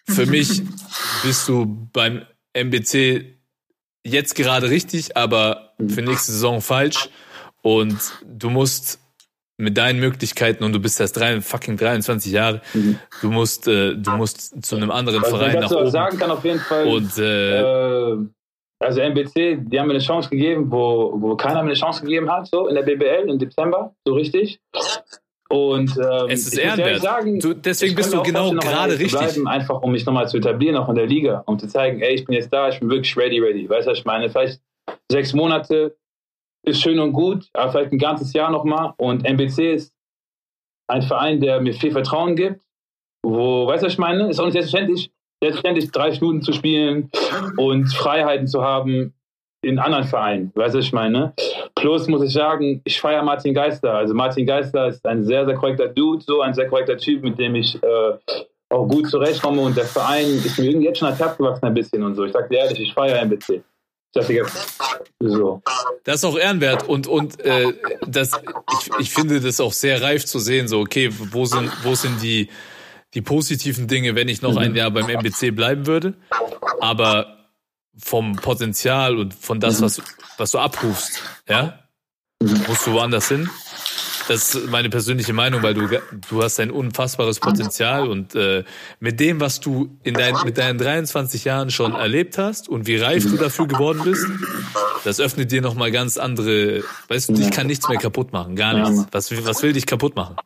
für 0.06 0.26
mich 0.26 0.62
bist 1.24 1.48
du 1.48 1.88
beim 1.92 2.24
MBC 2.52 3.38
jetzt 4.04 4.34
gerade 4.34 4.70
richtig, 4.70 5.16
aber 5.16 5.74
für 5.84 6.02
nächste 6.02 6.32
Saison 6.32 6.60
falsch. 6.60 7.08
Und 7.62 7.98
du 8.24 8.50
musst 8.50 9.00
mit 9.56 9.76
deinen 9.78 10.00
Möglichkeiten 10.00 10.64
und 10.64 10.72
du 10.72 10.80
bist 10.80 11.00
erst 11.00 11.16
drei, 11.16 11.40
fucking 11.40 11.76
23 11.76 12.32
Jahre, 12.32 12.60
du 13.20 13.30
musst, 13.30 13.68
äh, 13.68 13.94
du 13.94 14.10
musst 14.12 14.64
zu 14.64 14.76
einem 14.76 14.90
anderen 14.90 15.22
ich 15.22 15.28
Verein 15.28 15.60
nach 15.60 15.70
oben. 15.70 15.90
sagen 15.90 16.18
kann, 16.18 16.30
auf 16.30 16.44
jeden 16.44 16.58
Fall. 16.58 16.86
Und 16.86 17.16
äh, 17.18 17.60
äh, 17.60 18.18
also 18.80 19.00
MBC, 19.00 19.58
die 19.60 19.78
haben 19.78 19.86
mir 19.86 19.94
eine 19.94 20.02
Chance 20.02 20.28
gegeben, 20.28 20.70
wo, 20.70 21.14
wo 21.16 21.36
keiner 21.36 21.62
mir 21.62 21.70
eine 21.70 21.74
Chance 21.74 22.02
gegeben 22.02 22.30
hat, 22.30 22.48
so 22.48 22.66
in 22.66 22.74
der 22.74 22.82
BBL 22.82 23.28
im 23.28 23.38
Dezember, 23.38 23.94
so 24.04 24.14
richtig. 24.14 24.60
Und 25.48 25.96
ähm, 25.98 26.26
es 26.28 26.46
ist 26.46 26.58
ehrenwert. 26.58 27.02
Sagen, 27.02 27.38
du, 27.38 27.54
deswegen 27.54 27.94
bist 27.94 28.12
du 28.12 28.22
genau 28.22 28.50
gerade 28.50 28.98
richtig. 28.98 29.12
Bleiben, 29.12 29.46
einfach 29.46 29.82
um 29.82 29.92
mich 29.92 30.04
nochmal 30.04 30.28
zu 30.28 30.38
etablieren, 30.38 30.76
auch 30.76 30.88
in 30.88 30.96
der 30.96 31.06
Liga, 31.06 31.44
um 31.46 31.58
zu 31.58 31.68
zeigen, 31.68 32.00
ey, 32.00 32.14
ich 32.14 32.24
bin 32.24 32.34
jetzt 32.34 32.52
da, 32.52 32.68
ich 32.68 32.80
bin 32.80 32.90
wirklich 32.90 33.16
ready, 33.16 33.38
ready. 33.38 33.68
Weißt 33.68 33.86
du, 33.86 33.92
was 33.92 33.98
ich 33.98 34.04
meine? 34.04 34.28
Vielleicht 34.30 34.60
sechs 35.10 35.32
Monate 35.32 35.96
ist 36.64 36.82
schön 36.82 36.98
und 36.98 37.12
gut, 37.12 37.48
aber 37.52 37.72
vielleicht 37.72 37.92
ein 37.92 37.98
ganzes 37.98 38.32
Jahr 38.32 38.50
nochmal. 38.50 38.94
Und 38.96 39.24
MBC 39.24 39.74
ist 39.74 39.94
ein 40.88 41.02
Verein, 41.02 41.40
der 41.40 41.60
mir 41.60 41.74
viel 41.74 41.92
Vertrauen 41.92 42.36
gibt, 42.36 42.62
wo, 43.24 43.66
weißt 43.66 43.82
du, 43.82 43.86
was 43.86 43.94
ich 43.94 43.98
meine? 43.98 44.28
Ist 44.28 44.38
auch 44.38 44.44
nicht 44.44 44.52
selbstverständlich, 44.52 45.10
selbstverständlich 45.42 45.90
drei 45.90 46.12
Stunden 46.12 46.42
zu 46.42 46.52
spielen 46.52 47.10
und 47.56 47.86
Freiheiten 47.94 48.46
zu 48.46 48.62
haben 48.62 49.14
in 49.62 49.78
anderen 49.78 50.04
Vereinen, 50.04 50.52
weißt 50.54 50.74
du, 50.74 50.78
was 50.78 50.84
ich 50.84 50.92
meine? 50.92 51.32
Plus 51.74 52.06
muss 52.06 52.22
ich 52.22 52.32
sagen, 52.32 52.82
ich 52.84 53.00
feiere 53.00 53.22
Martin 53.22 53.54
Geister. 53.54 53.94
Also 53.94 54.12
Martin 54.12 54.46
Geister 54.46 54.88
ist 54.88 55.06
ein 55.06 55.24
sehr, 55.24 55.46
sehr 55.46 55.54
korrekter 55.54 55.88
Dude, 55.88 56.22
so 56.22 56.42
ein 56.42 56.52
sehr 56.52 56.68
korrekter 56.68 56.98
Typ, 56.98 57.22
mit 57.22 57.38
dem 57.38 57.54
ich 57.54 57.82
äh, 57.82 58.12
auch 58.70 58.86
gut 58.86 59.08
zurechtkomme 59.08 59.62
und 59.62 59.76
der 59.76 59.86
Verein 59.86 60.26
ist 60.26 60.58
mir 60.58 60.66
irgendwie 60.66 60.86
jetzt 60.86 60.98
schon 60.98 61.06
ans 61.06 61.20
Herz 61.20 61.38
gewachsen 61.38 61.64
ein 61.64 61.74
bisschen 61.74 62.02
und 62.02 62.14
so. 62.14 62.24
Ich 62.24 62.32
sag 62.32 62.48
dir 62.50 62.58
ehrlich, 62.58 62.80
ich 62.80 62.92
feiere 62.92 63.22
MBC. 63.22 63.62
So. 65.18 65.62
Das 66.04 66.16
ist 66.16 66.24
auch 66.24 66.38
ehrenwert 66.38 66.88
und 66.88 67.06
und 67.06 67.40
äh, 67.40 67.72
das 68.06 68.30
ich, 68.80 68.90
ich 69.00 69.10
finde 69.10 69.40
das 69.40 69.60
auch 69.60 69.72
sehr 69.72 70.02
reif 70.02 70.24
zu 70.24 70.38
sehen 70.38 70.68
so 70.68 70.80
okay 70.80 71.10
wo 71.32 71.46
sind 71.46 71.70
wo 71.82 71.94
sind 71.94 72.22
die 72.22 72.48
die 73.14 73.22
positiven 73.22 73.88
Dinge 73.88 74.14
wenn 74.14 74.28
ich 74.28 74.40
noch 74.40 74.56
ein 74.56 74.74
Jahr 74.76 74.90
beim 74.90 75.08
MBC 75.08 75.54
bleiben 75.54 75.86
würde. 75.86 76.14
Aber 76.80 77.48
vom 77.96 78.36
Potenzial 78.36 79.18
und 79.18 79.34
von 79.34 79.60
das 79.60 79.82
was 79.82 80.00
was 80.38 80.50
du 80.52 80.58
abrufst 80.58 81.22
ja 81.48 81.80
musst 82.40 82.86
du 82.86 82.92
woanders 82.92 83.28
hin 83.28 83.48
das 84.28 84.54
ist 84.54 84.70
meine 84.70 84.90
persönliche 84.90 85.32
Meinung, 85.32 85.62
weil 85.62 85.74
du 85.74 85.88
du 86.28 86.42
hast 86.42 86.60
ein 86.60 86.70
unfassbares 86.70 87.40
Potenzial 87.40 88.08
und 88.08 88.34
äh, 88.34 88.64
mit 89.00 89.20
dem, 89.20 89.40
was 89.40 89.60
du 89.60 89.96
in 90.02 90.14
dein, 90.14 90.34
mit 90.44 90.58
deinen 90.58 90.78
23 90.78 91.44
Jahren 91.44 91.70
schon 91.70 91.94
erlebt 91.94 92.38
hast 92.38 92.68
und 92.68 92.86
wie 92.86 92.96
reif 92.96 93.24
du 93.24 93.36
dafür 93.36 93.66
geworden 93.66 94.00
bist, 94.04 94.26
das 95.04 95.20
öffnet 95.20 95.52
dir 95.52 95.62
noch 95.62 95.74
mal 95.74 95.90
ganz 95.90 96.16
andere. 96.16 96.82
Weißt 97.08 97.28
du, 97.28 97.34
dich 97.34 97.50
kann 97.50 97.66
nichts 97.66 97.88
mehr 97.88 97.98
kaputt 97.98 98.32
machen, 98.32 98.56
gar 98.56 98.74
nichts. 98.74 99.06
Was 99.12 99.30
was 99.44 99.62
will 99.62 99.72
dich 99.72 99.86
kaputt 99.86 100.16
machen? 100.16 100.36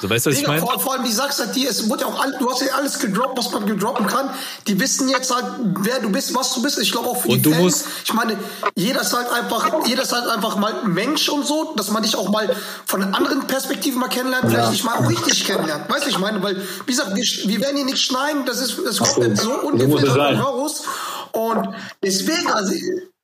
So 0.00 0.08
weißt 0.08 0.26
du, 0.26 0.30
was 0.30 0.34
ich 0.36 0.40
Digga, 0.40 0.52
meine? 0.52 0.62
vor, 0.62 0.80
vor 0.80 0.92
allem, 0.94 1.04
wie 1.04 1.12
sagst 1.12 1.40
halt, 1.40 1.54
die, 1.54 1.66
es 1.66 1.88
wurde 1.88 2.02
ja 2.02 2.06
auch 2.08 2.20
all, 2.22 2.32
du 2.38 2.50
hast 2.50 2.62
ja 2.62 2.68
alles 2.74 2.98
gedroppt, 2.98 3.36
was 3.38 3.50
man 3.52 3.66
gedroppen 3.66 4.06
kann. 4.06 4.30
Die 4.66 4.80
wissen 4.80 5.08
jetzt 5.10 5.34
halt, 5.34 5.44
wer 5.80 6.00
du 6.00 6.10
bist, 6.10 6.34
was 6.34 6.54
du 6.54 6.62
bist. 6.62 6.78
Ich 6.78 6.90
glaube 6.90 7.08
auch 7.08 7.20
für 7.20 7.28
Und 7.28 7.36
die 7.38 7.42
du 7.42 7.50
Fans. 7.50 7.62
musst- 7.62 7.84
ich 8.04 8.14
meine, 8.14 8.38
jeder 8.74 9.02
ist 9.02 9.12
halt 9.12 9.30
einfach, 9.30 9.86
jeder 9.86 10.02
ist 10.02 10.12
halt 10.12 10.26
einfach 10.28 10.56
mal 10.56 10.84
Mensch 10.84 11.28
und 11.28 11.46
so, 11.46 11.74
dass 11.76 11.90
man 11.90 12.02
dich 12.02 12.16
auch 12.16 12.30
mal 12.30 12.48
von 12.86 13.02
anderen 13.14 13.46
Perspektive 13.46 13.98
mal 13.98 14.08
kennenlernt, 14.08 14.46
vielleicht 14.50 14.72
dich 14.72 14.84
mal 14.84 14.94
auch 14.94 15.08
richtig 15.08 15.44
kennenlernt. 15.44 15.90
Weißt 15.90 16.06
du, 16.06 16.08
ich 16.10 16.18
meine, 16.18 16.42
weil, 16.42 16.56
wie 16.86 16.90
gesagt, 16.92 17.14
wir, 17.14 17.22
wir 17.24 17.60
werden 17.60 17.76
hier 17.76 17.84
nicht 17.84 17.98
schneiden, 18.02 18.46
das 18.46 18.60
ist, 18.60 18.76
das 18.84 18.98
kommt 18.98 19.36
so. 19.38 19.60
so 19.76 19.98
sein. 19.98 20.36
raus. 20.40 20.82
Und 21.32 21.68
deswegen, 22.02 22.50
also, 22.50 22.72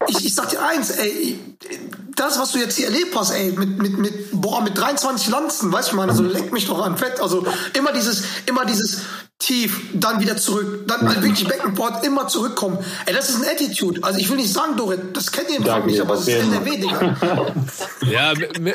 ich, 0.09 0.27
ich 0.27 0.35
sag 0.35 0.51
dir 0.51 0.63
eins, 0.63 0.91
ey, 0.91 1.39
das, 2.15 2.39
was 2.39 2.53
du 2.53 2.59
jetzt 2.59 2.77
hier 2.77 2.87
erlebt 2.87 3.15
hast, 3.17 3.31
ey, 3.33 3.53
mit, 3.53 3.79
mit, 3.79 3.99
mit, 3.99 4.13
boah, 4.33 4.61
mit 4.63 4.77
23 4.79 5.29
Lanzen, 5.29 5.73
weißt 5.73 5.89
du, 5.89 5.93
ich 5.93 5.97
meine, 5.97 6.13
also 6.13 6.23
leck 6.23 6.53
mich 6.53 6.67
doch 6.67 6.81
an 6.85 6.97
Fett. 6.97 7.21
Also 7.21 7.47
immer 7.75 7.93
dieses, 7.93 8.23
immer 8.47 8.65
dieses 8.65 9.01
tief, 9.39 9.81
dann 9.93 10.19
wieder 10.21 10.37
zurück, 10.39 10.87
dann 10.89 11.07
halt 11.09 11.23
wirklich 11.23 11.47
Beckenport, 11.47 12.07
immer 12.07 12.27
zurückkommen. 12.27 12.79
Ey, 13.05 13.13
das 13.15 13.29
ist 13.29 13.43
ein 13.43 13.49
Attitude. 13.51 14.03
Also 14.03 14.19
ich 14.19 14.31
will 14.31 14.37
nicht 14.37 14.51
sagen, 14.53 14.77
Dorit, 14.77 15.15
das 15.15 15.31
kennt 15.31 15.51
ihr 15.51 15.61
Danke 15.61 15.89
nicht, 15.89 16.01
aber 16.01 16.15
es 16.15 16.21
ist. 16.27 16.29
NRW, 16.29 16.71
Digga. 16.77 17.17
Ja, 18.11 18.33
mu- 18.61 18.71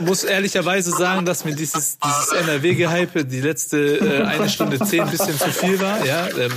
muss 0.00 0.22
ehrlicherweise 0.24 0.90
sagen, 0.90 1.24
dass 1.24 1.44
mir 1.44 1.54
dieses, 1.54 1.98
dieses 1.98 2.28
NRW-Gehype 2.32 3.24
die 3.24 3.40
letzte 3.40 3.78
äh, 3.78 4.22
eine 4.24 4.48
Stunde 4.48 4.78
zehn 4.78 5.02
ein 5.02 5.10
bisschen 5.10 5.38
zu 5.38 5.50
viel 5.50 5.80
war. 5.80 6.04
Ja, 6.04 6.26
ähm, 6.28 6.52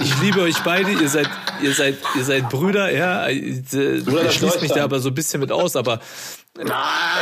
ich 0.00 0.20
liebe 0.20 0.40
euch 0.40 0.58
beide, 0.60 0.92
ihr 0.92 1.08
seid, 1.08 1.28
ihr 1.62 1.74
seid, 1.74 1.96
ihr 2.16 2.24
seid 2.24 2.48
Brüder, 2.48 2.92
ja. 2.92 3.26
äh, 3.26 3.32
Ich 3.32 4.34
schließe 4.34 4.60
mich 4.60 4.72
da 4.72 4.84
aber 4.84 5.00
so 5.00 5.08
ein 5.08 5.14
bisschen 5.14 5.40
mit 5.40 5.52
aus, 5.52 5.76
aber 5.76 6.00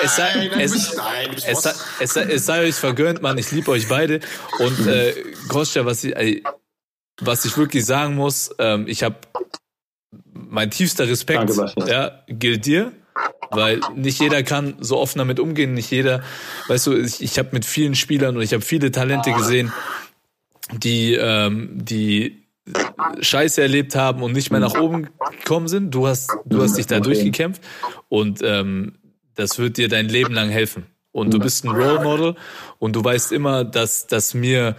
es 0.03 0.17
sei, 0.17 0.49
Nein, 0.51 0.61
es, 0.61 0.97
nein, 0.97 1.31
es, 1.47 1.63
sei, 1.63 1.73
es, 2.01 2.13
sei, 2.13 2.23
es 2.23 2.47
sei 2.47 2.63
euch 2.63 2.75
vergönnt, 2.75 3.23
Mann. 3.23 3.39
Ich 3.39 3.53
liebe 3.53 3.71
euch 3.71 3.89
beide. 3.89 4.21
Und 4.59 4.87
äh, 4.87 5.15
Groscha, 5.49 5.87
was 5.87 6.03
ich, 6.03 6.43
was 7.21 7.45
ich 7.45 7.57
wirklich 7.57 7.85
sagen 7.85 8.17
muss, 8.17 8.51
ähm, 8.59 8.87
ich 8.89 9.03
habe 9.03 9.17
mein 10.33 10.71
tiefster 10.71 11.09
Respekt, 11.09 11.57
Danke, 11.57 11.91
ja, 11.91 12.23
gilt 12.27 12.67
dir, 12.67 12.93
weil 13.51 13.81
nicht 13.95 14.21
jeder 14.21 14.43
kann 14.43 14.77
so 14.81 14.99
offen 14.99 15.19
damit 15.19 15.39
umgehen, 15.39 15.75
nicht 15.75 15.91
jeder, 15.91 16.23
weißt 16.69 16.89
du, 16.89 16.97
ich, 16.97 17.23
ich 17.23 17.39
habe 17.39 17.51
mit 17.53 17.65
vielen 17.65 17.95
Spielern 17.95 18.37
und 18.37 18.43
ich 18.43 18.53
habe 18.53 18.63
viele 18.63 18.91
Talente 18.91 19.33
gesehen, 19.33 19.73
die, 20.73 21.15
ähm, 21.15 21.71
die 21.73 22.40
Scheiße 23.21 23.63
erlebt 23.63 23.95
haben 23.97 24.23
und 24.23 24.33
nicht 24.33 24.51
mehr 24.51 24.61
nach 24.61 24.79
oben 24.79 25.09
gekommen 25.39 25.69
sind. 25.69 25.95
Du 25.95 26.07
hast, 26.07 26.31
du 26.45 26.63
hast 26.63 26.77
dich 26.77 26.87
da 26.87 27.01
durchgekämpft 27.01 27.63
und 28.09 28.41
ähm, 28.43 28.99
das 29.35 29.59
wird 29.59 29.77
dir 29.77 29.89
dein 29.89 30.09
Leben 30.09 30.35
lang 30.35 30.51
helfen. 30.51 30.87
Und 31.13 31.35
du 31.35 31.41
bist 31.41 31.65
ein 31.65 31.71
Role 31.71 32.05
Model 32.05 32.35
und 32.79 32.95
du 32.95 33.03
weißt 33.03 33.33
immer, 33.33 33.65
dass, 33.65 34.07
dass 34.07 34.33
mir, 34.33 34.77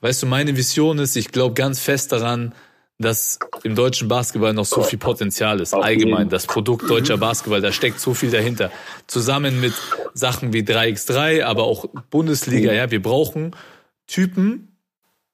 weißt 0.00 0.22
du, 0.22 0.26
meine 0.26 0.56
Vision 0.56 0.98
ist, 0.98 1.16
ich 1.16 1.32
glaube 1.32 1.54
ganz 1.54 1.80
fest 1.80 2.12
daran, 2.12 2.54
dass 2.98 3.38
im 3.64 3.74
deutschen 3.74 4.06
Basketball 4.06 4.52
noch 4.52 4.66
so 4.66 4.82
viel 4.82 4.98
Potenzial 4.98 5.58
ist. 5.60 5.74
Allgemein, 5.74 6.28
das 6.28 6.46
Produkt 6.46 6.88
deutscher 6.88 7.16
Basketball, 7.16 7.62
da 7.62 7.72
steckt 7.72 7.98
so 7.98 8.14
viel 8.14 8.30
dahinter. 8.30 8.70
Zusammen 9.06 9.60
mit 9.60 9.72
Sachen 10.12 10.52
wie 10.52 10.60
3x3, 10.60 11.42
aber 11.42 11.64
auch 11.64 11.86
Bundesliga, 12.10 12.72
ja, 12.72 12.90
wir 12.90 13.02
brauchen 13.02 13.56
Typen, 14.06 14.76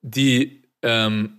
die 0.00 0.62
ähm, 0.82 1.35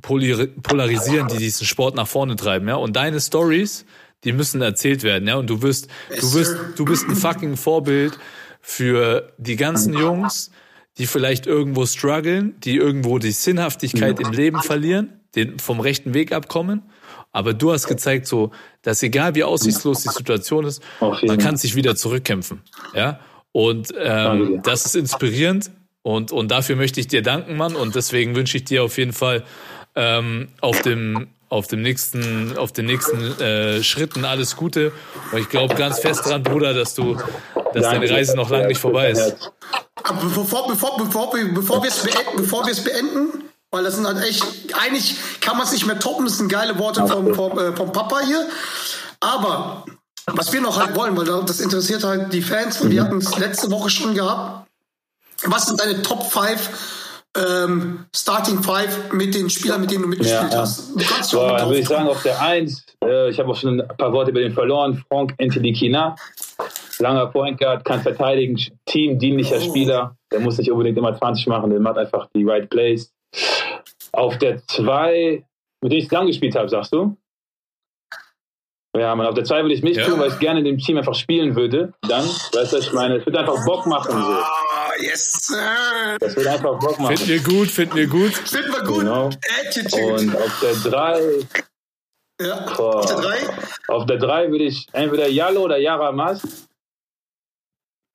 polarisieren, 0.00 1.28
die 1.28 1.38
diesen 1.38 1.66
Sport 1.66 1.94
nach 1.94 2.08
vorne 2.08 2.36
treiben, 2.36 2.68
ja. 2.68 2.76
Und 2.76 2.96
deine 2.96 3.20
Stories, 3.20 3.84
die 4.24 4.32
müssen 4.32 4.60
erzählt 4.60 5.02
werden, 5.02 5.28
ja. 5.28 5.36
Und 5.36 5.48
du 5.48 5.62
wirst, 5.62 5.88
du 6.20 6.34
wirst, 6.34 6.56
du 6.76 6.84
bist 6.84 7.08
ein 7.08 7.16
fucking 7.16 7.56
Vorbild 7.56 8.18
für 8.60 9.32
die 9.38 9.56
ganzen 9.56 9.94
Jungs, 9.94 10.50
die 10.98 11.06
vielleicht 11.06 11.46
irgendwo 11.46 11.86
strugglen, 11.86 12.58
die 12.60 12.76
irgendwo 12.76 13.18
die 13.18 13.30
Sinnhaftigkeit 13.30 14.18
im 14.20 14.32
Leben 14.32 14.60
verlieren, 14.60 15.20
den 15.34 15.58
vom 15.58 15.80
rechten 15.80 16.12
Weg 16.12 16.32
abkommen. 16.32 16.82
Aber 17.30 17.54
du 17.54 17.72
hast 17.72 17.86
gezeigt, 17.86 18.26
so, 18.26 18.50
dass 18.82 19.02
egal 19.02 19.34
wie 19.34 19.44
aussichtslos 19.44 20.02
die 20.02 20.08
Situation 20.08 20.64
ist, 20.64 20.82
man 21.00 21.38
kann 21.38 21.56
sich 21.56 21.76
wieder 21.76 21.94
zurückkämpfen, 21.94 22.62
ja. 22.94 23.20
Und 23.52 23.92
ähm, 23.98 24.60
das 24.62 24.86
ist 24.86 24.94
inspirierend 24.94 25.70
und 26.02 26.32
und 26.32 26.50
dafür 26.50 26.76
möchte 26.76 27.00
ich 27.00 27.08
dir 27.08 27.22
danken, 27.22 27.56
Mann. 27.56 27.76
Und 27.76 27.94
deswegen 27.94 28.34
wünsche 28.36 28.56
ich 28.56 28.64
dir 28.64 28.82
auf 28.84 28.98
jeden 28.98 29.12
Fall 29.12 29.44
ähm, 29.98 30.48
auf 30.60 30.80
dem 30.82 31.28
auf 31.50 31.66
dem 31.66 31.80
nächsten 31.82 32.56
auf 32.58 32.72
den 32.72 32.84
nächsten 32.86 33.40
äh, 33.40 33.82
Schritten 33.82 34.24
alles 34.24 34.54
Gute. 34.56 34.92
Und 35.32 35.38
ich 35.38 35.48
glaube 35.48 35.74
ganz 35.74 35.98
fest 35.98 36.26
dran, 36.26 36.42
Bruder, 36.42 36.74
dass 36.74 36.94
du 36.94 37.14
dass 37.72 37.82
deine 37.84 38.00
Danke. 38.00 38.10
Reise 38.14 38.36
noch 38.36 38.50
lange 38.50 38.66
nicht 38.68 38.80
vorbei 38.80 39.10
ist. 39.10 39.50
Aber 40.04 40.20
bevor, 40.22 40.68
bevor, 40.68 40.96
bevor, 40.96 41.34
wir- 41.34 41.52
bevor 41.52 41.82
wir 41.82 41.88
es 41.90 41.98
beenden, 42.02 42.36
bevor 42.36 42.64
wir 42.66 42.72
es 42.72 42.84
beenden, 42.84 43.44
weil 43.70 43.82
das 43.84 43.96
sind 43.96 44.06
halt 44.06 44.22
echt, 44.24 44.44
eigentlich 44.80 45.16
kann 45.40 45.56
man 45.56 45.66
es 45.66 45.72
nicht 45.72 45.86
mehr 45.86 45.98
toppen, 45.98 46.24
das 46.26 46.38
sind 46.38 46.48
geile 46.48 46.78
Worte 46.78 47.06
vom, 47.06 47.34
vom, 47.34 47.58
äh, 47.58 47.74
vom 47.74 47.92
Papa 47.92 48.20
hier. 48.20 48.46
Aber 49.20 49.84
was 50.26 50.52
wir 50.52 50.60
noch 50.60 50.78
halt 50.78 50.94
wollen, 50.94 51.16
weil 51.16 51.24
das 51.44 51.60
interessiert 51.60 52.04
halt 52.04 52.32
die 52.32 52.42
Fans, 52.42 52.80
weil 52.82 52.90
wir 52.90 53.02
hatten 53.02 53.18
es 53.18 53.36
letzte 53.38 53.70
Woche 53.70 53.90
schon 53.90 54.14
gehabt. 54.14 54.66
Was 55.44 55.66
sind 55.66 55.80
deine 55.80 56.02
Top 56.02 56.30
5 56.30 56.68
ähm, 57.38 58.06
Starting 58.14 58.62
5 58.62 59.12
mit 59.12 59.34
den 59.34 59.48
Spielern, 59.50 59.80
mit 59.80 59.90
denen 59.90 60.02
du 60.02 60.08
mitgespielt 60.08 60.52
Ja, 60.52 60.60
hast? 60.60 60.90
Du 60.98 61.04
kannst 61.04 61.32
mit 61.32 61.42
dann 61.42 61.66
würde 61.68 61.78
ich 61.78 61.88
sagen, 61.88 62.08
auf 62.08 62.22
der 62.22 62.40
1, 62.40 62.86
äh, 63.04 63.30
ich 63.30 63.38
habe 63.38 63.50
auch 63.50 63.56
schon 63.56 63.80
ein 63.80 63.88
paar 63.96 64.12
Worte 64.12 64.30
über 64.30 64.40
den 64.40 64.52
verloren, 64.52 65.02
Frank 65.08 65.34
Entelikina. 65.38 66.16
Langer 67.00 67.26
Point 67.26 67.58
Guard, 67.58 67.84
kann 67.84 68.02
verteidigen, 68.02 68.58
teamdienlicher 68.86 69.56
Oh. 69.58 69.68
Spieler. 69.68 70.16
Der 70.32 70.40
muss 70.40 70.58
nicht 70.58 70.70
unbedingt 70.70 70.98
immer 70.98 71.16
20 71.16 71.46
machen, 71.46 71.70
der 71.70 71.80
macht 71.80 71.96
einfach 71.98 72.28
die 72.34 72.44
right 72.44 72.68
plays. 72.68 73.12
Auf 74.12 74.36
der 74.38 74.66
2, 74.66 75.44
mit 75.82 75.92
dem 75.92 75.98
ich 75.98 76.08
zusammen 76.08 76.26
gespielt 76.26 76.56
habe, 76.56 76.68
sagst 76.68 76.92
du? 76.92 77.16
Ja, 78.96 79.14
man, 79.14 79.26
auf 79.26 79.34
der 79.34 79.44
2 79.44 79.62
würde 79.62 79.74
ich 79.74 79.82
mich 79.82 79.96
Ja. 79.98 80.06
tun, 80.06 80.18
weil 80.18 80.30
ich 80.30 80.38
gerne 80.38 80.60
in 80.60 80.64
dem 80.64 80.78
Team 80.78 80.96
einfach 80.96 81.14
spielen 81.14 81.54
würde. 81.54 81.92
Dann, 82.08 82.24
weißt 82.24 82.72
du, 82.72 82.76
was 82.78 82.86
ich 82.86 82.92
meine, 82.92 83.16
es 83.16 83.26
wird 83.26 83.36
einfach 83.36 83.64
Bock 83.64 83.86
machen. 83.86 84.12
So. 84.12 84.16
Ah, 84.18 84.92
yes, 85.00 85.46
sir. 85.46 86.16
Das 86.18 86.34
wird 86.36 86.46
einfach 86.46 86.78
Bock 86.78 86.98
machen. 86.98 87.16
Finden 87.16 87.32
wir 87.32 87.42
gut, 87.42 87.68
finden 87.68 87.96
wir 87.96 88.06
gut. 88.06 88.34
Finden 88.34 88.72
wir 88.72 88.82
gut. 88.82 89.00
Genau. 89.00 89.30
Attitude. 89.66 90.12
Und 90.14 90.36
auf 90.36 90.60
der 90.60 90.90
3, 90.90 91.22
ja. 92.40 92.74
Boah. 92.76 92.96
Auf 92.96 93.06
der 93.06 93.16
3. 93.16 93.36
auf 93.88 94.06
der 94.06 94.16
3 94.18 94.50
würde 94.50 94.64
ich 94.64 94.86
entweder 94.92 95.28
Yalo 95.28 95.62
oder 95.62 95.76
Yara 95.78 96.10
Mas. 96.12 96.42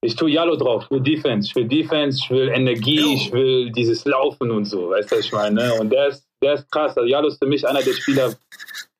Ich 0.06 0.18
tue 0.18 0.32
Yalo 0.32 0.58
drauf, 0.58 0.84
ich 0.86 0.92
will 0.92 1.00
Defense, 1.02 1.48
ich 1.48 1.56
will 1.56 1.66
Defense, 1.66 2.20
ich 2.22 2.30
will 2.30 2.50
Energie, 2.50 3.00
Jo. 3.00 3.14
ich 3.14 3.32
will 3.32 3.72
dieses 3.72 4.04
Laufen 4.04 4.52
und 4.52 4.66
so, 4.66 4.90
weißt 4.90 5.10
du, 5.10 5.16
was 5.18 5.26
ich 5.26 5.32
meine? 5.32 5.56
ne? 5.68 5.74
Und 5.76 5.92
der 5.92 6.08
ist, 6.08 6.26
der 6.44 6.56
ist 6.56 6.70
krass. 6.70 6.98
Also 6.98 7.08
Yalo 7.08 7.30
ist 7.30 7.38
für 7.42 7.48
mich 7.48 7.66
einer 7.66 7.82
der 7.82 7.94
Spieler, 7.94 8.34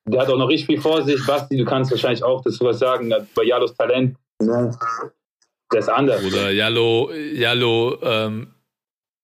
der 0.06 0.20
hat 0.20 0.28
auch 0.28 0.38
noch 0.38 0.48
richtig 0.48 0.66
viel 0.66 0.80
vor 0.80 1.02
sich. 1.02 1.24
Basti, 1.26 1.56
du 1.56 1.64
kannst 1.64 1.90
wahrscheinlich 1.90 2.22
auch 2.22 2.42
das 2.42 2.60
was 2.60 2.78
sagen, 2.78 3.12
bei 3.34 3.44
Yalos 3.44 3.74
Talent. 3.74 4.16
Ne? 4.40 4.70
Der 5.72 5.80
ist 5.80 5.88
anders. 5.88 6.22
Oder 6.24 6.50
Jallo, 6.50 7.10
Jallo, 7.12 7.98
ähm, 8.02 8.54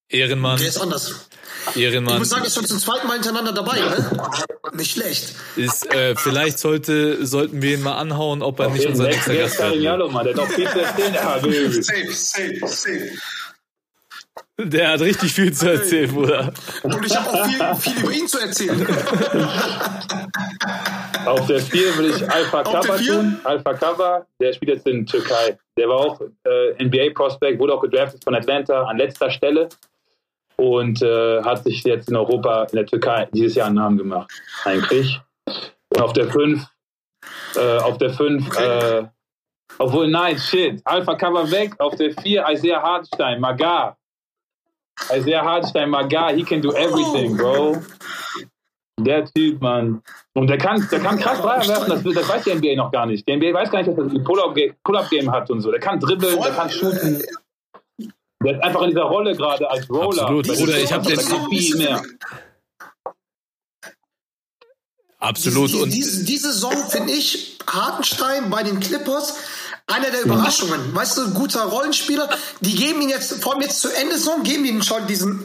Ehrenmann, 0.09 0.59
Der 0.59 0.69
ist 0.69 0.81
anders. 0.81 1.29
Ich 1.75 1.83
Ehrenmann 1.83 2.19
muss 2.19 2.31
sagen, 2.31 2.43
er 2.43 2.49
ist 2.49 2.55
schon 2.55 2.65
zum 2.65 2.79
zweiten 2.79 3.07
Mal 3.07 3.15
hintereinander 3.15 3.53
dabei, 3.53 3.79
ne? 3.79 4.11
Nicht 4.73 4.93
schlecht. 4.93 5.35
ist, 5.57 5.87
äh, 5.95 6.17
vielleicht 6.17 6.59
sollte, 6.59 7.25
sollten 7.27 7.61
wir 7.61 7.75
ihn 7.75 7.83
mal 7.83 7.97
anhauen, 7.97 8.43
ob 8.43 8.59
er 8.61 8.69
Auf 8.69 8.73
nicht 8.73 8.87
unser 8.87 9.05
nächster 9.05 9.33
der 9.33 9.43
Gast 9.43 9.55
ist 9.55 9.61
Karim 9.61 9.73
werden 9.75 9.83
Yalo, 9.83 10.09
Mann, 10.09 10.25
der 10.25 10.35
hat 10.35 10.43
noch 10.43 10.49
viel 10.49 10.69
zu 10.69 10.81
erzählen. 10.81 11.15
Safe, 11.83 12.13
safe, 12.13 12.67
safe. 12.67 13.11
Der 14.65 14.93
hat 14.93 15.01
richtig 15.01 15.33
viel 15.33 15.53
zu 15.53 15.71
erzählen, 15.71 16.13
Bruder. 16.13 16.53
Und 16.83 17.07
ich 17.07 17.17
habe 17.17 17.29
auch 17.31 17.47
viel, 17.47 17.93
viel 17.93 18.03
über 18.03 18.13
ihn 18.13 18.29
zu 18.29 18.39
erzählen. 18.39 18.87
Auf 21.27 21.47
der 21.47 21.61
4 21.61 21.99
will 21.99 22.11
ich 22.11 22.31
Alpha 22.31 22.83
vier? 22.97 23.15
tun. 23.15 23.41
Alpha 23.45 23.75
Kaba, 23.75 24.27
der 24.41 24.53
spielt 24.53 24.73
jetzt 24.73 24.87
in 24.87 25.07
Türkei. 25.07 25.59
Der 25.77 25.89
war 25.89 25.97
auch 25.97 26.21
äh, 26.45 26.85
NBA-Prospect, 26.85 27.59
wurde 27.59 27.75
auch 27.75 27.81
gedraftet 27.81 28.25
von 28.25 28.35
Atlanta 28.35 28.85
an 28.85 28.97
letzter 28.97 29.31
Stelle 29.31 29.69
und 30.57 31.03
äh, 31.03 31.43
hat 31.43 31.65
sich 31.65 31.83
jetzt 31.85 32.09
in 32.09 32.17
Europa, 32.17 32.65
in 32.65 32.77
der 32.77 32.87
Türkei, 32.87 33.29
dieses 33.33 33.55
Jahr 33.55 33.67
einen 33.67 33.77
Namen 33.77 33.99
gemacht, 33.99 34.31
eigentlich. 34.65 35.21
Und 35.89 36.01
auf 36.01 36.13
der 36.13 36.31
5, 36.31 36.67
äh, 37.57 37.79
auf 37.79 37.99
der 37.99 38.11
5, 38.11 38.59
äh, 38.59 39.05
obwohl, 39.79 40.09
nein, 40.09 40.39
shit, 40.39 40.81
Alpha 40.85 41.15
Kaba 41.15 41.51
weg. 41.51 41.75
Auf 41.79 41.95
der 41.95 42.13
4 42.13 42.45
Isaiah 42.51 42.83
Hartenstein, 42.83 43.41
Magar. 43.41 43.97
Isaiah 45.13 45.45
Hartenstein, 45.45 45.91
Magar, 45.91 46.33
he 46.35 46.43
can 46.45 46.61
do 46.61 46.73
everything, 46.73 47.37
bro. 47.37 47.77
Der 49.01 49.25
Typ, 49.25 49.61
Mann. 49.63 50.03
Und 50.35 50.49
der 50.49 50.59
kann, 50.59 50.87
der 50.91 51.01
kann 51.01 51.19
krass 51.19 51.41
Dreier 51.41 51.67
werfen, 51.67 51.89
das, 51.89 52.15
das 52.15 52.29
weiß 52.29 52.45
die 52.45 52.55
NBA 52.55 52.77
noch 52.77 52.93
gar 52.93 53.07
nicht. 53.07 53.27
Die 53.27 53.35
NBA 53.35 53.55
weiß 53.55 53.71
gar 53.71 53.79
nicht, 53.83 53.89
dass 53.89 53.97
er 53.97 54.05
ein 54.05 54.23
Pull-Up-Game 54.25 54.75
Pull 54.85 55.33
hat 55.33 55.51
und 55.51 55.61
so. 55.63 55.71
Der 55.71 55.81
kann 55.81 55.99
dribbeln, 55.99 56.39
der 56.41 56.53
kann 56.53 56.71
shooten. 56.71 57.23
Der 58.43 58.55
ist 58.55 58.63
einfach 58.63 58.83
in 58.83 58.89
dieser 58.91 59.03
Rolle 59.03 59.35
gerade 59.35 59.69
als 59.71 59.89
Roller. 59.91 60.23
Absolut. 60.23 60.47
Bruder, 60.47 60.79
ich 60.79 60.93
hab 60.93 61.05
Clippers, 61.05 61.29
den- 61.29 61.49
viel 61.59 61.77
mehr. 61.77 62.03
Absolut. 65.19 65.69
Diese, 65.69 65.83
Und 65.83 65.93
diese, 65.93 66.25
diese 66.25 66.53
Saison 66.53 66.73
finde 66.89 67.13
ich 67.13 67.59
Hartenstein 67.67 68.49
bei 68.49 68.63
den 68.63 68.81
Clippers 68.81 69.39
einer 69.91 70.11
der 70.11 70.23
Überraschungen. 70.25 70.95
Weißt 70.95 71.19
du, 71.19 71.31
guter 71.35 71.63
Rollenspieler. 71.65 72.29
Die 72.61 72.75
geben 72.75 73.03
ihn 73.03 73.09
jetzt, 73.09 73.43
vor 73.43 73.53
allem 73.55 73.63
jetzt 73.63 73.81
zu 73.81 73.89
Ende 74.01 74.15
Saison, 74.17 74.43
geben 74.43 74.65
ihn 74.65 74.83
schon 74.83 75.07
diesen 75.07 75.45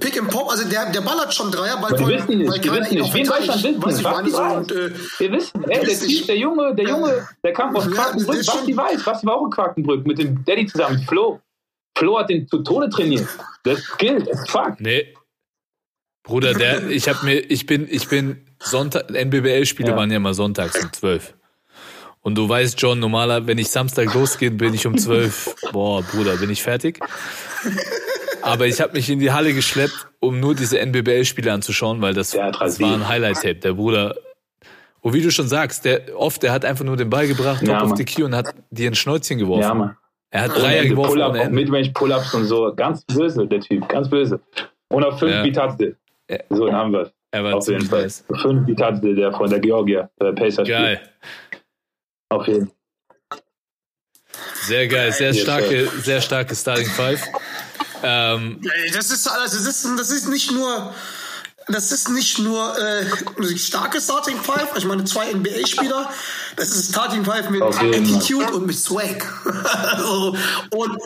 Pick 0.00 0.18
and 0.18 0.30
Pop. 0.30 0.50
Also 0.50 0.68
der, 0.68 0.90
der 0.92 1.00
ballert 1.00 1.34
schon 1.34 1.50
Dreier, 1.50 1.80
weil, 1.82 1.92
weil, 2.00 2.18
wissen 2.18 2.38
nicht, 2.38 2.50
weil 2.50 2.58
die 2.58 2.68
keiner 2.68 2.80
wissen 2.82 2.92
ihn 2.94 3.00
nicht. 3.02 3.08
auch 3.08 3.12
verteidigt. 3.36 3.64
Wissen, 3.64 3.80
du, 3.80 3.88
ich 3.90 4.02
Basti 4.02 4.30
so, 4.30 4.38
weiß. 4.38 4.56
und, 4.56 4.72
äh, 4.72 4.90
Wir 5.18 5.32
wissen, 5.32 5.64
ey, 5.64 5.80
der 5.86 5.88
Typ, 5.98 6.02
nicht. 6.08 6.28
der 6.28 6.36
Junge, 6.38 6.74
der 6.74 6.84
Junge, 6.88 7.28
der 7.44 7.52
kam 7.52 7.76
aus 7.76 7.84
Ja, 7.86 7.90
Quakenbrück. 7.90 8.46
Basti 8.46 8.76
weiß, 8.76 9.02
Basti 9.04 9.26
war 9.26 9.34
auch 9.36 9.44
in 9.46 9.50
Quakenbrück 9.50 10.06
mit 10.06 10.18
dem 10.18 10.44
Daddy 10.44 10.66
zusammen, 10.66 11.04
Flo. 11.08 11.40
Flo 11.98 12.18
hat 12.18 12.30
den 12.30 12.46
zu 12.48 12.58
Tode 12.62 12.88
trainiert. 12.88 13.26
Das 13.64 13.80
gilt, 13.98 14.26
das 14.28 14.40
ist 14.40 14.50
Fakt. 14.50 14.80
Nee. 14.80 15.14
Bruder, 16.22 16.54
der, 16.54 16.88
ich 16.90 17.08
hab 17.08 17.22
mir, 17.22 17.38
ich 17.38 17.66
bin, 17.66 17.88
ich 17.90 18.08
bin 18.08 18.46
Sonntag, 18.62 19.10
NBBL-Spiele 19.10 19.90
Ja. 19.90 19.96
waren 19.96 20.10
ja 20.10 20.18
immer 20.18 20.34
sonntags 20.34 20.78
um 20.82 20.92
12. 20.92 21.34
Und 22.22 22.36
du 22.36 22.48
weißt, 22.48 22.80
John, 22.80 22.98
normaler, 22.98 23.46
wenn 23.46 23.56
ich 23.58 23.68
Samstag 23.70 24.12
losgehe, 24.14 24.50
bin 24.50 24.74
ich 24.74 24.86
um 24.86 24.96
12. 24.98 25.54
Boah, 25.72 26.02
Bruder, 26.02 26.36
bin 26.36 26.50
ich 26.50 26.62
fertig. 26.62 27.00
Aber 28.42 28.66
ich 28.66 28.80
habe 28.80 28.92
mich 28.94 29.08
in 29.10 29.18
die 29.18 29.32
Halle 29.32 29.52
geschleppt, 29.54 30.06
um 30.20 30.40
nur 30.40 30.54
diese 30.54 30.78
NBBL-Spiele 30.78 31.52
anzuschauen, 31.52 32.00
weil 32.02 32.14
das, 32.14 32.30
das 32.32 32.80
war 32.80 32.94
ein 32.94 33.06
Highlight-Tape. 33.08 33.56
Der 33.56 33.72
Bruder, 33.74 34.16
und 35.02 35.14
wie 35.14 35.22
du 35.22 35.30
schon 35.30 35.48
sagst, 35.48 35.84
der 35.84 36.02
oft, 36.14 36.42
der 36.42 36.52
hat 36.52 36.64
einfach 36.64 36.84
nur 36.84 36.96
den 36.96 37.08
Ball 37.10 37.26
gebracht, 37.26 37.62
Ja, 37.62 37.74
top 37.74 37.82
auf 37.82 37.88
Mann. 37.90 37.98
die 37.98 38.04
Key 38.04 38.22
und 38.22 38.34
hat 38.34 38.54
dir 38.70 38.90
ein 38.90 38.94
Schnäuzchen 38.94 39.38
geworfen. 39.38 39.62
Ja, 39.62 39.74
Mann. 39.74 39.96
Er 40.30 40.42
hat 40.42 40.56
Dreier 40.56 40.82
Diese 40.82 40.94
geworfen 40.94 41.10
Pull-up, 41.12 41.34
Ende. 41.34 41.54
Midrange-Pull-Ups 41.54 42.34
und 42.34 42.44
so. 42.44 42.72
Ganz 42.74 43.04
böse, 43.04 43.46
der 43.46 43.60
Typ, 43.60 43.88
ganz 43.88 44.08
böse. 44.08 44.40
Und 44.88 45.04
auf 45.04 45.18
5 45.18 45.32
Ja. 45.32 45.42
Bitadze. 45.42 45.96
Ja. 46.30 46.38
So, 46.50 46.66
dann 46.66 46.76
haben 46.76 46.92
wir 46.92 47.10
Er 47.32 47.44
war 47.44 47.54
Auf 47.54 47.66
jeden 47.68 47.84
Fall. 47.86 48.02
nice. 48.02 48.24
5 48.42 48.64
Bitadze, 48.66 49.14
der 49.14 49.32
von 49.32 49.50
der 49.50 49.58
Georgia, 49.58 50.08
der 50.20 50.32
Pacer 50.32 50.64
Geil. 50.64 51.00
Auf 52.30 52.46
jeden 52.46 52.66
Fall. 52.66 52.74
Sehr 54.62 54.88
geil, 54.88 55.12
sehr 55.12 55.34
starke, 55.34 55.90
sehr 56.02 56.20
starke 56.20 56.54
Starting 56.54 56.86
Five. 56.86 57.22
Ähm, 58.02 58.60
Das 58.94 59.10
ist, 59.10 59.26
also 59.26 59.56
das 59.56 59.66
ist, 59.66 59.86
das 59.98 60.10
ist 60.10 60.28
nicht 60.28 60.52
nur, 60.52 60.94
das 61.68 61.92
ist 61.92 62.08
nicht 62.10 62.38
nur 62.38 62.78
äh, 62.78 63.04
eine 63.36 63.58
starke 63.58 64.00
Starting 64.00 64.36
Five. 64.36 64.68
Ich 64.76 64.84
meine, 64.84 65.04
zwei 65.04 65.32
NBA-Spieler. 65.32 66.10
Das 66.56 66.68
ist 66.70 66.90
Starting 66.90 67.24
Five 67.24 67.50
mit. 67.50 67.62
Attitude 67.62 68.52
und 68.52 68.66
mit 68.66 68.76
Swag. 68.76 69.26
also, 69.92 70.36
und, 70.74 70.98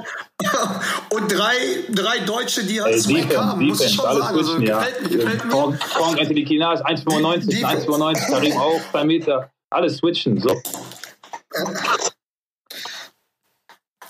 und 1.10 1.32
drei, 1.32 1.56
drei 1.90 2.18
Deutsche, 2.20 2.64
die 2.64 2.80
halt 2.82 2.94
Ey, 2.94 3.00
Swag 3.00 3.14
Defense, 3.14 3.44
haben, 3.44 3.66
muss 3.66 3.80
ich 3.80 3.96
Defense, 3.96 3.96
schon 3.96 4.06
alles 4.06 4.24
sagen. 4.24 4.38
Also, 4.38 4.52
switchen, 4.52 4.66
ja. 4.66 4.78
gefällt 4.78 5.02
mir, 5.02 5.16
gefällt 5.16 5.44
mir. 5.44 5.50
Kong, 5.50 5.78
Kong, 5.94 6.18
Anthony 6.18 6.44
Kinas, 6.44 6.84
1,95, 6.84 7.50
Defense. 7.50 7.88
1,95, 7.88 8.30
Karim 8.30 8.56
auch, 8.56 8.80
2 8.90 9.04
Meter. 9.04 9.50
Alles 9.70 9.96
switchen, 9.96 10.40
so. 10.40 10.60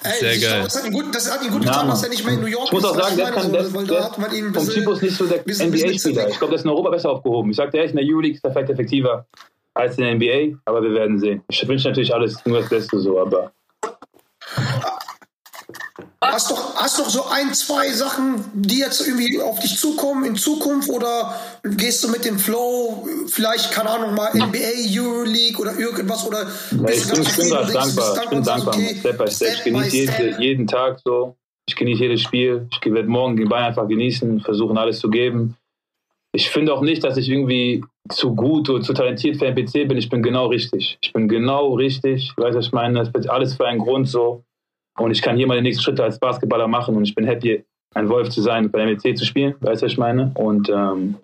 Ey, 0.06 0.12
Sehr 0.20 0.38
geil. 0.38 0.38
Glaube, 0.40 0.64
das 0.64 0.76
hat 0.76 0.84
ihn 0.86 0.92
gut, 0.92 1.14
das 1.14 1.32
hat 1.32 1.42
ihn 1.42 1.50
gut 1.50 1.64
Ja, 1.64 1.70
getan, 1.72 1.88
dass 1.88 2.02
er 2.02 2.08
nicht 2.10 2.24
mehr 2.24 2.34
in 2.34 2.40
New 2.40 2.46
York 2.46 2.66
Ich 2.66 2.72
muss 2.72 2.84
auch 2.84 2.96
ist. 2.96 3.02
sagen, 3.04 3.16
der, 3.16 3.30
kann, 3.32 3.52
der, 3.52 3.72
weil 3.72 3.86
der, 3.86 3.98
da 3.98 4.04
hat 4.04 4.18
man 4.18 4.34
ihn 4.34 4.46
ein 4.48 4.54
vom 4.54 4.64
bisschen- 4.66 4.82
Typus 4.84 5.00
nicht 5.02 5.16
so 5.16 5.26
der 5.26 5.38
NBA-Spieler. 5.46 6.28
Ich 6.28 6.38
glaube, 6.38 6.50
der 6.50 6.58
ist 6.58 6.64
in 6.64 6.70
Europa 6.70 6.90
besser 6.90 7.10
aufgehoben. 7.10 7.50
Ich 7.50 7.56
sagte 7.56 7.78
echt, 7.78 7.90
in 7.92 7.96
der 7.96 8.06
Euroleague 8.06 8.36
ist 8.36 8.44
er 8.44 8.52
vielleicht 8.52 8.68
effektiver 8.70 9.26
als 9.72 9.96
in 9.96 10.04
der 10.04 10.14
NBA, 10.14 10.58
aber 10.66 10.82
wir 10.82 10.92
werden 10.92 11.18
sehen. 11.18 11.42
Ich 11.48 11.66
wünsche 11.66 11.88
natürlich 11.88 12.12
alles 12.14 12.44
nur 12.44 12.60
das 12.60 12.68
Beste 12.68 12.98
so, 13.00 13.18
aber 13.20 13.52
Hast 16.32 16.50
doch, 16.50 16.76
hast 16.76 16.98
doch 16.98 17.08
so 17.08 17.26
ein, 17.26 17.52
zwei 17.54 17.90
Sachen, 17.90 18.44
die 18.54 18.78
jetzt 18.78 19.06
irgendwie 19.06 19.40
auf 19.40 19.58
dich 19.60 19.78
zukommen 19.78 20.24
in 20.24 20.36
Zukunft 20.36 20.88
oder 20.88 21.34
gehst 21.62 22.02
du 22.04 22.08
mit 22.08 22.24
dem 22.24 22.38
Flow, 22.38 23.06
vielleicht, 23.26 23.72
keine 23.72 23.90
Ahnung, 23.90 24.14
mal 24.14 24.30
NBA, 24.34 24.88
Euroleague 24.90 25.60
oder 25.60 25.78
irgendwas 25.78 26.26
oder 26.26 26.46
bist 26.70 27.04
ich 27.04 27.10
du 27.10 27.14
bin, 27.14 27.22
ich 27.22 27.36
bin 27.36 27.48
gerade 27.48 27.66
du 27.66 27.72
dankbar. 27.72 28.22
Ich 28.22 28.30
bin 28.30 28.42
dankbar. 28.42 28.74
okay, 28.74 28.96
Step 28.98 29.18
by 29.18 29.30
Step. 29.30 29.54
Ich 29.54 29.64
genieße 29.64 29.90
by 29.90 29.96
jede, 29.96 30.12
step. 30.12 30.40
jeden 30.40 30.66
Tag 30.66 31.00
so. 31.04 31.36
Ich 31.66 31.76
genieße 31.76 32.02
jedes 32.02 32.20
Spiel. 32.20 32.68
Ich 32.72 32.92
werde 32.92 33.08
morgen 33.08 33.36
den 33.36 33.48
Ball 33.48 33.62
einfach 33.62 33.88
genießen, 33.88 34.40
versuchen 34.40 34.76
alles 34.78 35.00
zu 35.00 35.08
geben. 35.08 35.56
Ich 36.32 36.50
finde 36.50 36.74
auch 36.74 36.80
nicht, 36.80 37.04
dass 37.04 37.16
ich 37.16 37.28
irgendwie 37.28 37.84
zu 38.08 38.34
gut 38.34 38.68
oder 38.68 38.82
zu 38.82 38.92
talentiert 38.92 39.36
für 39.36 39.46
NPC 39.46 39.88
bin. 39.88 39.96
Ich 39.96 40.08
bin 40.08 40.22
genau 40.22 40.46
richtig. 40.46 40.98
Ich 41.00 41.12
bin 41.12 41.28
genau 41.28 41.74
richtig. 41.74 42.32
Ich 42.36 42.42
weiß, 42.42 42.54
was 42.54 42.66
ich 42.66 42.72
meine. 42.72 42.98
Das 42.98 43.08
ist 43.08 43.30
alles 43.30 43.54
für 43.54 43.66
einen 43.66 43.78
Grund 43.78 44.08
so. 44.08 44.42
Und 44.96 45.10
ich 45.10 45.22
kann 45.22 45.36
hier 45.36 45.46
meine 45.46 45.62
nächsten 45.62 45.82
Schritte 45.82 46.04
als 46.04 46.18
Basketballer 46.18 46.68
machen 46.68 46.96
und 46.96 47.04
ich 47.04 47.14
bin 47.14 47.26
happy, 47.26 47.64
ein 47.94 48.08
Wolf 48.08 48.28
zu 48.30 48.42
sein 48.42 48.66
und 48.66 48.72
bei 48.72 48.80
MBC 48.80 49.16
zu 49.16 49.24
spielen. 49.24 49.54
Weißt 49.60 49.82
du, 49.82 49.86
was 49.86 49.92
ich 49.92 49.98
meine? 49.98 50.32
Und 50.34 50.68
ähm, 50.68 51.16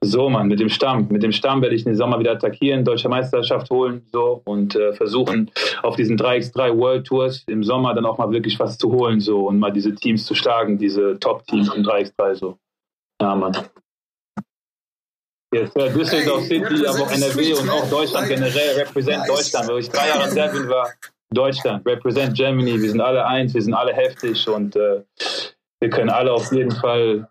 so, 0.00 0.28
Mann, 0.28 0.48
mit 0.48 0.60
dem 0.60 0.68
Stamm. 0.68 1.08
Mit 1.10 1.22
dem 1.22 1.32
Stamm 1.32 1.62
werde 1.62 1.74
ich 1.74 1.84
den 1.84 1.96
Sommer 1.96 2.18
wieder 2.18 2.32
attackieren, 2.32 2.84
deutsche 2.84 3.08
Meisterschaft 3.08 3.70
holen 3.70 4.02
so 4.12 4.42
und 4.44 4.74
äh, 4.74 4.92
versuchen, 4.94 5.50
auf 5.82 5.96
diesen 5.96 6.18
3x3 6.18 6.76
World 6.76 7.06
Tours 7.06 7.44
im 7.46 7.62
Sommer 7.62 7.94
dann 7.94 8.06
auch 8.06 8.18
mal 8.18 8.30
wirklich 8.32 8.58
was 8.58 8.78
zu 8.78 8.90
holen 8.92 9.20
so 9.20 9.46
und 9.48 9.58
mal 9.58 9.72
diese 9.72 9.94
Teams 9.94 10.24
zu 10.24 10.34
schlagen, 10.34 10.78
diese 10.78 11.18
Top-Teams 11.18 11.72
im 11.74 11.82
3x3 11.84 12.34
so. 12.34 12.58
Ja, 13.20 13.34
Mann. 13.36 13.56
Jetzt 15.52 15.76
äh, 15.76 15.92
Düsseldorf 15.92 16.44
City, 16.44 16.86
aber 16.86 17.02
auch 17.02 17.10
NRW 17.10 17.52
und 17.54 17.68
auch. 17.68 17.88
Deutschland 17.90 18.26
generell, 18.26 18.80
represent. 18.80 19.28
Deutschland. 19.28 19.68
Weil 19.68 19.78
ich 19.80 19.90
drei 19.90 20.08
Jahre 20.08 20.24
in 20.24 20.30
Serbien 20.30 20.68
war, 20.68 20.88
Deutschland, 21.34 21.86
represent 21.86 22.36
Germany, 22.36 22.80
wir 22.80 22.90
sind 22.90 23.00
alle 23.00 23.24
eins, 23.24 23.54
wir 23.54 23.62
sind 23.62 23.74
alle 23.74 23.92
heftig 23.92 24.48
und 24.48 24.76
äh, 24.76 25.02
wir 25.80 25.90
können 25.90 26.10
alle 26.10 26.32
auf 26.32 26.52
jeden 26.52 26.70
Fall, 26.70 27.28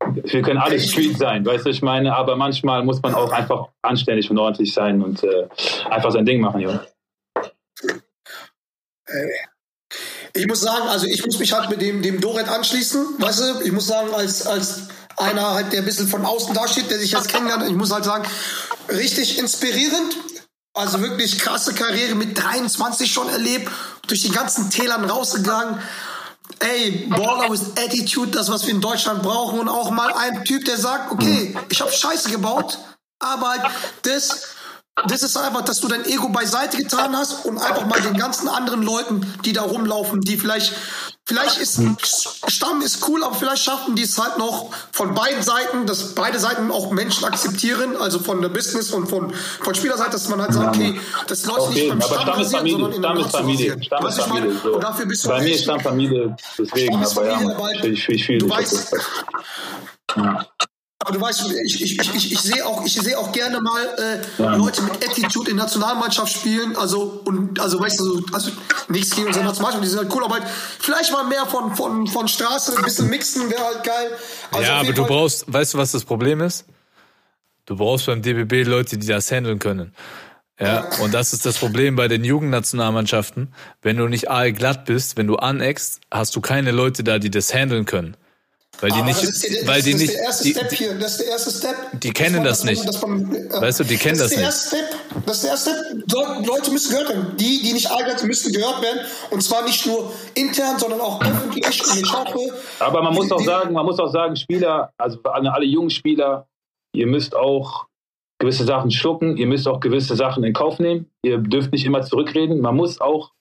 wir 0.00 0.42
können 0.42 0.58
alle 0.58 0.78
Street 0.80 1.18
sein, 1.18 1.44
weißt 1.44 1.66
du, 1.66 1.70
ich 1.70 1.82
meine, 1.82 2.14
aber 2.14 2.36
manchmal 2.36 2.84
muss 2.84 3.02
man 3.02 3.14
auch 3.14 3.32
einfach 3.32 3.68
anständig 3.82 4.30
und 4.30 4.38
ordentlich 4.38 4.72
sein 4.72 5.02
und 5.02 5.22
äh, 5.22 5.48
einfach 5.90 6.10
sein 6.10 6.24
Ding 6.24 6.40
machen, 6.40 6.60
Junge. 6.60 6.86
Ich 10.34 10.46
muss 10.46 10.60
sagen, 10.60 10.88
also 10.88 11.06
ich 11.06 11.24
muss 11.24 11.38
mich 11.38 11.52
halt 11.52 11.70
mit 11.70 11.80
dem, 11.80 12.02
dem 12.02 12.20
Doret 12.20 12.48
anschließen, 12.48 13.16
weißt 13.18 13.40
du, 13.40 13.64
ich 13.64 13.72
muss 13.72 13.86
sagen, 13.86 14.14
als, 14.14 14.46
als 14.46 14.88
einer 15.16 15.54
halt, 15.54 15.72
der 15.72 15.80
ein 15.80 15.84
bisschen 15.84 16.06
von 16.06 16.24
außen 16.24 16.54
dasteht, 16.54 16.90
der 16.90 16.98
sich 16.98 17.12
jetzt 17.12 17.28
kennenlernt, 17.28 17.68
ich 17.68 17.74
muss 17.74 17.92
halt 17.92 18.04
sagen, 18.04 18.24
richtig 18.88 19.38
inspirierend, 19.38 20.16
also 20.78 21.00
wirklich 21.00 21.38
krasse 21.38 21.74
Karriere 21.74 22.14
mit 22.14 22.38
23 22.38 23.12
schon 23.12 23.28
erlebt, 23.28 23.70
durch 24.06 24.22
die 24.22 24.30
ganzen 24.30 24.70
Tälern 24.70 25.04
rausgegangen, 25.04 25.80
ey, 26.60 27.06
Baller 27.08 27.50
with 27.50 27.72
Attitude, 27.76 28.30
das, 28.30 28.50
was 28.50 28.66
wir 28.66 28.74
in 28.74 28.80
Deutschland 28.80 29.22
brauchen. 29.22 29.60
Und 29.60 29.68
auch 29.68 29.90
mal 29.90 30.12
ein 30.12 30.44
Typ, 30.44 30.64
der 30.64 30.78
sagt, 30.78 31.12
okay, 31.12 31.56
ich 31.68 31.80
habe 31.80 31.92
Scheiße 31.92 32.30
gebaut, 32.30 32.78
aber 33.18 33.54
das, 34.02 34.54
das 35.06 35.22
ist 35.22 35.36
einfach, 35.36 35.62
dass 35.62 35.80
du 35.80 35.88
dein 35.88 36.04
Ego 36.04 36.28
beiseite 36.28 36.76
getan 36.76 37.16
hast 37.16 37.44
und 37.44 37.58
einfach 37.58 37.86
mal 37.86 38.00
den 38.00 38.16
ganzen 38.16 38.48
anderen 38.48 38.82
Leuten, 38.82 39.20
die 39.44 39.52
da 39.52 39.62
rumlaufen, 39.62 40.20
die 40.20 40.36
vielleicht, 40.36 40.72
vielleicht 41.24 41.58
ist, 41.58 41.80
Stamm 42.48 42.82
ist 42.82 43.06
cool, 43.08 43.22
aber 43.22 43.34
vielleicht 43.34 43.62
schaffen 43.62 43.94
die 43.96 44.02
es 44.02 44.18
halt 44.18 44.38
noch 44.38 44.70
von 44.92 45.14
beiden 45.14 45.42
Seiten, 45.42 45.86
dass 45.86 46.14
beide 46.14 46.38
Seiten 46.38 46.70
auch 46.70 46.90
Menschen 46.90 47.24
akzeptieren, 47.24 47.96
also 47.96 48.18
von 48.18 48.42
der 48.42 48.48
Business 48.48 48.90
und 48.90 49.08
von, 49.08 49.32
von 49.32 49.74
Spielerseite, 49.74 50.12
dass 50.12 50.28
man 50.28 50.40
halt 50.40 50.52
sagt, 50.52 50.76
okay, 50.76 51.00
das 51.26 51.46
läuft 51.46 51.60
Auf 51.60 51.74
nicht 51.74 51.88
beim 51.88 52.02
aber 52.02 52.14
Stamm 52.14 52.22
Stamm 52.22 52.40
ist 52.40 52.52
basieren, 52.52 52.80
sondern 52.80 53.30
Familie, 53.30 53.72
in 53.74 53.82
Stamm 53.82 54.06
ist 54.06 54.18
Familie. 54.18 54.18
Stamm 54.18 54.18
ist 54.18 54.18
ich? 54.18 54.24
Familie. 54.24 54.60
So. 54.62 54.74
Und 54.74 54.84
dafür 54.84 55.06
bist 55.06 55.24
du 55.24 55.28
Bei 55.28 55.42
mir 55.42 55.54
ist 55.54 55.62
Stammfamilie, 55.62 56.36
deswegen, 56.58 56.86
Stamm 56.88 57.02
ist 57.02 57.16
aber 57.16 57.26
ja, 57.26 57.34
Familie, 57.34 57.56
Mann, 57.56 57.62
weil 57.82 57.92
ich, 57.92 58.08
ich, 58.08 58.08
ich 58.08 58.26
fühle 58.26 58.38
du 58.38 58.48
weißt-. 58.48 58.96
Ja. 60.16 60.46
Aber 61.00 61.12
du 61.12 61.20
weißt, 61.20 61.52
ich, 61.64 61.80
ich, 61.80 61.98
ich, 62.00 62.32
ich, 62.32 62.40
sehe 62.40 62.66
auch, 62.66 62.84
ich 62.84 62.94
sehe 62.94 63.16
auch 63.16 63.30
gerne 63.30 63.60
mal 63.60 63.82
äh. 64.38 64.56
Leute 64.56 64.82
mit 64.82 64.94
Attitude 65.08 65.48
in 65.52 65.56
Nationalmannschaft 65.56 66.32
spielen. 66.32 66.74
Also 66.76 67.22
und 67.24 67.60
also 67.60 67.78
weißt 67.78 68.00
du, 68.00 68.04
so- 68.04 68.22
also 68.32 68.50
nichts 68.88 69.14
gegen 69.14 69.28
unsere 69.28 69.44
Nationalmannschaft, 69.44 69.84
die 69.84 69.88
sind 69.88 69.98
halt 70.00 70.12
cool, 70.14 70.24
aber 70.24 70.34
halt 70.40 70.44
vielleicht 70.80 71.12
mal 71.12 71.22
mehr 71.24 71.46
von 71.46 71.74
von 71.76 72.06
von 72.08 72.26
Straße, 72.26 72.76
ein 72.76 72.82
bisschen 72.82 73.08
mixen 73.10 73.48
wäre 73.48 73.62
halt 73.64 73.84
geil. 73.84 74.10
Also 74.50 74.62
ja, 74.64 74.80
aber 74.80 74.92
du 74.92 75.04
brauchst, 75.06 75.44
weißt 75.52 75.74
du, 75.74 75.78
was 75.78 75.92
das 75.92 76.04
Problem 76.04 76.40
ist? 76.40 76.64
Du 77.66 77.76
brauchst 77.76 78.06
beim 78.06 78.20
DBB 78.20 78.66
Leute, 78.66 78.98
die 78.98 79.06
das 79.06 79.30
handeln 79.30 79.58
können. 79.60 79.94
Ja, 80.60 80.88
und 81.00 81.14
das 81.14 81.32
ist 81.32 81.46
das 81.46 81.58
Problem 81.58 81.94
bei 81.94 82.08
den 82.08 82.24
Jugendnationalmannschaften. 82.24 83.54
Wenn 83.82 83.96
du 83.96 84.08
nicht 84.08 84.26
glatt 84.56 84.86
bist, 84.86 85.16
wenn 85.16 85.28
du 85.28 85.36
aneckst, 85.36 86.00
hast 86.10 86.34
du 86.34 86.40
keine 86.40 86.72
Leute 86.72 87.04
da, 87.04 87.20
die 87.20 87.30
das 87.30 87.54
handeln 87.54 87.84
können. 87.84 88.16
Weil 88.80 88.90
die 88.90 88.96
Aber 88.98 89.06
nicht, 89.06 89.22
das 89.22 89.28
ist 89.30 89.42
der, 89.42 89.66
weil 89.66 89.76
das 89.76 89.84
die 89.84 89.90
ist 89.90 90.00
nicht, 90.00 90.12
der 90.14 90.22
erste 90.22 90.44
die, 90.44 90.50
Step 90.52 90.72
hier. 90.72 90.94
Das 90.98 91.10
ist 91.12 91.20
der 91.20 91.26
erste 91.28 91.50
Step. 91.50 92.00
Die 92.00 92.10
kennen 92.12 92.44
das 92.44 92.62
nicht. 92.64 93.02
man, 93.02 93.34
äh, 93.34 93.60
Weißt 93.60 93.80
du, 93.80 93.84
die 93.84 93.96
kennen 93.96 94.18
das. 94.18 94.30
ist 94.32 94.40
das 94.40 94.70
der 94.70 94.78
erste 94.80 94.96
Step. 95.10 95.24
Das 95.26 95.36
ist 95.36 95.42
der 95.44 95.50
erste 95.50 95.70
Step. 95.70 96.12
Le- 96.12 96.46
Leute 96.46 96.70
müssen 96.70 96.90
gehört 96.92 97.08
werden. 97.08 97.36
Die, 97.38 97.62
die 97.62 97.72
nicht 97.72 97.90
allgemein 97.90 98.26
müssen 98.26 98.52
gehört 98.52 98.80
werden. 98.80 99.00
Und 99.30 99.42
zwar 99.42 99.64
nicht 99.64 99.84
nur 99.86 100.12
intern, 100.34 100.78
sondern 100.78 101.00
auch 101.00 101.20
öffentlich. 101.20 101.64
Und 101.66 101.98
ich 102.00 102.12
hoffe. 102.12 102.38
Aber 102.78 103.02
man 103.02 103.14
muss 103.14 103.32
auch 103.32 103.38
die- 103.38 103.44
sagen, 103.46 103.72
man 103.72 103.84
muss 103.84 103.98
auch 103.98 104.12
sagen, 104.12 104.36
Spieler, 104.36 104.92
also 104.96 105.18
alle, 105.24 105.52
alle 105.52 105.64
jungen 105.66 105.90
Spieler, 105.90 106.46
ihr 106.94 107.06
müsst 107.08 107.34
auch 107.34 107.86
gewisse 108.40 108.64
Sachen 108.64 108.92
schlucken, 108.92 109.36
ihr 109.36 109.48
müsst 109.48 109.66
auch 109.66 109.80
gewisse 109.80 110.14
Sachen 110.14 110.44
in 110.44 110.52
Kauf 110.52 110.78
nehmen. 110.78 111.10
Ihr 111.24 111.38
dürft 111.38 111.72
nicht 111.72 111.84
immer 111.84 112.02
zurückreden. 112.02 112.60
Man 112.60 112.76
muss 112.76 113.00
auch 113.00 113.32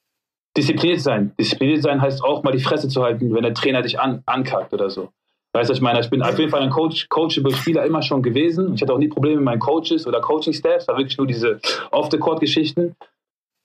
diszipliniert 0.57 1.01
sein. 1.01 1.33
Diszipliniert 1.39 1.83
sein 1.83 2.01
heißt 2.01 2.23
auch 2.23 2.41
mal 2.41 2.51
die 2.51 2.63
Fresse 2.63 2.89
zu 2.89 3.03
halten, 3.03 3.31
wenn 3.35 3.43
der 3.43 3.53
Trainer 3.53 3.83
dich 3.83 3.99
an, 3.99 4.23
ankackt 4.25 4.73
oder 4.73 4.89
so. 4.89 5.09
Weißt 5.57 5.71
du, 5.71 5.73
ich 5.73 5.81
meine? 5.81 5.99
Ich 6.01 6.11
bin 6.11 6.21
auf 6.21 6.37
jeden 6.37 6.51
Fall 6.51 6.61
ein 6.61 6.69
Coach, 6.69 7.09
coachable 7.09 7.51
Spieler 7.51 7.83
immer 7.83 8.03
schon 8.03 8.21
gewesen. 8.21 8.75
Ich 8.75 8.81
hatte 8.83 8.93
auch 8.93 8.99
nie 8.99 9.07
Probleme 9.07 9.37
mit 9.37 9.45
meinen 9.45 9.59
Coaches 9.59 10.05
oder 10.05 10.21
Coaching-Staffs. 10.21 10.87
War 10.87 10.97
wirklich 10.99 11.17
nur 11.17 11.25
diese 11.25 11.59
Off-the-Court-Geschichten. 11.89 12.95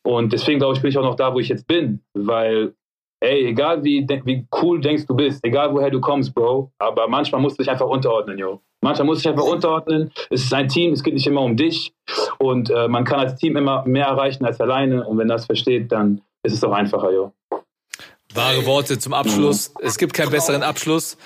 Und 0.03 0.33
deswegen 0.33 0.59
glaube 0.59 0.75
ich, 0.75 0.81
bin 0.81 0.89
ich 0.89 0.97
auch 0.97 1.03
noch 1.03 1.17
da, 1.17 1.35
wo 1.35 1.39
ich 1.39 1.51
jetzt 1.51 1.67
bin. 1.67 2.01
Weil, 2.15 2.73
ey, 3.21 3.45
egal 3.45 3.85
wie, 3.85 4.07
wie 4.25 4.47
cool 4.63 4.81
denkst 4.81 5.05
du 5.07 5.15
bist, 5.15 5.45
egal 5.45 5.75
woher 5.75 5.91
du 5.91 6.01
kommst, 6.01 6.35
Bro, 6.35 6.73
aber 6.79 7.09
manchmal 7.09 7.43
musst 7.43 7.59
du 7.59 7.63
dich 7.63 7.71
einfach 7.71 7.89
unterordnen, 7.89 8.39
yo. 8.39 8.63
Manchmal 8.81 9.05
musst 9.05 9.23
du 9.23 9.29
dich 9.29 9.39
einfach 9.39 9.53
unterordnen. 9.53 10.11
Es 10.31 10.45
ist 10.45 10.55
ein 10.55 10.69
Team, 10.69 10.95
es 10.95 11.03
geht 11.03 11.13
nicht 11.13 11.27
immer 11.27 11.43
um 11.43 11.59
dich. 11.59 11.93
Und 12.39 12.71
äh, 12.71 12.89
man 12.89 13.05
kann 13.05 13.21
als 13.21 13.37
Team 13.37 13.59
immer 13.59 13.85
mehr 13.85 14.07
erreichen 14.07 14.47
als 14.47 14.59
alleine. 14.63 15.07
Und 15.07 15.19
wenn 15.19 15.29
das 15.29 15.45
versteht, 15.45 15.93
dann 15.93 16.23
ist 16.43 16.55
es 16.55 16.65
auch 16.65 16.73
einfacher, 16.73 17.13
yo. 17.13 17.33
wahre 18.35 18.65
Worte 18.65 18.99
zum 18.99 19.13
Abschluss. 19.13 19.75
Es 19.83 19.99
gibt 19.99 20.15
keinen 20.15 20.31
besseren 20.31 20.63
Abschluss. 20.63 21.19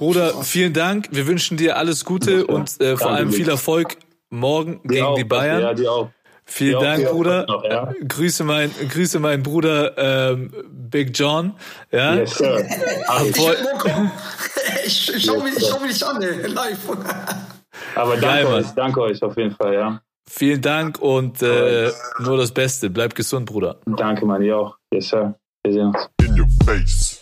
Bruder, 0.00 0.42
vielen 0.44 0.72
Dank. 0.72 1.08
Wir 1.10 1.26
wünschen 1.26 1.58
dir 1.58 1.76
alles 1.76 2.06
Gute 2.06 2.46
und 2.46 2.80
äh, 2.80 2.96
vor 2.96 3.10
allem 3.10 3.30
viel. 3.32 3.46
Erfolg 3.50 3.98
morgen 4.30 4.80
gegen 4.84 5.04
auch, 5.04 5.14
die 5.14 5.24
Bayern. 5.24 5.60
Ja, 5.60 5.74
die 5.74 5.86
auch. 5.86 6.08
Vielen 6.46 6.72
Ja, 6.72 6.80
Dank, 6.80 7.02
ja, 7.02 7.12
Bruder. 7.12 7.44
noch, 7.46 7.62
ja. 7.64 7.92
Grüße 8.08 8.42
mein, 8.44 8.70
grüße 8.88 9.20
meinen 9.20 9.42
Bruder 9.42 10.30
ähm, 10.30 10.54
Big 10.70 11.10
John. 11.18 11.52
Ja. 11.92 12.14
Yes, 12.14 12.34
sir. 12.38 12.64
Aber, 13.08 13.26
Ich, 13.26 13.36
ich, 14.86 15.14
ich 15.16 15.24
schau 15.26 15.38
mich, 15.42 15.56
ich 15.58 15.66
schau 15.68 15.78
mich 15.80 15.88
nicht 15.88 16.02
an, 16.02 16.22
ey, 16.22 16.46
live. 16.46 16.78
aber 17.94 18.16
Geil, 18.16 18.20
danke 18.20 18.44
Mann. 18.44 18.54
euch, 18.64 18.70
danke 18.74 19.00
euch 19.02 19.22
auf 19.22 19.36
jeden 19.36 19.54
Fall, 19.54 19.74
ja. 19.74 20.00
Vielen 20.30 20.62
Dank 20.62 20.98
und 20.98 21.42
äh, 21.42 21.90
nur 22.20 22.38
das 22.38 22.52
Beste. 22.52 22.88
Bleib 22.88 23.14
gesund, 23.14 23.44
Bruder. 23.44 23.76
Danke, 23.84 24.24
Mann, 24.24 24.40
ihr 24.40 24.56
auch. 24.56 24.76
Yes, 24.94 25.10
sir. 25.10 25.34
Wir 25.62 25.72
sehen 25.74 25.86
uns. 25.88 26.08
In 26.22 26.40
your 26.40 26.48
face. 26.64 27.19